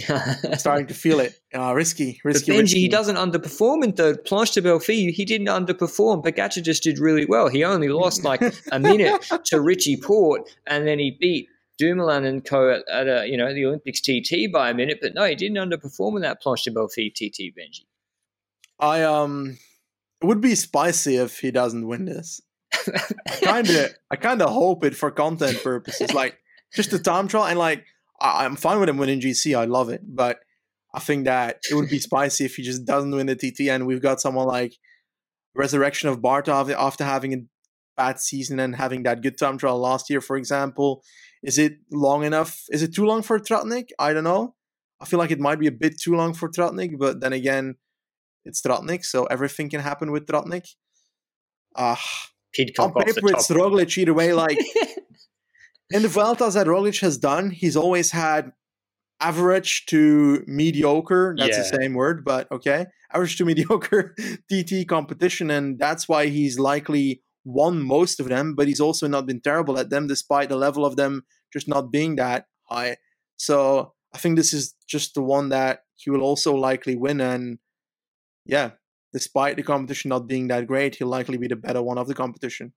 Starting 0.00 0.86
to 0.86 0.94
feel 0.94 1.18
it. 1.20 1.38
Uh, 1.54 1.74
risky, 1.74 2.20
But 2.22 2.28
risky. 2.34 2.52
Benji, 2.52 2.60
risky. 2.60 2.80
he 2.80 2.88
doesn't 2.88 3.16
underperform 3.16 3.82
in 3.82 3.92
third. 3.92 4.24
Planche 4.24 4.54
de 4.54 4.62
Belfi, 4.62 5.10
he 5.12 5.24
didn't 5.24 5.48
underperform. 5.48 6.24
Pogacar 6.24 6.62
just 6.62 6.82
did 6.84 6.98
really 6.98 7.26
well. 7.26 7.48
He 7.48 7.64
only 7.64 7.88
lost 7.88 8.22
like 8.24 8.40
a 8.70 8.78
minute 8.78 9.28
to 9.46 9.60
Richie 9.60 9.96
Porte, 9.96 10.48
and 10.66 10.86
then 10.86 10.98
he 10.98 11.16
beat 11.18 11.48
Dumoulin 11.78 12.24
and 12.24 12.44
co 12.44 12.70
at, 12.70 12.82
at 12.88 13.08
a, 13.08 13.26
you 13.28 13.36
know 13.36 13.52
the 13.52 13.64
Olympics 13.66 14.00
TT 14.00 14.52
by 14.52 14.70
a 14.70 14.74
minute. 14.74 14.98
But 15.02 15.14
no, 15.14 15.24
he 15.24 15.34
didn't 15.34 15.56
underperform 15.56 16.16
in 16.16 16.22
that 16.22 16.42
Planche 16.42 16.64
de 16.64 16.70
Belfi 16.70 17.12
TT, 17.12 17.52
Benji. 17.56 17.82
I 18.78 19.02
um, 19.02 19.58
it 20.20 20.26
would 20.26 20.40
be 20.40 20.54
spicy 20.54 21.16
if 21.16 21.40
he 21.40 21.50
doesn't 21.50 21.86
win 21.86 22.04
this. 22.04 22.40
kind 23.42 23.68
of, 23.68 23.94
I 24.10 24.16
kind 24.16 24.42
of 24.42 24.50
hope 24.50 24.84
it 24.84 24.94
for 24.94 25.10
content 25.10 25.62
purposes, 25.62 26.12
like 26.14 26.38
just 26.74 26.90
the 26.92 26.98
time 26.98 27.26
trial, 27.26 27.46
and 27.46 27.58
like 27.58 27.84
I, 28.20 28.44
I'm 28.44 28.56
fine 28.56 28.80
with 28.80 28.88
him 28.88 28.98
winning 28.98 29.20
GC. 29.20 29.56
I 29.56 29.64
love 29.64 29.88
it, 29.88 30.02
but 30.04 30.38
I 30.94 31.00
think 31.00 31.24
that 31.26 31.60
it 31.70 31.74
would 31.74 31.88
be 31.88 31.98
spicy 32.08 32.44
if 32.44 32.56
he 32.56 32.62
just 32.62 32.84
doesn't 32.84 33.10
win 33.10 33.26
the 33.26 33.36
TT, 33.36 33.68
and 33.68 33.86
we've 33.86 34.02
got 34.02 34.20
someone 34.20 34.46
like 34.46 34.74
Resurrection 35.54 36.08
of 36.08 36.20
Barta 36.20 36.74
after- 36.76 37.04
having 37.04 37.34
a 37.34 37.38
bad 37.96 38.20
season 38.20 38.60
and 38.60 38.76
having 38.76 39.02
that 39.02 39.22
good 39.22 39.36
time 39.36 39.58
trial 39.58 39.78
last 39.78 40.08
year, 40.08 40.20
for 40.20 40.36
example. 40.36 41.02
Is 41.42 41.58
it 41.58 41.78
long 41.92 42.24
enough? 42.24 42.64
Is 42.70 42.82
it 42.82 42.94
too 42.94 43.04
long 43.04 43.22
for 43.22 43.38
Tratnik? 43.38 43.88
I 43.98 44.12
don't 44.12 44.24
know. 44.24 44.54
I 45.00 45.04
feel 45.04 45.18
like 45.18 45.30
it 45.30 45.38
might 45.38 45.60
be 45.60 45.68
a 45.68 45.72
bit 45.72 46.00
too 46.00 46.14
long 46.14 46.34
for 46.34 46.48
Tratnik, 46.48 46.98
but 46.98 47.20
then 47.20 47.32
again, 47.32 47.76
it's 48.44 48.60
Tratnik, 48.62 49.04
so 49.04 49.24
everything 49.26 49.68
can 49.70 49.80
happen 49.80 50.10
with 50.10 50.26
Tratnik. 50.26 50.66
Ah, 51.76 52.00
Pidcock 52.52 52.96
on 52.96 53.04
paper, 53.04 53.28
it's. 53.30 53.48
Roglic 53.48 53.96
either 53.98 54.14
way. 54.14 54.32
Like 54.32 54.58
in 55.90 56.02
the 56.02 56.08
Vueltas 56.08 56.54
that 56.54 56.66
Roglic 56.66 57.00
has 57.00 57.18
done, 57.18 57.50
he's 57.50 57.76
always 57.76 58.10
had 58.10 58.52
average 59.20 59.86
to 59.86 60.44
mediocre. 60.46 61.34
That's 61.38 61.56
the 61.56 61.78
same 61.78 61.94
word, 61.94 62.24
but 62.24 62.50
okay, 62.52 62.86
average 63.12 63.36
to 63.38 63.44
mediocre 63.50 64.14
TT 64.50 64.86
competition, 64.86 65.50
and 65.50 65.78
that's 65.78 66.08
why 66.08 66.26
he's 66.26 66.58
likely 66.58 67.22
won 67.44 67.82
most 67.82 68.20
of 68.20 68.28
them. 68.28 68.54
But 68.54 68.68
he's 68.68 68.80
also 68.80 69.08
not 69.08 69.26
been 69.26 69.40
terrible 69.40 69.78
at 69.78 69.90
them, 69.90 70.06
despite 70.06 70.48
the 70.48 70.56
level 70.56 70.84
of 70.84 70.96
them 70.96 71.24
just 71.52 71.68
not 71.68 71.90
being 71.90 72.16
that 72.16 72.46
high. 72.64 72.96
So 73.36 73.94
I 74.14 74.18
think 74.18 74.36
this 74.36 74.52
is 74.52 74.74
just 74.86 75.14
the 75.14 75.22
one 75.22 75.48
that 75.48 75.80
he 75.96 76.10
will 76.10 76.22
also 76.22 76.54
likely 76.54 76.96
win, 76.96 77.20
and 77.20 77.58
yeah. 78.44 78.72
Despite 79.10 79.56
the 79.56 79.62
competition 79.62 80.10
not 80.10 80.26
being 80.26 80.48
that 80.48 80.66
great, 80.66 80.96
he'll 80.96 81.08
likely 81.08 81.38
be 81.38 81.48
the 81.48 81.56
better 81.56 81.80
one 81.80 81.96
of 81.96 82.08
the 82.08 82.14
competition. 82.14 82.74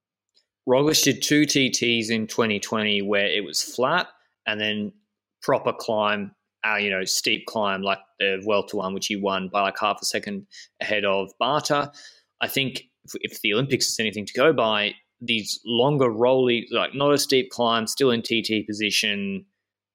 Roglic 0.69 1.03
did 1.03 1.21
two 1.21 1.43
TTs 1.43 2.09
in 2.09 2.27
2020 2.27 3.01
where 3.01 3.25
it 3.25 3.43
was 3.43 3.61
flat 3.61 4.07
and 4.45 4.59
then 4.59 4.93
proper 5.41 5.73
climb, 5.73 6.31
uh, 6.65 6.75
you 6.75 6.89
know, 6.89 7.03
steep 7.03 7.45
climb 7.47 7.81
like 7.81 7.99
the 8.19 8.39
Vuelta 8.43 8.77
one, 8.77 8.93
which 8.93 9.07
he 9.07 9.15
won 9.15 9.49
by 9.51 9.61
like 9.61 9.79
half 9.79 9.99
a 10.01 10.05
second 10.05 10.45
ahead 10.79 11.03
of 11.03 11.31
Barta. 11.41 11.93
I 12.41 12.47
think 12.47 12.83
if, 13.03 13.13
if 13.21 13.41
the 13.41 13.53
Olympics 13.53 13.87
is 13.87 13.99
anything 13.99 14.25
to 14.25 14.33
go 14.33 14.53
by, 14.53 14.93
these 15.19 15.59
longer 15.65 16.09
rolly, 16.09 16.67
like 16.71 16.95
not 16.95 17.13
a 17.13 17.17
steep 17.17 17.49
climb, 17.51 17.87
still 17.87 18.11
in 18.11 18.21
TT 18.21 18.65
position, 18.67 19.45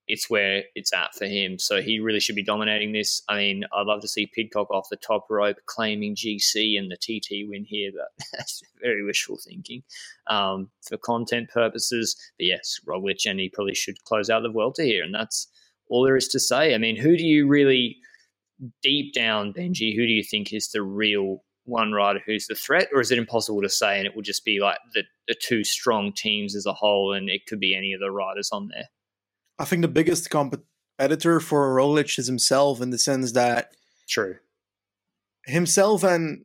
it's 0.09 0.30
where 0.30 0.62
it's 0.74 0.92
at 0.92 1.14
for 1.14 1.26
him. 1.26 1.59
So 1.59 1.82
he 1.82 1.98
really 1.98 2.20
should 2.20 2.36
be 2.36 2.44
dominating 2.44 2.92
this. 2.92 3.22
I 3.28 3.36
mean, 3.36 3.64
I'd 3.72 3.86
love 3.86 4.00
to 4.02 4.09
see 4.09 4.30
Pidcock 4.32 4.70
off 4.70 4.88
the 4.88 4.96
top 4.96 5.26
rope 5.28 5.57
claiming 5.66 6.14
GC 6.14 6.78
and 6.78 6.90
the 6.90 6.96
TT 6.96 7.48
win 7.48 7.64
here, 7.64 7.90
but 7.94 8.26
that's 8.32 8.62
very 8.80 9.04
wishful 9.04 9.36
thinking 9.36 9.82
um, 10.28 10.70
for 10.86 10.96
content 10.96 11.50
purposes. 11.50 12.16
But 12.38 12.46
yes, 12.46 12.78
Roglic, 12.86 13.28
and 13.28 13.40
he 13.40 13.48
probably 13.48 13.74
should 13.74 14.02
close 14.04 14.30
out 14.30 14.42
the 14.42 14.50
Vuelta 14.50 14.84
here, 14.84 15.02
and 15.02 15.14
that's 15.14 15.48
all 15.88 16.04
there 16.04 16.16
is 16.16 16.28
to 16.28 16.40
say. 16.40 16.74
I 16.74 16.78
mean, 16.78 16.96
who 16.96 17.16
do 17.16 17.24
you 17.24 17.46
really 17.46 17.96
deep 18.82 19.12
down, 19.12 19.52
Benji? 19.52 19.94
Who 19.94 20.07
do 20.07 20.12
you 20.12 20.22
think 20.22 20.52
is 20.52 20.68
the 20.68 20.82
real 20.82 21.42
one 21.64 21.92
rider 21.92 22.20
who's 22.24 22.46
the 22.46 22.54
threat, 22.54 22.88
or 22.92 23.00
is 23.00 23.11
it 23.11 23.18
impossible 23.18 23.62
to 23.62 23.68
say? 23.68 23.98
And 23.98 24.07
it 24.07 24.14
will 24.14 24.22
just 24.22 24.44
be 24.44 24.61
like 24.61 24.78
the, 24.94 25.02
the 25.26 25.34
two 25.34 25.64
strong 25.64 26.12
teams 26.12 26.54
as 26.54 26.66
a 26.66 26.72
whole, 26.72 27.12
and 27.12 27.28
it 27.28 27.46
could 27.46 27.61
be 27.61 27.74
any 27.74 27.92
of 27.92 28.00
the 28.00 28.11
riders 28.11 28.50
on 28.52 28.68
there. 28.68 28.86
I 29.59 29.64
think 29.64 29.82
the 29.82 29.88
biggest 29.88 30.30
competitor 30.30 31.40
for 31.40 31.74
Roglic 31.74 32.18
is 32.18 32.26
himself 32.26 32.80
in 32.80 32.90
the 32.90 32.98
sense 32.98 33.32
that 33.32 33.72
True. 34.09 34.36
himself 35.46 36.02
and 36.04 36.44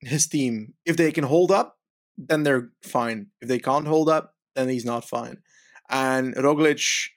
his 0.00 0.26
team, 0.26 0.74
if 0.84 0.96
they 0.96 1.12
can 1.12 1.24
hold 1.24 1.50
up, 1.50 1.78
then 2.18 2.42
they're 2.42 2.70
fine. 2.82 3.28
If 3.40 3.48
they 3.48 3.58
can't 3.58 3.86
hold 3.86 4.08
up, 4.08 4.34
then 4.54 4.68
he's 4.68 4.84
not 4.84 5.08
fine. 5.08 5.38
And 5.90 6.34
Roglic 6.34 7.08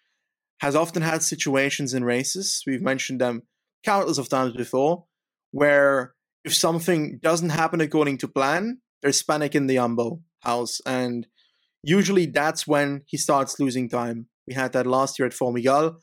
has 0.62 0.76
often 0.76 1.02
had 1.02 1.24
situations 1.24 1.94
in 1.94 2.04
races, 2.04 2.64
we've 2.68 2.82
mentioned 2.82 3.22
them 3.22 3.44
countless 3.84 4.18
of 4.18 4.30
times 4.30 4.54
before, 4.54 5.06
where 5.52 6.14
if 6.44 6.54
something 6.54 7.20
doesn't 7.22 7.50
happen 7.50 7.82
according 7.82 8.18
to 8.20 8.28
plan, 8.28 8.82
there's 9.02 9.24
panic 9.24 9.56
in 9.56 9.68
the 9.68 9.76
Jumbo 9.76 10.22
house. 10.42 10.82
And 10.86 11.28
usually 11.84 12.26
that's 12.26 12.68
when 12.68 13.04
he 13.06 13.18
starts 13.18 13.60
losing 13.60 13.90
time. 13.90 14.28
We 14.50 14.56
had 14.56 14.74
that 14.74 14.88
last 14.88 15.20
year 15.20 15.28
at 15.28 15.34
Formigal, 15.34 15.98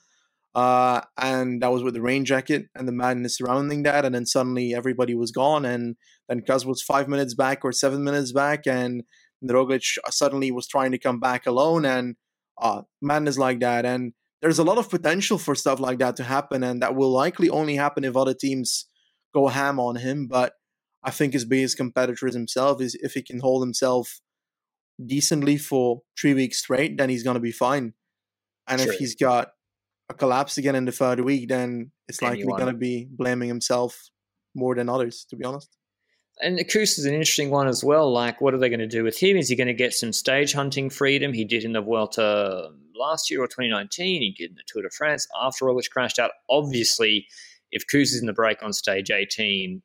uh, 0.54 1.00
and 1.18 1.60
that 1.62 1.72
was 1.72 1.82
with 1.82 1.94
the 1.94 2.00
rain 2.00 2.24
jacket 2.24 2.66
and 2.76 2.86
the 2.86 2.92
madness 2.92 3.36
surrounding 3.38 3.82
that. 3.82 4.04
And 4.04 4.14
then 4.14 4.24
suddenly 4.24 4.72
everybody 4.72 5.16
was 5.16 5.32
gone, 5.32 5.64
and 5.64 5.96
then 6.28 6.42
Kaz 6.42 6.64
was 6.64 6.80
five 6.80 7.08
minutes 7.08 7.34
back 7.34 7.64
or 7.64 7.72
seven 7.72 8.04
minutes 8.04 8.32
back, 8.32 8.66
and 8.66 9.02
Roglic 9.44 9.98
suddenly 10.10 10.52
was 10.52 10.68
trying 10.68 10.92
to 10.92 10.98
come 10.98 11.18
back 11.18 11.44
alone, 11.44 11.84
and 11.84 12.14
uh, 12.62 12.82
madness 13.02 13.36
like 13.36 13.60
that. 13.60 13.84
And 13.84 14.12
there's 14.40 14.60
a 14.60 14.64
lot 14.64 14.78
of 14.78 14.88
potential 14.88 15.38
for 15.38 15.56
stuff 15.56 15.80
like 15.80 15.98
that 15.98 16.16
to 16.16 16.24
happen, 16.24 16.62
and 16.62 16.80
that 16.82 16.94
will 16.94 17.10
likely 17.10 17.50
only 17.50 17.74
happen 17.76 18.04
if 18.04 18.16
other 18.16 18.34
teams 18.34 18.86
go 19.34 19.48
ham 19.48 19.80
on 19.80 19.96
him. 19.96 20.28
But 20.28 20.52
I 21.02 21.10
think 21.10 21.32
his 21.32 21.44
biggest 21.44 21.76
competitor 21.76 22.28
is 22.28 22.34
himself. 22.34 22.80
Is 22.80 22.94
if 23.02 23.14
he 23.14 23.22
can 23.22 23.40
hold 23.40 23.62
himself 23.62 24.20
decently 25.04 25.58
for 25.58 26.02
three 26.18 26.32
weeks 26.32 26.60
straight, 26.60 26.96
then 26.96 27.10
he's 27.10 27.24
gonna 27.24 27.40
be 27.40 27.52
fine. 27.52 27.94
And 28.68 28.80
sure. 28.80 28.92
if 28.92 28.98
he's 28.98 29.14
got 29.14 29.50
a 30.08 30.14
collapse 30.14 30.58
again 30.58 30.74
in 30.74 30.84
the 30.84 30.92
third 30.92 31.20
week, 31.20 31.48
then 31.48 31.90
it's 32.08 32.22
likely 32.22 32.44
going 32.44 32.66
to 32.66 32.72
be 32.72 33.08
blaming 33.10 33.48
himself 33.48 34.10
more 34.54 34.74
than 34.74 34.88
others, 34.88 35.26
to 35.30 35.36
be 35.36 35.44
honest. 35.44 35.76
And 36.40 36.58
Kuss 36.68 36.98
is 36.98 37.06
an 37.06 37.14
interesting 37.14 37.50
one 37.50 37.66
as 37.66 37.82
well. 37.82 38.12
Like, 38.12 38.40
what 38.40 38.52
are 38.52 38.58
they 38.58 38.68
going 38.68 38.80
to 38.80 38.86
do 38.86 39.02
with 39.02 39.18
him? 39.18 39.36
Is 39.36 39.48
he 39.48 39.56
going 39.56 39.68
to 39.68 39.74
get 39.74 39.94
some 39.94 40.12
stage 40.12 40.52
hunting 40.52 40.90
freedom? 40.90 41.32
He 41.32 41.44
did 41.44 41.64
in 41.64 41.72
the 41.72 41.80
Vuelta 41.80 42.66
um, 42.66 42.78
last 42.94 43.30
year 43.30 43.42
or 43.42 43.46
2019. 43.46 44.20
He 44.20 44.32
did 44.32 44.50
in 44.50 44.56
the 44.56 44.62
Tour 44.66 44.82
de 44.82 44.90
France 44.90 45.26
after 45.40 45.64
Roglic 45.64 45.88
crashed 45.90 46.18
out. 46.18 46.32
Obviously, 46.50 47.26
if 47.70 47.86
Kuss 47.86 48.12
is 48.12 48.20
in 48.20 48.26
the 48.26 48.34
break 48.34 48.62
on 48.62 48.74
stage 48.74 49.10
18, 49.10 49.82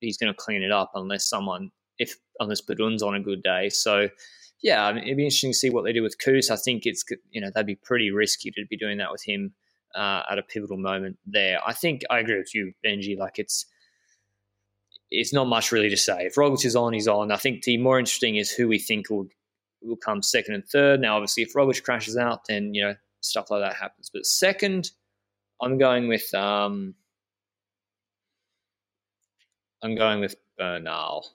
he's 0.00 0.16
going 0.16 0.32
to 0.32 0.36
clean 0.36 0.62
it 0.62 0.72
up 0.72 0.92
unless 0.94 1.28
someone, 1.28 1.70
if 1.98 2.16
unless 2.38 2.62
Padun's 2.62 3.02
on 3.02 3.14
a 3.14 3.20
good 3.20 3.42
day. 3.42 3.68
So 3.68 4.08
yeah, 4.62 4.84
I 4.84 4.92
mean, 4.92 5.04
it'd 5.04 5.16
be 5.16 5.24
interesting 5.24 5.52
to 5.52 5.56
see 5.56 5.70
what 5.70 5.84
they 5.84 5.92
do 5.92 6.02
with 6.02 6.18
Kuss. 6.18 6.50
I 6.50 6.56
think 6.56 6.84
it's 6.84 7.04
you 7.30 7.40
know 7.40 7.50
that'd 7.52 7.66
be 7.66 7.76
pretty 7.76 8.10
risky 8.10 8.50
to 8.50 8.64
be 8.68 8.76
doing 8.76 8.98
that 8.98 9.10
with 9.10 9.22
him 9.24 9.54
uh, 9.94 10.22
at 10.30 10.38
a 10.38 10.42
pivotal 10.42 10.76
moment 10.76 11.18
there. 11.26 11.60
I 11.66 11.72
think 11.72 12.02
I 12.10 12.18
agree 12.18 12.38
with 12.38 12.54
you, 12.54 12.72
Benji. 12.84 13.16
Like 13.18 13.38
it's 13.38 13.66
it's 15.10 15.32
not 15.32 15.46
much 15.46 15.72
really 15.72 15.88
to 15.88 15.96
say. 15.96 16.26
If 16.26 16.34
Roglic 16.34 16.64
is 16.64 16.76
on, 16.76 16.92
he's 16.92 17.08
on. 17.08 17.32
I 17.32 17.36
think 17.36 17.62
the 17.62 17.78
more 17.78 17.98
interesting 17.98 18.36
is 18.36 18.50
who 18.50 18.68
we 18.68 18.78
think 18.78 19.10
will 19.10 19.28
will 19.82 19.96
come 19.96 20.22
second 20.22 20.54
and 20.54 20.64
third. 20.68 21.00
Now, 21.00 21.16
obviously, 21.16 21.42
if 21.42 21.54
Roglic 21.54 21.82
crashes 21.82 22.16
out, 22.16 22.46
then 22.46 22.74
you 22.74 22.82
know 22.82 22.94
stuff 23.20 23.50
like 23.50 23.62
that 23.62 23.76
happens. 23.76 24.10
But 24.12 24.26
second, 24.26 24.90
I'm 25.60 25.78
going 25.78 26.06
with 26.08 26.32
um, 26.34 26.94
I'm 29.82 29.94
going 29.94 30.20
with 30.20 30.36
Bernal. 30.58 31.26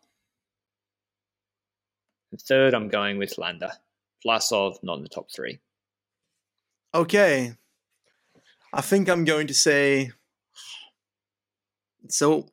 And 2.32 2.42
third, 2.42 2.74
I'm 2.74 2.90
going 2.90 3.18
with 3.18 3.38
Landa. 3.38 3.74
Vlasov, 4.26 4.78
not 4.84 4.98
in 4.98 5.04
the 5.04 5.10
top 5.10 5.32
three. 5.32 5.60
Okay. 6.94 7.54
I 8.74 8.82
think 8.82 9.10
I'm 9.10 9.26
going 9.26 9.48
to 9.48 9.54
say 9.54 10.12
it's 12.04 12.18
so 12.18 12.48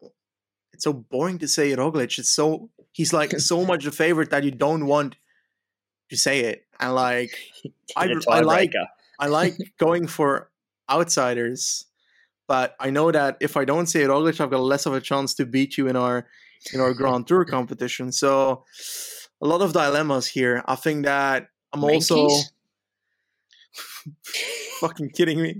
it's 0.72 0.84
so 0.84 0.92
boring 0.92 1.38
to 1.38 1.48
say 1.48 1.70
Roglic. 1.72 2.18
It's 2.18 2.30
so 2.30 2.70
he's 2.92 3.12
like 3.12 3.30
so 3.40 3.64
much 3.64 3.86
a 3.86 3.92
favorite 3.92 4.30
that 4.30 4.44
you 4.44 4.50
don't 4.50 4.86
want 4.86 5.16
to 6.10 6.16
say 6.16 6.40
it. 6.40 6.66
And 6.80 6.94
like 6.94 7.36
I, 7.96 8.14
I 8.28 8.40
like 8.40 8.72
I 9.18 9.26
like 9.26 9.56
going 9.78 10.06
for 10.06 10.50
outsiders, 10.90 11.86
but 12.46 12.74
I 12.80 12.90
know 12.90 13.10
that 13.10 13.36
if 13.40 13.56
I 13.56 13.64
don't 13.64 13.86
say 13.86 14.00
Roglic, 14.02 14.40
I've 14.40 14.50
got 14.50 14.60
less 14.60 14.86
of 14.86 14.94
a 14.94 15.00
chance 15.00 15.34
to 15.34 15.46
beat 15.46 15.78
you 15.78 15.88
in 15.88 15.96
our 15.96 16.26
in 16.72 16.80
our 16.80 16.94
Grand 16.94 17.26
Tour 17.26 17.44
competition. 17.44 18.12
So 18.12 18.64
a 19.42 19.46
lot 19.46 19.60
of 19.60 19.72
dilemmas 19.72 20.28
here. 20.28 20.62
I 20.66 20.76
think 20.76 21.04
that 21.04 21.48
I'm 21.72 21.82
also 21.82 22.28
fucking 24.80 25.10
kidding 25.10 25.42
me. 25.42 25.56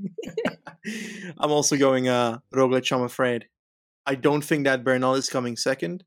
I'm 1.39 1.51
also 1.51 1.77
going 1.77 2.09
uh 2.09 2.39
Roglic, 2.55 2.93
I'm 2.93 3.03
afraid. 3.03 3.49
I 4.07 4.15
don't 4.15 4.43
think 4.43 4.65
that 4.65 4.85
Bernal 4.85 5.15
is 5.15 5.29
coming 5.29 5.57
second. 5.57 6.05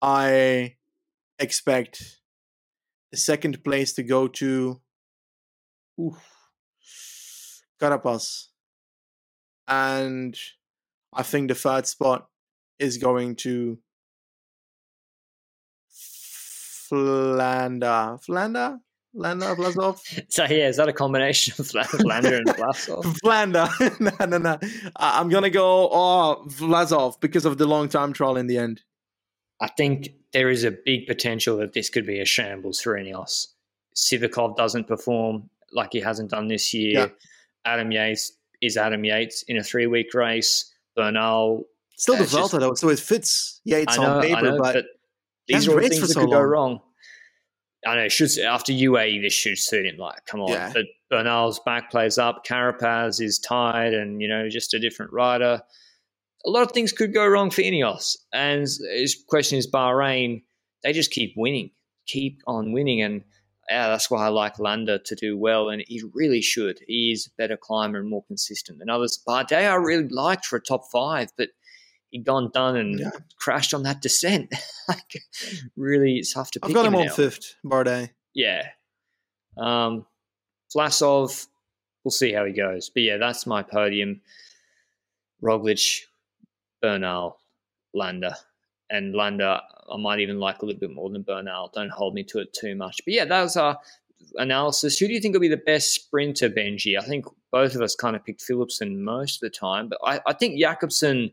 I 0.00 0.76
expect 1.38 2.20
the 3.10 3.16
second 3.16 3.64
place 3.64 3.92
to 3.94 4.02
go 4.02 4.28
to 4.28 4.80
oof, 6.00 6.22
Carapaz. 7.80 8.46
And 9.66 10.36
I 11.12 11.22
think 11.22 11.48
the 11.48 11.54
third 11.54 11.86
spot 11.86 12.28
is 12.78 12.98
going 12.98 13.36
to 13.36 13.78
Flanda. 16.90 18.18
Flanda? 18.20 18.80
Landa 19.14 19.54
Vlasov? 19.54 20.00
So 20.28 20.44
yeah, 20.44 20.68
is 20.68 20.76
that 20.76 20.88
a 20.88 20.92
combination 20.92 21.54
of 21.58 21.66
Flanda 21.66 22.36
and 22.36 22.46
Vlasov? 22.46 23.18
Flanda. 23.22 23.68
no, 24.00 24.26
no, 24.26 24.38
no. 24.38 24.58
I'm 24.96 25.28
gonna 25.28 25.50
go 25.50 25.88
oh 25.90 26.44
Vlasov 26.48 27.20
because 27.20 27.44
of 27.44 27.58
the 27.58 27.66
long 27.66 27.88
time 27.88 28.12
trial 28.12 28.36
in 28.36 28.46
the 28.46 28.58
end. 28.58 28.82
I 29.60 29.68
think 29.68 30.10
there 30.32 30.48
is 30.48 30.64
a 30.64 30.70
big 30.70 31.06
potential 31.06 31.56
that 31.58 31.72
this 31.72 31.90
could 31.90 32.06
be 32.06 32.20
a 32.20 32.24
shambles 32.24 32.80
for 32.80 32.94
Ineos. 32.96 33.48
Sivakov 33.96 34.56
doesn't 34.56 34.86
perform 34.86 35.50
like 35.72 35.90
he 35.92 36.00
hasn't 36.00 36.30
done 36.30 36.48
this 36.48 36.72
year. 36.72 36.92
Yeah. 36.92 37.06
Adam 37.64 37.90
Yates 37.92 38.32
is 38.62 38.76
Adam 38.76 39.04
Yates 39.04 39.42
in 39.42 39.58
a 39.58 39.62
three 39.62 39.86
week 39.86 40.14
race. 40.14 40.72
Bernal 40.96 41.64
still 41.96 42.16
the 42.16 42.24
Vuelta 42.24 42.58
though, 42.58 42.74
so 42.74 42.88
it 42.88 42.98
fits 42.98 43.60
Yates 43.64 43.96
know, 43.96 44.16
on 44.16 44.22
paper, 44.22 44.42
know, 44.42 44.58
but, 44.58 44.74
but 44.74 44.84
these 45.54 45.68
are 45.68 45.72
all 45.72 45.80
things 45.80 46.00
that 46.00 46.08
so 46.08 46.20
could 46.20 46.30
long. 46.30 46.40
go 46.40 46.42
wrong. 46.42 46.80
I 47.86 47.94
know. 47.96 48.08
Should 48.08 48.38
after 48.38 48.72
UAE, 48.72 49.22
this 49.22 49.32
should 49.32 49.58
suit 49.58 49.86
him. 49.86 49.96
Like, 49.96 50.26
come 50.26 50.40
on. 50.40 50.50
Yeah. 50.50 50.72
But 50.72 50.86
Bernal's 51.10 51.60
back 51.60 51.90
plays 51.90 52.18
up. 52.18 52.44
Carapaz 52.46 53.20
is 53.20 53.38
tired, 53.38 53.94
and 53.94 54.20
you 54.20 54.28
know, 54.28 54.48
just 54.48 54.74
a 54.74 54.78
different 54.78 55.12
rider. 55.12 55.62
A 56.44 56.50
lot 56.50 56.62
of 56.62 56.72
things 56.72 56.92
could 56.92 57.12
go 57.12 57.26
wrong 57.26 57.50
for 57.50 57.62
Ineos. 57.62 58.16
And 58.32 58.62
his 58.62 59.22
question 59.28 59.58
is 59.58 59.70
Bahrain. 59.70 60.42
They 60.82 60.92
just 60.92 61.10
keep 61.10 61.34
winning, 61.36 61.70
keep 62.06 62.40
on 62.46 62.72
winning, 62.72 63.02
and 63.02 63.22
yeah, 63.68 63.88
that's 63.88 64.10
why 64.10 64.26
I 64.26 64.28
like 64.28 64.58
Landa 64.58 64.98
to 64.98 65.14
do 65.14 65.38
well, 65.38 65.68
and 65.68 65.84
he 65.86 66.02
really 66.12 66.40
should. 66.42 66.80
He 66.86 67.12
is 67.12 67.26
a 67.26 67.30
better 67.36 67.56
climber 67.56 68.00
and 68.00 68.08
more 68.08 68.24
consistent 68.24 68.78
than 68.78 68.90
others. 68.90 69.22
Bardet 69.26 69.70
I 69.70 69.74
really 69.74 70.08
liked 70.08 70.44
for 70.44 70.56
a 70.56 70.62
top 70.62 70.82
five, 70.90 71.28
but 71.36 71.50
he'd 72.10 72.24
gone 72.24 72.50
done 72.52 72.76
and 72.76 73.00
yeah. 73.00 73.10
crashed 73.36 73.74
on 73.74 73.82
that 73.84 74.00
descent. 74.00 74.52
like, 74.88 75.22
really, 75.76 76.16
it's 76.16 76.34
tough 76.34 76.50
to. 76.52 76.60
Pick 76.60 76.64
up. 76.64 76.70
I've 76.70 76.74
got 76.74 76.86
him, 76.86 76.94
him 76.94 77.00
on 77.00 77.08
fifth, 77.08 77.56
Bardet. 77.64 78.10
Yeah, 78.34 78.66
um, 79.56 80.06
Vlasov. 80.74 81.46
We'll 82.04 82.12
see 82.12 82.32
how 82.32 82.44
he 82.46 82.52
goes, 82.52 82.90
but 82.90 83.02
yeah, 83.02 83.18
that's 83.18 83.46
my 83.46 83.62
podium. 83.62 84.22
Roglic, 85.42 86.02
Bernal, 86.80 87.38
Landa, 87.94 88.36
and 88.88 89.14
Landa. 89.14 89.62
I 89.92 89.96
might 89.96 90.20
even 90.20 90.38
like 90.38 90.62
a 90.62 90.66
little 90.66 90.80
bit 90.80 90.94
more 90.94 91.10
than 91.10 91.22
Bernal. 91.22 91.70
Don't 91.74 91.90
hold 91.90 92.14
me 92.14 92.24
to 92.24 92.38
it 92.38 92.54
too 92.54 92.74
much, 92.74 93.00
but 93.04 93.12
yeah, 93.12 93.24
that 93.26 93.42
was 93.42 93.56
our 93.56 93.78
analysis. 94.36 94.98
Who 94.98 95.08
do 95.08 95.12
you 95.12 95.20
think 95.20 95.34
will 95.34 95.40
be 95.40 95.48
the 95.48 95.56
best 95.56 95.94
sprinter, 95.94 96.48
Benji? 96.48 96.98
I 96.98 97.04
think 97.04 97.26
both 97.50 97.74
of 97.74 97.82
us 97.82 97.94
kind 97.94 98.16
of 98.16 98.24
picked 98.24 98.42
Philipsen 98.42 98.98
most 98.98 99.36
of 99.36 99.40
the 99.40 99.56
time, 99.56 99.88
but 99.88 99.98
I, 100.04 100.20
I 100.26 100.32
think 100.32 100.58
Jakobsen 100.58 101.32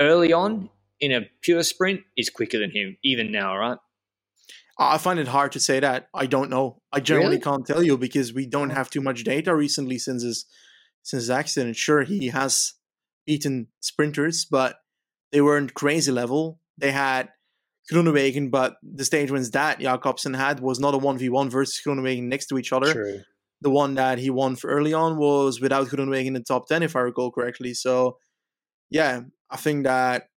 early 0.00 0.32
on 0.32 0.70
in 1.00 1.12
a 1.12 1.28
pure 1.42 1.62
sprint 1.62 2.00
is 2.16 2.30
quicker 2.30 2.58
than 2.58 2.70
him, 2.70 2.96
even 3.02 3.30
now, 3.30 3.56
right? 3.56 3.78
I 4.78 4.96
find 4.96 5.18
it 5.18 5.28
hard 5.28 5.52
to 5.52 5.60
say 5.60 5.78
that. 5.80 6.08
I 6.14 6.26
don't 6.26 6.48
know. 6.48 6.80
I 6.90 7.00
generally 7.00 7.36
really? 7.36 7.42
can't 7.42 7.66
tell 7.66 7.82
you 7.82 7.98
because 7.98 8.32
we 8.32 8.46
don't 8.46 8.72
oh. 8.72 8.74
have 8.74 8.88
too 8.88 9.02
much 9.02 9.24
data 9.24 9.54
recently 9.54 9.98
since 9.98 10.22
his 10.22 10.46
since 11.02 11.24
his 11.24 11.30
accident. 11.30 11.76
Sure, 11.76 12.02
he 12.02 12.28
has 12.28 12.74
beaten 13.26 13.68
sprinters, 13.80 14.46
but 14.46 14.76
they 15.32 15.40
weren't 15.42 15.74
crazy 15.74 16.10
level. 16.10 16.60
They 16.78 16.92
had 16.92 17.28
Groenewegen, 17.92 18.50
but 18.50 18.76
the 18.82 19.04
stage 19.04 19.30
wins 19.30 19.50
that 19.50 19.80
Jakobsen 19.80 20.34
had 20.34 20.60
was 20.60 20.80
not 20.80 20.94
a 20.94 20.98
1v1 20.98 21.50
versus 21.50 21.80
Groenewegen 21.84 22.24
next 22.24 22.46
to 22.46 22.58
each 22.58 22.72
other. 22.72 22.92
True. 22.92 23.20
The 23.60 23.70
one 23.70 23.94
that 23.94 24.18
he 24.18 24.30
won 24.30 24.56
for 24.56 24.70
early 24.70 24.94
on 24.94 25.18
was 25.18 25.60
without 25.60 25.88
Groenewegen 25.88 26.28
in 26.28 26.32
the 26.32 26.40
top 26.40 26.66
10, 26.68 26.82
if 26.82 26.96
I 26.96 27.00
recall 27.00 27.30
correctly. 27.30 27.74
So, 27.74 28.18
yeah, 28.88 29.22
I 29.50 29.56
think 29.56 29.84
that 29.84 30.28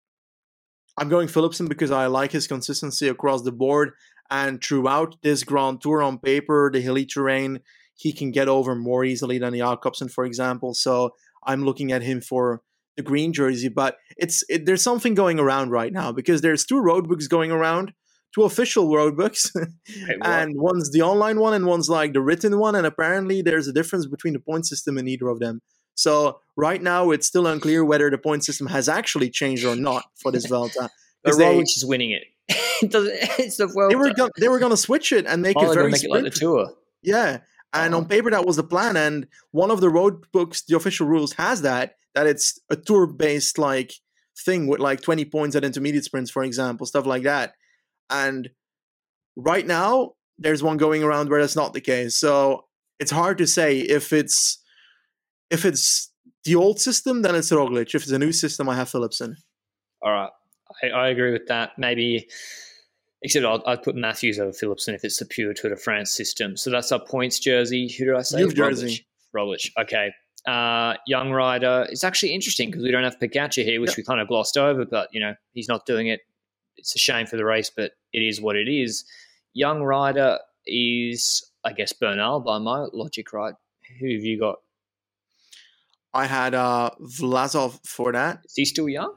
I'm 0.99 1.09
going 1.09 1.29
Philipsen 1.29 1.69
because 1.69 1.91
I 1.91 2.07
like 2.07 2.33
his 2.33 2.47
consistency 2.47 3.09
across 3.09 3.43
the 3.43 3.53
board 3.53 3.93
and 4.33 4.65
throughout 4.65 5.17
this 5.23 5.45
Grand 5.45 5.83
Tour 5.83 6.03
on 6.03 6.19
paper, 6.19 6.71
the 6.73 6.81
hilly 6.81 7.05
terrain, 7.05 7.61
he 7.95 8.15
can 8.15 8.31
get 8.31 8.49
over 8.49 8.75
more 8.75 9.05
easily 9.05 9.39
than 9.39 9.55
Jakobsen, 9.55 10.09
for 10.09 10.25
example. 10.25 10.73
So 10.73 11.11
I'm 11.47 11.65
looking 11.65 11.93
at 11.93 12.03
him 12.03 12.23
for 12.23 12.63
the 12.97 13.03
green 13.03 13.35
jersey. 13.35 13.69
But 13.69 13.99
it's 14.17 14.43
it, 14.49 14.65
there's 14.65 14.83
something 14.83 15.15
going 15.15 15.39
around 15.39 15.71
right 15.71 15.93
now 15.93 16.13
because 16.13 16.41
there's 16.41 16.65
two 16.65 16.81
road 16.81 17.09
books 17.09 17.27
going 17.27 17.51
around, 17.51 17.93
two 18.35 18.45
official 18.45 18.95
road 18.95 19.19
books, 19.19 19.53
and 20.23 20.55
one's 20.57 20.91
the 20.93 21.03
online 21.03 21.39
one 21.39 21.53
and 21.53 21.67
one's 21.67 21.91
like 21.91 22.15
the 22.15 22.23
written 22.23 22.59
one. 22.59 22.75
And 22.75 22.87
apparently 22.87 23.43
there's 23.43 23.69
a 23.69 23.73
difference 23.73 24.07
between 24.07 24.33
the 24.33 24.41
point 24.41 24.67
system 24.67 24.97
in 24.97 25.09
either 25.09 25.29
of 25.29 25.41
them. 25.41 25.61
So 25.95 26.41
right 26.57 26.83
now 26.83 27.11
it's 27.11 27.27
still 27.27 27.47
unclear 27.47 27.85
whether 27.85 28.11
the 28.11 28.19
point 28.19 28.45
system 28.45 28.67
has 28.69 28.89
actually 28.89 29.31
changed 29.31 29.65
or 29.65 29.77
not 29.77 30.05
for 30.17 30.33
this 30.33 30.47
Vuelta. 30.49 30.91
the 31.25 31.33
Roglic 31.33 31.77
is 31.77 31.85
winning 31.87 32.11
it. 32.11 32.25
it's 32.83 33.57
the 33.57 33.67
Vuelta. 33.67 33.89
They 33.89 33.97
were 33.97 34.15
go- 34.15 34.31
they 34.39 34.49
were 34.49 34.59
going 34.59 34.71
to 34.71 34.77
switch 34.77 35.13
it 35.13 35.27
and 35.27 35.43
make 35.43 35.57
oh, 35.57 35.71
it 35.71 35.75
very 35.75 35.91
make 35.91 36.05
it 36.05 36.11
like 36.11 36.25
the 36.25 36.31
tour. 36.31 36.73
Yeah, 37.03 37.39
and 37.73 37.95
on 37.95 38.03
uh-huh. 38.03 38.09
paper, 38.09 38.31
that 38.31 38.45
was 38.45 38.57
the 38.57 38.65
plan. 38.65 38.97
And 38.97 39.27
one 39.51 39.71
of 39.71 39.81
the 39.81 39.89
road 39.89 40.27
books, 40.33 40.63
the 40.63 40.77
official 40.77 41.07
rules, 41.07 41.35
has 41.35 41.63
that 41.63 41.97
that 42.15 42.27
it's 42.27 42.59
a 42.69 42.77
tour 42.77 43.07
based 43.07 43.59
like 43.59 43.95
thing 44.39 44.67
with 44.67 44.81
like 44.81 45.01
20 45.01 45.25
points 45.27 45.57
at 45.57 45.65
intermediate 45.65 46.05
sprints, 46.05 46.31
for 46.31 46.43
example, 46.43 46.87
stuff 46.87 47.07
like 47.07 47.23
that. 47.23 47.55
And 48.11 48.51
right 49.37 49.67
now, 49.67 50.13
there's 50.39 50.63
one 50.63 50.77
going 50.77 51.03
around 51.03 51.31
where 51.31 51.41
that's 51.41 51.57
not 51.57 51.73
the 51.73 51.81
case. 51.81 52.17
So 52.19 52.67
it's 52.99 53.11
hard 53.11 53.39
to 53.39 53.47
say 53.47 53.79
if 53.79 54.13
it's 54.13 54.59
if 55.53 55.65
it's 55.65 56.11
the 56.45 56.57
old 56.57 56.81
system, 56.81 57.23
then 57.23 57.35
it's 57.35 57.51
Roglic. 57.51 57.95
If 57.95 58.03
it's 58.03 58.11
a 58.11 58.19
new 58.19 58.33
system, 58.33 58.69
I 58.69 58.77
have 58.77 58.89
Philipsen. 58.89 59.37
All 60.03 60.13
right, 60.13 60.31
I, 60.83 60.89
I 60.89 61.09
agree 61.09 61.33
with 61.33 61.47
that. 61.47 61.79
Maybe 61.79 62.29
Except 63.23 63.47
I'd, 63.47 63.61
I'd, 63.67 63.83
put 63.83 63.95
Matthews 63.95 64.41
over 64.41 64.53
Philipsen 64.53 64.95
if 64.95 65.05
it's 65.05 65.19
the 65.19 65.25
pure 65.25 65.55
Tour 65.55 65.71
de 65.71 65.77
France 65.77 66.11
system. 66.11 66.57
So 66.57 66.71
that's 66.71 66.91
our 66.91 66.99
points 66.99 67.39
jersey. 67.39 67.89
Who 67.89 68.07
did 68.07 68.17
I 68.17 68.23
say? 68.23 68.41
You've 68.41 68.55
jersey. 68.55 69.07
Roglic. 69.35 69.71
Okay. 69.79 70.13
Uh, 70.47 70.95
young 71.07 71.31
rider. 71.31 71.87
It's 71.89 72.03
actually 72.03 72.35
interesting 72.35 72.71
because 72.71 72.83
we 72.83 72.91
don't 72.91 73.05
have 73.05 73.19
Pogacar 73.21 73.65
here, 73.65 73.81
which 73.81 73.91
yep. 73.91 73.99
we 73.99 74.03
kind 74.03 74.21
of 74.21 74.27
glossed 74.27 74.59
over, 74.59 74.85
but, 74.85 75.09
you 75.13 75.21
know, 75.21 75.35
he's 75.53 75.69
not 75.69 75.87
doing 75.87 76.09
it. 76.09 76.21
It's 76.77 76.97
a 76.97 76.99
shame 76.99 77.27
for 77.27 77.37
the 77.37 77.45
race, 77.45 77.71
but 77.75 77.93
it 78.13 78.21
is 78.21 78.41
what 78.41 78.57
it 78.57 78.69
is. 78.69 79.05
Young 79.55 79.83
rider 79.83 80.39
is, 80.67 81.49
I 81.65 81.73
guess, 81.75 81.93
Bernal 81.93 82.41
by 82.41 82.59
my 82.59 82.87
logic, 82.93 83.33
right? 83.33 83.55
Who 84.01 84.13
have 84.15 84.25
you 84.25 84.41
got? 84.41 84.57
I 86.15 86.27
had 86.27 86.55
uh, 86.55 86.91
Vlasov 87.01 87.79
for 87.87 88.13
that. 88.13 88.41
Is 88.45 88.53
he 88.57 88.65
still 88.65 88.89
young? 88.89 89.15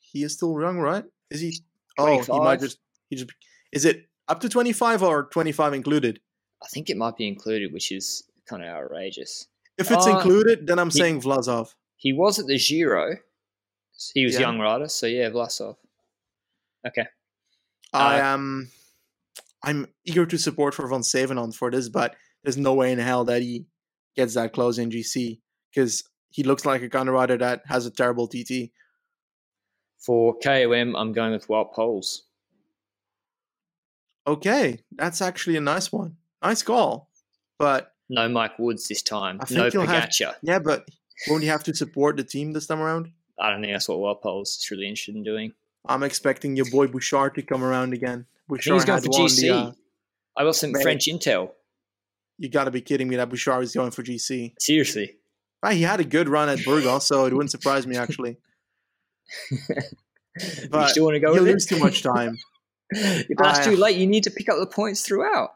He 0.00 0.22
is 0.22 0.34
still 0.34 0.60
young, 0.60 0.78
right? 0.78 1.04
Is 1.30 1.40
he? 1.40 1.58
25? 1.96 2.30
Oh, 2.30 2.38
he 2.38 2.44
might 2.44 2.60
just 2.60 2.78
he 3.08 3.16
just 3.16 3.30
is 3.72 3.84
it 3.84 4.08
up 4.28 4.40
to 4.40 4.48
25 4.48 5.02
or 5.02 5.24
25 5.24 5.74
included? 5.74 6.20
I 6.62 6.66
think 6.68 6.90
it 6.90 6.96
might 6.96 7.16
be 7.16 7.28
included, 7.28 7.72
which 7.72 7.92
is 7.92 8.24
kind 8.48 8.62
of 8.62 8.68
outrageous. 8.68 9.48
If 9.76 9.90
it's 9.90 10.06
uh, 10.06 10.16
included, 10.16 10.66
then 10.66 10.78
I'm 10.78 10.90
he, 10.90 10.98
saying 10.98 11.22
Vlasov. 11.22 11.74
He 11.96 12.12
was 12.12 12.38
at 12.38 12.46
the 12.46 12.58
Giro. 12.58 13.16
He 14.12 14.24
was 14.24 14.34
yeah. 14.34 14.40
young 14.40 14.58
rider, 14.58 14.88
so 14.88 15.06
yeah, 15.06 15.28
Vlasov. 15.30 15.76
Okay. 16.86 17.06
I 17.92 18.18
am. 18.18 18.24
Uh, 18.24 18.34
um, 18.34 18.68
I'm 19.62 19.86
eager 20.04 20.26
to 20.26 20.38
support 20.38 20.74
for 20.74 20.86
Vansevenant 20.86 21.54
for 21.54 21.70
this, 21.70 21.88
but 21.88 22.16
there's 22.42 22.58
no 22.58 22.74
way 22.74 22.92
in 22.92 22.98
hell 22.98 23.24
that 23.24 23.40
he 23.40 23.64
gets 24.14 24.34
that 24.34 24.52
close 24.52 24.78
in 24.78 24.90
GC 24.90 25.40
because 25.74 26.04
he 26.30 26.42
looks 26.42 26.64
like 26.64 26.82
a 26.82 27.04
rider 27.04 27.36
that 27.38 27.62
has 27.66 27.86
a 27.86 27.90
terrible 27.90 28.28
TT. 28.28 28.70
For 30.04 30.36
KOM, 30.38 30.94
I'm 30.96 31.12
going 31.12 31.32
with 31.32 31.48
Wout 31.48 31.74
Poels. 31.74 32.20
Okay, 34.26 34.80
that's 34.92 35.22
actually 35.22 35.56
a 35.56 35.60
nice 35.60 35.92
one. 35.92 36.16
Nice 36.42 36.62
call. 36.62 37.10
But 37.58 37.92
no 38.08 38.28
Mike 38.28 38.58
Woods 38.58 38.88
this 38.88 39.02
time. 39.02 39.38
no 39.50 39.70
Pogacar. 39.70 39.86
Have, 39.86 40.36
yeah, 40.42 40.58
but 40.58 40.88
won't 41.28 41.42
you 41.42 41.50
have 41.50 41.64
to 41.64 41.74
support 41.74 42.16
the 42.16 42.24
team 42.24 42.52
this 42.52 42.66
time 42.66 42.80
around? 42.80 43.10
I 43.38 43.50
don't 43.50 43.60
think 43.60 43.72
that's 43.72 43.88
what 43.88 43.98
Wout 43.98 44.22
Poels 44.22 44.58
is 44.58 44.68
really 44.70 44.88
interested 44.88 45.14
in 45.14 45.22
doing. 45.22 45.52
I'm 45.86 46.02
expecting 46.02 46.56
your 46.56 46.70
boy 46.70 46.86
Bouchard 46.86 47.34
to 47.34 47.42
come 47.42 47.62
around 47.62 47.92
again. 47.92 48.26
Bouchard 48.48 48.74
he's 48.74 48.84
going 48.84 49.02
for 49.02 49.08
GC. 49.08 49.40
The, 49.40 49.50
uh, 49.54 49.72
I 50.36 50.44
got 50.44 50.56
some 50.56 50.72
French 50.72 51.06
intel. 51.06 51.50
You 52.38 52.48
got 52.48 52.64
to 52.64 52.70
be 52.70 52.80
kidding 52.80 53.08
me 53.08 53.16
that 53.16 53.28
Bouchard 53.28 53.62
is 53.62 53.74
going 53.74 53.90
for 53.90 54.02
GC. 54.02 54.54
Seriously. 54.58 55.16
He 55.72 55.82
had 55.82 56.00
a 56.00 56.04
good 56.04 56.28
run 56.28 56.48
at 56.48 56.64
Burgos, 56.64 57.06
so 57.06 57.26
it 57.26 57.32
wouldn't 57.32 57.50
surprise 57.50 57.86
me 57.86 57.96
actually. 57.96 58.36
but 60.70 60.82
you 60.82 60.88
still 60.88 61.04
want 61.04 61.14
to 61.14 61.20
go? 61.20 61.34
You 61.34 61.40
lose 61.40 61.66
too 61.66 61.78
much 61.78 62.02
time. 62.02 62.38
if 62.90 63.36
that's 63.38 63.64
too 63.64 63.76
late, 63.76 63.96
you 63.96 64.06
need 64.06 64.24
to 64.24 64.30
pick 64.30 64.48
up 64.48 64.58
the 64.58 64.66
points 64.66 65.02
throughout. 65.02 65.50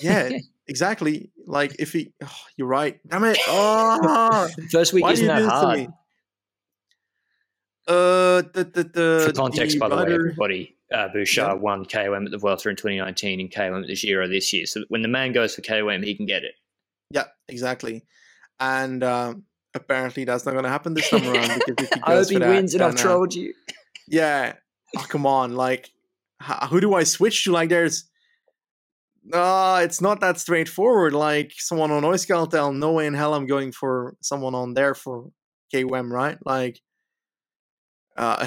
Yeah, 0.00 0.30
exactly. 0.68 1.30
Like 1.46 1.76
if 1.78 1.92
he, 1.92 2.12
oh, 2.22 2.36
you're 2.56 2.68
right. 2.68 3.00
Damn 3.08 3.24
it! 3.24 3.38
Oh, 3.48 4.48
first 4.70 4.92
week 4.92 5.04
isn't 5.06 5.26
that 5.26 5.42
hard. 5.42 5.88
Uh, 7.88 8.42
the, 8.52 8.70
the, 8.72 8.84
the, 8.84 9.24
For 9.26 9.32
context, 9.32 9.78
by 9.80 9.88
the 9.88 9.96
way, 9.96 10.14
everybody, 10.14 10.76
uh, 10.92 11.08
Bouchard 11.08 11.48
yeah. 11.48 11.54
won 11.54 11.84
KOM 11.84 12.24
at 12.24 12.30
the 12.30 12.38
Vuelta 12.38 12.68
in 12.68 12.76
2019 12.76 13.40
and 13.40 13.50
KOM 13.50 13.82
at 13.82 13.88
the 13.88 13.96
Giro 13.96 14.28
this 14.28 14.52
year. 14.52 14.66
So 14.66 14.84
when 14.88 15.02
the 15.02 15.08
man 15.08 15.32
goes 15.32 15.56
for 15.56 15.62
KOM, 15.62 16.04
he 16.04 16.14
can 16.14 16.26
get 16.26 16.44
it. 16.44 16.54
Yeah, 17.10 17.24
exactly. 17.48 18.04
And 18.58 19.02
um, 19.02 19.44
apparently 19.74 20.24
that's 20.24 20.44
not 20.44 20.52
going 20.52 20.64
to 20.64 20.70
happen 20.70 20.94
this 20.94 21.10
time 21.10 21.24
around 21.24 21.60
because 21.66 21.84
if 21.84 21.90
he 21.94 22.00
goes 22.00 22.02
I 22.02 22.14
hope 22.14 22.28
he 22.28 22.38
wins, 22.38 22.74
and 22.74 22.82
I've 22.82 22.96
trolled 22.96 23.34
you. 23.34 23.54
Yeah, 24.08 24.54
oh, 24.96 25.06
come 25.08 25.26
on, 25.26 25.54
like 25.54 25.90
who 26.70 26.80
do 26.80 26.94
I 26.94 27.04
switch 27.04 27.44
to? 27.44 27.52
Like 27.52 27.68
there's 27.68 28.04
uh 29.32 29.80
it's 29.84 30.00
not 30.00 30.20
that 30.20 30.38
straightforward. 30.38 31.12
Like 31.12 31.52
someone 31.56 31.90
on 31.90 32.02
Euskaltel, 32.02 32.76
no 32.76 32.92
way 32.92 33.06
in 33.06 33.14
hell 33.14 33.34
I'm 33.34 33.46
going 33.46 33.72
for 33.72 34.16
someone 34.20 34.54
on 34.54 34.74
there 34.74 34.94
for 34.94 35.30
KOM, 35.72 36.12
right? 36.12 36.38
Like 36.44 36.80
uh 38.16 38.44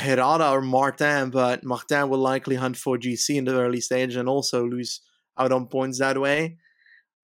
or 0.52 0.62
Martin, 0.62 1.30
but 1.30 1.64
Martin 1.64 2.10
will 2.10 2.20
likely 2.20 2.56
hunt 2.56 2.78
for 2.78 2.98
GC 2.98 3.36
in 3.36 3.46
the 3.46 3.60
early 3.60 3.82
stage 3.82 4.16
and 4.16 4.28
also 4.28 4.66
lose 4.66 5.02
out 5.38 5.52
on 5.52 5.68
points 5.68 6.00
that 6.00 6.20
way. 6.20 6.58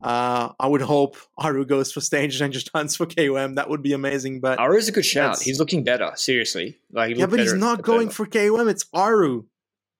Uh, 0.01 0.53
I 0.57 0.67
would 0.67 0.81
hope 0.81 1.17
Aru 1.37 1.65
goes 1.65 1.91
for 1.91 1.99
stage 1.99 2.39
and 2.39 2.53
just 2.53 2.69
hunts 2.73 2.95
for 2.95 3.05
KOM. 3.05 3.55
That 3.55 3.69
would 3.69 3.81
be 3.81 3.91
amazing. 3.91 4.39
But 4.39 4.57
Aru 4.59 4.77
is 4.77 4.87
a 4.87 4.93
good 4.93 5.05
shout. 5.05 5.41
He's 5.41 5.59
looking 5.59 5.83
better. 5.83 6.11
Seriously, 6.15 6.77
like 6.91 7.17
yeah, 7.17 7.25
but 7.25 7.39
he's 7.39 7.53
not 7.53 7.81
going 7.81 8.09
for 8.09 8.25
KOM. 8.25 8.69
It's 8.69 8.85
Aru. 8.93 9.45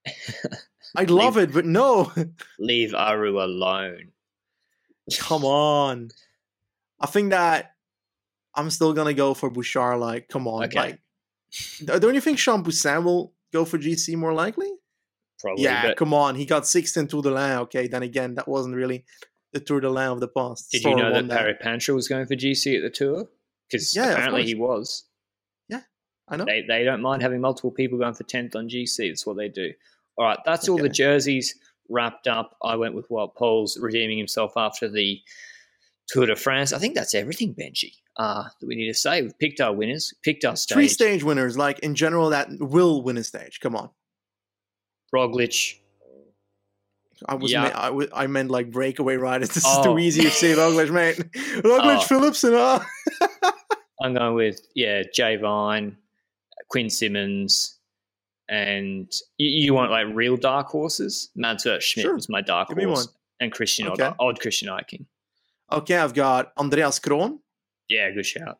I'd 0.96 1.10
love 1.10 1.36
leave, 1.36 1.50
it, 1.50 1.52
but 1.52 1.66
no. 1.66 2.12
leave 2.58 2.94
Aru 2.94 3.40
alone. 3.42 4.12
Come 5.18 5.44
on. 5.44 6.10
I 6.98 7.06
think 7.06 7.30
that 7.30 7.72
I'm 8.54 8.70
still 8.70 8.94
gonna 8.94 9.14
go 9.14 9.34
for 9.34 9.50
Bouchard. 9.50 10.00
Like, 10.00 10.28
come 10.28 10.48
on. 10.48 10.64
Okay. 10.64 10.78
Like, 10.78 12.00
don't 12.00 12.14
you 12.14 12.20
think 12.20 12.38
Champoussin 12.38 13.04
will 13.04 13.34
go 13.52 13.64
for 13.64 13.78
GC 13.78 14.16
more 14.16 14.32
likely? 14.32 14.70
Probably. 15.40 15.64
Yeah, 15.64 15.94
come 15.94 16.12
on. 16.12 16.34
He 16.34 16.44
got 16.44 16.66
sixth 16.66 16.96
in 16.96 17.06
Tour 17.06 17.22
de 17.22 17.30
l'Ain. 17.30 17.58
Okay, 17.60 17.86
then 17.88 18.02
again, 18.02 18.34
that 18.34 18.46
wasn't 18.46 18.74
really 18.76 19.04
the 19.52 19.60
Tour 19.60 19.80
de 19.80 19.90
l'Ain 19.90 20.08
of 20.08 20.20
the 20.20 20.28
past. 20.28 20.70
Did 20.70 20.84
you 20.84 20.96
know 20.96 21.12
that 21.12 21.28
Perry 21.28 21.54
Pantra 21.54 21.94
was 21.94 22.08
going 22.08 22.26
for 22.26 22.34
GC 22.34 22.76
at 22.76 22.82
the 22.82 22.90
Tour? 22.90 23.28
Because 23.68 23.94
yeah, 23.94 24.12
apparently 24.12 24.44
he 24.44 24.54
was. 24.54 25.04
Yeah, 25.68 25.82
I 26.28 26.36
know. 26.36 26.44
They, 26.44 26.64
they 26.66 26.84
don't 26.84 27.02
mind 27.02 27.22
having 27.22 27.40
multiple 27.40 27.70
people 27.70 27.98
going 27.98 28.14
for 28.14 28.24
10th 28.24 28.56
on 28.56 28.68
GC. 28.68 29.08
That's 29.08 29.26
what 29.26 29.36
they 29.36 29.48
do. 29.48 29.72
All 30.16 30.26
right, 30.26 30.38
that's 30.44 30.68
okay. 30.68 30.72
all 30.72 30.78
the 30.78 30.88
jerseys 30.88 31.54
wrapped 31.88 32.26
up. 32.26 32.56
I 32.62 32.76
went 32.76 32.94
with 32.94 33.08
Wout 33.08 33.34
Poels 33.34 33.80
redeeming 33.80 34.18
himself 34.18 34.52
after 34.56 34.88
the 34.88 35.20
Tour 36.08 36.26
de 36.26 36.36
France. 36.36 36.72
I 36.72 36.78
think 36.78 36.94
that's 36.94 37.14
everything, 37.14 37.54
Benji, 37.54 37.92
uh, 38.16 38.44
that 38.60 38.66
we 38.66 38.74
need 38.74 38.88
to 38.88 38.94
say. 38.94 39.22
We've 39.22 39.38
picked 39.38 39.60
our 39.60 39.72
winners, 39.72 40.14
picked 40.22 40.44
our 40.44 40.56
stage. 40.56 40.74
Three 40.74 40.88
stage 40.88 41.22
winners, 41.22 41.56
like 41.56 41.78
in 41.80 41.94
general, 41.94 42.30
that 42.30 42.48
will 42.58 43.02
win 43.02 43.16
a 43.16 43.24
stage. 43.24 43.60
Come 43.60 43.76
on. 43.76 43.90
Roglic, 45.14 45.79
I 47.28 47.34
was 47.34 47.52
yeah. 47.52 47.72
I, 47.74 47.86
w- 47.86 48.08
I 48.12 48.26
meant 48.26 48.50
like 48.50 48.70
breakaway 48.70 49.16
riders. 49.16 49.50
This 49.54 49.64
oh. 49.66 49.80
is 49.80 49.86
too 49.86 49.98
easy 49.98 50.22
to 50.22 50.30
say 50.30 50.52
Roglic, 50.52 50.90
mate. 50.90 51.16
Roglic, 51.62 51.98
oh. 51.98 52.06
Philipsen. 52.06 52.52
Oh. 52.54 53.50
I'm 54.02 54.14
going 54.14 54.34
with 54.34 54.60
yeah, 54.74 55.02
Jay 55.14 55.36
Vine, 55.36 55.96
Quinn 56.70 56.88
Simmons, 56.88 57.78
and 58.48 59.12
you, 59.36 59.48
you, 59.48 59.74
want 59.74 59.90
like 59.90 60.06
real 60.12 60.36
dark 60.36 60.68
horses? 60.68 61.30
Mads 61.34 61.62
Schmidt 61.62 61.82
sure. 61.82 62.14
was 62.14 62.28
my 62.28 62.40
dark 62.40 62.68
Give 62.70 62.78
horse, 62.88 63.08
and 63.40 63.52
Christian 63.52 63.88
okay. 63.88 64.10
Christian 64.40 64.68
Eiking. 64.68 65.04
Okay, 65.70 65.96
I've 65.96 66.14
got 66.14 66.52
Andreas 66.56 66.98
Kron. 66.98 67.40
Yeah, 67.88 68.10
good 68.10 68.26
shout. 68.26 68.58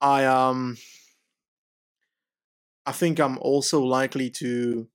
I 0.00 0.24
um, 0.24 0.76
I 2.86 2.92
think 2.92 3.18
I'm 3.18 3.38
also 3.38 3.82
likely 3.82 4.30
to 4.30 4.88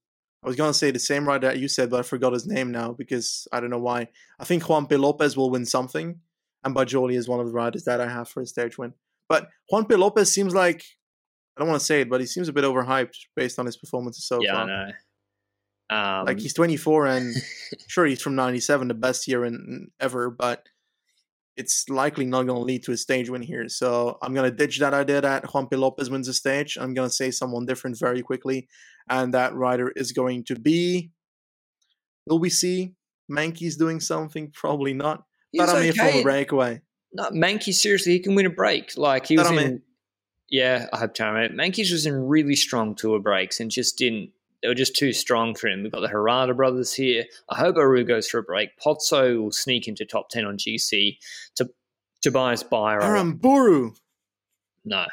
I 0.46 0.48
was 0.48 0.54
gonna 0.54 0.72
say 0.72 0.92
the 0.92 1.00
same 1.00 1.26
rider 1.26 1.48
that 1.48 1.58
you 1.58 1.66
said, 1.66 1.90
but 1.90 1.98
I 1.98 2.02
forgot 2.02 2.32
his 2.32 2.46
name 2.46 2.70
now 2.70 2.92
because 2.92 3.48
I 3.52 3.58
don't 3.58 3.70
know 3.70 3.80
why. 3.80 4.06
I 4.38 4.44
think 4.44 4.62
Juanpi 4.62 4.96
Lopez 4.96 5.36
will 5.36 5.50
win 5.50 5.66
something, 5.66 6.20
and 6.62 6.74
Bagioli 6.74 7.16
is 7.16 7.28
one 7.28 7.40
of 7.40 7.46
the 7.46 7.52
riders 7.52 7.82
that 7.84 8.00
I 8.00 8.08
have 8.08 8.28
for 8.28 8.42
a 8.42 8.46
stage 8.46 8.78
win. 8.78 8.94
But 9.28 9.48
Juanpi 9.72 9.98
Lopez 9.98 10.32
seems 10.32 10.54
like 10.54 10.84
I 11.56 11.60
don't 11.60 11.68
want 11.68 11.80
to 11.80 11.84
say 11.84 12.02
it, 12.02 12.08
but 12.08 12.20
he 12.20 12.26
seems 12.28 12.48
a 12.48 12.52
bit 12.52 12.62
overhyped 12.62 13.16
based 13.34 13.58
on 13.58 13.66
his 13.66 13.76
performances 13.76 14.24
so 14.24 14.38
yeah, 14.40 14.52
far. 14.52 14.68
Yeah, 14.68 14.74
I 14.74 14.86
know. 14.86 14.92
Um, 15.88 16.26
like 16.26 16.38
he's 16.38 16.54
24 16.54 17.06
and 17.06 17.34
sure 17.88 18.06
he's 18.06 18.22
from 18.22 18.36
97, 18.36 18.86
the 18.86 18.94
best 18.94 19.26
year 19.26 19.44
in 19.44 19.88
ever, 19.98 20.30
but 20.30 20.68
it's 21.56 21.88
likely 21.88 22.26
not 22.26 22.42
going 22.42 22.58
to 22.58 22.64
lead 22.64 22.84
to 22.84 22.92
a 22.92 22.96
stage 22.96 23.30
win 23.30 23.42
here. 23.42 23.68
So 23.68 24.18
I'm 24.22 24.34
going 24.34 24.50
to 24.50 24.56
ditch 24.56 24.78
that 24.80 24.94
idea 24.94 25.20
that 25.20 25.44
Juanpi 25.44 25.78
Lopez 25.78 26.10
wins 26.10 26.28
a 26.28 26.34
stage. 26.34 26.76
I'm 26.78 26.94
going 26.94 27.08
to 27.08 27.14
say 27.14 27.30
someone 27.30 27.66
different 27.66 27.98
very 27.98 28.22
quickly, 28.22 28.68
and 29.08 29.32
that 29.34 29.54
rider 29.54 29.90
is 29.96 30.12
going 30.12 30.44
to 30.44 30.56
be. 30.56 31.10
Will 32.26 32.38
we 32.38 32.50
see 32.50 32.94
Meintjes 33.30 33.78
doing 33.78 34.00
something? 34.00 34.50
Probably 34.52 34.92
not. 34.92 35.24
but 35.54 35.68
I 35.68 35.80
mean, 35.80 35.90
okay. 35.90 36.10
from 36.10 36.20
a 36.20 36.22
breakaway. 36.22 36.82
No, 37.12 37.30
Meintjes 37.30 37.74
seriously, 37.74 38.12
he 38.12 38.20
can 38.20 38.34
win 38.34 38.46
a 38.46 38.50
break. 38.50 38.96
Like 38.96 39.26
he 39.26 39.38
was 39.38 39.50
in. 39.50 39.82
Yeah, 40.48 40.86
I 40.92 40.98
hope 40.98 41.14
Tara. 41.14 41.48
Meintjes 41.48 41.90
was 41.90 42.06
in 42.06 42.14
really 42.14 42.54
strong 42.54 42.94
tour 42.94 43.18
breaks 43.18 43.58
and 43.58 43.70
just 43.70 43.98
didn't 43.98 44.30
they 44.66 44.70
were 44.70 44.74
just 44.74 44.96
too 44.96 45.12
strong 45.12 45.54
for 45.54 45.68
him. 45.68 45.84
We've 45.84 45.92
got 45.92 46.00
the 46.00 46.08
Herrada 46.08 46.56
brothers 46.56 46.92
here. 46.92 47.26
I 47.48 47.56
hope 47.56 47.76
Aru 47.76 48.02
goes 48.02 48.26
for 48.26 48.38
a 48.38 48.42
break. 48.42 48.70
Pozzo 48.84 49.40
will 49.40 49.52
sneak 49.52 49.86
into 49.86 50.04
top 50.04 50.28
10 50.28 50.44
on 50.44 50.58
GC. 50.58 51.18
To 51.54 51.70
Tobias 52.20 52.64
Beyer. 52.64 53.00
Aranburu. 53.00 53.96
No, 54.84 55.06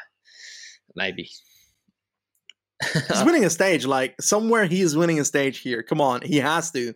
maybe. 0.96 1.30
he's 2.82 3.22
winning 3.24 3.44
a 3.44 3.50
stage. 3.50 3.86
Like, 3.86 4.20
somewhere 4.20 4.64
he 4.64 4.80
is 4.80 4.96
winning 4.96 5.20
a 5.20 5.24
stage 5.24 5.58
here. 5.58 5.84
Come 5.84 6.00
on, 6.00 6.22
he 6.22 6.38
has 6.38 6.72
to. 6.72 6.94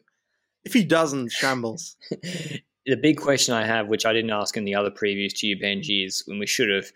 If 0.65 0.73
he 0.73 0.83
doesn't, 0.83 1.31
shambles. 1.31 1.95
the 2.11 2.97
big 3.01 3.19
question 3.19 3.55
I 3.55 3.65
have, 3.67 3.87
which 3.87 4.05
I 4.05 4.13
didn't 4.13 4.33
ask 4.33 4.57
in 4.57 4.65
the 4.65 4.75
other 4.75 4.91
previews 4.91 5.33
to 5.37 5.47
you, 5.47 5.57
Benji, 5.57 6.05
is 6.05 6.25
when 6.27 6.41
we 6.41 6.47
should 6.49 6.71
have 6.71 6.87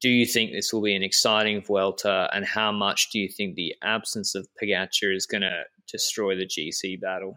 do 0.00 0.08
you 0.08 0.24
think 0.24 0.52
this 0.52 0.72
will 0.72 0.82
be 0.82 0.94
an 0.94 1.02
exciting 1.02 1.62
Vuelta, 1.62 2.28
and 2.32 2.44
how 2.44 2.72
much 2.72 3.10
do 3.10 3.18
you 3.18 3.28
think 3.28 3.54
the 3.54 3.74
absence 3.82 4.34
of 4.34 4.48
Pogacar 4.60 5.14
is 5.14 5.26
going 5.26 5.42
to 5.42 5.64
destroy 5.90 6.34
the 6.34 6.46
GC 6.46 7.00
battle? 7.00 7.34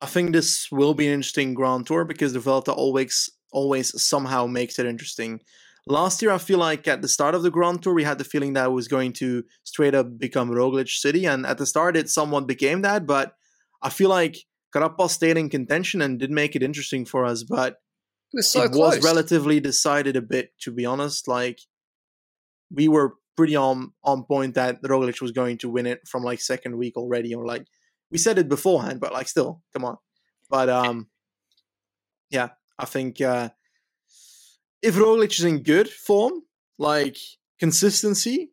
I 0.00 0.06
think 0.06 0.32
this 0.32 0.68
will 0.72 0.94
be 0.94 1.06
an 1.06 1.14
interesting 1.14 1.54
Grand 1.54 1.86
Tour 1.86 2.04
because 2.04 2.32
the 2.32 2.40
Vuelta 2.40 2.72
always 2.72 3.30
always 3.52 4.02
somehow 4.02 4.46
makes 4.46 4.78
it 4.78 4.86
interesting. 4.86 5.40
Last 5.86 6.22
year, 6.22 6.30
I 6.30 6.38
feel 6.38 6.58
like 6.58 6.88
at 6.88 7.02
the 7.02 7.08
start 7.08 7.34
of 7.34 7.42
the 7.42 7.50
Grand 7.50 7.82
Tour, 7.82 7.92
we 7.92 8.04
had 8.04 8.18
the 8.18 8.24
feeling 8.24 8.54
that 8.54 8.66
it 8.66 8.72
was 8.72 8.88
going 8.88 9.12
to 9.14 9.44
straight 9.64 9.94
up 9.94 10.18
become 10.18 10.50
Roglic 10.50 10.88
City, 10.88 11.26
and 11.26 11.44
at 11.44 11.58
the 11.58 11.66
start, 11.66 11.96
it 11.96 12.08
somewhat 12.08 12.46
became 12.46 12.82
that. 12.82 13.06
But 13.06 13.34
I 13.82 13.90
feel 13.90 14.08
like 14.08 14.38
Carapaz 14.74 15.10
stayed 15.10 15.36
in 15.36 15.50
contention 15.50 16.00
and 16.00 16.18
did 16.18 16.30
make 16.30 16.56
it 16.56 16.62
interesting 16.62 17.04
for 17.04 17.24
us. 17.24 17.42
But 17.42 17.76
was 18.32 18.50
so 18.50 18.62
it 18.62 18.72
close. 18.72 18.96
was 18.96 19.04
relatively 19.04 19.60
decided 19.60 20.16
a 20.16 20.22
bit, 20.22 20.52
to 20.60 20.70
be 20.70 20.84
honest. 20.84 21.28
Like 21.28 21.60
we 22.70 22.88
were 22.88 23.14
pretty 23.36 23.56
on 23.56 23.92
on 24.04 24.24
point 24.24 24.54
that 24.54 24.82
Roglic 24.82 25.20
was 25.20 25.32
going 25.32 25.58
to 25.58 25.70
win 25.70 25.86
it 25.86 26.06
from 26.06 26.22
like 26.22 26.40
second 26.40 26.76
week 26.76 26.96
already, 26.96 27.34
or 27.34 27.46
like 27.46 27.66
we 28.10 28.18
said 28.18 28.38
it 28.38 28.48
beforehand, 28.48 29.00
but 29.00 29.12
like 29.12 29.28
still, 29.28 29.62
come 29.72 29.84
on. 29.84 29.96
But 30.50 30.68
um, 30.68 31.08
yeah, 32.30 32.50
I 32.78 32.84
think 32.84 33.20
uh, 33.20 33.50
if 34.82 34.96
Roglic 34.96 35.38
is 35.38 35.44
in 35.44 35.62
good 35.62 35.88
form, 35.88 36.42
like 36.78 37.16
consistency 37.58 38.52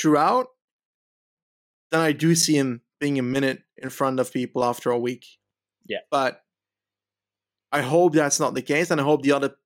throughout, 0.00 0.46
then 1.90 2.00
I 2.00 2.12
do 2.12 2.34
see 2.34 2.56
him 2.56 2.82
being 3.00 3.18
a 3.18 3.22
minute 3.22 3.62
in 3.76 3.90
front 3.90 4.20
of 4.20 4.32
people 4.32 4.64
after 4.64 4.90
a 4.90 4.98
week. 4.98 5.26
Yeah, 5.86 5.98
but 6.10 6.43
I 7.74 7.80
hope 7.80 8.12
that's 8.14 8.38
not 8.38 8.54
the 8.54 8.62
case, 8.62 8.92
and 8.92 9.00
I 9.00 9.04
hope 9.04 9.22
the 9.22 9.32
other 9.32 9.56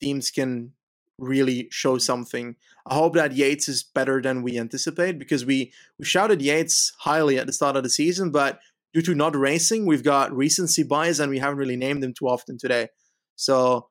teams 0.00 0.30
can 0.30 0.72
really 1.18 1.68
show 1.70 1.98
something. 1.98 2.56
I 2.86 2.94
hope 2.94 3.12
that 3.16 3.34
Yates 3.34 3.68
is 3.68 3.82
better 3.82 4.22
than 4.22 4.42
we 4.42 4.58
anticipate 4.58 5.18
because 5.18 5.44
we 5.44 5.70
we 5.98 6.06
shouted 6.06 6.40
Yates 6.40 6.94
highly 7.00 7.38
at 7.38 7.46
the 7.46 7.52
start 7.52 7.76
of 7.76 7.82
the 7.82 7.90
season, 7.90 8.30
but 8.30 8.60
due 8.94 9.02
to 9.02 9.14
not 9.14 9.36
racing, 9.36 9.84
we've 9.84 10.02
got 10.02 10.34
recency 10.34 10.82
bias 10.84 11.18
and 11.18 11.30
we 11.30 11.38
haven't 11.38 11.58
really 11.58 11.76
named 11.76 12.02
him 12.02 12.14
too 12.14 12.28
often 12.28 12.56
today. 12.56 12.88
So 13.36 13.88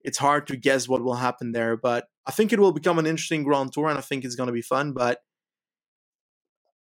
it's 0.00 0.18
hard 0.18 0.48
to 0.48 0.56
guess 0.56 0.88
what 0.88 1.04
will 1.04 1.22
happen 1.26 1.52
there, 1.52 1.76
but 1.76 2.08
I 2.26 2.32
think 2.32 2.52
it 2.52 2.58
will 2.58 2.72
become 2.72 2.98
an 2.98 3.06
interesting 3.06 3.44
Grand 3.44 3.72
Tour 3.72 3.88
and 3.88 3.98
I 3.98 4.02
think 4.02 4.24
it's 4.24 4.34
going 4.34 4.48
to 4.48 4.60
be 4.60 4.62
fun, 4.74 4.92
but 4.92 5.20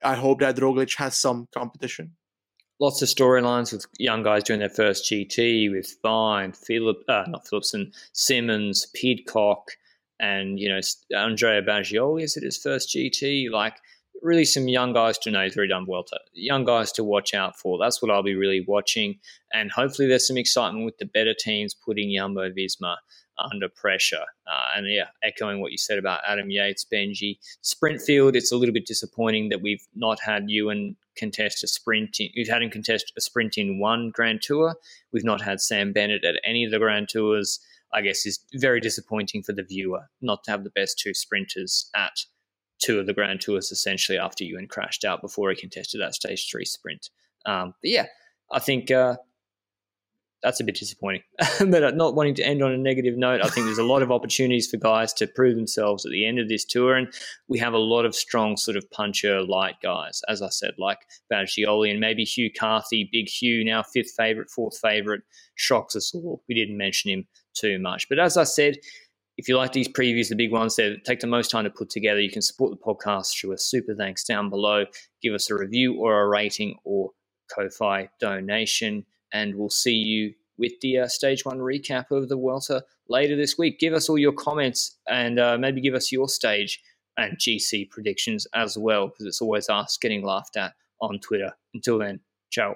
I 0.04 0.14
hope 0.14 0.42
that 0.42 0.58
Roglic 0.58 0.96
has 0.98 1.18
some 1.18 1.48
competition 1.52 2.18
lots 2.84 3.02
of 3.02 3.08
storylines 3.08 3.72
with 3.72 3.86
young 3.98 4.24
guys 4.24 4.44
doing 4.44 4.60
their 4.60 4.68
first 4.68 5.10
GT 5.10 5.72
with 5.72 5.96
Vine, 6.04 6.52
Philip, 6.52 6.98
uh, 7.08 7.24
not 7.30 7.46
Philipsen, 7.46 7.94
Simmons, 8.12 8.88
Pidcock, 8.94 9.72
and 10.20 10.60
you 10.60 10.68
know 10.68 10.82
Andrea 11.18 11.62
Bagioli 11.62 12.24
is 12.24 12.36
it 12.36 12.44
his 12.44 12.58
first 12.58 12.90
GT? 12.90 13.50
Like 13.50 13.78
really 14.22 14.44
some 14.44 14.68
young 14.68 14.92
guys 14.92 15.18
to 15.20 15.32
know. 15.32 15.40
Already 15.40 15.70
done 15.70 15.86
Vuelta. 15.86 16.20
Young 16.34 16.66
guys 16.66 16.92
to 16.94 17.06
watch 17.06 17.34
out 17.34 17.58
for. 17.58 17.78
That's 17.78 18.02
what 18.02 18.12
I'll 18.12 18.22
be 18.22 18.36
really 18.36 18.66
watching, 18.68 19.18
and 19.54 19.72
hopefully 19.72 20.10
there's 20.10 20.28
some 20.28 20.38
excitement 20.38 20.84
with 20.84 20.98
the 20.98 21.06
better 21.06 21.34
teams 21.34 21.74
putting 21.74 22.14
Jumbo 22.14 22.50
Visma 22.50 22.98
under 23.38 23.70
pressure. 23.70 24.26
Uh, 24.46 24.66
and 24.76 24.88
yeah, 24.92 25.08
echoing 25.24 25.62
what 25.62 25.72
you 25.72 25.78
said 25.78 25.98
about 25.98 26.20
Adam 26.28 26.52
Yates, 26.52 26.86
Benji, 26.86 27.38
sprint 27.62 28.02
field. 28.02 28.36
It's 28.36 28.52
a 28.52 28.58
little 28.58 28.74
bit 28.74 28.86
disappointing 28.86 29.50
that 29.50 29.62
we've 29.62 29.88
not 29.96 30.20
had 30.20 30.50
Ewan 30.50 30.98
contest 31.16 31.64
a 31.64 31.68
sprint. 31.68 32.20
In, 32.20 32.30
we've 32.36 32.50
had 32.50 32.62
him 32.62 32.70
contest 32.70 33.14
a 33.18 33.22
sprint 33.22 33.58
in 33.58 33.80
one 33.80 34.12
Grand 34.14 34.42
Tour. 34.42 34.76
We've 35.12 35.24
not 35.24 35.42
had 35.42 35.62
Sam 35.62 35.94
Bennett 35.94 36.24
at 36.24 36.36
any 36.44 36.64
of 36.64 36.72
the 36.72 36.80
Grand 36.80 37.10
Tours. 37.10 37.60
I 37.94 38.02
guess 38.02 38.26
is 38.26 38.40
very 38.56 38.80
disappointing 38.80 39.44
for 39.44 39.54
the 39.54 39.64
viewer 39.64 40.10
not 40.22 40.44
to 40.46 40.52
have 40.52 40.64
the 40.64 40.72
best 40.72 40.98
two 40.98 41.14
sprinters 41.14 41.90
at 41.96 42.26
two 42.80 43.00
of 43.00 43.06
the 43.06 43.14
Grand 43.14 43.42
Tours 43.42 43.72
essentially 43.72 44.18
after 44.18 44.44
Ewan 44.44 44.68
crashed 44.68 45.06
out 45.06 45.22
before 45.22 45.50
he 45.52 45.56
contested 45.56 46.02
that 46.02 46.16
stage 46.16 46.50
three 46.50 46.66
sprint. 46.66 47.10
Um, 47.46 47.76
but 47.82 47.92
yeah, 47.92 48.08
I 48.52 48.60
think 48.60 48.90
uh, 48.92 49.18
that's 50.44 50.60
a 50.60 50.64
bit 50.64 50.76
disappointing. 50.76 51.24
but 51.60 51.84
uh, 51.84 51.92
not 51.92 52.16
wanting 52.16 52.36
to 52.36 52.46
end 52.46 52.62
on 52.62 52.72
a 52.72 52.78
negative 52.78 53.18
note, 53.18 53.42
I 53.42 53.48
think 53.48 53.66
there's 53.66 53.78
a 53.78 53.84
lot 53.84 54.04
of 54.04 54.12
opportunities 54.12 54.70
for 54.70 54.78
guys 54.78 55.14
to 55.14 55.28
prove 55.28 55.56
themselves 55.56 56.06
at 56.06 56.12
the 56.12 56.26
end 56.26 56.38
of 56.38 56.50
this 56.50 56.66
tour, 56.66 56.96
and 56.96 57.08
we 57.48 57.58
have 57.60 57.74
a 57.74 57.78
lot 57.78 58.06
of 58.06 58.14
strong 58.14 58.58
sort 58.58 58.76
of 58.76 58.90
puncher 58.92 59.42
light 59.42 59.76
guys, 59.82 60.22
as 60.28 60.42
I 60.42 60.50
said, 60.50 60.74
like 60.78 61.00
Bagioli 61.32 61.90
and 61.90 62.00
maybe 62.00 62.26
Hugh 62.26 62.52
Carthy, 62.52 63.10
Big 63.12 63.30
Hugh, 63.30 63.64
now 63.64 63.84
fifth 63.84 64.12
favourite, 64.16 64.50
fourth 64.50 64.78
favourite, 64.78 65.22
shocks 65.56 65.96
us 65.96 66.14
all. 66.14 66.44
We 66.50 66.56
didn't 66.56 66.78
mention 66.78 67.12
him 67.12 67.28
too 67.54 67.80
much, 67.80 68.10
but 68.10 68.20
as 68.20 68.38
I 68.38 68.44
said. 68.44 68.78
If 69.36 69.48
you 69.48 69.58
like 69.58 69.72
these 69.72 69.88
previews, 69.88 70.30
the 70.30 70.36
big 70.36 70.52
ones 70.52 70.76
that 70.76 71.06
take 71.06 71.20
the 71.20 71.26
most 71.26 71.50
time 71.50 71.64
to 71.64 71.72
put 71.72 71.90
together, 71.90 72.22
you 72.22 72.30
can 72.30 72.44
support 72.44 72.70
the 72.70 72.78
podcast 72.78 73.36
through 73.36 73.54
a 73.54 73.58
super 73.58 73.96
thanks 73.96 74.24
down 74.24 74.52
below. 74.52 74.86
Give 75.24 75.34
us 75.34 75.50
a 75.50 75.56
review 75.56 75.96
or 76.00 76.22
a 76.22 76.28
rating 76.28 76.78
or 76.84 77.10
Ko-Fi 77.52 78.10
donation 78.20 79.08
and 79.34 79.56
we'll 79.56 79.70
see 79.70 79.94
you 79.94 80.34
with 80.58 80.74
the 80.82 81.00
uh, 81.00 81.08
stage 81.08 81.44
one 81.46 81.60
recap 81.60 82.12
of 82.12 82.30
the 82.30 82.36
Vuelta 82.36 82.84
later 83.10 83.36
this 83.36 83.58
week. 83.58 83.80
Give 83.80 83.94
us 83.94 84.08
all 84.08 84.18
your 84.18 84.34
comments 84.34 84.98
and 85.08 85.40
uh, 85.40 85.58
maybe 85.58 85.82
give 85.82 85.96
us 85.96 86.12
your 86.12 86.30
stage 86.30 86.82
and 87.18 87.38
GC 87.38 87.90
predictions 87.90 88.48
as 88.56 88.78
well, 88.78 89.08
because 89.08 89.26
it's 89.26 89.42
always 89.42 89.70
us 89.70 89.98
getting 89.98 90.24
laughed 90.24 90.58
at 90.58 90.74
on 91.02 91.20
Twitter. 91.20 91.54
Until 91.74 92.00
then, 92.00 92.20
ciao. 92.50 92.76